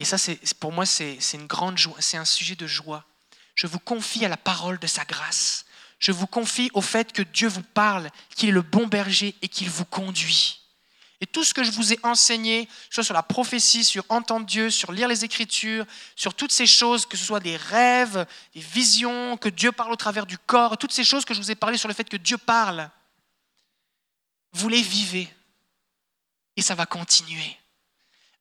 Et 0.00 0.04
ça, 0.04 0.16
pour 0.58 0.72
moi, 0.72 0.86
c'est, 0.86 1.18
c'est 1.20 1.36
une 1.36 1.46
grande 1.46 1.76
joie, 1.76 1.96
c'est 2.00 2.16
un 2.16 2.24
sujet 2.24 2.56
de 2.56 2.66
joie. 2.66 3.04
Je 3.54 3.66
vous 3.66 3.78
confie 3.78 4.24
à 4.24 4.28
la 4.28 4.38
parole 4.38 4.78
de 4.78 4.86
sa 4.86 5.04
grâce. 5.04 5.66
Je 5.98 6.12
vous 6.12 6.26
confie 6.26 6.70
au 6.72 6.80
fait 6.80 7.12
que 7.12 7.20
Dieu 7.20 7.48
vous 7.48 7.62
parle, 7.62 8.10
qu'il 8.34 8.48
est 8.48 8.52
le 8.52 8.62
bon 8.62 8.86
berger 8.86 9.34
et 9.42 9.48
qu'il 9.48 9.68
vous 9.68 9.84
conduit. 9.84 10.60
Et 11.20 11.26
tout 11.26 11.44
ce 11.44 11.52
que 11.52 11.62
je 11.62 11.70
vous 11.70 11.92
ai 11.92 11.98
enseigné, 12.02 12.66
soit 12.88 13.04
sur 13.04 13.12
la 13.12 13.22
prophétie, 13.22 13.84
sur 13.84 14.04
entendre 14.08 14.46
Dieu, 14.46 14.70
sur 14.70 14.90
lire 14.90 15.06
les 15.06 15.26
Écritures, 15.26 15.84
sur 16.16 16.32
toutes 16.32 16.52
ces 16.52 16.66
choses, 16.66 17.04
que 17.04 17.18
ce 17.18 17.24
soit 17.26 17.40
des 17.40 17.58
rêves, 17.58 18.26
des 18.54 18.60
visions, 18.60 19.36
que 19.36 19.50
Dieu 19.50 19.70
parle 19.70 19.92
au 19.92 19.96
travers 19.96 20.24
du 20.24 20.38
corps, 20.38 20.78
toutes 20.78 20.92
ces 20.92 21.04
choses 21.04 21.26
que 21.26 21.34
je 21.34 21.40
vous 21.40 21.50
ai 21.50 21.54
parlé 21.54 21.76
sur 21.76 21.88
le 21.88 21.94
fait 21.94 22.08
que 22.08 22.16
Dieu 22.16 22.38
parle, 22.38 22.90
vous 24.52 24.68
les 24.68 24.82
vivez. 24.82 25.28
Et 26.56 26.62
ça 26.62 26.74
va 26.74 26.86
continuer. 26.86 27.56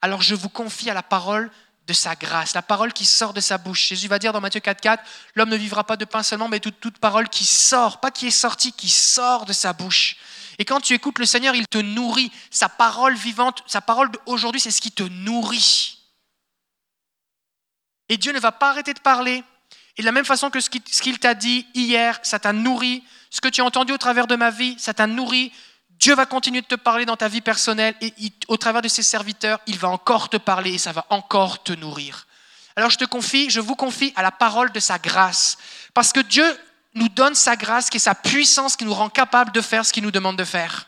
Alors 0.02 0.22
je 0.22 0.36
vous 0.36 0.50
confie 0.50 0.90
à 0.90 0.94
la 0.94 1.04
parole 1.04 1.52
de 1.88 1.94
sa 1.94 2.16
grâce, 2.16 2.54
la 2.54 2.62
parole 2.62 2.94
qui 2.94 3.06
sort 3.06 3.34
de 3.34 3.42
sa 3.42 3.58
bouche. 3.58 3.88
Jésus 3.88 4.08
va 4.08 4.20
dire 4.20 4.32
dans 4.32 4.42
Matthieu 4.42 4.60
4,4 4.60 5.00
L'homme 5.34 5.50
ne 5.50 5.56
vivra 5.56 5.84
pas 5.84 5.98
de 5.98 6.06
pain 6.06 6.22
seulement, 6.22 6.48
mais 6.48 6.60
toute, 6.60 6.80
toute 6.80 7.00
parole 7.00 7.30
qui 7.30 7.46
sort, 7.46 8.00
pas 8.00 8.12
qui 8.12 8.28
est 8.28 8.32
sortie, 8.32 8.74
qui 8.74 8.90
sort 8.90 9.46
de 9.46 9.54
sa 9.54 9.74
bouche. 9.74 10.18
Et 10.60 10.66
quand 10.66 10.82
tu 10.82 10.94
écoutes 10.94 11.18
le 11.20 11.26
Seigneur, 11.26 11.56
il 11.56 11.68
te 11.68 11.78
nourrit. 11.78 12.32
Sa 12.52 12.70
parole 12.70 13.16
vivante, 13.16 13.64
sa 13.66 13.82
parole 13.82 14.12
d'aujourd'hui, 14.12 14.62
c'est 14.62 14.72
ce 14.72 14.82
qui 14.82 14.92
te 14.92 15.04
nourrit. 15.04 15.98
Et 18.10 18.18
Dieu 18.18 18.34
ne 18.34 18.40
va 18.40 18.52
pas 18.52 18.70
arrêter 18.70 18.94
de 18.94 19.00
parler. 19.00 19.44
Et 19.98 20.02
de 20.02 20.06
la 20.06 20.12
même 20.12 20.26
façon 20.26 20.50
que 20.50 20.60
ce 20.60 20.70
qu'il 20.70 21.20
t'a 21.20 21.34
dit 21.34 21.66
hier, 21.74 22.20
ça 22.24 22.40
t'a 22.40 22.54
nourri. 22.54 23.04
Ce 23.30 23.42
que 23.42 23.48
tu 23.48 23.62
as 23.62 23.66
entendu 23.66 23.94
au 23.94 23.98
travers 23.98 24.28
de 24.28 24.36
ma 24.36 24.52
vie, 24.52 24.76
ça 24.78 24.94
t'a 24.94 25.08
nourri. 25.08 25.52
Dieu 26.00 26.16
va 26.16 26.26
continuer 26.26 26.62
de 26.62 26.66
te 26.66 26.76
parler 26.76 27.06
dans 27.06 27.18
ta 27.18 27.28
vie 27.28 27.42
personnelle 27.42 27.94
et 28.00 28.14
au 28.48 28.56
travers 28.56 28.82
de 28.82 28.88
ses 28.88 29.04
serviteurs, 29.04 29.60
il 29.68 29.78
va 29.78 29.90
encore 29.90 30.30
te 30.30 30.38
parler 30.38 30.76
et 30.76 30.78
ça 30.78 30.94
va 30.94 31.06
encore 31.10 31.62
te 31.62 31.74
nourrir. 31.74 32.26
Alors 32.78 32.90
je 32.90 32.98
te 32.98 33.04
confie, 33.04 33.50
je 33.50 33.60
vous 33.60 33.76
confie 33.76 34.14
à 34.16 34.22
la 34.22 34.32
parole 34.32 34.72
de 34.72 34.80
sa 34.80 34.98
grâce. 34.98 35.58
Parce 35.94 36.14
que 36.14 36.22
Dieu 36.22 36.46
nous 36.94 37.10
donne 37.10 37.36
sa 37.36 37.58
grâce, 37.58 37.90
qui 37.90 37.98
est 37.98 38.00
sa 38.00 38.16
puissance, 38.16 38.78
qui 38.78 38.86
nous 38.86 38.94
rend 38.94 39.10
capable 39.10 39.52
de 39.52 39.60
faire 39.60 39.86
ce 39.86 39.92
qu'il 39.92 40.04
nous 40.04 40.12
demande 40.12 40.38
de 40.38 40.46
faire. 40.46 40.88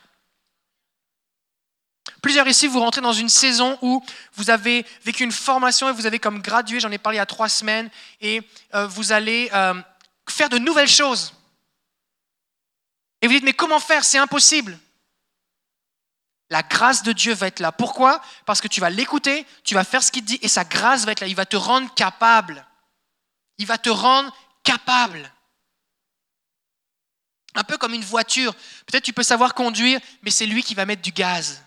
Plusieurs 2.22 2.48
ici, 2.48 2.66
vous 2.66 2.80
rentrez 2.80 3.02
dans 3.02 3.12
une 3.12 3.28
saison 3.28 3.78
où 3.82 4.02
vous 4.34 4.48
avez 4.48 4.86
vécu 5.04 5.24
une 5.24 5.32
formation 5.32 5.90
et 5.90 5.92
vous 5.92 6.06
avez 6.06 6.20
comme 6.20 6.40
gradué, 6.40 6.80
j'en 6.80 6.90
ai 6.90 6.96
parlé 6.96 7.16
il 7.16 7.18
y 7.18 7.20
a 7.20 7.26
trois 7.26 7.50
semaines, 7.50 7.90
et 8.22 8.40
euh, 8.74 8.86
vous 8.86 9.12
allez 9.12 9.50
euh, 9.52 9.74
faire 10.26 10.48
de 10.48 10.56
nouvelles 10.56 10.88
choses. 10.88 11.34
Et 13.20 13.26
vous 13.26 13.34
dites, 13.34 13.44
mais 13.44 13.52
comment 13.52 13.78
faire? 13.78 14.04
C'est 14.04 14.18
impossible 14.18 14.78
la 16.52 16.62
grâce 16.62 17.02
de 17.02 17.12
Dieu 17.12 17.32
va 17.32 17.46
être 17.46 17.60
là. 17.60 17.72
Pourquoi? 17.72 18.20
Parce 18.44 18.60
que 18.60 18.68
tu 18.68 18.78
vas 18.82 18.90
l'écouter, 18.90 19.46
tu 19.64 19.72
vas 19.72 19.84
faire 19.84 20.02
ce 20.02 20.12
qu'il 20.12 20.22
dit 20.22 20.38
et 20.42 20.48
sa 20.48 20.64
grâce 20.64 21.06
va 21.06 21.12
être 21.12 21.20
là. 21.20 21.26
Il 21.26 21.34
va 21.34 21.46
te 21.46 21.56
rendre 21.56 21.92
capable. 21.94 22.66
Il 23.56 23.66
va 23.66 23.78
te 23.78 23.88
rendre 23.88 24.30
capable. 24.62 25.32
Un 27.54 27.64
peu 27.64 27.78
comme 27.78 27.94
une 27.94 28.04
voiture. 28.04 28.54
Peut-être 28.84 29.02
tu 29.02 29.14
peux 29.14 29.22
savoir 29.22 29.54
conduire, 29.54 29.98
mais 30.20 30.30
c'est 30.30 30.44
lui 30.44 30.62
qui 30.62 30.74
va 30.74 30.84
mettre 30.84 31.00
du 31.00 31.10
gaz. 31.10 31.64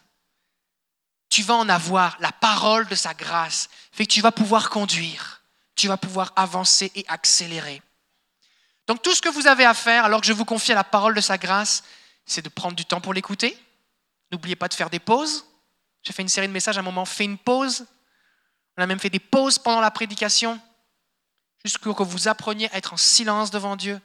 Tu 1.29 1.41
vas 1.41 1.55
en 1.55 1.67
avoir. 1.67 2.15
La 2.19 2.31
parole 2.31 2.85
de 2.85 2.95
sa 2.95 3.15
grâce 3.15 3.69
fait 3.91 4.05
que 4.05 4.13
tu 4.13 4.21
vas 4.21 4.31
pouvoir 4.31 4.69
conduire. 4.69 5.41
Tu 5.75 5.87
vas 5.87 5.97
pouvoir 5.97 6.31
avancer 6.35 6.91
et 6.93 7.05
accélérer. 7.07 7.81
Donc 8.85 9.01
tout 9.01 9.15
ce 9.15 9.21
que 9.21 9.29
vous 9.29 9.47
avez 9.47 9.65
à 9.65 9.73
faire, 9.73 10.05
alors 10.05 10.21
que 10.21 10.27
je 10.27 10.33
vous 10.33 10.45
confie 10.45 10.73
à 10.73 10.75
la 10.75 10.83
parole 10.83 11.15
de 11.15 11.21
sa 11.21 11.39
grâce, 11.39 11.83
c'est 12.27 12.43
de 12.43 12.49
prendre 12.49 12.75
du 12.75 12.85
temps 12.85 13.01
pour 13.01 13.15
l'écouter, 13.15 13.57
N'oubliez 14.31 14.55
pas 14.55 14.67
de 14.67 14.73
faire 14.73 14.89
des 14.89 14.99
pauses. 14.99 15.45
J'ai 16.03 16.13
fait 16.13 16.21
une 16.21 16.29
série 16.29 16.47
de 16.47 16.53
messages 16.53 16.77
à 16.77 16.81
un 16.81 16.83
moment, 16.83 17.05
fais 17.05 17.25
une 17.25 17.37
pause. 17.37 17.85
On 18.77 18.83
a 18.83 18.87
même 18.87 18.99
fait 18.99 19.09
des 19.09 19.19
pauses 19.19 19.57
pendant 19.57 19.81
la 19.81 19.91
prédication, 19.91 20.59
pour 21.81 21.95
que 21.95 22.03
vous 22.03 22.27
appreniez 22.27 22.69
à 22.71 22.77
être 22.77 22.93
en 22.93 22.97
silence 22.97 23.51
devant 23.51 23.75
Dieu. 23.75 23.99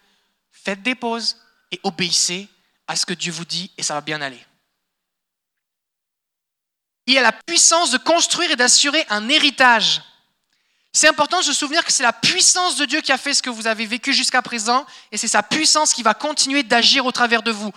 Faites 0.50 0.82
des 0.82 0.94
pauses 0.94 1.36
et 1.70 1.80
obéissez 1.82 2.48
à 2.86 2.96
ce 2.96 3.06
que 3.06 3.14
Dieu 3.14 3.32
vous 3.32 3.44
dit 3.44 3.70
et 3.76 3.82
ça 3.82 3.94
va 3.94 4.00
bien 4.00 4.20
aller. 4.20 4.44
Il 7.06 7.18
a 7.18 7.22
la 7.22 7.32
puissance 7.32 7.90
de 7.90 7.98
construire 7.98 8.50
et 8.50 8.56
d'assurer 8.56 9.04
un 9.10 9.28
héritage. 9.28 10.02
C'est 10.92 11.08
important 11.08 11.38
de 11.38 11.44
se 11.44 11.52
souvenir 11.52 11.84
que 11.84 11.92
c'est 11.92 12.02
la 12.02 12.12
puissance 12.12 12.76
de 12.76 12.84
Dieu 12.84 13.00
qui 13.00 13.12
a 13.12 13.18
fait 13.18 13.32
ce 13.32 13.42
que 13.42 13.50
vous 13.50 13.66
avez 13.66 13.86
vécu 13.86 14.12
jusqu'à 14.12 14.42
présent 14.42 14.84
et 15.12 15.16
c'est 15.16 15.28
sa 15.28 15.42
puissance 15.42 15.92
qui 15.92 16.02
va 16.02 16.14
continuer 16.14 16.62
d'agir 16.62 17.06
au 17.06 17.12
travers 17.12 17.42
de 17.42 17.52
vous. 17.52 17.70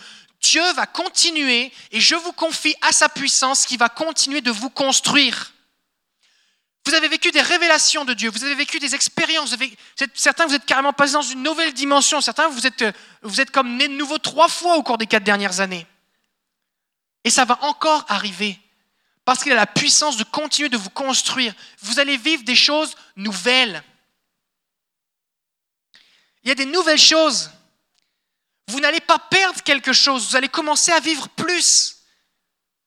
Dieu 0.43 0.73
va 0.73 0.85
continuer, 0.85 1.71
et 1.91 2.01
je 2.01 2.15
vous 2.15 2.33
confie 2.33 2.75
à 2.81 2.91
sa 2.91 3.07
puissance 3.07 3.65
qui 3.65 3.77
va 3.77 3.87
continuer 3.87 4.41
de 4.41 4.51
vous 4.51 4.69
construire. 4.69 5.53
Vous 6.85 6.93
avez 6.93 7.07
vécu 7.07 7.31
des 7.31 7.41
révélations 7.41 8.03
de 8.03 8.13
Dieu, 8.13 8.29
vous 8.29 8.43
avez 8.43 8.55
vécu 8.55 8.77
des 8.77 8.93
expériences. 8.93 9.55
certains, 10.13 10.45
vous 10.45 10.53
êtes 10.53 10.65
carrément 10.65 10.91
passés 10.91 11.13
dans 11.13 11.21
une 11.21 11.41
nouvelle 11.41 11.73
dimension. 11.73 12.19
Certains, 12.19 12.49
vous 12.49 12.67
êtes, 12.67 12.83
vous 13.21 13.39
êtes 13.39 13.51
comme 13.51 13.77
nés 13.77 13.87
de 13.87 13.93
nouveau 13.93 14.17
trois 14.17 14.49
fois 14.49 14.75
au 14.75 14.83
cours 14.83 14.97
des 14.97 15.07
quatre 15.07 15.23
dernières 15.23 15.61
années. 15.61 15.87
Et 17.23 17.29
ça 17.29 17.45
va 17.45 17.57
encore 17.63 18.05
arriver. 18.09 18.59
Parce 19.23 19.41
qu'il 19.41 19.53
a 19.53 19.55
la 19.55 19.65
puissance 19.65 20.17
de 20.17 20.25
continuer 20.25 20.67
de 20.67 20.75
vous 20.75 20.89
construire. 20.89 21.53
Vous 21.79 22.01
allez 22.01 22.17
vivre 22.17 22.43
des 22.43 22.55
choses 22.55 22.97
nouvelles. 23.15 23.81
Il 26.43 26.49
y 26.49 26.51
a 26.51 26.55
des 26.55 26.65
nouvelles 26.65 26.99
choses. 26.99 27.49
Vous 28.67 28.79
n'allez 28.79 29.01
pas 29.01 29.19
perdre 29.19 29.61
quelque 29.61 29.93
chose, 29.93 30.29
vous 30.29 30.35
allez 30.35 30.49
commencer 30.49 30.91
à 30.91 30.99
vivre 30.99 31.27
plus. 31.29 31.97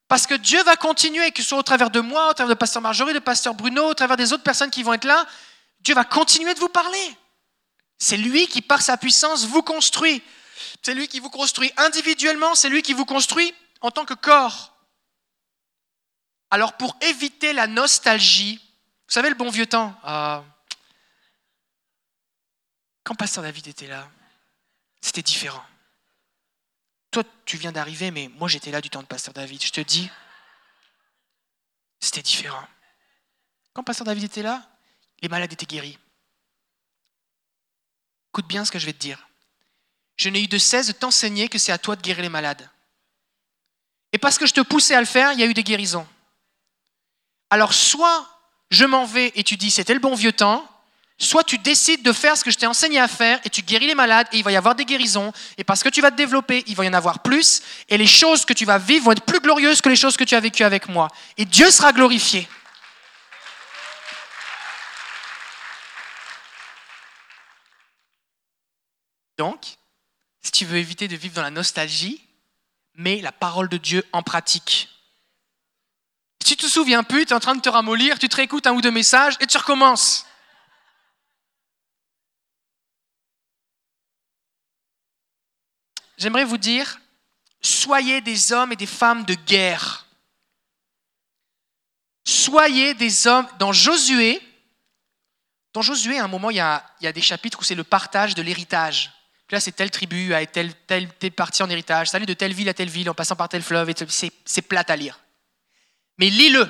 Parce 0.09 0.27
que 0.27 0.35
Dieu 0.35 0.63
va 0.63 0.77
continuer, 0.77 1.33
que 1.33 1.43
ce 1.43 1.49
soit 1.49 1.59
au 1.59 1.63
travers 1.63 1.91
de 1.91 2.01
moi, 2.01 2.31
au 2.31 2.35
travers 2.35 2.55
de 2.55 2.59
Pasteur 2.59 2.81
Marjorie, 2.81 3.13
de 3.13 3.19
Pasteur 3.19 3.55
Bruno, 3.55 3.91
au 3.91 3.95
travers 3.95 4.17
des 4.17 4.33
autres 4.33 4.45
personnes 4.45 4.71
qui 4.71 4.83
vont 4.83 4.93
être 4.93 5.05
là, 5.05 5.27
Dieu 5.81 5.95
va 5.95 6.05
continuer 6.05 6.55
de 6.55 6.61
vous 6.61 6.69
parler. 6.69 7.17
C'est 7.99 8.17
lui 8.17 8.47
qui, 8.47 8.63
par 8.63 8.83
sa 8.83 8.97
puissance, 8.97 9.47
vous 9.47 9.63
construit. 9.63 10.23
C'est 10.83 10.95
lui 10.95 11.09
qui 11.09 11.21
vous 11.21 11.31
construit 11.31 11.73
individuellement, 11.77 12.55
c'est 12.55 12.69
lui 12.69 12.83
qui 12.83 12.93
vous 12.93 13.05
construit 13.05 13.53
en 13.81 13.91
tant 13.91 14.05
que 14.05 14.15
corps. 14.15 14.77
Alors 16.51 16.75
pour 16.75 16.97
éviter 17.01 17.53
la 17.53 17.67
nostalgie, 17.67 18.61
vous 19.09 19.13
savez 19.13 19.29
le 19.29 19.35
bon 19.35 19.51
vieux 19.51 19.67
temps, 19.67 19.95
ah, 20.05 20.45
quand 23.03 23.15
Pasteur 23.15 23.43
David 23.43 23.67
était 23.67 23.89
là, 23.89 24.09
c'était 25.07 25.23
différent. 25.23 25.65
Toi, 27.13 27.23
tu 27.45 27.57
viens 27.57 27.71
d'arriver, 27.71 28.11
mais 28.11 28.29
moi 28.29 28.49
j'étais 28.49 28.73
là 28.73 28.81
du 28.81 28.91
temps 28.91 29.03
de 29.03 29.07
Pasteur 29.07 29.33
David. 29.33 29.63
Je 29.63 29.71
te 29.71 29.81
dis, 29.81 30.11
c'était 32.01 32.23
différent. 32.23 32.67
Quand 33.73 33.85
Pasteur 33.85 34.05
David 34.05 34.25
était 34.25 34.43
là, 34.43 34.69
les 35.23 35.29
malades 35.29 35.53
étaient 35.53 35.65
guéris. 35.65 35.97
Écoute 38.33 38.49
bien 38.49 38.65
ce 38.65 38.73
que 38.73 38.81
je 38.81 38.87
vais 38.87 38.93
te 38.93 38.99
dire. 38.99 39.29
Je 40.17 40.29
n'ai 40.29 40.43
eu 40.43 40.49
de 40.49 40.59
cesse 40.59 40.89
de 40.89 40.93
t'enseigner 40.93 41.49
que 41.49 41.59
c'est 41.59 41.73
à 41.73 41.79
toi 41.79 41.95
de 41.95 42.03
guérir 42.03 42.23
les 42.23 42.29
malades. 42.29 42.69
Et 44.13 44.19
parce 44.19 44.39
que 44.39 44.47
je 44.47 44.55
te 44.55 44.61
poussais 44.61 44.97
à 44.97 45.01
le 45.01 45.07
faire, 45.07 45.33
il 45.33 45.39
y 45.39 45.43
a 45.45 45.47
eu 45.47 45.55
des 45.55 45.63
guérisons. 45.63 46.07
Alors 47.51 47.75
soit 47.75 48.29
je 48.71 48.85
m'en 48.85 49.05
vais 49.05 49.31
et 49.37 49.45
tu 49.45 49.57
dis 49.57 49.71
c'était 49.71 49.95
le 49.95 50.01
bon 50.01 50.17
vieux 50.17 50.33
temps, 50.33 50.69
Soit 51.19 51.45
tu 51.45 51.57
décides 51.57 52.03
de 52.03 52.13
faire 52.13 52.37
ce 52.37 52.45
que 52.45 52.51
je 52.51 52.59
t'ai 52.59 52.67
enseigné 52.67 52.99
à 52.99 53.09
faire 53.09 53.41
et 53.45 53.51
tu 53.51 53.63
guéris 53.63 53.87
les 53.87 53.95
malades 53.95 54.27
et 54.33 54.39
il 54.39 54.45
va 54.45 54.53
y 54.53 54.57
avoir 54.57 54.75
des 54.75 54.85
guérisons. 54.85 55.33
Et 55.57 55.65
parce 55.65 55.83
que 55.83 55.89
tu 55.89 56.03
vas 56.03 56.11
te 56.11 56.17
développer, 56.17 56.63
il 56.67 56.77
va 56.77 56.85
y 56.85 56.89
en 56.89 56.93
avoir 56.93 57.21
plus. 57.21 57.63
Et 57.89 57.97
les 57.97 58.07
choses 58.07 58.45
que 58.45 58.53
tu 58.53 58.67
vas 58.67 58.77
vivre 58.77 59.07
vont 59.07 59.13
être 59.13 59.25
plus 59.25 59.41
glorieuses 59.41 59.81
que 59.81 59.89
les 59.89 59.97
choses 59.97 60.17
que 60.17 60.25
tu 60.25 60.35
as 60.35 60.41
vécues 60.41 60.65
avec 60.65 60.89
moi. 60.89 61.09
Et 61.39 61.47
Dieu 61.47 61.71
sera 61.71 61.93
glorifié. 61.93 62.47
Donc, 69.39 69.77
si 70.43 70.53
tu 70.53 70.65
veux 70.67 70.79
éviter 70.79 71.09
de 71.09 71.17
vivre 71.17 71.35
dans 71.35 71.43
la 71.43 71.51
nostalgie, 71.51 72.23
mets 72.95 73.21
la 73.21 73.33
parole 73.33 73.69
de 73.69 73.77
Dieu 73.79 74.05
en 74.13 74.23
pratique. 74.23 74.89
Si 76.45 76.57
tu 76.57 76.65
te 76.65 76.71
souviens 76.71 77.03
plus, 77.03 77.25
tu 77.27 77.33
es 77.33 77.37
en 77.37 77.41
train 77.41 77.55
de 77.55 77.61
te 77.61 77.69
ramollir, 77.69 78.19
tu 78.19 78.29
te 78.29 78.37
réécoutes 78.37 78.67
un 78.67 78.73
ou 78.73 78.81
deux 78.81 78.91
messages 78.91 79.37
et 79.41 79.47
tu 79.47 79.57
recommences. 79.57 80.27
J'aimerais 86.17 86.45
vous 86.45 86.59
dire, 86.59 87.01
soyez 87.61 88.21
des 88.21 88.53
hommes 88.53 88.73
et 88.73 88.77
des 88.77 88.87
femmes 88.87 89.25
de 89.25 89.35
guerre. 89.35 90.07
Soyez 92.25 92.95
des 92.95 93.27
hommes. 93.27 93.47
Dans 93.59 93.73
Josué, 93.73 94.41
dans 95.73 95.83
Josué, 95.83 96.19
à 96.19 96.25
un 96.25 96.29
moment, 96.29 96.51
il 96.51 96.57
y 96.57 96.61
a, 96.61 96.83
des 97.01 97.21
chapitres 97.21 97.61
où 97.61 97.63
c'est 97.63 97.75
le 97.75 97.85
partage 97.85 98.35
de 98.35 98.43
l'héritage. 98.43 99.13
là, 99.51 99.61
c'est 99.61 99.73
telle 99.73 99.91
tribu 99.91 100.35
a 100.35 100.45
telle, 100.47 100.75
telle, 100.75 101.13
telle 101.15 101.33
partie 101.33 101.63
en 101.63 101.71
héritage. 101.71 102.09
Ça 102.09 102.17
allait 102.17 102.27
de 102.27 102.35
telle 102.35 102.55
ville 102.55 102.69
à 102.69 102.75
telle 102.75 102.89
ville 102.89 103.09
en 103.11 103.15
passant 103.15 103.37
par 103.37 103.49
tel 103.49 103.63
fleuve. 103.63 103.93
C'est 104.09 104.63
plate 104.63 104.91
à 104.91 104.97
lire. 104.97 105.21
Mais 106.19 106.31
lis-le. 106.31 106.69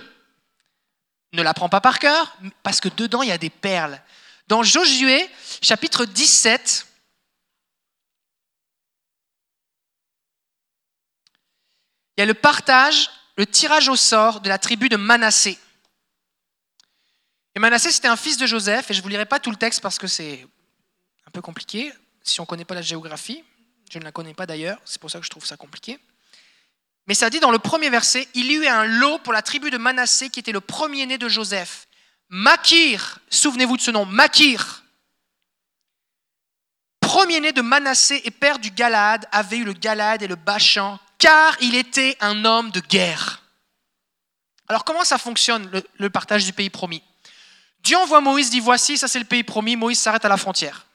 Ne 1.32 1.42
l'apprends 1.42 1.68
pas 1.68 1.80
par 1.80 1.98
cœur, 1.98 2.36
parce 2.62 2.80
que 2.80 2.88
dedans, 2.88 3.22
il 3.22 3.28
y 3.28 3.32
a 3.32 3.38
des 3.38 3.50
perles. 3.50 4.00
Dans 4.48 4.62
Josué, 4.62 5.28
chapitre 5.60 6.04
17, 6.04 6.85
il 12.16 12.20
y 12.20 12.22
a 12.22 12.26
le 12.26 12.34
partage, 12.34 13.10
le 13.36 13.46
tirage 13.46 13.88
au 13.88 13.96
sort 13.96 14.40
de 14.40 14.48
la 14.48 14.58
tribu 14.58 14.88
de 14.88 14.96
Manassé. 14.96 15.58
Et 17.54 17.58
Manassé, 17.58 17.90
c'était 17.90 18.08
un 18.08 18.16
fils 18.16 18.36
de 18.36 18.46
Joseph, 18.46 18.90
et 18.90 18.94
je 18.94 18.98
ne 18.98 19.02
vous 19.02 19.08
lirai 19.08 19.26
pas 19.26 19.40
tout 19.40 19.50
le 19.50 19.56
texte 19.56 19.80
parce 19.80 19.98
que 19.98 20.06
c'est 20.06 20.46
un 21.26 21.30
peu 21.30 21.40
compliqué, 21.40 21.92
si 22.22 22.40
on 22.40 22.44
ne 22.44 22.46
connaît 22.46 22.64
pas 22.64 22.74
la 22.74 22.82
géographie. 22.82 23.44
Je 23.90 23.98
ne 23.98 24.04
la 24.04 24.12
connais 24.12 24.34
pas 24.34 24.46
d'ailleurs, 24.46 24.78
c'est 24.84 25.00
pour 25.00 25.10
ça 25.10 25.18
que 25.18 25.24
je 25.24 25.30
trouve 25.30 25.46
ça 25.46 25.56
compliqué. 25.56 25.98
Mais 27.06 27.14
ça 27.14 27.30
dit 27.30 27.38
dans 27.38 27.52
le 27.52 27.58
premier 27.58 27.88
verset, 27.88 28.28
il 28.34 28.50
y 28.50 28.54
eut 28.54 28.66
un 28.66 28.84
lot 28.84 29.18
pour 29.18 29.32
la 29.32 29.42
tribu 29.42 29.70
de 29.70 29.78
Manassé 29.78 30.28
qui 30.28 30.40
était 30.40 30.52
le 30.52 30.60
premier-né 30.60 31.18
de 31.18 31.28
Joseph. 31.28 31.86
Makir, 32.28 33.20
souvenez-vous 33.30 33.76
de 33.76 33.82
ce 33.82 33.92
nom, 33.92 34.04
Makir, 34.04 34.82
premier-né 37.00 37.52
de 37.52 37.62
Manassé 37.62 38.20
et 38.24 38.30
père 38.32 38.58
du 38.58 38.70
Galaad, 38.70 39.28
avait 39.30 39.58
eu 39.58 39.64
le 39.64 39.72
Galaad 39.72 40.22
et 40.22 40.26
le 40.26 40.34
Bachan 40.34 40.98
car 41.26 41.56
il 41.60 41.74
était 41.74 42.16
un 42.20 42.44
homme 42.44 42.70
de 42.70 42.78
guerre. 42.78 43.42
Alors 44.68 44.84
comment 44.84 45.02
ça 45.02 45.18
fonctionne, 45.18 45.68
le, 45.98 46.08
partage 46.08 46.44
du 46.44 46.52
pays 46.52 46.70
promis? 46.70 47.02
Dieu 47.80 47.96
envoie 47.96 48.20
Moïse, 48.20 48.48
dit 48.48 48.60
voici, 48.60 48.96
ça 48.96 49.08
c'est 49.08 49.18
le 49.18 49.24
pays 49.24 49.42
promis. 49.42 49.74
Moïse 49.74 49.98
s'arrête 49.98 50.24
à 50.24 50.28
la 50.28 50.36
frontière. 50.36 50.86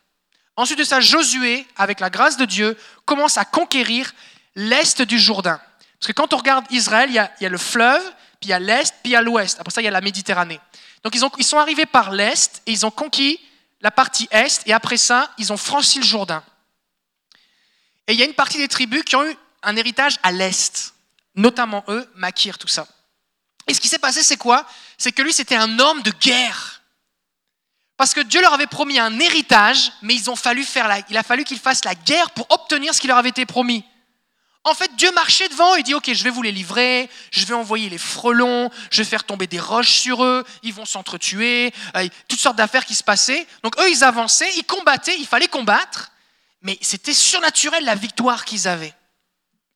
Ensuite 0.56 0.80
de 0.80 0.86
ça, 0.86 1.02
Josué, 1.02 1.68
avec 1.76 2.00
la 2.00 2.10
grâce 2.10 2.38
de 2.38 2.46
Dieu, 2.46 2.78
commence 3.04 3.38
à 3.38 3.44
conquérir 3.44 4.14
l'est 4.56 5.02
du 5.02 5.20
Jourdain. 5.20 5.60
Parce 6.00 6.08
que 6.08 6.14
quand 6.14 6.34
on 6.34 6.38
regarde 6.38 6.66
Israël, 6.70 7.10
il 7.10 7.16
y 7.16 7.46
a, 7.46 7.50
le 7.50 7.58
fleuve, 7.58 8.02
puis 8.40 8.48
il 8.48 8.50
y 8.52 8.54
a 8.54 8.60
l'est, 8.60 8.94
puis 9.04 9.12
il 9.12 9.12
y 9.12 9.16
a 9.18 9.22
l'ouest. 9.22 9.60
Après 9.60 9.74
ça, 9.74 9.82
il 9.82 9.86
y 9.86 9.90
a 9.90 9.92
la 9.92 10.00
Méditerranée. 10.00 10.62
Donc 11.04 11.14
ils 11.14 11.44
sont 11.44 11.58
arrivés 11.58 11.86
par 11.86 12.10
l'est 12.10 12.62
et 12.68 12.72
ils 12.72 12.86
ont 12.86 12.92
conquis 12.92 13.38
la 13.82 13.92
partie 13.92 14.30
est, 14.32 14.66
et 14.66 14.72
après 14.72 14.96
ça, 14.96 15.30
ils 15.38 15.52
ont 15.52 15.58
franchi 15.58 16.00
le 16.00 16.06
Jourdain. 16.06 16.42
Et 18.08 18.14
il 18.14 18.20
y 18.20 18.22
a 18.22 18.26
une 18.26 18.34
partie 18.34 18.60
des 18.60 18.70
tribus 18.70 19.04
qui 19.04 19.18
ont 19.18 19.26
eu 19.26 19.36
un 19.64 19.76
héritage 19.76 20.18
à 20.24 20.32
l'est, 20.32 20.94
notamment 21.36 21.84
eux, 21.88 22.10
Makir, 22.16 22.58
tout 22.58 22.68
ça. 22.68 22.88
Et 23.68 23.74
ce 23.74 23.82
qui 23.82 23.88
s'est 23.88 24.00
passé, 24.00 24.24
c'est 24.24 24.38
quoi? 24.38 24.66
C'est 24.98 25.12
que 25.12 25.22
lui, 25.22 25.34
c'était 25.34 25.56
un 25.56 25.80
homme 25.80 26.02
de 26.02 26.12
guerre. 26.12 26.82
Parce 27.98 28.14
que 28.14 28.22
Dieu 28.22 28.42
leur 28.42 28.54
avait 28.54 28.68
promis 28.68 28.98
un 28.98 29.20
héritage, 29.20 29.92
mais 30.02 30.16
ils 30.16 30.30
ont 30.30 30.36
fallu 30.36 30.64
faire 30.64 31.04
il 31.10 31.18
a 31.18 31.24
fallu 31.24 31.44
qu'ils 31.44 31.60
fassent 31.60 31.86
la 31.86 31.94
guerre 31.94 32.32
pour 32.32 32.48
obtenir 32.50 32.96
ce 32.96 33.00
qui 33.00 33.08
leur 33.08 33.18
avait 33.18 33.30
été 33.30 33.46
promis. 33.46 33.86
En 34.64 34.76
fait, 34.76 34.96
Dieu 34.96 35.12
marchait 35.12 35.50
devant 35.50 35.76
et 35.76 35.82
dit, 35.82 35.96
OK, 35.96 36.12
je 36.14 36.24
vais 36.24 36.30
vous 36.30 36.44
les 36.44 36.52
livrer, 36.52 37.10
je 37.32 37.46
vais 37.46 37.56
envoyer 37.56 37.90
les 37.90 37.98
frelons, 37.98 38.70
je 38.92 38.98
vais 39.02 39.10
faire 39.10 39.24
tomber 39.24 39.48
des 39.48 39.60
roches 39.60 39.92
sur 39.92 40.24
eux, 40.24 40.44
ils 40.62 40.74
vont 40.74 40.86
s'entretuer, 40.86 41.74
euh, 41.96 42.08
toutes 42.28 42.40
sortes 42.40 42.58
d'affaires 42.58 42.86
qui 42.86 42.94
se 42.94 43.04
passaient. 43.04 43.48
Donc 43.64 43.80
eux, 43.80 43.90
ils 43.90 44.04
avançaient, 44.04 44.52
ils 44.58 44.64
combattaient, 44.64 45.18
il 45.18 45.26
fallait 45.26 45.48
combattre, 45.48 46.12
mais 46.62 46.78
c'était 46.82 47.14
surnaturel 47.14 47.86
la 47.86 47.96
victoire 47.96 48.46
qu'ils 48.46 48.68
avaient. 48.68 48.94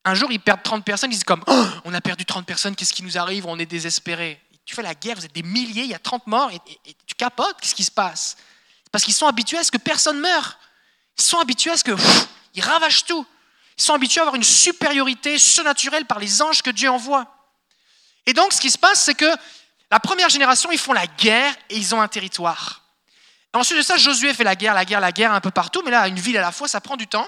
Un 0.06 0.14
jour, 0.14 0.32
ils 0.32 0.40
perdent 0.40 0.62
30 0.62 0.86
personnes, 0.86 1.12
ils 1.12 1.16
disent 1.16 1.24
comme, 1.24 1.44
Oh, 1.48 1.66
on 1.84 1.94
a 1.94 2.00
perdu 2.00 2.26
30 2.26 2.46
personnes, 2.46 2.76
qu'est-ce 2.76 2.94
qui 2.94 3.04
nous 3.04 3.18
arrive, 3.18 3.48
on 3.48 3.58
est 3.58 3.66
désespérés. 3.66 4.40
Tu 4.64 4.76
fais 4.76 4.84
la 4.84 4.94
guerre, 4.94 5.18
vous 5.18 5.26
êtes 5.26 5.34
des 5.34 5.44
milliers, 5.44 5.84
il 5.84 5.90
y 5.90 5.96
a 5.96 6.00
30 6.00 6.28
morts, 6.28 6.52
et, 6.52 6.60
tu 7.08 7.16
capotes, 7.16 7.58
qu'est-ce 7.60 7.76
qui 7.76 7.84
se 7.84 7.92
passe? 7.92 8.38
Parce 8.92 9.04
qu'ils 9.04 9.14
sont 9.16 9.28
habitués 9.28 9.58
à 9.58 9.64
ce 9.64 9.72
que 9.72 9.78
personne 9.78 10.20
meure. 10.20 10.58
Ils 11.18 11.24
sont 11.24 11.40
habitués 11.40 11.72
à 11.72 11.78
ce 11.78 11.84
que... 11.84 11.92
pff, 11.92 12.28
ils 12.54 12.64
ravagent 12.64 13.06
tout. 13.06 13.26
Ils 13.78 13.84
sont 13.84 13.94
habitués 13.94 14.20
à 14.20 14.24
avoir 14.24 14.36
une 14.36 14.44
supériorité 14.44 15.38
surnaturelle 15.38 16.06
par 16.06 16.20
les 16.20 16.42
anges 16.42 16.62
que 16.62 16.70
Dieu 16.70 16.90
envoie. 16.90 17.26
Et 18.28 18.34
donc, 18.34 18.54
ce 18.54 18.62
qui 18.62 18.70
se 18.70 18.78
passe, 18.78 19.02
c'est 19.04 19.16
que 19.16 19.32
la 19.92 20.00
première 20.00 20.30
génération, 20.30 20.72
ils 20.72 20.80
font 20.80 20.94
la 20.94 21.08
guerre 21.08 21.54
et 21.70 21.78
ils 21.78 21.94
ont 21.94 22.02
un 22.02 22.08
territoire. 22.08 22.82
Ensuite 23.54 23.78
de 23.78 23.84
ça, 23.84 23.98
Josué 23.98 24.34
fait 24.34 24.44
la 24.44 24.56
guerre, 24.56 24.74
la 24.74 24.86
guerre, 24.86 25.00
la 25.00 25.12
guerre 25.12 25.32
un 25.32 25.42
peu 25.42 25.52
partout, 25.52 25.82
mais 25.84 25.92
là, 25.92 26.08
une 26.08 26.20
ville 26.20 26.38
à 26.38 26.42
la 26.42 26.52
fois, 26.52 26.68
ça 26.68 26.82
prend 26.82 26.98
du 26.98 27.08
temps. 27.08 27.28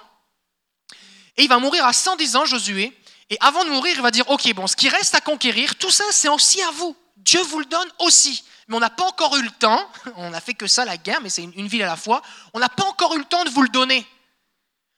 Et 1.37 1.43
il 1.43 1.49
va 1.49 1.59
mourir 1.59 1.85
à 1.85 1.93
110 1.93 2.35
ans, 2.35 2.45
Josué. 2.45 2.97
Et 3.29 3.37
avant 3.39 3.63
de 3.63 3.69
mourir, 3.69 3.95
il 3.95 4.01
va 4.01 4.11
dire, 4.11 4.29
OK, 4.29 4.51
bon, 4.53 4.67
ce 4.67 4.75
qui 4.75 4.89
reste 4.89 5.15
à 5.15 5.21
conquérir, 5.21 5.75
tout 5.75 5.91
ça, 5.91 6.03
c'est 6.11 6.29
aussi 6.29 6.61
à 6.61 6.71
vous. 6.71 6.95
Dieu 7.17 7.41
vous 7.41 7.59
le 7.59 7.65
donne 7.65 7.89
aussi. 7.99 8.43
Mais 8.67 8.75
on 8.75 8.79
n'a 8.79 8.89
pas 8.89 9.05
encore 9.05 9.35
eu 9.37 9.43
le 9.43 9.51
temps, 9.51 9.89
on 10.15 10.29
n'a 10.29 10.41
fait 10.41 10.53
que 10.53 10.67
ça, 10.67 10.85
la 10.85 10.97
guerre, 10.97 11.21
mais 11.21 11.29
c'est 11.29 11.43
une, 11.43 11.67
ville 11.67 11.83
à 11.83 11.87
la 11.87 11.95
fois, 11.95 12.21
on 12.53 12.59
n'a 12.59 12.69
pas 12.69 12.85
encore 12.85 13.15
eu 13.15 13.19
le 13.19 13.25
temps 13.25 13.43
de 13.43 13.49
vous 13.49 13.61
le 13.61 13.69
donner. 13.69 14.05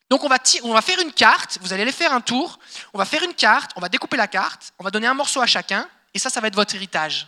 Donc 0.09 0.23
on 0.23 0.27
va, 0.27 0.37
on 0.63 0.73
va 0.73 0.81
faire 0.81 0.99
une 0.99 1.13
carte, 1.13 1.59
vous 1.61 1.71
allez 1.71 1.83
aller 1.83 1.91
faire 1.91 2.13
un 2.13 2.21
tour, 2.21 2.57
on 2.93 2.97
va 2.97 3.05
faire 3.05 3.23
une 3.23 3.33
carte, 3.33 3.71
on 3.75 3.79
va 3.79 3.89
découper 3.89 4.17
la 4.17 4.27
carte, 4.27 4.73
on 4.79 4.83
va 4.83 4.89
donner 4.89 5.05
un 5.05 5.13
morceau 5.13 5.39
à 5.39 5.45
chacun, 5.45 5.87
et 6.15 6.19
ça, 6.19 6.31
ça 6.31 6.41
va 6.41 6.47
être 6.47 6.55
votre 6.55 6.73
héritage. 6.73 7.27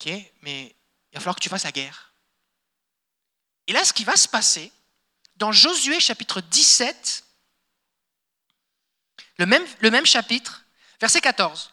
Ok, 0.00 0.10
mais 0.40 0.74
il 1.12 1.14
va 1.14 1.20
falloir 1.20 1.36
que 1.36 1.42
tu 1.42 1.50
fasses 1.50 1.64
la 1.64 1.72
guerre. 1.72 2.12
Et 3.66 3.72
là, 3.72 3.84
ce 3.84 3.92
qui 3.92 4.04
va 4.04 4.16
se 4.16 4.28
passer, 4.28 4.72
dans 5.36 5.52
Josué 5.52 6.00
chapitre 6.00 6.40
17, 6.40 7.24
le 9.38 9.46
même, 9.46 10.06
chapitre, 10.06 10.64
verset 11.00 11.20
14. 11.20 11.72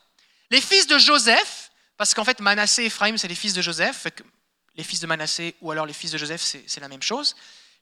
Les 0.49 0.61
fils 0.61 0.87
de 0.87 0.97
Joseph, 0.97 1.71
parce 1.97 2.13
qu'en 2.13 2.23
fait 2.23 2.39
Manassé 2.39 2.83
et 2.83 2.85
Ephraim, 2.87 3.17
c'est 3.17 3.27
les 3.27 3.35
fils 3.35 3.53
de 3.53 3.61
Joseph, 3.61 4.07
les 4.75 4.83
fils 4.83 4.99
de 4.99 5.07
Manassé 5.07 5.55
ou 5.61 5.71
alors 5.71 5.85
les 5.85 5.93
fils 5.93 6.11
de 6.11 6.17
Joseph, 6.17 6.41
c'est 6.41 6.63
c'est 6.67 6.79
la 6.79 6.87
même 6.87 7.03
chose. 7.03 7.35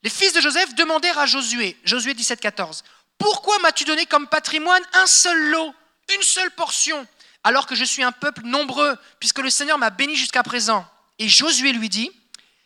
Les 0.04 0.10
fils 0.10 0.34
de 0.34 0.42
Joseph 0.42 0.76
demandèrent 0.76 1.18
à 1.18 1.26
Josué, 1.26 1.78
Josué 1.84 2.14
17, 2.14 2.40
14, 2.40 2.84
Pourquoi 3.18 3.58
m'as-tu 3.60 3.84
donné 3.86 4.06
comme 4.06 4.28
patrimoine 4.28 4.84
un 4.94 5.08
seul 5.08 5.50
lot, 5.50 5.74
une 6.16 6.24
seule 6.24 6.52
portion, 6.52 7.06
alors 7.44 7.66
que 7.66 7.76
je 7.76 7.84
suis 7.84 8.04
un 8.04 8.12
peuple 8.12 8.44
nombreux, 8.44 8.98
puisque 9.20 9.40
le 9.40 9.50
Seigneur 9.50 9.78
m'a 9.78 9.90
béni 9.90 10.16
jusqu'à 10.16 10.44
présent? 10.44 10.86
Et 11.20 11.28
Josué 11.28 11.74
lui 11.74 11.90
dit, 11.90 12.12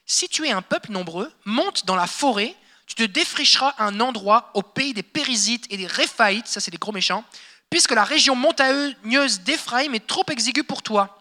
Si 0.06 0.30
tu 0.30 0.46
es 0.48 0.52
un 0.52 0.62
peuple 0.62 0.92
nombreux, 0.92 1.32
monte 1.46 1.86
dans 1.86 1.96
la 1.96 2.08
forêt, 2.08 2.56
tu 2.96 3.08
te 3.08 3.12
défricheras 3.12 3.74
un 3.80 4.00
endroit 4.00 4.52
au 4.54 4.62
pays 4.62 4.94
des 4.94 5.02
Périsites 5.02 5.66
et 5.72 5.78
des 5.78 5.88
Réphaïtes, 5.88 6.48
ça 6.48 6.60
c'est 6.60 6.70
des 6.70 6.78
gros 6.78 6.92
méchants, 6.92 7.24
puisque 7.70 7.92
la 7.92 8.04
région 8.04 8.36
montagneuse 8.36 9.42
d'Éphraïm 9.42 9.96
est 9.96 10.06
trop 10.06 10.24
exiguë 10.30 10.64
pour 10.64 10.84
toi. 10.84 11.20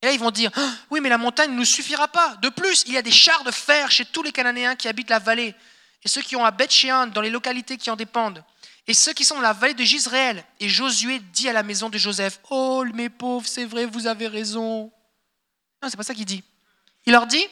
Et 0.00 0.06
là, 0.06 0.12
ils 0.12 0.18
vont 0.18 0.30
dire, 0.30 0.50
Ah, 0.56 0.72
oui, 0.90 1.00
mais 1.00 1.10
la 1.10 1.18
montagne 1.18 1.50
ne 1.50 1.56
nous 1.56 1.64
suffira 1.66 2.08
pas. 2.08 2.36
De 2.36 2.48
plus, 2.48 2.84
il 2.86 2.94
y 2.94 2.96
a 2.96 3.02
des 3.02 3.10
chars 3.10 3.44
de 3.44 3.50
fer 3.50 3.90
chez 3.90 4.06
tous 4.06 4.22
les 4.22 4.32
Cananéens 4.32 4.74
qui 4.74 4.88
habitent 4.88 5.10
la 5.10 5.18
vallée, 5.18 5.54
et 6.02 6.08
ceux 6.08 6.22
qui 6.22 6.34
ont 6.34 6.44
à 6.44 6.50
Beth-Shean, 6.50 7.08
dans 7.08 7.20
les 7.20 7.30
localités 7.30 7.76
qui 7.76 7.90
en 7.90 7.96
dépendent, 7.96 8.42
et 8.86 8.94
ceux 8.94 9.12
qui 9.12 9.24
sont 9.24 9.34
dans 9.34 9.40
la 9.42 9.52
vallée 9.52 9.74
de 9.74 9.84
Gisraël. 9.84 10.44
Et 10.60 10.68
Josué 10.68 11.18
dit 11.18 11.48
à 11.48 11.52
la 11.52 11.62
maison 11.62 11.90
de 11.90 11.98
Joseph, 11.98 12.40
oh, 12.50 12.84
mes 12.94 13.10
pauvres, 13.10 13.46
c'est 13.46 13.64
vrai, 13.64 13.84
vous 13.84 14.06
avez 14.06 14.28
raison. 14.28 14.92
Non, 15.82 15.90
c'est 15.90 15.96
pas 15.96 16.04
ça 16.04 16.14
qu'il 16.14 16.24
dit. 16.24 16.42
Il 17.04 17.12
leur 17.12 17.26
dit, 17.26 17.44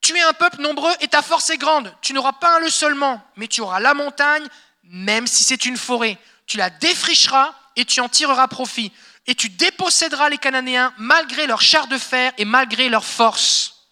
tu 0.00 0.16
es 0.16 0.22
un 0.22 0.32
peuple 0.32 0.60
nombreux 0.60 0.92
et 1.00 1.08
ta 1.08 1.22
force 1.22 1.50
est 1.50 1.58
grande. 1.58 1.92
Tu 2.00 2.12
n'auras 2.12 2.32
pas 2.32 2.56
un 2.56 2.60
lieu 2.60 2.70
seulement, 2.70 3.22
mais 3.36 3.48
tu 3.48 3.60
auras 3.60 3.80
la 3.80 3.94
montagne, 3.94 4.46
même 4.84 5.26
si 5.26 5.44
c'est 5.44 5.66
une 5.66 5.76
forêt. 5.76 6.18
Tu 6.46 6.56
la 6.56 6.70
défricheras 6.70 7.54
et 7.74 7.84
tu 7.84 8.00
en 8.00 8.08
tireras 8.08 8.48
profit. 8.48 8.92
Et 9.26 9.34
tu 9.34 9.48
déposséderas 9.48 10.28
les 10.28 10.38
Cananéens 10.38 10.94
malgré 10.98 11.46
leurs 11.46 11.62
chars 11.62 11.88
de 11.88 11.98
fer 11.98 12.32
et 12.38 12.44
malgré 12.44 12.88
leur 12.88 13.04
force. 13.04 13.88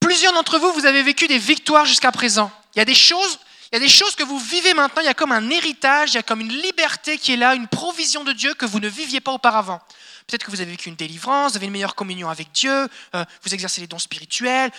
Plusieurs 0.00 0.32
d'entre 0.32 0.58
vous, 0.58 0.72
vous 0.72 0.86
avez 0.86 1.02
vécu 1.02 1.28
des 1.28 1.38
victoires 1.38 1.84
jusqu'à 1.84 2.10
présent. 2.10 2.50
Il 2.74 2.78
y 2.78 2.82
a 2.82 2.86
des 2.86 2.94
choses, 2.94 3.38
il 3.72 3.76
y 3.76 3.76
a 3.76 3.80
des 3.80 3.88
choses 3.88 4.16
que 4.16 4.24
vous 4.24 4.38
vivez 4.38 4.74
maintenant. 4.74 5.00
Il 5.00 5.06
y 5.06 5.08
a 5.08 5.14
comme 5.14 5.30
un 5.30 5.48
héritage, 5.48 6.10
il 6.10 6.14
y 6.16 6.18
a 6.18 6.22
comme 6.22 6.40
une 6.40 6.52
liberté 6.52 7.18
qui 7.18 7.32
est 7.32 7.36
là, 7.36 7.54
une 7.54 7.68
provision 7.68 8.24
de 8.24 8.32
Dieu 8.32 8.54
que 8.54 8.66
vous 8.66 8.80
ne 8.80 8.88
viviez 8.88 9.20
pas 9.20 9.30
auparavant. 9.30 9.80
Peut-être 10.26 10.44
que 10.44 10.50
vous 10.50 10.60
avez 10.60 10.72
vécu 10.72 10.88
une 10.88 10.96
délivrance, 10.96 11.52
vous 11.52 11.56
avez 11.58 11.66
une 11.66 11.72
meilleure 11.72 11.94
communion 11.94 12.28
avec 12.28 12.50
Dieu, 12.52 12.88
euh, 13.14 13.24
vous 13.42 13.54
exercez 13.54 13.80
les 13.80 13.86
dons 13.86 13.98
spirituels, 13.98 14.70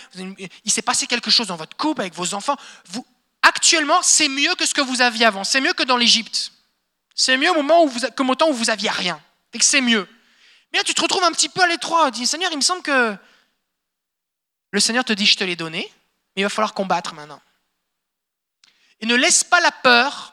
il 0.64 0.70
s'est 0.70 0.82
passé 0.82 1.06
quelque 1.06 1.30
chose 1.30 1.46
dans 1.46 1.56
votre 1.56 1.76
couple, 1.76 2.02
avec 2.02 2.14
vos 2.14 2.34
enfants. 2.34 2.56
Actuellement, 3.42 4.02
c'est 4.02 4.28
mieux 4.28 4.54
que 4.54 4.66
ce 4.66 4.74
que 4.74 4.80
vous 4.80 5.00
aviez 5.00 5.26
avant. 5.26 5.44
C'est 5.44 5.60
mieux 5.60 5.72
que 5.72 5.82
dans 5.82 5.96
l'Égypte. 5.96 6.52
C'est 7.14 7.36
mieux 7.36 7.50
au 7.50 7.54
moment 7.54 7.84
où 7.84 7.88
vous, 7.88 8.00
comme 8.14 8.30
au 8.30 8.34
temps 8.34 8.48
où 8.48 8.54
vous 8.54 8.70
aviez 8.70 8.90
rien. 8.90 9.20
Fait 9.52 9.58
que 9.58 9.64
c'est 9.64 9.80
mieux. 9.80 10.08
Mais 10.72 10.78
là, 10.78 10.84
tu 10.84 10.94
te 10.94 11.00
retrouves 11.02 11.24
un 11.24 11.32
petit 11.32 11.48
peu 11.48 11.62
à 11.62 11.66
l'étroit. 11.66 12.10
Tu 12.10 12.20
dis, 12.20 12.26
Seigneur, 12.26 12.50
il 12.52 12.56
me 12.56 12.62
semble 12.62 12.82
que 12.82 13.16
le 14.70 14.80
Seigneur 14.80 15.04
te 15.04 15.12
dit, 15.12 15.26
je 15.26 15.36
te 15.36 15.44
l'ai 15.44 15.56
donné, 15.56 15.90
mais 16.34 16.42
il 16.42 16.44
va 16.44 16.48
falloir 16.48 16.72
combattre 16.72 17.14
maintenant. 17.14 17.40
Et 19.02 19.06
ne 19.06 19.16
laisse 19.16 19.42
pas 19.42 19.60
la 19.60 19.72
peur, 19.72 20.32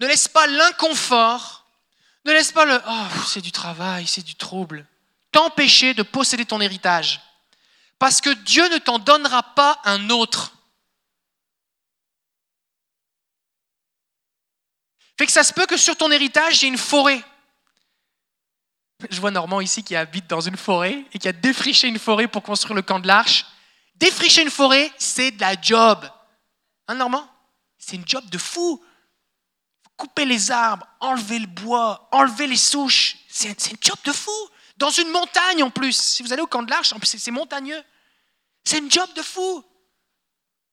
ne 0.00 0.06
laisse 0.06 0.26
pas 0.26 0.46
l'inconfort, 0.48 1.64
ne 2.24 2.32
laisse 2.32 2.52
pas 2.52 2.64
le 2.64 2.80
oh, 2.86 3.06
c'est 3.26 3.40
du 3.40 3.52
travail, 3.52 4.06
c'est 4.06 4.24
du 4.24 4.34
trouble, 4.34 4.84
t'empêcher 5.30 5.94
de 5.94 6.02
posséder 6.02 6.44
ton 6.44 6.60
héritage. 6.60 7.20
Parce 8.00 8.20
que 8.20 8.30
Dieu 8.30 8.68
ne 8.68 8.78
t'en 8.78 8.98
donnera 8.98 9.42
pas 9.42 9.80
un 9.84 10.10
autre. 10.10 10.52
Fait 15.16 15.26
que 15.26 15.32
ça 15.32 15.44
se 15.44 15.52
peut 15.52 15.66
que 15.66 15.76
sur 15.76 15.96
ton 15.96 16.10
héritage, 16.10 16.64
ait 16.64 16.66
une 16.66 16.78
forêt. 16.78 17.22
Je 19.08 19.20
vois 19.20 19.30
Normand 19.30 19.60
ici 19.60 19.84
qui 19.84 19.94
habite 19.94 20.26
dans 20.26 20.40
une 20.40 20.56
forêt 20.56 21.04
et 21.12 21.18
qui 21.18 21.28
a 21.28 21.32
défriché 21.32 21.88
une 21.88 21.98
forêt 21.98 22.26
pour 22.26 22.42
construire 22.42 22.74
le 22.74 22.82
camp 22.82 22.98
de 22.98 23.06
l'arche. 23.06 23.46
Défricher 23.96 24.42
une 24.42 24.50
forêt, 24.50 24.90
c'est 24.98 25.30
de 25.30 25.40
la 25.40 25.60
job. 25.60 26.10
Hein, 26.90 26.96
Normand? 26.96 27.24
C'est 27.78 27.94
une 27.94 28.06
job 28.06 28.28
de 28.30 28.38
fou. 28.38 28.84
Couper 29.96 30.24
les 30.24 30.50
arbres, 30.50 30.86
enlever 30.98 31.38
le 31.38 31.46
bois, 31.46 32.08
enlever 32.10 32.48
les 32.48 32.56
souches, 32.56 33.18
c'est 33.28 33.50
une 33.70 33.76
job 33.80 33.96
de 34.04 34.12
fou. 34.12 34.32
Dans 34.76 34.90
une 34.90 35.10
montagne 35.10 35.62
en 35.62 35.70
plus. 35.70 35.92
Si 35.92 36.22
vous 36.22 36.32
allez 36.32 36.42
au 36.42 36.46
camp 36.48 36.62
de 36.62 36.70
l'arche, 36.70 36.92
c'est 37.04 37.30
montagneux. 37.30 37.80
C'est 38.64 38.78
une 38.78 38.90
job 38.90 39.08
de 39.14 39.22
fou. 39.22 39.62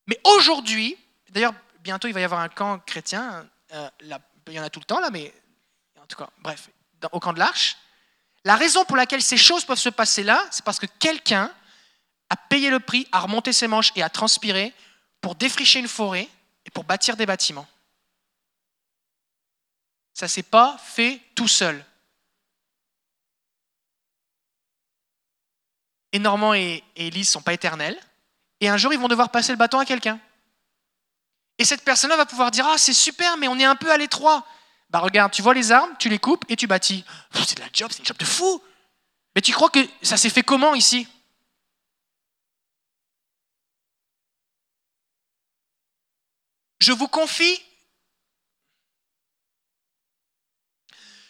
Mais 0.08 0.20
aujourd'hui, 0.24 0.98
d'ailleurs, 1.30 1.54
bientôt 1.82 2.08
il 2.08 2.14
va 2.14 2.22
y 2.22 2.24
avoir 2.24 2.40
un 2.40 2.50
camp 2.50 2.80
chrétien. 2.80 3.48
euh, 3.74 3.90
il 4.48 4.54
y 4.54 4.60
en 4.60 4.64
a 4.64 4.70
tout 4.70 4.80
le 4.80 4.86
temps 4.86 5.00
là, 5.00 5.12
mais 5.12 5.32
en 6.02 6.06
tout 6.08 6.18
cas, 6.18 6.30
bref, 6.40 6.70
au 7.12 7.20
camp 7.20 7.34
de 7.34 7.40
l'arche. 7.40 7.78
La 8.44 8.56
raison 8.56 8.86
pour 8.86 8.98
laquelle 8.98 9.22
ces 9.22 9.38
choses 9.38 9.66
peuvent 9.66 9.78
se 9.78 9.90
passer 9.90 10.24
là, 10.24 10.44
c'est 10.50 10.66
parce 10.66 10.80
que 10.80 10.88
quelqu'un 10.88 11.52
a 12.30 12.38
payé 12.38 12.70
le 12.72 12.80
prix, 12.80 13.08
a 13.12 13.20
remonté 13.20 13.54
ses 13.54 13.68
manches 13.68 13.92
et 13.96 14.02
a 14.02 14.10
transpiré 14.10 14.74
pour 15.22 15.36
défricher 15.36 15.80
une 15.80 15.88
forêt 15.88 16.28
et 16.66 16.70
pour 16.70 16.84
bâtir 16.84 17.18
des 17.18 17.26
bâtiments. 17.26 17.68
Ça 20.14 20.26
ne 20.26 20.30
s'est 20.30 20.44
pas 20.44 20.78
fait 20.84 21.22
tout 21.36 21.48
seul. 21.48 21.84
Et 26.12 26.20
Normand 26.20 26.54
et, 26.54 26.84
Elise 26.96 27.28
ne 27.28 27.32
sont 27.34 27.42
pas 27.42 27.54
éternels. 27.54 28.00
Et 28.60 28.70
un 28.70 28.78
jour, 28.78 28.92
ils 28.94 29.00
vont 29.00 29.08
devoir 29.08 29.30
passer 29.30 29.52
le 29.52 29.58
bâton 29.58 29.78
à 29.78 29.86
quelqu'un. 29.86 30.20
Et 31.60 31.66
cette 31.66 31.84
personne-là 31.84 32.18
va 32.18 32.26
pouvoir 32.26 32.50
dire 32.50 32.66
Ah, 32.68 32.78
c'est 32.78 32.94
super, 32.94 33.38
mais 33.38 33.48
on 33.48 33.60
est 33.60 33.66
un 33.66 33.76
peu 33.76 33.92
à 33.92 33.98
l'étroit. 33.98 34.46
Bah 34.90 35.00
regarde, 35.00 35.32
tu 35.32 35.42
vois 35.42 35.54
les 35.54 35.72
arbres, 35.72 35.94
tu 36.00 36.10
les 36.10 36.20
coupes 36.20 36.46
et 36.50 36.56
tu 36.56 36.66
bâtis. 36.66 37.04
C'est 37.34 37.56
de 37.56 37.62
la 37.62 37.70
job, 37.74 37.90
c'est 37.92 38.00
une 38.00 38.06
job 38.06 38.18
de 38.18 38.26
fou. 38.26 38.64
Mais 39.36 39.42
tu 39.42 39.52
crois 39.52 39.70
que 39.70 39.86
ça 40.02 40.18
s'est 40.18 40.30
fait 40.30 40.44
comment 40.44 40.74
ici? 40.74 41.08
Je 46.88 46.94
vous 46.94 47.10
confie 47.10 47.62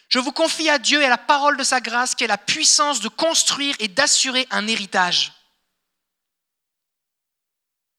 Je 0.08 0.20
vous 0.20 0.32
confie 0.32 0.70
à 0.70 0.78
Dieu 0.78 1.02
et 1.02 1.06
à 1.06 1.10
la 1.10 1.18
parole 1.18 1.58
de 1.58 1.64
sa 1.64 1.82
grâce 1.82 2.14
qui 2.14 2.24
a 2.24 2.28
la 2.28 2.38
puissance 2.38 3.00
de 3.00 3.08
construire 3.08 3.76
et 3.80 3.88
d'assurer 3.88 4.46
un 4.52 4.68
héritage. 4.68 5.34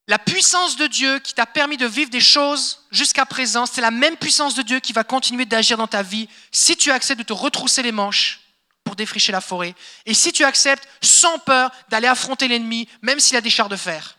La 0.07 0.21
puissance 0.21 0.77
de 0.77 0.87
Dieu 0.87 1.19
qui 1.19 1.35
t'a 1.35 1.47
permis 1.47 1.77
de 1.77 1.87
vivre 1.87 2.11
des 2.11 2.21
choses 2.21 2.87
jusqu'à 2.93 3.27
présent, 3.27 3.67
c'est 3.67 3.81
la 3.81 3.91
même 3.91 4.17
puissance 4.17 4.55
de 4.55 4.63
Dieu 4.63 4.79
qui 4.79 4.93
va 4.93 5.03
continuer 5.03 5.45
d'agir 5.45 5.77
dans 5.77 5.89
ta 5.89 6.05
vie 6.05 6.29
si 6.53 6.77
tu 6.77 6.93
acceptes 6.93 7.19
de 7.19 7.25
te 7.25 7.33
retrousser 7.33 7.83
les 7.83 7.91
manches 7.91 8.39
pour 8.85 8.95
défricher 8.95 9.33
la 9.33 9.41
forêt 9.41 9.75
et 10.07 10.15
si 10.15 10.33
tu 10.33 10.45
acceptes 10.45 10.89
sans 11.03 11.41
peur 11.41 11.73
d'aller 11.89 12.07
affronter 12.07 12.47
l'ennemi, 12.47 12.89
même 13.03 13.19
s'il 13.19 13.37
a 13.37 13.41
des 13.41 13.51
chars 13.51 13.69
de 13.69 13.75
fer. 13.75 14.18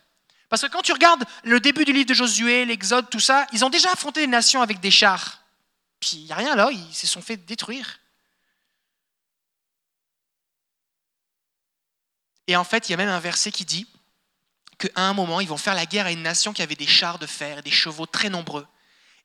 Parce 0.50 0.62
que 0.62 0.66
quand 0.66 0.82
tu 0.82 0.92
regardes 0.92 1.24
le 1.44 1.60
début 1.60 1.84
du 1.84 1.92
livre 1.92 2.06
de 2.06 2.14
Josué, 2.14 2.64
l'Exode, 2.64 3.08
tout 3.08 3.20
ça, 3.20 3.46
ils 3.52 3.64
ont 3.64 3.70
déjà 3.70 3.90
affronté 3.92 4.20
les 4.20 4.26
nations 4.26 4.60
avec 4.60 4.80
des 4.80 4.90
chars. 4.90 5.42
Puis 6.00 6.16
il 6.16 6.24
n'y 6.24 6.32
a 6.32 6.34
rien 6.34 6.56
là, 6.56 6.70
ils 6.72 6.94
se 6.94 7.06
sont 7.06 7.22
fait 7.22 7.36
détruire. 7.36 8.00
Et 12.48 12.56
en 12.56 12.64
fait, 12.64 12.88
il 12.88 12.92
y 12.92 12.94
a 12.94 12.96
même 12.96 13.08
un 13.08 13.20
verset 13.20 13.52
qui 13.52 13.64
dit 13.64 13.86
qu'à 14.76 14.88
un 14.96 15.14
moment, 15.14 15.40
ils 15.40 15.48
vont 15.48 15.56
faire 15.56 15.76
la 15.76 15.86
guerre 15.86 16.06
à 16.06 16.10
une 16.10 16.22
nation 16.22 16.52
qui 16.52 16.62
avait 16.62 16.74
des 16.74 16.86
chars 16.86 17.20
de 17.20 17.26
fer 17.26 17.58
et 17.58 17.62
des 17.62 17.70
chevaux 17.70 18.06
très 18.06 18.28
nombreux. 18.28 18.66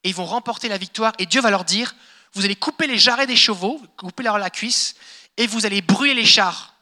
Et 0.03 0.09
ils 0.09 0.15
vont 0.15 0.25
remporter 0.25 0.69
la 0.69 0.77
victoire. 0.77 1.13
Et 1.17 1.25
Dieu 1.25 1.41
va 1.41 1.49
leur 1.49 1.65
dire, 1.65 1.95
vous 2.33 2.45
allez 2.45 2.55
couper 2.55 2.85
les 2.85 2.99
jarrets 2.99 3.25
des 3.25 3.35
chevaux, 3.35 3.81
couper 3.97 4.21
leur 4.21 4.37
la 4.37 4.51
cuisse, 4.51 4.95
et 5.37 5.47
vous 5.47 5.65
allez 5.65 5.81
brûler 5.81 6.13
les 6.13 6.25
chars. 6.25 6.75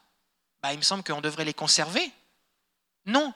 Bah, 0.61 0.73
il 0.73 0.77
me 0.79 0.83
semble 0.83 1.03
qu'on 1.03 1.21
devrait 1.21 1.45
les 1.45 1.53
conserver. 1.53 2.11
Non, 3.05 3.33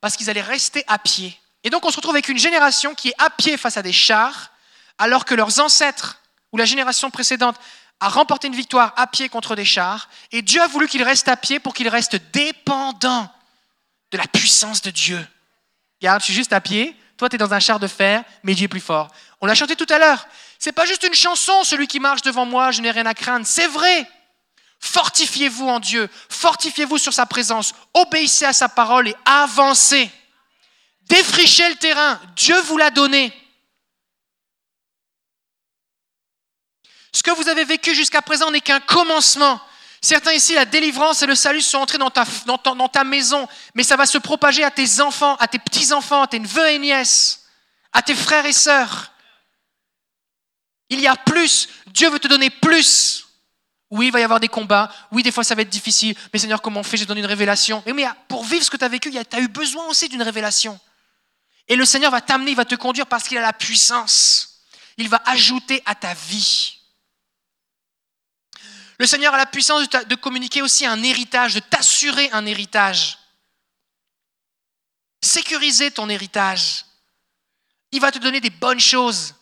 parce 0.00 0.16
qu'ils 0.16 0.30
allaient 0.30 0.40
rester 0.40 0.84
à 0.86 0.98
pied. 0.98 1.38
Et 1.64 1.70
donc 1.70 1.84
on 1.84 1.90
se 1.90 1.96
retrouve 1.96 2.14
avec 2.14 2.28
une 2.28 2.38
génération 2.38 2.94
qui 2.94 3.08
est 3.08 3.14
à 3.18 3.30
pied 3.30 3.56
face 3.56 3.76
à 3.76 3.82
des 3.82 3.92
chars, 3.92 4.50
alors 4.98 5.24
que 5.24 5.34
leurs 5.34 5.60
ancêtres, 5.60 6.20
ou 6.52 6.56
la 6.56 6.64
génération 6.64 7.10
précédente, 7.10 7.56
a 8.00 8.08
remporté 8.08 8.46
une 8.46 8.54
victoire 8.54 8.94
à 8.96 9.06
pied 9.06 9.28
contre 9.28 9.54
des 9.54 9.64
chars, 9.64 10.08
et 10.32 10.42
Dieu 10.42 10.60
a 10.62 10.66
voulu 10.66 10.88
qu'ils 10.88 11.02
restent 11.02 11.28
à 11.28 11.36
pied 11.36 11.60
pour 11.60 11.74
qu'ils 11.74 11.88
restent 11.88 12.16
dépendants 12.32 13.30
de 14.10 14.18
la 14.18 14.26
puissance 14.26 14.80
de 14.80 14.90
Dieu. 14.90 15.24
Regarde, 16.00 16.20
je 16.20 16.26
suis 16.26 16.34
juste 16.34 16.52
à 16.52 16.60
pied, 16.60 16.96
toi 17.18 17.28
tu 17.28 17.36
es 17.36 17.38
dans 17.38 17.52
un 17.52 17.60
char 17.60 17.78
de 17.78 17.86
fer, 17.86 18.24
mais 18.42 18.54
Dieu 18.54 18.64
est 18.64 18.68
plus 18.68 18.80
fort. 18.80 19.08
On 19.42 19.46
l'a 19.46 19.54
chanté 19.54 19.76
tout 19.76 19.86
à 19.90 19.98
l'heure. 19.98 20.26
C'est 20.58 20.72
pas 20.72 20.86
juste 20.86 21.04
une 21.04 21.14
chanson, 21.14 21.64
celui 21.64 21.86
qui 21.86 22.00
marche 22.00 22.22
devant 22.22 22.46
moi, 22.46 22.70
je 22.70 22.80
n'ai 22.80 22.90
rien 22.90 23.06
à 23.06 23.14
craindre. 23.14 23.46
C'est 23.46 23.66
vrai. 23.66 24.06
Fortifiez-vous 24.80 25.68
en 25.68 25.78
Dieu, 25.78 26.08
fortifiez-vous 26.30 26.96
sur 26.96 27.12
sa 27.12 27.26
présence, 27.26 27.74
obéissez 27.92 28.46
à 28.46 28.54
sa 28.54 28.68
parole 28.68 29.08
et 29.08 29.16
avancez. 29.26 30.10
Défrichez 31.02 31.68
le 31.68 31.76
terrain, 31.76 32.18
Dieu 32.34 32.58
vous 32.62 32.78
l'a 32.78 32.90
donné. 32.90 33.32
Ce 37.12 37.22
que 37.22 37.30
vous 37.30 37.48
avez 37.48 37.64
vécu 37.64 37.94
jusqu'à 37.94 38.22
présent 38.22 38.50
n'est 38.50 38.60
qu'un 38.60 38.80
commencement. 38.80 39.60
Certains 40.00 40.32
ici, 40.32 40.54
la 40.54 40.64
délivrance 40.64 41.22
et 41.22 41.26
le 41.26 41.34
salut 41.34 41.60
sont 41.60 41.78
entrés 41.78 41.98
dans 41.98 42.08
ta, 42.88 43.04
maison, 43.04 43.46
mais 43.74 43.82
ça 43.82 43.96
va 43.96 44.06
se 44.06 44.16
propager 44.16 44.64
à 44.64 44.70
tes 44.70 45.00
enfants, 45.00 45.36
à 45.36 45.46
tes 45.46 45.58
petits-enfants, 45.58 46.22
à 46.22 46.26
tes 46.26 46.38
neveux 46.38 46.70
et 46.70 46.78
nièces, 46.78 47.44
à 47.92 48.00
tes 48.00 48.14
frères 48.14 48.46
et 48.46 48.52
sœurs. 48.54 49.12
Il 50.88 51.00
y 51.00 51.06
a 51.06 51.16
plus. 51.16 51.68
Dieu 51.88 52.08
veut 52.08 52.18
te 52.18 52.28
donner 52.28 52.48
plus. 52.48 53.26
Oui, 53.90 54.06
il 54.06 54.12
va 54.12 54.20
y 54.20 54.22
avoir 54.22 54.38
des 54.38 54.48
combats. 54.48 54.92
Oui, 55.10 55.22
des 55.22 55.32
fois, 55.32 55.42
ça 55.42 55.54
va 55.54 55.62
être 55.62 55.68
difficile. 55.68 56.14
Mais 56.32 56.38
Seigneur, 56.38 56.62
comment 56.62 56.80
on 56.80 56.84
fait? 56.84 56.96
J'ai 56.96 57.06
donné 57.06 57.20
une 57.20 57.26
révélation. 57.26 57.82
Mais, 57.86 57.92
mais 57.92 58.06
pour 58.28 58.44
vivre 58.44 58.64
ce 58.64 58.70
que 58.70 58.76
tu 58.76 58.84
as 58.84 58.88
vécu, 58.88 59.10
tu 59.10 59.36
as 59.36 59.40
eu 59.40 59.48
besoin 59.48 59.86
aussi 59.86 60.08
d'une 60.08 60.22
révélation. 60.22 60.78
Et 61.66 61.76
le 61.76 61.84
Seigneur 61.84 62.10
va 62.10 62.20
t'amener, 62.20 62.52
il 62.52 62.56
va 62.56 62.64
te 62.64 62.74
conduire 62.76 63.06
parce 63.06 63.28
qu'il 63.28 63.38
a 63.38 63.42
la 63.42 63.52
puissance. 63.52 64.62
Il 64.96 65.08
va 65.08 65.20
ajouter 65.24 65.82
à 65.86 65.94
ta 65.94 66.14
vie. 66.14 66.78
Le 68.98 69.06
Seigneur 69.06 69.32
a 69.32 69.38
la 69.38 69.46
puissance 69.46 69.88
de, 69.88 70.14
communiquer 70.14 70.62
aussi 70.62 70.84
un 70.84 71.02
héritage, 71.02 71.54
de 71.54 71.60
t'assurer 71.60 72.28
un 72.32 72.44
héritage. 72.44 73.18
Sécuriser 75.22 75.90
ton 75.90 76.08
héritage. 76.08 76.84
Il 77.92 78.00
va 78.00 78.12
te 78.12 78.18
donner 78.18 78.40
des 78.40 78.50
bonnes 78.50 78.78
choses. 78.78 79.34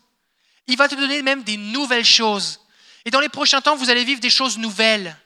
Il 0.69 0.77
va 0.77 0.87
te 0.87 0.95
donner 0.95 1.23
même 1.23 1.43
des 1.43 1.57
nouvelles 1.57 2.05
choses. 2.05 2.61
Et 3.05 3.11
dans 3.11 3.21
les 3.21 3.29
prochains 3.29 3.61
temps, 3.61 3.77
vous 3.77 3.91
allez 3.91 4.05
vivre 4.05 4.21
des 4.21 4.31
choses 4.31 4.59
nouvelles. 4.59 5.17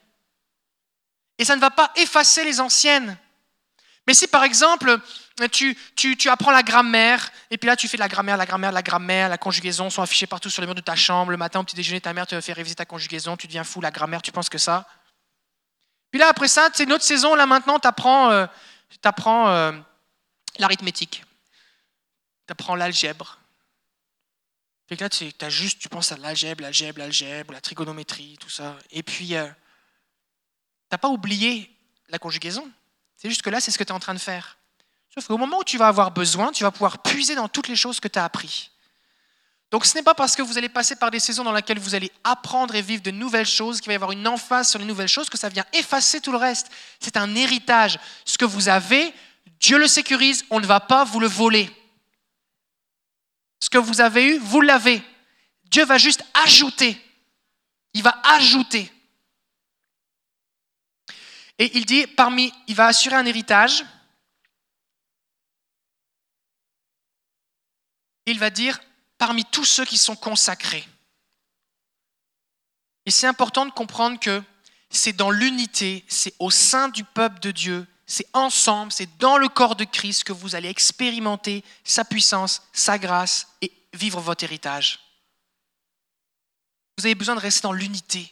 Et 1.38 1.44
ça 1.44 1.56
ne 1.56 1.60
va 1.60 1.70
pas 1.70 1.90
effacer 1.96 2.44
les 2.44 2.60
anciennes. 2.60 3.16
Mais 4.06 4.14
si 4.14 4.26
par 4.26 4.44
exemple, 4.44 4.98
tu, 5.50 5.76
tu, 5.96 6.16
tu, 6.16 6.28
apprends 6.28 6.50
la 6.50 6.62
grammaire, 6.62 7.30
et 7.50 7.58
puis 7.58 7.66
là 7.66 7.76
tu 7.76 7.88
fais 7.88 7.96
de 7.96 8.02
la 8.02 8.08
grammaire, 8.08 8.36
la 8.36 8.46
grammaire, 8.46 8.72
la 8.72 8.82
grammaire, 8.82 9.28
la 9.28 9.38
conjugaison 9.38 9.90
sont 9.90 10.02
affichées 10.02 10.26
partout 10.26 10.50
sur 10.50 10.60
les 10.60 10.66
murs 10.66 10.74
de 10.74 10.80
ta 10.80 10.96
chambre, 10.96 11.30
le 11.30 11.36
matin 11.36 11.60
au 11.60 11.64
petit 11.64 11.76
déjeuner, 11.76 12.00
ta 12.00 12.12
mère 12.12 12.26
te 12.26 12.40
fait 12.40 12.52
réviser 12.52 12.74
ta 12.74 12.84
conjugaison, 12.84 13.36
tu 13.36 13.46
deviens 13.46 13.64
fou, 13.64 13.80
la 13.80 13.90
grammaire, 13.90 14.22
tu 14.22 14.32
penses 14.32 14.48
que 14.48 14.58
ça. 14.58 14.86
Puis 16.10 16.18
là 16.18 16.28
après 16.28 16.48
ça, 16.48 16.68
c'est 16.74 16.84
une 16.84 16.92
autre 16.92 17.04
saison, 17.04 17.34
là 17.34 17.46
maintenant 17.46 17.78
tu 17.78 17.88
apprends, 17.88 18.30
euh, 18.30 18.46
euh, 19.06 19.72
l'arithmétique, 20.58 21.24
tu 22.46 22.52
apprends 22.52 22.74
l'algèbre. 22.74 23.38
Fait 24.88 24.96
que 24.96 25.04
là 25.04 25.10
tu 25.10 25.32
juste, 25.48 25.80
tu 25.80 25.88
penses 25.88 26.12
à 26.12 26.16
l'algèbre, 26.16 26.62
l'algèbre, 26.62 26.98
l'algèbre, 26.98 27.52
la 27.52 27.60
trigonométrie, 27.60 28.36
tout 28.40 28.50
ça. 28.50 28.76
Et 28.90 29.02
puis, 29.02 29.34
euh, 29.34 29.46
tu 29.46 29.52
n'as 30.92 30.98
pas 30.98 31.08
oublié 31.08 31.70
la 32.08 32.18
conjugaison. 32.18 32.70
C'est 33.16 33.28
juste 33.28 33.42
que 33.42 33.50
là, 33.50 33.60
c'est 33.60 33.70
ce 33.70 33.78
que 33.78 33.84
tu 33.84 33.90
es 33.90 33.94
en 33.94 34.00
train 34.00 34.14
de 34.14 34.18
faire. 34.18 34.58
Sauf 35.14 35.26
qu'au 35.26 35.38
moment 35.38 35.58
où 35.58 35.64
tu 35.64 35.78
vas 35.78 35.88
avoir 35.88 36.10
besoin, 36.10 36.52
tu 36.52 36.64
vas 36.64 36.70
pouvoir 36.70 37.02
puiser 37.02 37.34
dans 37.34 37.48
toutes 37.48 37.68
les 37.68 37.76
choses 37.76 38.00
que 38.00 38.08
tu 38.08 38.18
as 38.18 38.24
appris. 38.24 38.70
Donc 39.70 39.86
ce 39.86 39.94
n'est 39.94 40.02
pas 40.02 40.14
parce 40.14 40.36
que 40.36 40.42
vous 40.42 40.58
allez 40.58 40.68
passer 40.68 40.96
par 40.96 41.10
des 41.10 41.18
saisons 41.18 41.44
dans 41.44 41.52
lesquelles 41.52 41.78
vous 41.78 41.94
allez 41.94 42.12
apprendre 42.24 42.74
et 42.74 42.82
vivre 42.82 43.02
de 43.02 43.10
nouvelles 43.10 43.46
choses, 43.46 43.80
qu'il 43.80 43.88
va 43.88 43.94
y 43.94 43.96
avoir 43.96 44.12
une 44.12 44.28
emphase 44.28 44.68
sur 44.68 44.78
les 44.78 44.84
nouvelles 44.84 45.08
choses, 45.08 45.30
que 45.30 45.38
ça 45.38 45.48
vient 45.48 45.64
effacer 45.72 46.20
tout 46.20 46.30
le 46.30 46.36
reste. 46.36 46.70
C'est 47.00 47.16
un 47.16 47.34
héritage. 47.34 47.98
Ce 48.26 48.36
que 48.36 48.44
vous 48.44 48.68
avez, 48.68 49.14
Dieu 49.60 49.78
le 49.78 49.86
sécurise, 49.86 50.44
on 50.50 50.60
ne 50.60 50.66
va 50.66 50.80
pas 50.80 51.04
vous 51.04 51.20
le 51.20 51.26
voler. 51.26 51.70
Ce 53.62 53.70
que 53.70 53.78
vous 53.78 54.00
avez 54.00 54.24
eu, 54.24 54.38
vous 54.38 54.60
l'avez. 54.60 55.00
Dieu 55.66 55.84
va 55.84 55.96
juste 55.96 56.24
ajouter. 56.34 57.00
Il 57.94 58.02
va 58.02 58.20
ajouter. 58.24 58.90
Et 61.60 61.76
il 61.78 61.86
dit, 61.86 62.08
parmi, 62.08 62.52
il 62.66 62.74
va 62.74 62.86
assurer 62.86 63.14
un 63.14 63.24
héritage. 63.24 63.84
Il 68.26 68.40
va 68.40 68.50
dire, 68.50 68.80
parmi 69.16 69.44
tous 69.44 69.64
ceux 69.64 69.84
qui 69.84 69.96
sont 69.96 70.16
consacrés. 70.16 70.84
Et 73.06 73.12
c'est 73.12 73.28
important 73.28 73.64
de 73.64 73.70
comprendre 73.70 74.18
que 74.18 74.42
c'est 74.90 75.12
dans 75.12 75.30
l'unité, 75.30 76.04
c'est 76.08 76.34
au 76.40 76.50
sein 76.50 76.88
du 76.88 77.04
peuple 77.04 77.38
de 77.38 77.52
Dieu, 77.52 77.86
c'est 78.12 78.28
ensemble, 78.34 78.92
c'est 78.92 79.16
dans 79.16 79.38
le 79.38 79.48
corps 79.48 79.74
de 79.74 79.84
Christ 79.84 80.24
que 80.24 80.34
vous 80.34 80.54
allez 80.54 80.68
expérimenter 80.68 81.64
sa 81.82 82.04
puissance, 82.04 82.60
sa 82.74 82.98
grâce 82.98 83.48
et 83.62 83.72
vivre 83.94 84.20
votre 84.20 84.44
héritage. 84.44 85.00
Vous 86.98 87.06
avez 87.06 87.14
besoin 87.14 87.36
de 87.36 87.40
rester 87.40 87.62
dans 87.62 87.72
l'unité. 87.72 88.30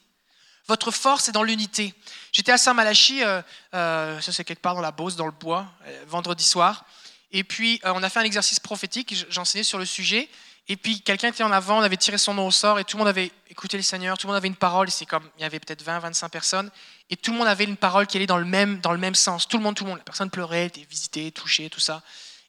Votre 0.68 0.90
force 0.90 1.30
est 1.30 1.32
dans 1.32 1.42
l'unité. 1.42 1.94
J'étais 2.30 2.52
à 2.52 2.58
Saint-Malachie, 2.58 3.24
euh, 3.24 3.40
euh, 3.72 4.20
ça 4.20 4.32
c'est 4.32 4.44
quelque 4.44 4.60
part 4.60 4.74
dans 4.74 4.82
la 4.82 4.92
Beauce, 4.92 5.16
dans 5.16 5.24
le 5.24 5.32
bois, 5.32 5.66
euh, 5.86 6.04
vendredi 6.06 6.44
soir. 6.44 6.84
Et 7.32 7.42
puis 7.42 7.80
on 7.82 8.02
a 8.02 8.10
fait 8.10 8.20
un 8.20 8.24
exercice 8.24 8.60
prophétique, 8.60 9.14
j'enseignais 9.30 9.64
sur 9.64 9.78
le 9.78 9.86
sujet. 9.86 10.28
Et 10.70 10.76
puis 10.76 11.00
quelqu'un 11.00 11.30
était 11.30 11.42
en 11.42 11.50
avant, 11.50 11.80
on 11.80 11.82
avait 11.82 11.96
tiré 11.96 12.16
son 12.16 12.32
nom 12.32 12.46
au 12.46 12.52
sort 12.52 12.78
et 12.78 12.84
tout 12.84 12.96
le 12.96 13.00
monde 13.00 13.08
avait 13.08 13.32
écouté 13.48 13.76
le 13.76 13.82
Seigneur, 13.82 14.16
tout 14.16 14.28
le 14.28 14.30
monde 14.30 14.36
avait 14.36 14.46
une 14.46 14.54
parole. 14.54 14.86
Et 14.86 14.92
c'est 14.92 15.04
comme, 15.04 15.28
il 15.36 15.42
y 15.42 15.44
avait 15.44 15.58
peut-être 15.58 15.82
20, 15.82 15.98
25 15.98 16.28
personnes. 16.28 16.70
Et 17.10 17.16
tout 17.16 17.32
le 17.32 17.38
monde 17.38 17.48
avait 17.48 17.64
une 17.64 17.76
parole 17.76 18.06
qui 18.06 18.16
allait 18.16 18.28
dans 18.28 18.38
le 18.38 18.44
même, 18.44 18.78
dans 18.78 18.92
le 18.92 18.98
même 18.98 19.16
sens. 19.16 19.48
Tout 19.48 19.56
le 19.56 19.64
monde, 19.64 19.74
tout 19.74 19.82
le 19.82 19.90
monde. 19.90 19.98
La 19.98 20.04
personne 20.04 20.30
pleurait, 20.30 20.66
était 20.66 20.86
visitée, 20.88 21.32
touchée, 21.32 21.70
tout 21.70 21.80
ça. 21.80 22.04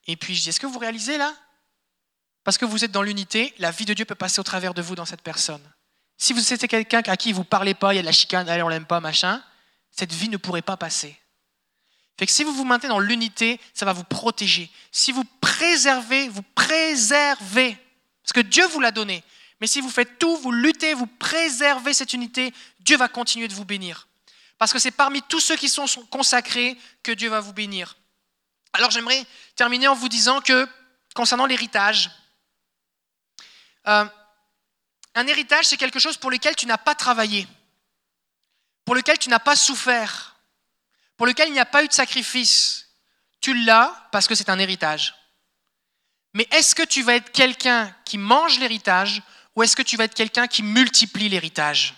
Et 0.06 0.18
puis 0.18 0.36
je 0.36 0.44
dis, 0.44 0.50
est-ce 0.50 0.60
que 0.60 0.68
vous 0.68 0.78
réalisez 0.78 1.18
là? 1.18 1.34
Parce 2.44 2.60
que 2.60 2.66
vous 2.66 2.86
êtes 2.86 2.92
dans 2.92 3.02
l'unité, 3.02 3.56
la 3.58 3.72
vie 3.72 3.86
de 3.86 3.96
Dieu 3.96 4.06
peut 4.06 4.14
passer 4.14 4.40
au 4.40 4.44
travers 4.44 4.76
de 4.76 4.84
vous 4.84 4.94
dans 4.94 5.06
cette 5.06 5.24
personne. 5.24 5.64
Si 6.16 6.32
vous 6.32 6.54
êtes 6.54 6.68
quelqu'un 6.68 7.02
à 7.08 7.18
qui 7.18 7.34
vous 7.34 7.44
parlez 7.44 7.74
pas, 7.74 7.92
il 7.92 7.96
y 7.96 8.00
a 8.00 8.04
de 8.04 8.06
la 8.06 8.12
chicane, 8.12 8.48
allez, 8.48 8.62
on 8.62 8.70
l'aime 8.70 8.86
pas, 8.86 9.00
machin, 9.00 9.42
cette 9.90 10.14
vie 10.14 10.30
ne 10.30 10.38
pourrait 10.38 10.62
pas 10.62 10.78
passer. 10.78 11.18
Fait 12.20 12.28
que 12.28 12.32
si 12.32 12.44
vous 12.44 12.54
vous 12.54 12.66
maintenez 12.66 12.90
dans 12.90 13.00
l'unité, 13.00 13.60
ça 13.74 13.84
va 13.84 13.94
vous 13.94 14.04
protéger. 14.04 14.70
Si 14.92 15.12
vous 15.12 15.24
préservez, 15.42 16.30
vous 16.30 16.44
préservez, 16.54 17.76
parce 18.24 18.34
que 18.34 18.42
Dieu 18.42 18.66
vous 18.68 18.80
l'a 18.80 18.92
donné. 18.92 19.24
Mais 19.60 19.68
si 19.68 19.82
vous 19.82 19.90
faites 19.90 20.18
tout, 20.18 20.38
vous 20.38 20.52
luttez, 20.52 20.94
vous 20.94 21.08
préservez 21.08 21.94
cette 21.94 22.14
unité, 22.14 22.54
Dieu 22.80 22.98
va 22.98 23.08
continuer 23.08 23.48
de 23.48 23.54
vous 23.54 23.66
bénir. 23.66 24.08
Parce 24.58 24.74
que 24.74 24.80
c'est 24.80 24.92
parmi 24.92 25.22
tous 25.24 25.40
ceux 25.40 25.56
qui 25.56 25.70
sont 25.70 25.86
consacrés 26.10 26.78
que 27.04 27.12
Dieu 27.12 27.30
va 27.30 27.40
vous 27.40 27.54
bénir. 27.54 27.98
Alors 28.74 28.92
j'aimerais 28.92 29.26
terminer 29.56 29.88
en 29.88 29.96
vous 29.96 30.10
disant 30.10 30.42
que 30.42 30.68
concernant 31.14 31.46
l'héritage, 31.46 32.10
euh, 33.88 34.06
Un 35.14 35.28
héritage, 35.28 35.66
c'est 35.66 35.78
quelque 35.78 36.00
chose 36.00 36.18
pour 36.18 36.32
lequel 36.32 36.56
tu 36.56 36.66
n'as 36.66 36.78
pas 36.78 36.96
travaillé, 36.96 37.48
pour 38.86 38.96
lequel 38.96 39.18
tu 39.18 39.30
n'as 39.30 39.40
pas 39.40 39.56
souffert, 39.56 40.38
pour 41.18 41.26
lequel 41.28 41.50
il 41.50 41.54
n'y 41.54 41.60
a 41.60 41.66
pas 41.66 41.84
eu 41.84 41.88
de 41.88 41.94
sacrifice. 41.94 42.88
Tu 43.42 43.54
l'as 43.66 44.08
parce 44.12 44.28
que 44.28 44.36
c'est 44.36 44.50
un 44.50 44.60
héritage. 44.60 45.14
Mais 46.34 46.48
est-ce 46.52 46.76
que 46.76 46.84
tu 46.84 47.04
vas 47.04 47.16
être 47.16 47.32
quelqu'un 47.32 47.94
qui 48.06 48.18
mange 48.18 48.60
l'héritage 48.60 49.22
ou 49.56 49.64
est-ce 49.64 49.76
que 49.76 49.82
tu 49.82 49.98
vas 49.98 50.06
être 50.06 50.14
quelqu'un 50.14 50.48
qui 50.48 50.64
multiplie 50.64 51.30
l'héritage? 51.30 51.96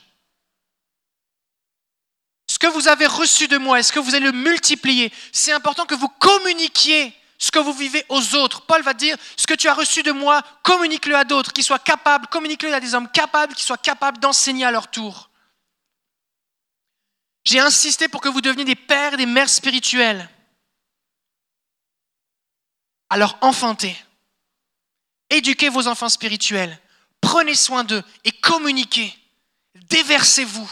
Ce 2.49 2.59
que 2.59 2.67
vous 2.67 2.87
avez 2.87 3.05
reçu 3.05 3.47
de 3.47 3.57
moi, 3.57 3.79
est-ce 3.79 3.93
que 3.93 3.99
vous 3.99 4.15
allez 4.15 4.25
le 4.25 4.31
multiplier? 4.31 5.11
C'est 5.31 5.51
important 5.51 5.85
que 5.85 5.95
vous 5.95 6.09
communiquiez 6.09 7.13
ce 7.37 7.51
que 7.51 7.59
vous 7.59 7.73
vivez 7.73 8.05
aux 8.09 8.35
autres. 8.35 8.61
Paul 8.61 8.81
va 8.83 8.93
dire, 8.93 9.17
ce 9.35 9.45
que 9.45 9.53
tu 9.53 9.67
as 9.67 9.73
reçu 9.73 10.01
de 10.01 10.11
moi, 10.11 10.41
communique-le 10.63 11.15
à 11.15 11.25
d'autres, 11.25 11.51
qui 11.51 11.63
soient 11.63 11.79
capables, 11.79 12.27
communique-le 12.27 12.73
à 12.73 12.79
des 12.79 12.95
hommes 12.95 13.09
capables, 13.11 13.53
qui 13.53 13.63
soient 13.63 13.77
capables 13.77 14.19
d'enseigner 14.19 14.65
à 14.65 14.71
leur 14.71 14.89
tour. 14.89 15.29
J'ai 17.43 17.59
insisté 17.59 18.07
pour 18.07 18.21
que 18.21 18.29
vous 18.29 18.41
deveniez 18.41 18.65
des 18.65 18.75
pères 18.75 19.13
et 19.13 19.17
des 19.17 19.25
mères 19.25 19.49
spirituelles. 19.49 20.29
Alors 23.09 23.37
enfantez, 23.41 23.95
éduquez 25.33 25.69
vos 25.69 25.87
enfants 25.87 26.09
spirituels, 26.09 26.79
prenez 27.21 27.55
soin 27.55 27.83
d'eux 27.83 28.03
et 28.23 28.31
communiquez. 28.31 29.13
Déversez-vous. 29.75 30.69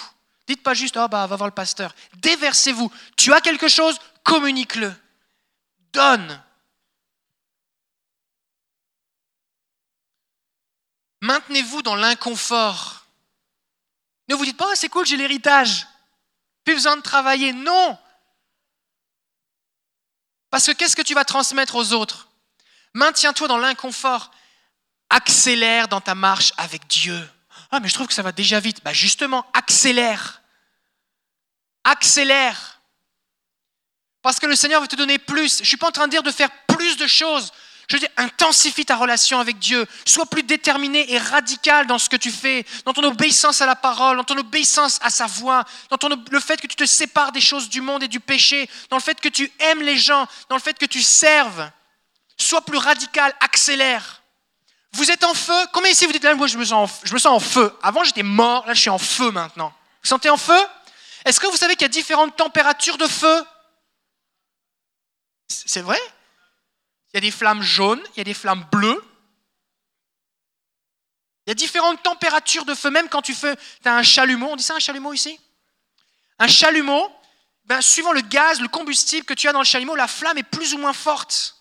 Dites 0.48 0.64
pas 0.64 0.74
juste, 0.74 0.98
oh 0.98 1.08
bah 1.08 1.28
va 1.28 1.36
voir 1.36 1.48
le 1.48 1.54
pasteur. 1.54 1.94
Déversez-vous. 2.18 2.92
Tu 3.16 3.34
as 3.34 3.42
quelque 3.42 3.68
chose, 3.68 4.00
communique-le. 4.24 4.94
Donne. 5.94 6.42
Maintenez-vous 11.22 11.82
dans 11.84 11.96
l'inconfort. 11.96 13.06
Ne 14.28 14.36
vous 14.36 14.46
dites 14.46 14.58
pas, 14.58 14.68
oh, 14.70 14.76
c'est 14.76 14.90
cool, 14.90 15.06
j'ai 15.06 15.18
l'héritage. 15.18 15.88
Plus 16.64 16.74
besoin 16.76 16.98
de 16.98 17.02
travailler. 17.02 17.54
Non. 17.54 17.98
Parce 20.50 20.66
que 20.66 20.72
qu'est-ce 20.72 20.96
que 20.96 21.02
tu 21.02 21.14
vas 21.14 21.26
transmettre 21.26 21.76
aux 21.76 21.94
autres? 21.94 22.30
Maintiens-toi 22.94 23.48
dans 23.48 23.58
l'inconfort. 23.58 24.32
Accélère 25.14 25.90
dans 25.90 26.00
ta 26.00 26.16
marche 26.16 26.54
avec 26.58 26.88
Dieu. 26.88 27.30
Ah, 27.70 27.82
mais 27.82 27.90
je 27.90 27.94
trouve 27.94 28.08
que 28.08 28.14
ça 28.14 28.24
va 28.24 28.32
déjà 28.32 28.62
vite. 28.62 28.82
Bah 28.84 28.94
justement, 28.94 29.46
accélère. 29.54 30.42
Accélère. 31.84 32.82
Parce 34.22 34.40
que 34.40 34.46
le 34.46 34.56
Seigneur 34.56 34.82
veut 34.82 34.88
te 34.88 34.96
donner 34.96 35.20
plus. 35.20 35.58
Je 35.58 35.62
ne 35.64 35.66
suis 35.66 35.76
pas 35.76 35.90
en 35.90 35.92
train 35.92 36.06
de 36.06 36.12
dire 36.12 36.24
de 36.24 36.32
faire 36.32 36.50
plus 36.68 36.96
de 36.96 37.08
choses. 37.08 37.52
Je 37.90 37.98
dire, 37.98 38.10
intensifie 38.16 38.86
ta 38.86 38.96
relation 38.96 39.42
avec 39.42 39.60
Dieu. 39.60 39.86
Sois 40.06 40.26
plus 40.26 40.44
déterminé 40.44 41.12
et 41.12 41.18
radical 41.18 41.88
dans 41.88 42.00
ce 42.00 42.08
que 42.08 42.16
tu 42.16 42.32
fais, 42.32 42.66
dans 42.86 42.94
ton 42.94 43.04
obéissance 43.04 43.62
à 43.62 43.66
la 43.66 43.76
parole, 43.76 44.16
dans 44.16 44.24
ton 44.24 44.38
obéissance 44.38 44.98
à 45.02 45.10
sa 45.10 45.26
voix, 45.26 45.66
dans 45.90 45.98
ton, 45.98 46.08
le 46.08 46.40
fait 46.40 46.62
que 46.62 46.68
tu 46.68 46.78
te 46.78 46.86
sépares 46.86 47.34
des 47.34 47.42
choses 47.42 47.68
du 47.68 47.82
monde 47.82 48.04
et 48.04 48.08
du 48.08 48.22
péché, 48.22 48.70
dans 48.90 48.96
le 48.96 49.02
fait 49.02 49.20
que 49.20 49.28
tu 49.28 49.52
aimes 49.60 49.82
les 49.82 49.98
gens, 49.98 50.26
dans 50.48 50.56
le 50.56 50.62
fait 50.62 50.78
que 50.80 50.86
tu 50.86 51.02
serves. 51.02 51.70
Sois 52.38 52.62
plus 52.62 52.78
radical, 52.78 53.36
accélère. 53.42 54.21
Vous 54.94 55.10
êtes 55.10 55.24
en 55.24 55.34
feu. 55.34 55.68
Combien 55.72 55.92
ici 55.92 56.06
vous 56.06 56.12
dites 56.12 56.24
là, 56.24 56.36
moi 56.36 56.48
je 56.48 56.58
me, 56.58 56.66
sens 56.66 57.26
en, 57.26 57.40
feu. 57.40 57.74
Avant 57.82 58.04
j'étais 58.04 58.24
mort, 58.24 58.66
là 58.68 58.74
je 58.74 58.82
suis 58.82 58.90
en 58.90 58.98
feu 58.98 59.32
maintenant. 59.32 59.74
Vous 60.04 60.10
sentez 60.10 60.30
en 60.30 60.38
feu? 60.38 60.60
Est-ce 61.24 61.40
que 61.40 61.48
vous 61.48 61.58
savez 61.58 61.76
qu'il 61.76 61.84
y 61.84 61.86
a 61.86 61.90
différentes 61.90 62.36
températures 62.36 62.98
de 62.98 63.08
feu? 63.08 63.46
C'est 65.48 65.82
vrai? 65.82 66.00
Il 67.14 67.18
y 67.18 67.18
a 67.18 67.22
des 67.22 67.32
flammes 67.32 67.62
jaunes, 67.62 68.02
il 68.16 68.18
y 68.18 68.22
a 68.22 68.24
des 68.24 68.34
flammes 68.34 68.66
bleues. 68.72 69.02
Il 71.46 71.50
y 71.50 71.52
a 71.52 71.56
différentes 71.56 72.02
températures 72.04 72.66
de 72.66 72.74
feu, 72.74 72.90
même 72.90 73.10
quand 73.10 73.22
tu 73.22 73.34
fais, 73.34 73.56
as 73.86 73.96
un 73.96 74.04
chalumeau, 74.04 74.50
on 74.52 74.56
dit 74.56 74.64
ça 74.64 74.76
un 74.76 74.80
chalumeau 74.80 75.14
ici? 75.14 75.40
Un 76.40 76.48
chalumeau, 76.48 77.12
ben, 77.66 77.82
suivant 77.82 78.14
le 78.14 78.22
gaz, 78.22 78.60
le 78.60 78.68
combustible 78.68 79.26
que 79.26 79.34
tu 79.34 79.48
as 79.48 79.54
dans 79.54 79.60
le 79.60 79.66
chalumeau, 79.66 79.96
la 79.96 80.08
flamme 80.08 80.38
est 80.38 80.44
plus 80.44 80.74
ou 80.74 80.78
moins 80.78 80.94
forte. 80.94 81.61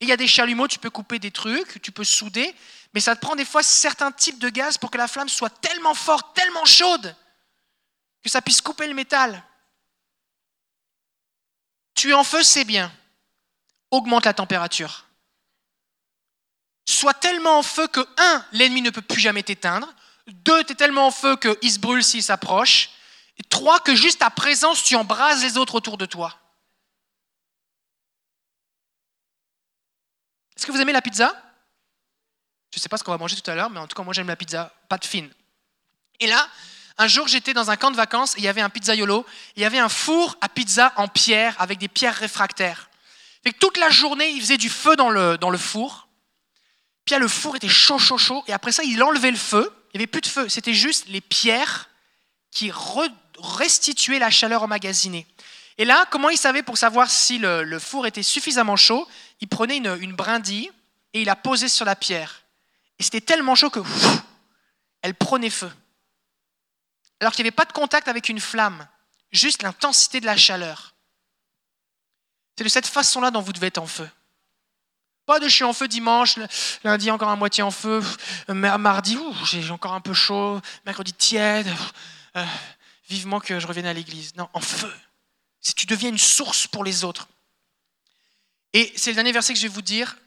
Il 0.00 0.08
y 0.08 0.12
a 0.12 0.16
des 0.16 0.26
chalumeaux, 0.26 0.68
tu 0.68 0.78
peux 0.78 0.90
couper 0.90 1.18
des 1.18 1.30
trucs, 1.30 1.80
tu 1.80 1.92
peux 1.92 2.04
souder, 2.04 2.54
mais 2.94 3.00
ça 3.00 3.16
te 3.16 3.20
prend 3.20 3.34
des 3.34 3.44
fois 3.44 3.62
certains 3.62 4.12
types 4.12 4.38
de 4.38 4.48
gaz 4.48 4.78
pour 4.78 4.90
que 4.90 4.98
la 4.98 5.08
flamme 5.08 5.28
soit 5.28 5.50
tellement 5.60 5.94
forte, 5.94 6.34
tellement 6.34 6.64
chaude, 6.64 7.14
que 8.22 8.30
ça 8.30 8.42
puisse 8.42 8.60
couper 8.60 8.86
le 8.86 8.94
métal. 8.94 9.42
Tu 11.94 12.10
es 12.10 12.14
en 12.14 12.24
feu, 12.24 12.42
c'est 12.42 12.64
bien 12.64 12.92
augmente 13.90 14.24
la 14.24 14.34
température. 14.34 15.06
Sois 16.88 17.14
tellement 17.14 17.58
en 17.58 17.62
feu 17.62 17.88
que, 17.88 18.00
un, 18.18 18.44
l'ennemi 18.52 18.82
ne 18.82 18.90
peut 18.90 19.02
plus 19.02 19.20
jamais 19.20 19.42
t'éteindre, 19.42 19.92
deux, 20.26 20.64
tu 20.64 20.72
es 20.72 20.76
tellement 20.76 21.06
en 21.06 21.10
feu 21.10 21.36
qu'il 21.36 21.72
se 21.72 21.78
brûle 21.78 22.04
s'il 22.04 22.22
s'approche, 22.22 22.90
et 23.38 23.42
trois, 23.44 23.80
que 23.80 23.94
juste 23.94 24.20
ta 24.20 24.30
présence, 24.30 24.82
tu 24.82 24.96
embrases 24.96 25.42
les 25.42 25.56
autres 25.56 25.74
autour 25.74 25.98
de 25.98 26.06
toi. 26.06 26.36
Est-ce 30.56 30.66
que 30.66 30.72
vous 30.72 30.80
aimez 30.80 30.92
la 30.92 31.02
pizza? 31.02 31.34
Je 32.72 32.78
ne 32.78 32.82
sais 32.82 32.88
pas 32.88 32.96
ce 32.96 33.04
qu'on 33.04 33.12
va 33.12 33.18
manger 33.18 33.36
tout 33.36 33.50
à 33.50 33.54
l'heure, 33.54 33.70
mais 33.70 33.78
en 33.78 33.86
tout 33.86 33.94
cas, 33.94 34.02
moi 34.02 34.12
j'aime 34.12 34.28
la 34.28 34.36
pizza, 34.36 34.72
pas 34.88 34.98
de 34.98 35.04
fine. 35.04 35.30
Et 36.20 36.26
là, 36.26 36.48
un 36.98 37.08
jour, 37.08 37.28
j'étais 37.28 37.54
dans 37.54 37.70
un 37.70 37.76
camp 37.76 37.90
de 37.90 37.96
vacances 37.96 38.34
et 38.36 38.38
il 38.38 38.44
y 38.44 38.48
avait 38.48 38.60
un 38.60 38.70
pizzaiolo. 38.70 39.26
Il 39.56 39.62
y 39.62 39.64
avait 39.64 39.78
un 39.78 39.88
four 39.88 40.36
à 40.40 40.48
pizza 40.48 40.92
en 40.96 41.08
pierre 41.08 41.54
avec 41.58 41.78
des 41.78 41.88
pierres 41.88 42.14
réfractaires 42.14 42.88
toute 43.52 43.78
la 43.78 43.90
journée, 43.90 44.30
il 44.30 44.40
faisait 44.40 44.58
du 44.58 44.68
feu 44.68 44.96
dans 44.96 45.10
le, 45.10 45.38
dans 45.38 45.50
le 45.50 45.58
four. 45.58 46.08
Puis 47.04 47.16
le 47.16 47.28
four 47.28 47.56
était 47.56 47.68
chaud, 47.68 47.98
chaud, 47.98 48.18
chaud. 48.18 48.42
Et 48.46 48.52
après 48.52 48.72
ça, 48.72 48.82
il 48.82 49.02
enlevait 49.02 49.30
le 49.30 49.36
feu. 49.36 49.70
Il 49.94 49.98
n'y 49.98 50.02
avait 50.02 50.06
plus 50.06 50.20
de 50.20 50.26
feu. 50.26 50.48
C'était 50.48 50.74
juste 50.74 51.06
les 51.08 51.20
pierres 51.20 51.88
qui 52.50 52.72
restituaient 53.38 54.18
la 54.18 54.30
chaleur 54.30 54.62
emmagasinée. 54.62 55.26
Et 55.78 55.84
là, 55.84 56.06
comment 56.10 56.30
il 56.30 56.38
savait 56.38 56.62
pour 56.62 56.78
savoir 56.78 57.10
si 57.10 57.38
le, 57.38 57.78
four 57.78 58.06
était 58.06 58.22
suffisamment 58.22 58.76
chaud? 58.76 59.06
Il 59.40 59.48
prenait 59.48 59.76
une, 59.76 60.14
brindille 60.14 60.70
et 61.12 61.22
il 61.22 61.26
la 61.26 61.36
posait 61.36 61.68
sur 61.68 61.84
la 61.84 61.96
pierre. 61.96 62.42
Et 62.98 63.02
c'était 63.02 63.20
tellement 63.20 63.54
chaud 63.54 63.70
que 63.70 63.80
elle 65.02 65.14
prenait 65.14 65.50
feu. 65.50 65.70
Alors 67.20 67.32
qu'il 67.32 67.44
n'y 67.44 67.48
avait 67.48 67.54
pas 67.54 67.64
de 67.64 67.72
contact 67.72 68.08
avec 68.08 68.28
une 68.28 68.40
flamme, 68.40 68.86
juste 69.30 69.62
l'intensité 69.62 70.20
de 70.20 70.26
la 70.26 70.36
chaleur. 70.36 70.94
C'est 72.56 72.64
de 72.64 72.68
cette 72.68 72.86
façon-là 72.86 73.30
dont 73.30 73.40
vous 73.40 73.52
devez 73.52 73.68
être 73.68 73.78
en 73.78 73.86
feu. 73.86 74.08
Pas 75.26 75.40
de 75.40 75.48
je 75.48 75.54
suis 75.54 75.64
en 75.64 75.72
feu 75.72 75.88
dimanche, 75.88 76.38
lundi 76.84 77.10
encore 77.10 77.28
à 77.28 77.36
moitié 77.36 77.62
en 77.62 77.70
feu, 77.70 78.02
mardi 78.48 79.18
j'ai 79.44 79.70
encore 79.70 79.92
un 79.92 80.00
peu 80.00 80.14
chaud, 80.14 80.60
mercredi 80.84 81.12
tiède, 81.12 81.68
euh, 82.36 82.44
vivement 83.08 83.40
que 83.40 83.58
je 83.58 83.66
revienne 83.66 83.86
à 83.86 83.92
l'église. 83.92 84.34
Non, 84.36 84.48
en 84.52 84.60
feu. 84.60 84.92
Si 85.60 85.74
tu 85.74 85.86
deviens 85.86 86.10
une 86.10 86.18
source 86.18 86.66
pour 86.66 86.84
les 86.84 87.02
autres. 87.02 87.28
Et 88.76 88.92
c'est 88.94 89.08
le 89.08 89.14
dernier 89.14 89.32
verset 89.32 89.54
que 89.54 89.58
je 89.58 89.66
vais 89.66 89.72
vous 89.72 89.80
dire. 89.80 90.18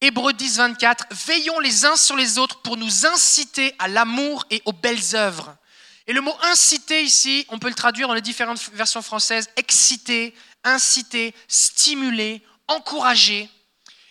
Hébreux 0.00 0.32
10, 0.32 0.58
24. 0.58 1.06
Veillons 1.10 1.58
les 1.58 1.86
uns 1.86 1.96
sur 1.96 2.14
les 2.14 2.38
autres 2.38 2.62
pour 2.62 2.76
nous 2.76 3.04
inciter 3.04 3.74
à 3.80 3.88
l'amour 3.88 4.46
et 4.48 4.62
aux 4.64 4.72
belles 4.72 5.16
œuvres. 5.16 5.56
Et 6.06 6.12
le 6.12 6.20
mot 6.20 6.36
inciter 6.42 7.02
ici, 7.02 7.44
on 7.48 7.58
peut 7.58 7.66
le 7.66 7.74
traduire 7.74 8.06
dans 8.06 8.14
les 8.14 8.20
différentes 8.20 8.62
versions 8.74 9.02
françaises, 9.02 9.50
exciter, 9.56 10.36
inciter, 10.62 11.34
stimuler, 11.48 12.42
encourager. 12.68 13.50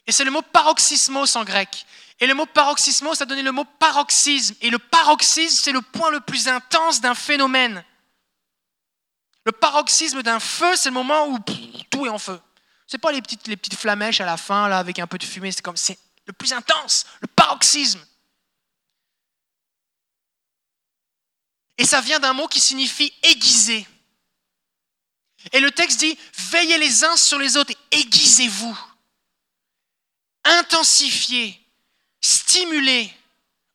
Et 0.05 0.11
c'est 0.11 0.25
le 0.25 0.31
mot 0.31 0.41
paroxysmos 0.41 1.37
en 1.37 1.45
grec. 1.45 1.85
Et 2.19 2.27
le 2.27 2.33
mot 2.33 2.47
paroxysmos, 2.47 3.15
ça 3.15 3.25
donnait 3.25 3.43
le 3.43 3.53
mot 3.53 3.63
paroxysme. 3.79 4.55
Et 4.59 4.69
le 4.69 4.77
paroxysme, 4.77 5.55
c'est 5.55 5.71
le 5.71 5.81
point 5.81 6.11
le 6.11 6.19
plus 6.19 6.49
intense 6.49 6.99
d'un 6.99 7.15
phénomène. 7.15 7.81
Le 9.45 9.53
paroxysme 9.53 10.21
d'un 10.21 10.41
feu, 10.41 10.75
c'est 10.75 10.89
le 10.89 10.95
moment 10.95 11.27
où 11.27 11.39
tout 11.93 12.05
est 12.05 12.09
en 12.09 12.19
feu. 12.19 12.39
C'est 12.87 12.97
pas 12.97 13.11
les 13.11 13.21
petites, 13.21 13.47
les 13.47 13.57
petites 13.57 13.75
flamèches 13.75 14.19
à 14.19 14.25
la 14.25 14.37
fin, 14.37 14.67
là, 14.67 14.79
avec 14.79 14.99
un 14.99 15.07
peu 15.07 15.17
de 15.17 15.23
fumée, 15.23 15.51
c'est 15.51 15.61
comme, 15.61 15.77
c'est 15.77 15.97
le 16.25 16.33
plus 16.33 16.53
intense, 16.53 17.05
le 17.21 17.27
paroxysme. 17.27 18.03
Et 21.77 21.85
ça 21.85 22.01
vient 22.01 22.19
d'un 22.19 22.33
mot 22.33 22.47
qui 22.47 22.59
signifie 22.59 23.13
aiguiser. 23.23 23.87
Et 25.51 25.59
le 25.59 25.71
texte 25.71 25.99
dit, 25.99 26.17
veillez 26.51 26.77
les 26.77 27.03
uns 27.03 27.17
sur 27.17 27.37
les 27.39 27.57
autres 27.57 27.73
aiguisez-vous. 27.91 28.79
Intensifiez, 30.45 31.59
stimulez, 32.21 33.11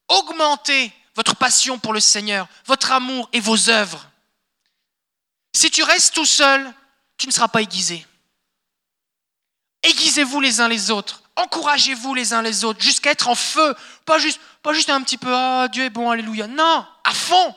augmentez 0.07 0.93
votre 1.15 1.36
passion 1.36 1.78
pour 1.78 1.93
le 1.93 2.01
Seigneur, 2.01 2.49
votre 2.66 2.93
amour 2.93 3.28
et 3.32 3.40
vos 3.40 3.69
œuvres. 3.69 4.09
Si 5.53 5.70
tu 5.70 5.82
restes 5.82 6.15
tout 6.15 6.24
seul, 6.24 6.73
tu 7.16 7.27
ne 7.27 7.32
seras 7.32 7.49
pas 7.49 7.62
aiguisé. 7.62 8.07
Aiguisez-vous 9.82 10.40
les 10.40 10.60
uns 10.60 10.68
les 10.68 10.90
autres. 10.90 11.22
Encouragez-vous 11.36 12.14
les 12.14 12.32
uns 12.32 12.42
les 12.42 12.64
autres 12.64 12.82
jusqu'à 12.82 13.12
être 13.12 13.28
en 13.28 13.34
feu. 13.34 13.74
Pas 14.05 14.18
juste, 14.18 14.90
un 14.90 15.02
petit 15.02 15.18
peu, 15.18 15.32
ah, 15.32 15.68
Dieu 15.68 15.84
est 15.84 15.90
bon, 15.90 16.10
alléluia. 16.10 16.46
Non, 16.46 16.84
à 17.05 17.14
fond. 17.14 17.55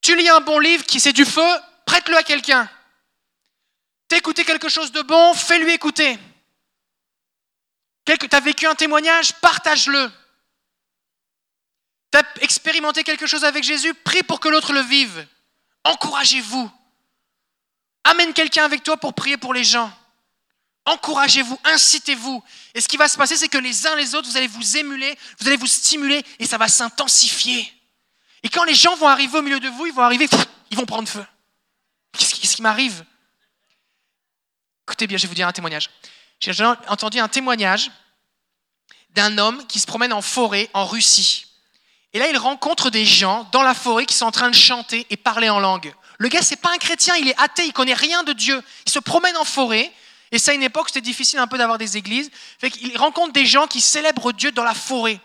Tu 0.00 0.16
lis 0.16 0.28
un 0.28 0.40
bon 0.40 0.58
livre 0.58 0.84
qui 0.84 1.00
c'est 1.00 1.12
du 1.12 1.26
feu, 1.26 1.46
prête-le 1.84 2.16
à 2.16 2.22
quelqu'un. 2.22 2.68
T'as 4.08 4.16
écouté 4.16 4.44
quelque 4.44 4.68
chose 4.68 4.90
de 4.90 5.02
bon, 5.02 5.34
fais-lui 5.34 5.72
écouter. 5.72 6.18
Tu 8.06 8.12
as 8.32 8.40
vécu 8.40 8.66
un 8.66 8.74
témoignage, 8.74 9.34
partage-le. 9.34 10.10
Tu 12.10 12.18
as 12.18 12.24
expérimenté 12.40 13.04
quelque 13.04 13.26
chose 13.26 13.44
avec 13.44 13.62
Jésus, 13.62 13.94
prie 13.94 14.22
pour 14.22 14.40
que 14.40 14.48
l'autre 14.48 14.72
le 14.72 14.80
vive. 14.80 15.26
Encouragez-vous. 15.84 16.70
Amène 18.04 18.32
quelqu'un 18.32 18.64
avec 18.64 18.82
toi 18.82 18.96
pour 18.96 19.14
prier 19.14 19.36
pour 19.36 19.54
les 19.54 19.62
gens. 19.62 19.92
Encouragez-vous, 20.86 21.58
incitez-vous. 21.64 22.42
Et 22.74 22.80
ce 22.80 22.88
qui 22.88 22.96
va 22.96 23.08
se 23.08 23.16
passer, 23.16 23.36
c'est 23.36 23.48
que 23.48 23.58
les 23.58 23.86
uns 23.86 23.94
les 23.96 24.14
autres, 24.14 24.28
vous 24.28 24.36
allez 24.36 24.46
vous 24.46 24.76
émuler, 24.76 25.16
vous 25.38 25.46
allez 25.46 25.56
vous 25.56 25.66
stimuler 25.66 26.24
et 26.38 26.46
ça 26.46 26.58
va 26.58 26.68
s'intensifier. 26.68 27.72
Et 28.42 28.48
quand 28.48 28.64
les 28.64 28.74
gens 28.74 28.96
vont 28.96 29.08
arriver 29.08 29.38
au 29.38 29.42
milieu 29.42 29.60
de 29.60 29.68
vous, 29.68 29.86
ils 29.86 29.92
vont 29.92 30.02
arriver, 30.02 30.26
ils 30.70 30.76
vont 30.76 30.86
prendre 30.86 31.08
feu. 31.08 31.24
Qu'est-ce 32.16 32.56
qui, 32.56 32.62
m'arrive? 32.62 33.04
Écoutez 34.86 35.06
bien, 35.06 35.16
je 35.16 35.22
vais 35.22 35.28
vous 35.28 35.34
dire 35.34 35.46
un 35.46 35.52
témoignage. 35.52 35.90
J'ai 36.40 36.64
entendu 36.88 37.20
un 37.20 37.28
témoignage 37.28 37.90
d'un 39.10 39.38
homme 39.38 39.66
qui 39.66 39.78
se 39.78 39.86
promène 39.86 40.12
en 40.12 40.22
forêt 40.22 40.70
en 40.72 40.86
Russie. 40.86 41.46
Et 42.12 42.18
là, 42.18 42.28
il 42.28 42.36
rencontre 42.36 42.90
des 42.90 43.04
gens 43.04 43.48
dans 43.52 43.62
la 43.62 43.74
forêt 43.74 44.06
qui 44.06 44.14
sont 44.14 44.26
en 44.26 44.32
train 44.32 44.50
de 44.50 44.54
chanter 44.54 45.06
et 45.10 45.16
parler 45.16 45.48
en 45.48 45.60
langue. 45.60 45.94
Le 46.18 46.28
gars, 46.28 46.42
c'est 46.42 46.56
pas 46.56 46.72
un 46.72 46.78
chrétien, 46.78 47.14
il 47.16 47.28
est 47.28 47.38
athée, 47.38 47.66
il 47.66 47.72
connaît 47.72 47.94
rien 47.94 48.24
de 48.24 48.32
Dieu. 48.32 48.60
Il 48.86 48.92
se 48.92 48.98
promène 48.98 49.36
en 49.36 49.44
forêt. 49.44 49.92
Et 50.32 50.38
c'est 50.38 50.52
à 50.52 50.54
une 50.54 50.62
époque, 50.62 50.88
c'était 50.88 51.00
difficile 51.00 51.38
un 51.38 51.46
peu 51.46 51.58
d'avoir 51.58 51.78
des 51.78 51.96
églises. 51.96 52.30
Fait 52.58 52.70
qu'il 52.70 52.96
rencontre 52.96 53.32
des 53.32 53.46
gens 53.46 53.66
qui 53.66 53.80
célèbrent 53.80 54.32
Dieu 54.32 54.52
dans 54.52 54.64
la 54.64 54.74
forêt. 54.74 55.20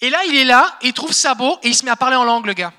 Et 0.00 0.10
là, 0.10 0.24
il 0.24 0.36
est 0.36 0.44
là, 0.44 0.78
il 0.82 0.92
trouve 0.92 1.12
ça 1.12 1.34
beau, 1.34 1.58
et 1.62 1.68
il 1.68 1.74
se 1.74 1.84
met 1.84 1.90
à 1.90 1.96
parler 1.96 2.16
en 2.16 2.24
langue, 2.24 2.46
le 2.46 2.52
gars. 2.52 2.72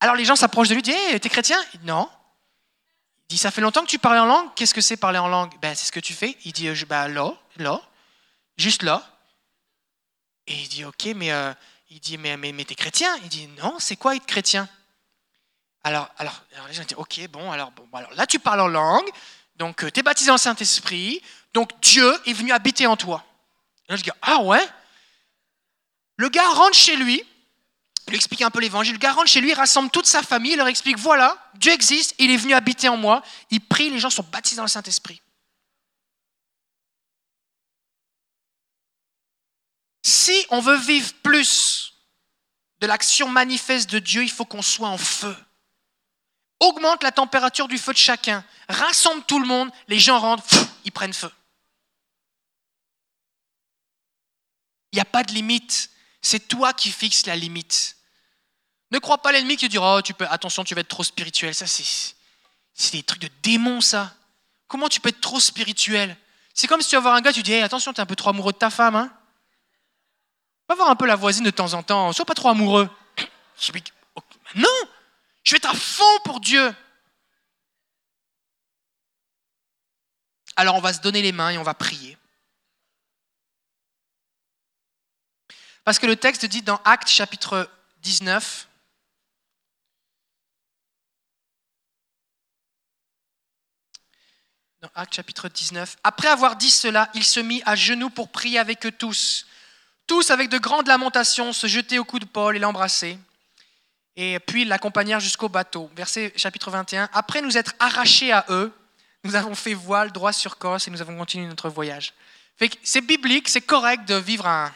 Alors 0.00 0.14
les 0.14 0.24
gens 0.24 0.36
s'approchent 0.36 0.68
de 0.68 0.74
lui, 0.74 0.82
disent 0.82 0.94
hey, 0.94 1.20
T'es 1.20 1.28
chrétien? 1.28 1.58
Il 1.74 1.80
dit 1.80 1.86
Non. 1.86 2.08
Il 3.28 3.34
dit 3.34 3.38
Ça 3.38 3.50
fait 3.50 3.60
longtemps 3.60 3.82
que 3.82 3.90
tu 3.90 3.98
parles 3.98 4.18
en 4.18 4.26
langue? 4.26 4.48
Qu'est-ce 4.54 4.74
que 4.74 4.80
c'est 4.80 4.96
parler 4.96 5.18
en 5.18 5.28
langue? 5.28 5.52
Ben, 5.60 5.74
c'est 5.74 5.86
ce 5.86 5.92
que 5.92 6.00
tu 6.00 6.12
fais. 6.12 6.36
Il 6.44 6.52
dit 6.52 6.68
Ben, 6.86 7.08
là, 7.08 7.32
là, 7.56 7.80
juste 8.56 8.82
là. 8.82 9.02
Et 10.46 10.54
il 10.54 10.68
dit 10.68 10.84
Ok, 10.84 11.06
mais. 11.14 11.32
Euh, 11.32 11.52
il 11.90 12.00
dit 12.00 12.18
mais, 12.18 12.36
mais 12.36 12.64
t'es 12.64 12.74
chrétien? 12.74 13.16
Il 13.22 13.28
dit 13.28 13.48
Non, 13.62 13.76
c'est 13.78 13.96
quoi 13.96 14.16
être 14.16 14.26
chrétien? 14.26 14.68
Alors, 15.84 16.08
alors, 16.18 16.42
alors, 16.54 16.66
les 16.66 16.74
gens 16.74 16.82
disent 16.82 16.98
Ok, 16.98 17.28
bon, 17.28 17.52
alors, 17.52 17.70
bon, 17.70 17.86
alors 17.92 18.12
là, 18.14 18.26
tu 18.26 18.38
parles 18.38 18.60
en 18.60 18.68
langue, 18.68 19.08
donc 19.56 19.90
tu 19.92 20.00
es 20.00 20.02
baptisé 20.02 20.30
en 20.30 20.38
Saint-Esprit, 20.38 21.22
donc 21.54 21.70
Dieu 21.80 22.12
est 22.26 22.32
venu 22.32 22.52
habiter 22.52 22.86
en 22.86 22.96
toi. 22.96 23.24
Et 23.88 23.92
là, 23.92 23.96
je 23.96 24.02
dis 24.02 24.10
Ah 24.22 24.42
ouais? 24.42 24.66
Le 26.16 26.28
gars 26.28 26.48
rentre 26.50 26.76
chez 26.76 26.96
lui, 26.96 27.22
lui 28.08 28.16
explique 28.16 28.42
un 28.42 28.50
peu 28.50 28.60
l'évangile. 28.60 28.94
Le 28.94 28.98
gars 28.98 29.12
rentre 29.12 29.28
chez 29.28 29.40
lui, 29.40 29.52
rassemble 29.52 29.90
toute 29.90 30.06
sa 30.06 30.22
famille, 30.22 30.52
il 30.52 30.56
leur 30.56 30.68
explique 30.68 30.98
voilà, 30.98 31.36
Dieu 31.54 31.72
existe, 31.72 32.14
il 32.18 32.30
est 32.30 32.36
venu 32.36 32.54
habiter 32.54 32.88
en 32.88 32.96
moi. 32.96 33.22
Il 33.50 33.60
prie, 33.60 33.90
les 33.90 33.98
gens 33.98 34.10
sont 34.10 34.24
baptisés 34.30 34.56
dans 34.56 34.62
le 34.62 34.68
Saint-Esprit. 34.68 35.20
Si 40.02 40.46
on 40.50 40.60
veut 40.60 40.78
vivre 40.78 41.12
plus 41.22 41.94
de 42.80 42.86
l'action 42.86 43.28
manifeste 43.28 43.90
de 43.90 43.98
Dieu, 43.98 44.22
il 44.22 44.30
faut 44.30 44.44
qu'on 44.44 44.62
soit 44.62 44.88
en 44.88 44.98
feu. 44.98 45.34
Augmente 46.60 47.02
la 47.02 47.12
température 47.12 47.68
du 47.68 47.78
feu 47.78 47.92
de 47.92 47.98
chacun. 47.98 48.44
Rassemble 48.68 49.22
tout 49.24 49.38
le 49.38 49.46
monde, 49.46 49.70
les 49.88 49.98
gens 49.98 50.18
rentrent, 50.18 50.44
ils 50.84 50.92
prennent 50.92 51.12
feu. 51.12 51.30
Il 54.92 54.96
n'y 54.96 55.02
a 55.02 55.04
pas 55.04 55.22
de 55.22 55.32
limite. 55.32 55.90
C'est 56.22 56.48
toi 56.48 56.72
qui 56.72 56.90
fixes 56.90 57.26
la 57.26 57.36
limite. 57.36 57.96
Ne 58.90 58.98
crois 58.98 59.18
pas 59.18 59.32
l'ennemi 59.32 59.56
qui 59.56 59.68
dira 59.68 59.96
oh, 59.96 60.02
tu 60.02 60.14
peux, 60.14 60.26
attention, 60.28 60.64
tu 60.64 60.74
vas 60.74 60.80
être 60.80 60.88
trop 60.88 61.04
spirituel. 61.04 61.54
Ça, 61.54 61.66
c'est, 61.66 62.14
des 62.92 63.02
trucs 63.02 63.20
de 63.20 63.28
démons, 63.42 63.80
ça. 63.80 64.14
Comment 64.68 64.88
tu 64.88 65.00
peux 65.00 65.10
être 65.10 65.20
trop 65.20 65.40
spirituel? 65.40 66.16
C'est 66.54 66.66
comme 66.66 66.80
si 66.80 66.88
tu 66.88 66.96
vas 66.96 67.02
voir 67.02 67.14
un 67.14 67.20
gars, 67.20 67.32
tu 67.32 67.42
dis 67.42 67.54
attention, 67.54 67.92
tu 67.92 67.98
es 67.98 68.02
un 68.02 68.06
peu 68.06 68.16
trop 68.16 68.30
amoureux 68.30 68.52
de 68.52 68.58
ta 68.58 68.70
femme. 68.70 68.96
Hein 68.96 69.12
Va 70.68 70.74
voir 70.74 70.88
un 70.88 70.96
peu 70.96 71.06
la 71.06 71.16
voisine 71.16 71.44
de 71.44 71.50
temps 71.50 71.74
en 71.74 71.82
temps. 71.82 72.12
Sois 72.12 72.24
pas 72.24 72.34
trop 72.34 72.48
amoureux. 72.48 72.88
Non 74.54 74.68
Je 75.46 75.52
vais 75.52 75.58
être 75.58 75.70
à 75.70 75.74
fond 75.74 76.18
pour 76.24 76.40
Dieu. 76.40 76.74
Alors 80.56 80.74
on 80.74 80.80
va 80.80 80.92
se 80.92 81.00
donner 81.00 81.22
les 81.22 81.30
mains 81.30 81.50
et 81.50 81.58
on 81.58 81.62
va 81.62 81.74
prier. 81.74 82.18
Parce 85.84 86.00
que 86.00 86.06
le 86.06 86.16
texte 86.16 86.46
dit 86.46 86.62
dans 86.62 86.80
Actes 86.84 87.08
chapitre 87.08 87.70
19, 87.98 88.68
dans 94.80 94.90
Actes 94.96 95.14
chapitre 95.14 95.48
19, 95.48 95.96
après 96.02 96.26
avoir 96.26 96.56
dit 96.56 96.72
cela, 96.72 97.08
il 97.14 97.22
se 97.22 97.38
mit 97.38 97.62
à 97.66 97.76
genoux 97.76 98.10
pour 98.10 98.32
prier 98.32 98.58
avec 98.58 98.84
eux 98.84 98.90
tous. 98.90 99.46
Tous, 100.08 100.32
avec 100.32 100.48
de 100.48 100.58
grandes 100.58 100.88
lamentations, 100.88 101.52
se 101.52 101.68
jetaient 101.68 101.98
au 101.98 102.04
cou 102.04 102.18
de 102.18 102.24
Paul 102.24 102.56
et 102.56 102.58
l'embrassaient. 102.58 103.18
Et 104.16 104.38
puis 104.40 104.64
l'accompagnèrent 104.64 105.20
jusqu'au 105.20 105.48
bateau. 105.48 105.90
Verset 105.94 106.32
chapitre 106.36 106.70
21. 106.70 107.08
Après 107.12 107.42
nous 107.42 107.56
être 107.58 107.74
arrachés 107.78 108.32
à 108.32 108.46
eux, 108.48 108.72
nous 109.24 109.34
avons 109.34 109.54
fait 109.54 109.74
voile 109.74 110.10
droit 110.12 110.32
sur 110.32 110.56
Corse 110.56 110.88
et 110.88 110.90
nous 110.90 111.02
avons 111.02 111.16
continué 111.16 111.46
notre 111.46 111.68
voyage. 111.68 112.14
C'est 112.82 113.02
biblique, 113.02 113.48
c'est 113.48 113.60
correct 113.60 114.06
de 114.06 114.14
vivre 114.14 114.46
un, 114.46 114.72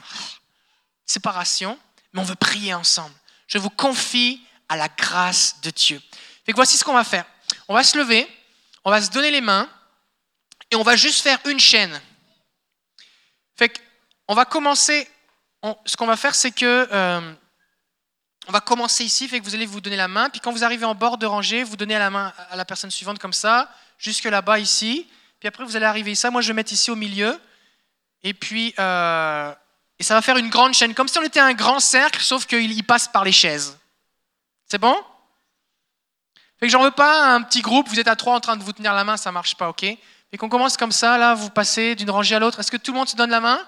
séparation, 1.11 1.79
mais 2.13 2.21
on 2.21 2.25
veut 2.25 2.37
prier 2.37 2.75
ensemble. 2.75 3.15
Je 3.49 3.59
vous 3.59 3.71
confie 3.71 4.41
à 4.69 4.77
la 4.77 4.89
grâce 4.89 5.61
de 5.63 5.71
Dieu. 5.71 6.01
Voici 6.55 6.77
ce 6.77 6.85
qu'on 6.85 6.95
va 6.95 7.05
faire. 7.05 7.25
On 7.69 7.75
va 7.75 7.85
se 7.85 7.97
lever, 7.97 8.29
on 8.85 8.91
va 8.91 9.01
se 9.01 9.11
donner 9.11 9.31
les 9.31 9.41
mains 9.41 9.69
et 10.71 10.77
on 10.77 10.83
va 10.83 10.97
juste 10.97 11.23
faire 11.23 11.39
une 11.47 11.61
chaîne. 11.61 12.01
On 14.29 14.35
va 14.35 14.45
commencer. 14.45 15.09
ce 15.85 15.97
qu'on 15.97 16.07
va 16.07 16.17
faire, 16.17 16.35
c'est 16.35 16.53
que 16.53 16.89
euh, 16.93 17.35
on 18.51 18.53
va 18.53 18.61
commencer 18.61 19.05
ici. 19.05 19.29
Fait 19.29 19.39
que 19.39 19.45
vous 19.45 19.55
allez 19.55 19.65
vous 19.65 19.81
donner 19.81 19.97
la 19.97 20.09
main, 20.09 20.29
puis 20.29 20.41
quand 20.41 20.51
vous 20.51 20.65
arrivez 20.65 20.85
en 20.85 20.97
bord 20.97 21.19
de 21.19 21.27
rangée, 21.27 21.63
vous 21.63 21.77
donnez 21.77 21.97
la 21.97 22.11
main 22.11 22.33
à 22.51 22.57
la 22.57 22.65
personne 22.65 22.91
suivante 22.91 23.21
comme 23.21 23.33
ça, 23.33 23.73
jusque 23.97 24.25
là-bas 24.25 24.59
ici. 24.59 25.09
Puis 25.39 25.47
après, 25.47 25.65
vous 25.65 25.77
allez 25.77 25.87
arriver 25.87 26.11
ici. 26.11 26.27
Moi, 26.31 26.43
je 26.43 26.49
vais 26.49 26.55
mettre 26.55 26.73
ici 26.73 26.91
au 26.91 26.97
milieu. 26.97 27.41
Et 28.25 28.35
puis, 28.35 28.75
euh, 28.81 29.55
et 30.01 30.03
ça 30.03 30.15
va 30.15 30.21
faire 30.21 30.37
une 30.37 30.51
grande 30.51 30.75
chaîne, 30.75 30.95
comme 30.95 31.07
si 31.07 31.17
on 31.19 31.23
était 31.23 31.39
un 31.39 31.53
grand 31.53 31.79
cercle, 31.79 32.21
sauf 32.21 32.45
qu'il 32.45 32.85
passe 32.85 33.07
par 33.07 33.23
les 33.23 33.31
chaises. 33.31 33.79
C'est 34.67 34.79
bon? 34.79 34.97
Fait 36.59 36.67
que 36.67 36.73
j'en 36.73 36.83
veux 36.83 36.91
pas 36.91 37.33
un 37.33 37.43
petit 37.43 37.63
groupe, 37.63 37.89
vous 37.89 38.01
êtes 38.01 38.09
à 38.09 38.17
trois 38.17 38.35
en 38.35 38.41
train 38.41 38.57
de 38.57 38.65
vous 38.65 38.73
tenir 38.73 38.93
la 38.95 39.05
main, 39.05 39.17
ça 39.17 39.31
marche 39.31 39.55
pas, 39.55 39.69
ok? 39.69 39.85
Et 39.85 40.37
qu'on 40.39 40.49
commence 40.49 40.77
comme 40.77 40.93
ça, 40.93 41.19
là, 41.19 41.35
vous 41.35 41.51
passez 41.51 41.95
d'une 41.95 42.11
rangée 42.11 42.35
à 42.35 42.41
l'autre. 42.41 42.59
Est-ce 42.59 42.73
que 42.73 42.77
tout 42.77 42.91
le 42.91 42.99
monde 42.99 43.09
se 43.09 43.17
donne 43.17 43.31
la 43.31 43.41
main? 43.41 43.65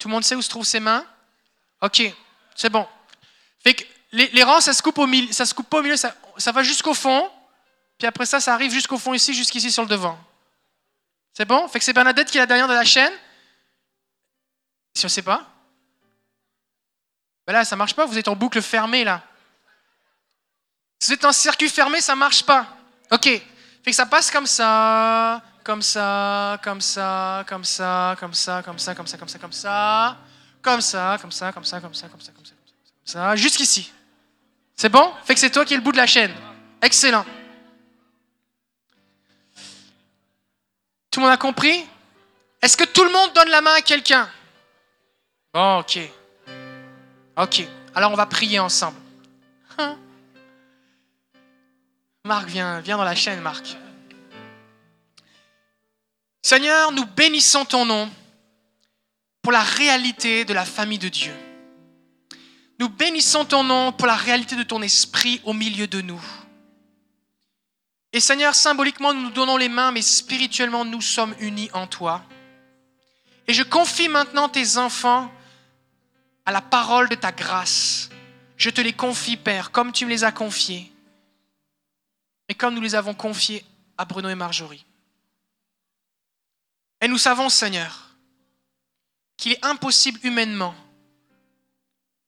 Tout 0.00 0.08
le 0.08 0.12
monde 0.14 0.24
sait 0.24 0.34
où 0.34 0.42
se 0.42 0.48
trouvent 0.48 0.66
ses 0.66 0.80
mains? 0.80 1.04
Ok, 1.80 2.02
c'est 2.56 2.70
bon. 2.70 2.86
Fait 3.62 3.74
que 3.74 3.84
les, 4.12 4.42
rangs, 4.42 4.60
ça 4.60 4.72
se 4.72 4.82
coupe 4.82 4.98
au 4.98 5.06
milieu, 5.06 5.32
ça 5.32 5.44
se 5.44 5.54
coupe 5.54 5.68
pas 5.68 5.78
au 5.78 5.82
milieu, 5.82 5.96
ça, 5.96 6.14
va 6.52 6.62
jusqu'au 6.62 6.94
fond, 6.94 7.30
puis 7.98 8.06
après 8.06 8.26
ça, 8.26 8.40
ça 8.40 8.54
arrive 8.54 8.72
jusqu'au 8.72 8.98
fond 8.98 9.12
ici, 9.14 9.34
jusqu'ici 9.34 9.70
sur 9.70 9.82
le 9.82 9.88
devant. 9.88 10.18
C'est 11.34 11.44
bon 11.44 11.68
Fait 11.68 11.78
que 11.78 11.84
c'est 11.84 11.92
Bernadette 11.92 12.30
qui 12.30 12.38
est 12.38 12.40
la 12.40 12.46
dernière 12.46 12.68
de 12.68 12.74
la 12.74 12.84
chaîne. 12.84 13.12
Si 14.94 15.04
on 15.04 15.06
ne 15.06 15.10
sait 15.10 15.22
pas 15.22 15.46
ben 17.46 17.52
Là, 17.52 17.64
ça 17.64 17.76
marche 17.76 17.94
pas, 17.94 18.04
vous 18.06 18.18
êtes 18.18 18.28
en 18.28 18.36
boucle 18.36 18.60
fermée 18.60 19.04
là. 19.04 19.22
Si 21.00 21.08
vous 21.08 21.14
êtes 21.14 21.24
en 21.24 21.32
circuit 21.32 21.68
fermé, 21.68 22.00
ça 22.00 22.16
marche 22.16 22.42
pas. 22.42 22.66
Ok. 23.10 23.24
Fait 23.24 23.42
que 23.84 23.92
ça 23.92 24.06
passe 24.06 24.30
comme 24.30 24.46
ça, 24.46 25.40
comme 25.62 25.80
ça, 25.82 26.58
comme 26.62 26.80
ça, 26.80 27.44
comme 27.46 27.64
ça, 27.64 28.16
comme 28.18 28.34
ça, 28.34 28.62
comme 28.62 28.76
ça, 28.76 28.94
comme 28.94 29.06
ça, 29.08 29.28
comme 29.28 29.28
ça, 29.28 29.38
comme 29.38 29.52
ça, 29.52 30.18
comme 30.62 30.80
ça, 30.82 31.18
comme 31.18 31.32
ça, 31.32 31.52
comme 31.52 31.64
ça, 31.64 31.80
comme 31.80 31.94
ça, 31.94 32.08
comme 32.08 32.20
ça, 32.20 32.32
comme 32.32 32.44
ça, 32.44 32.57
ça, 33.08 33.34
jusqu'ici. 33.36 33.90
C'est 34.76 34.90
bon? 34.90 35.12
Fait 35.24 35.32
que 35.32 35.40
c'est 35.40 35.50
toi 35.50 35.64
qui 35.64 35.72
es 35.72 35.76
le 35.78 35.82
bout 35.82 35.92
de 35.92 35.96
la 35.96 36.06
chaîne. 36.06 36.32
Excellent. 36.82 37.24
Tout 41.10 41.20
le 41.20 41.24
monde 41.24 41.32
a 41.32 41.38
compris? 41.38 41.86
Est-ce 42.60 42.76
que 42.76 42.84
tout 42.84 43.04
le 43.04 43.10
monde 43.10 43.32
donne 43.32 43.48
la 43.48 43.62
main 43.62 43.72
à 43.74 43.80
quelqu'un? 43.80 44.28
Bon, 45.54 45.78
ok. 45.78 45.98
Ok. 47.38 47.66
Alors 47.94 48.12
on 48.12 48.16
va 48.16 48.26
prier 48.26 48.58
ensemble. 48.58 48.98
Hein? 49.78 49.96
Marc, 52.24 52.46
viens, 52.48 52.80
viens 52.80 52.98
dans 52.98 53.04
la 53.04 53.14
chaîne, 53.14 53.40
Marc. 53.40 53.76
Seigneur, 56.42 56.92
nous 56.92 57.06
bénissons 57.06 57.64
ton 57.64 57.86
nom 57.86 58.10
pour 59.40 59.52
la 59.52 59.62
réalité 59.62 60.44
de 60.44 60.52
la 60.52 60.66
famille 60.66 60.98
de 60.98 61.08
Dieu. 61.08 61.34
Nous 62.78 62.88
bénissons 62.88 63.44
ton 63.44 63.64
nom 63.64 63.92
pour 63.92 64.06
la 64.06 64.14
réalité 64.14 64.54
de 64.54 64.62
ton 64.62 64.82
esprit 64.82 65.40
au 65.44 65.52
milieu 65.52 65.86
de 65.86 66.00
nous. 66.00 66.22
Et 68.12 68.20
Seigneur, 68.20 68.54
symboliquement, 68.54 69.12
nous 69.12 69.22
nous 69.22 69.30
donnons 69.30 69.56
les 69.56 69.68
mains, 69.68 69.90
mais 69.90 70.02
spirituellement, 70.02 70.84
nous 70.84 71.00
sommes 71.00 71.34
unis 71.40 71.70
en 71.72 71.86
toi. 71.86 72.24
Et 73.46 73.52
je 73.52 73.62
confie 73.62 74.08
maintenant 74.08 74.48
tes 74.48 74.76
enfants 74.76 75.30
à 76.46 76.52
la 76.52 76.60
parole 76.60 77.08
de 77.08 77.14
ta 77.14 77.32
grâce. 77.32 78.10
Je 78.56 78.70
te 78.70 78.80
les 78.80 78.92
confie, 78.92 79.36
Père, 79.36 79.70
comme 79.70 79.92
tu 79.92 80.04
me 80.04 80.10
les 80.10 80.24
as 80.24 80.32
confiés. 80.32 80.92
Et 82.48 82.54
comme 82.54 82.74
nous 82.74 82.80
les 82.80 82.94
avons 82.94 83.14
confiés 83.14 83.64
à 83.98 84.04
Bruno 84.04 84.28
et 84.28 84.34
Marjorie. 84.34 84.84
Et 87.00 87.08
nous 87.08 87.18
savons, 87.18 87.48
Seigneur, 87.48 88.08
qu'il 89.36 89.52
est 89.52 89.64
impossible 89.64 90.18
humainement 90.22 90.74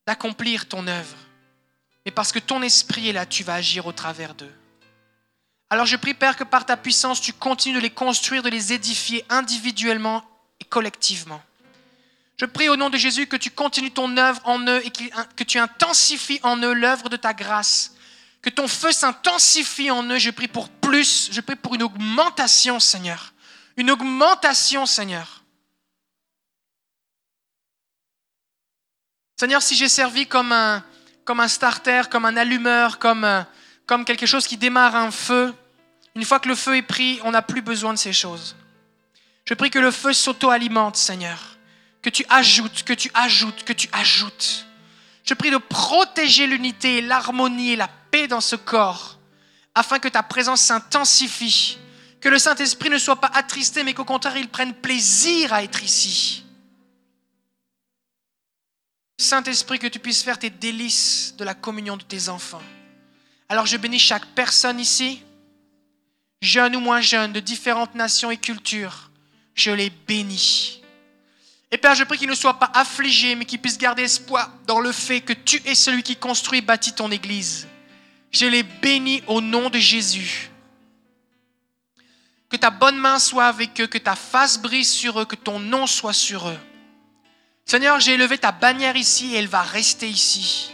d'accomplir 0.07 0.67
ton 0.67 0.87
œuvre, 0.87 1.17
mais 2.05 2.13
parce 2.13 2.33
que 2.33 2.39
ton 2.39 2.63
esprit 2.63 3.09
est 3.09 3.13
là, 3.13 3.27
tu 3.27 3.45
vas 3.45 3.55
agir 3.55 3.87
au 3.87 3.93
travers 3.93 4.35
d'eux. 4.35 4.53
Alors 5.69 5.87
je 5.87 5.97
prie, 5.97 6.15
Père, 6.15 6.37
que 6.37 6.45
par 6.45 6.67
ta 6.67 6.77
puissance, 6.77 7.21
tu 7.21 7.33
continues 7.33 7.77
de 7.77 7.81
les 7.81 7.91
construire, 7.91 8.43
de 8.43 8.51
les 8.51 8.73
édifier 8.73 9.25
individuellement 9.29 10.25
et 10.59 10.65
collectivement. 10.65 11.41
Je 12.41 12.47
prie 12.47 12.69
au 12.69 12.77
nom 12.77 12.89
de 12.89 12.97
Jésus 12.97 13.27
que 13.27 13.37
tu 13.37 13.51
continues 13.51 13.91
ton 13.91 14.17
œuvre 14.17 14.41
en 14.45 14.59
eux 14.67 14.83
et 14.85 14.91
que 15.37 15.45
tu 15.45 15.59
intensifies 15.59 16.41
en 16.43 16.57
eux 16.57 16.73
l'œuvre 16.73 17.11
de 17.11 17.17
ta 17.17 17.35
grâce. 17.35 17.95
Que 18.41 18.49
ton 18.49 18.67
feu 18.67 18.93
s'intensifie 18.93 19.91
en 19.91 20.03
eux. 20.05 20.19
Je 20.19 20.31
prie 20.31 20.49
pour 20.49 20.71
plus. 20.71 21.29
Je 21.33 21.43
prie 21.43 21.57
pour 21.57 21.75
une 21.75 21.83
augmentation, 21.83 22.81
Seigneur. 22.81 23.35
Une 23.77 23.91
augmentation, 23.91 24.87
Seigneur. 24.87 25.40
Seigneur, 29.41 29.63
si 29.63 29.75
j'ai 29.75 29.89
servi 29.89 30.27
comme 30.27 30.53
un, 30.53 30.83
starter, 31.49 32.03
comme 32.11 32.27
un 32.27 32.37
allumeur, 32.37 32.99
comme, 32.99 33.25
euh, 33.25 33.41
comme 33.87 34.05
quelque 34.05 34.27
chose 34.27 34.47
qui 34.47 34.59
démarre 34.59 34.95
un 34.95 35.11
feu, 35.11 35.55
une 36.15 36.27
fois 36.27 36.41
que 36.41 36.49
le 36.49 36.55
feu 36.55 36.77
est 36.77 36.83
pris, 36.83 37.19
on 37.25 37.31
n'a 37.31 37.41
plus 37.41 37.63
besoin 37.63 37.95
de 37.95 37.99
ces 37.99 38.13
choses. 38.13 38.55
Je 39.47 39.55
prie 39.55 39.71
que 39.71 39.79
le 39.79 39.93
feu 39.93 40.13
s'auto-alimente, 40.13 40.97
Seigneur. 40.99 41.57
Que 42.03 42.11
tu 42.11 42.23
ajoutes, 42.29 42.83
que 42.83 42.93
tu 42.93 43.11
ajoutes, 43.15 43.65
que 43.65 43.73
tu 43.73 43.89
ajoutes. 43.93 44.67
Je 45.25 45.33
prie 45.33 45.51
de 45.51 45.57
protéger 45.57 46.47
l'unité, 46.47 47.01
l'harmonie 47.01 47.71
et 47.71 47.77
la 47.77 47.89
paix 48.11 48.29
dans 48.29 48.43
ce 48.43 48.57
corps, 48.57 49.19
afin 49.75 50.01
que 50.01 50.09
ta 50.09 50.23
présence 50.23 50.61
s'intensifie, 50.61 51.79
que 52.21 52.29
le 52.29 52.39
Saint-Esprit 52.39 52.91
ne 52.91 52.99
soit 52.99 53.23
pas 53.23 53.31
attristé, 53.33 53.85
mais 53.85 53.95
qu'au 53.95 54.05
contraire, 54.05 54.37
il 54.37 54.51
prenne 54.51 54.75
plaisir 54.75 55.55
à 55.55 55.63
être 55.63 55.83
ici. 55.83 56.45
Saint-Esprit, 59.21 59.79
que 59.79 59.87
tu 59.87 59.99
puisses 59.99 60.23
faire 60.23 60.39
tes 60.39 60.51
délices 60.51 61.35
de 61.37 61.45
la 61.45 61.55
communion 61.55 61.97
de 61.97 62.03
tes 62.03 62.29
enfants. 62.29 62.63
Alors 63.49 63.67
je 63.67 63.77
bénis 63.77 63.99
chaque 63.99 64.27
personne 64.35 64.81
ici, 64.81 65.23
jeune 66.41 66.77
ou 66.77 66.81
moins 66.81 67.01
jeune, 67.01 67.33
de 67.33 67.41
différentes 67.41 67.95
nations 67.95 68.31
et 68.31 68.37
cultures. 68.37 69.11
Je 69.55 69.71
les 69.71 69.91
bénis. 69.91 70.81
Et 71.71 71.77
Père, 71.77 71.95
je 71.95 72.05
prie 72.05 72.17
qu'ils 72.19 72.31
ne 72.31 72.35
soient 72.35 72.59
pas 72.59 72.71
affligés, 72.75 73.35
mais 73.35 73.45
qu'ils 73.45 73.61
puissent 73.61 73.79
garder 73.79 74.05
espoir 74.05 74.51
dans 74.67 74.81
le 74.81 74.91
fait 74.91 75.21
que 75.21 75.33
tu 75.33 75.61
es 75.67 75.75
celui 75.75 76.03
qui 76.03 76.17
construit 76.17 76.61
et 76.61 76.63
bâtit 76.63 76.95
ton 76.95 77.11
Église. 77.11 77.69
Je 78.33 78.47
les 78.47 78.63
bénis 78.63 79.23
au 79.27 79.41
nom 79.41 79.69
de 79.69 79.79
Jésus. 79.79 80.51
Que 82.49 82.57
ta 82.57 82.71
bonne 82.71 82.97
main 82.97 83.19
soit 83.19 83.47
avec 83.47 83.81
eux, 83.81 83.87
que 83.87 83.99
ta 83.99 84.17
face 84.17 84.59
brise 84.59 84.91
sur 84.91 85.21
eux, 85.21 85.25
que 85.25 85.37
ton 85.37 85.61
nom 85.61 85.87
soit 85.87 86.13
sur 86.13 86.49
eux. 86.49 86.59
Seigneur, 87.71 88.01
j'ai 88.01 88.15
élevé 88.15 88.37
ta 88.37 88.51
bannière 88.51 88.97
ici 88.97 89.33
et 89.33 89.39
elle 89.39 89.47
va 89.47 89.63
rester 89.63 90.09
ici. 90.09 90.73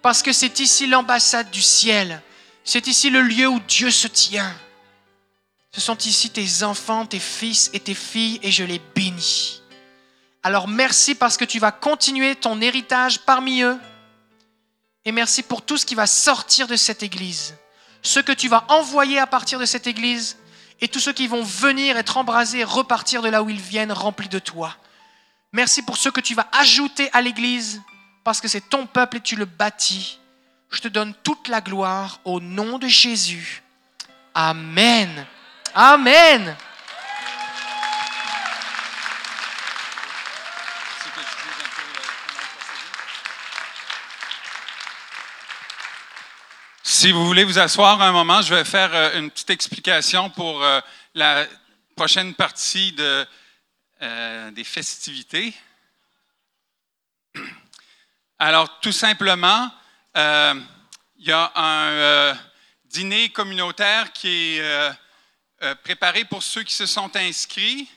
Parce 0.00 0.22
que 0.22 0.32
c'est 0.32 0.60
ici 0.60 0.86
l'ambassade 0.86 1.50
du 1.50 1.60
ciel. 1.60 2.22
C'est 2.62 2.86
ici 2.86 3.10
le 3.10 3.20
lieu 3.20 3.48
où 3.48 3.58
Dieu 3.58 3.90
se 3.90 4.06
tient. 4.06 4.54
Ce 5.72 5.80
sont 5.80 5.98
ici 5.98 6.30
tes 6.30 6.62
enfants, 6.62 7.04
tes 7.04 7.18
fils 7.18 7.68
et 7.72 7.80
tes 7.80 7.96
filles 7.96 8.38
et 8.44 8.52
je 8.52 8.62
les 8.62 8.80
bénis. 8.94 9.60
Alors 10.44 10.68
merci 10.68 11.16
parce 11.16 11.36
que 11.36 11.44
tu 11.44 11.58
vas 11.58 11.72
continuer 11.72 12.36
ton 12.36 12.60
héritage 12.60 13.18
parmi 13.22 13.62
eux. 13.62 13.76
Et 15.04 15.10
merci 15.10 15.42
pour 15.42 15.62
tout 15.62 15.76
ce 15.76 15.84
qui 15.84 15.96
va 15.96 16.06
sortir 16.06 16.68
de 16.68 16.76
cette 16.76 17.02
église. 17.02 17.56
Ce 18.02 18.20
que 18.20 18.30
tu 18.30 18.46
vas 18.46 18.64
envoyer 18.68 19.18
à 19.18 19.26
partir 19.26 19.58
de 19.58 19.66
cette 19.66 19.88
église 19.88 20.36
et 20.80 20.86
tous 20.86 21.00
ceux 21.00 21.12
qui 21.12 21.26
vont 21.26 21.42
venir 21.42 21.96
être 21.96 22.18
embrasés 22.18 22.62
repartir 22.62 23.20
de 23.20 23.30
là 23.30 23.42
où 23.42 23.50
ils 23.50 23.60
viennent 23.60 23.90
remplis 23.90 24.28
de 24.28 24.38
toi. 24.38 24.76
Merci 25.56 25.80
pour 25.80 25.96
ce 25.96 26.10
que 26.10 26.20
tu 26.20 26.34
vas 26.34 26.46
ajouter 26.52 27.08
à 27.14 27.22
l'église 27.22 27.80
parce 28.24 28.42
que 28.42 28.46
c'est 28.46 28.68
ton 28.68 28.86
peuple 28.86 29.16
et 29.16 29.20
tu 29.20 29.36
le 29.36 29.46
bâtis. 29.46 30.20
Je 30.68 30.82
te 30.82 30.88
donne 30.88 31.14
toute 31.24 31.48
la 31.48 31.62
gloire 31.62 32.20
au 32.26 32.40
nom 32.40 32.78
de 32.78 32.86
Jésus. 32.86 33.62
Amen. 34.34 35.26
Amen. 35.74 36.54
Si 46.82 47.12
vous 47.12 47.24
voulez 47.24 47.44
vous 47.44 47.58
asseoir 47.58 48.02
un 48.02 48.12
moment, 48.12 48.42
je 48.42 48.54
vais 48.54 48.64
faire 48.64 48.90
euh, 48.92 49.18
une 49.18 49.30
petite 49.30 49.48
explication 49.48 50.28
pour 50.28 50.62
euh, 50.62 50.82
la 51.14 51.46
prochaine 51.96 52.34
partie 52.34 52.92
de, 52.92 53.26
euh, 54.02 54.50
des 54.50 54.64
festivités. 54.64 55.54
Alors, 58.38 58.80
tout 58.80 58.92
simplement, 58.92 59.72
il 60.14 61.26
y 61.26 61.32
a 61.32 61.52
un 61.54 62.38
dîner 62.84 63.30
communautaire 63.30 64.12
qui 64.12 64.58
est 64.58 64.92
préparé 65.82 66.24
pour 66.24 66.42
ceux 66.42 66.62
qui 66.62 66.74
se 66.74 66.86
sont 66.86 67.14
inscrits. 67.16 67.88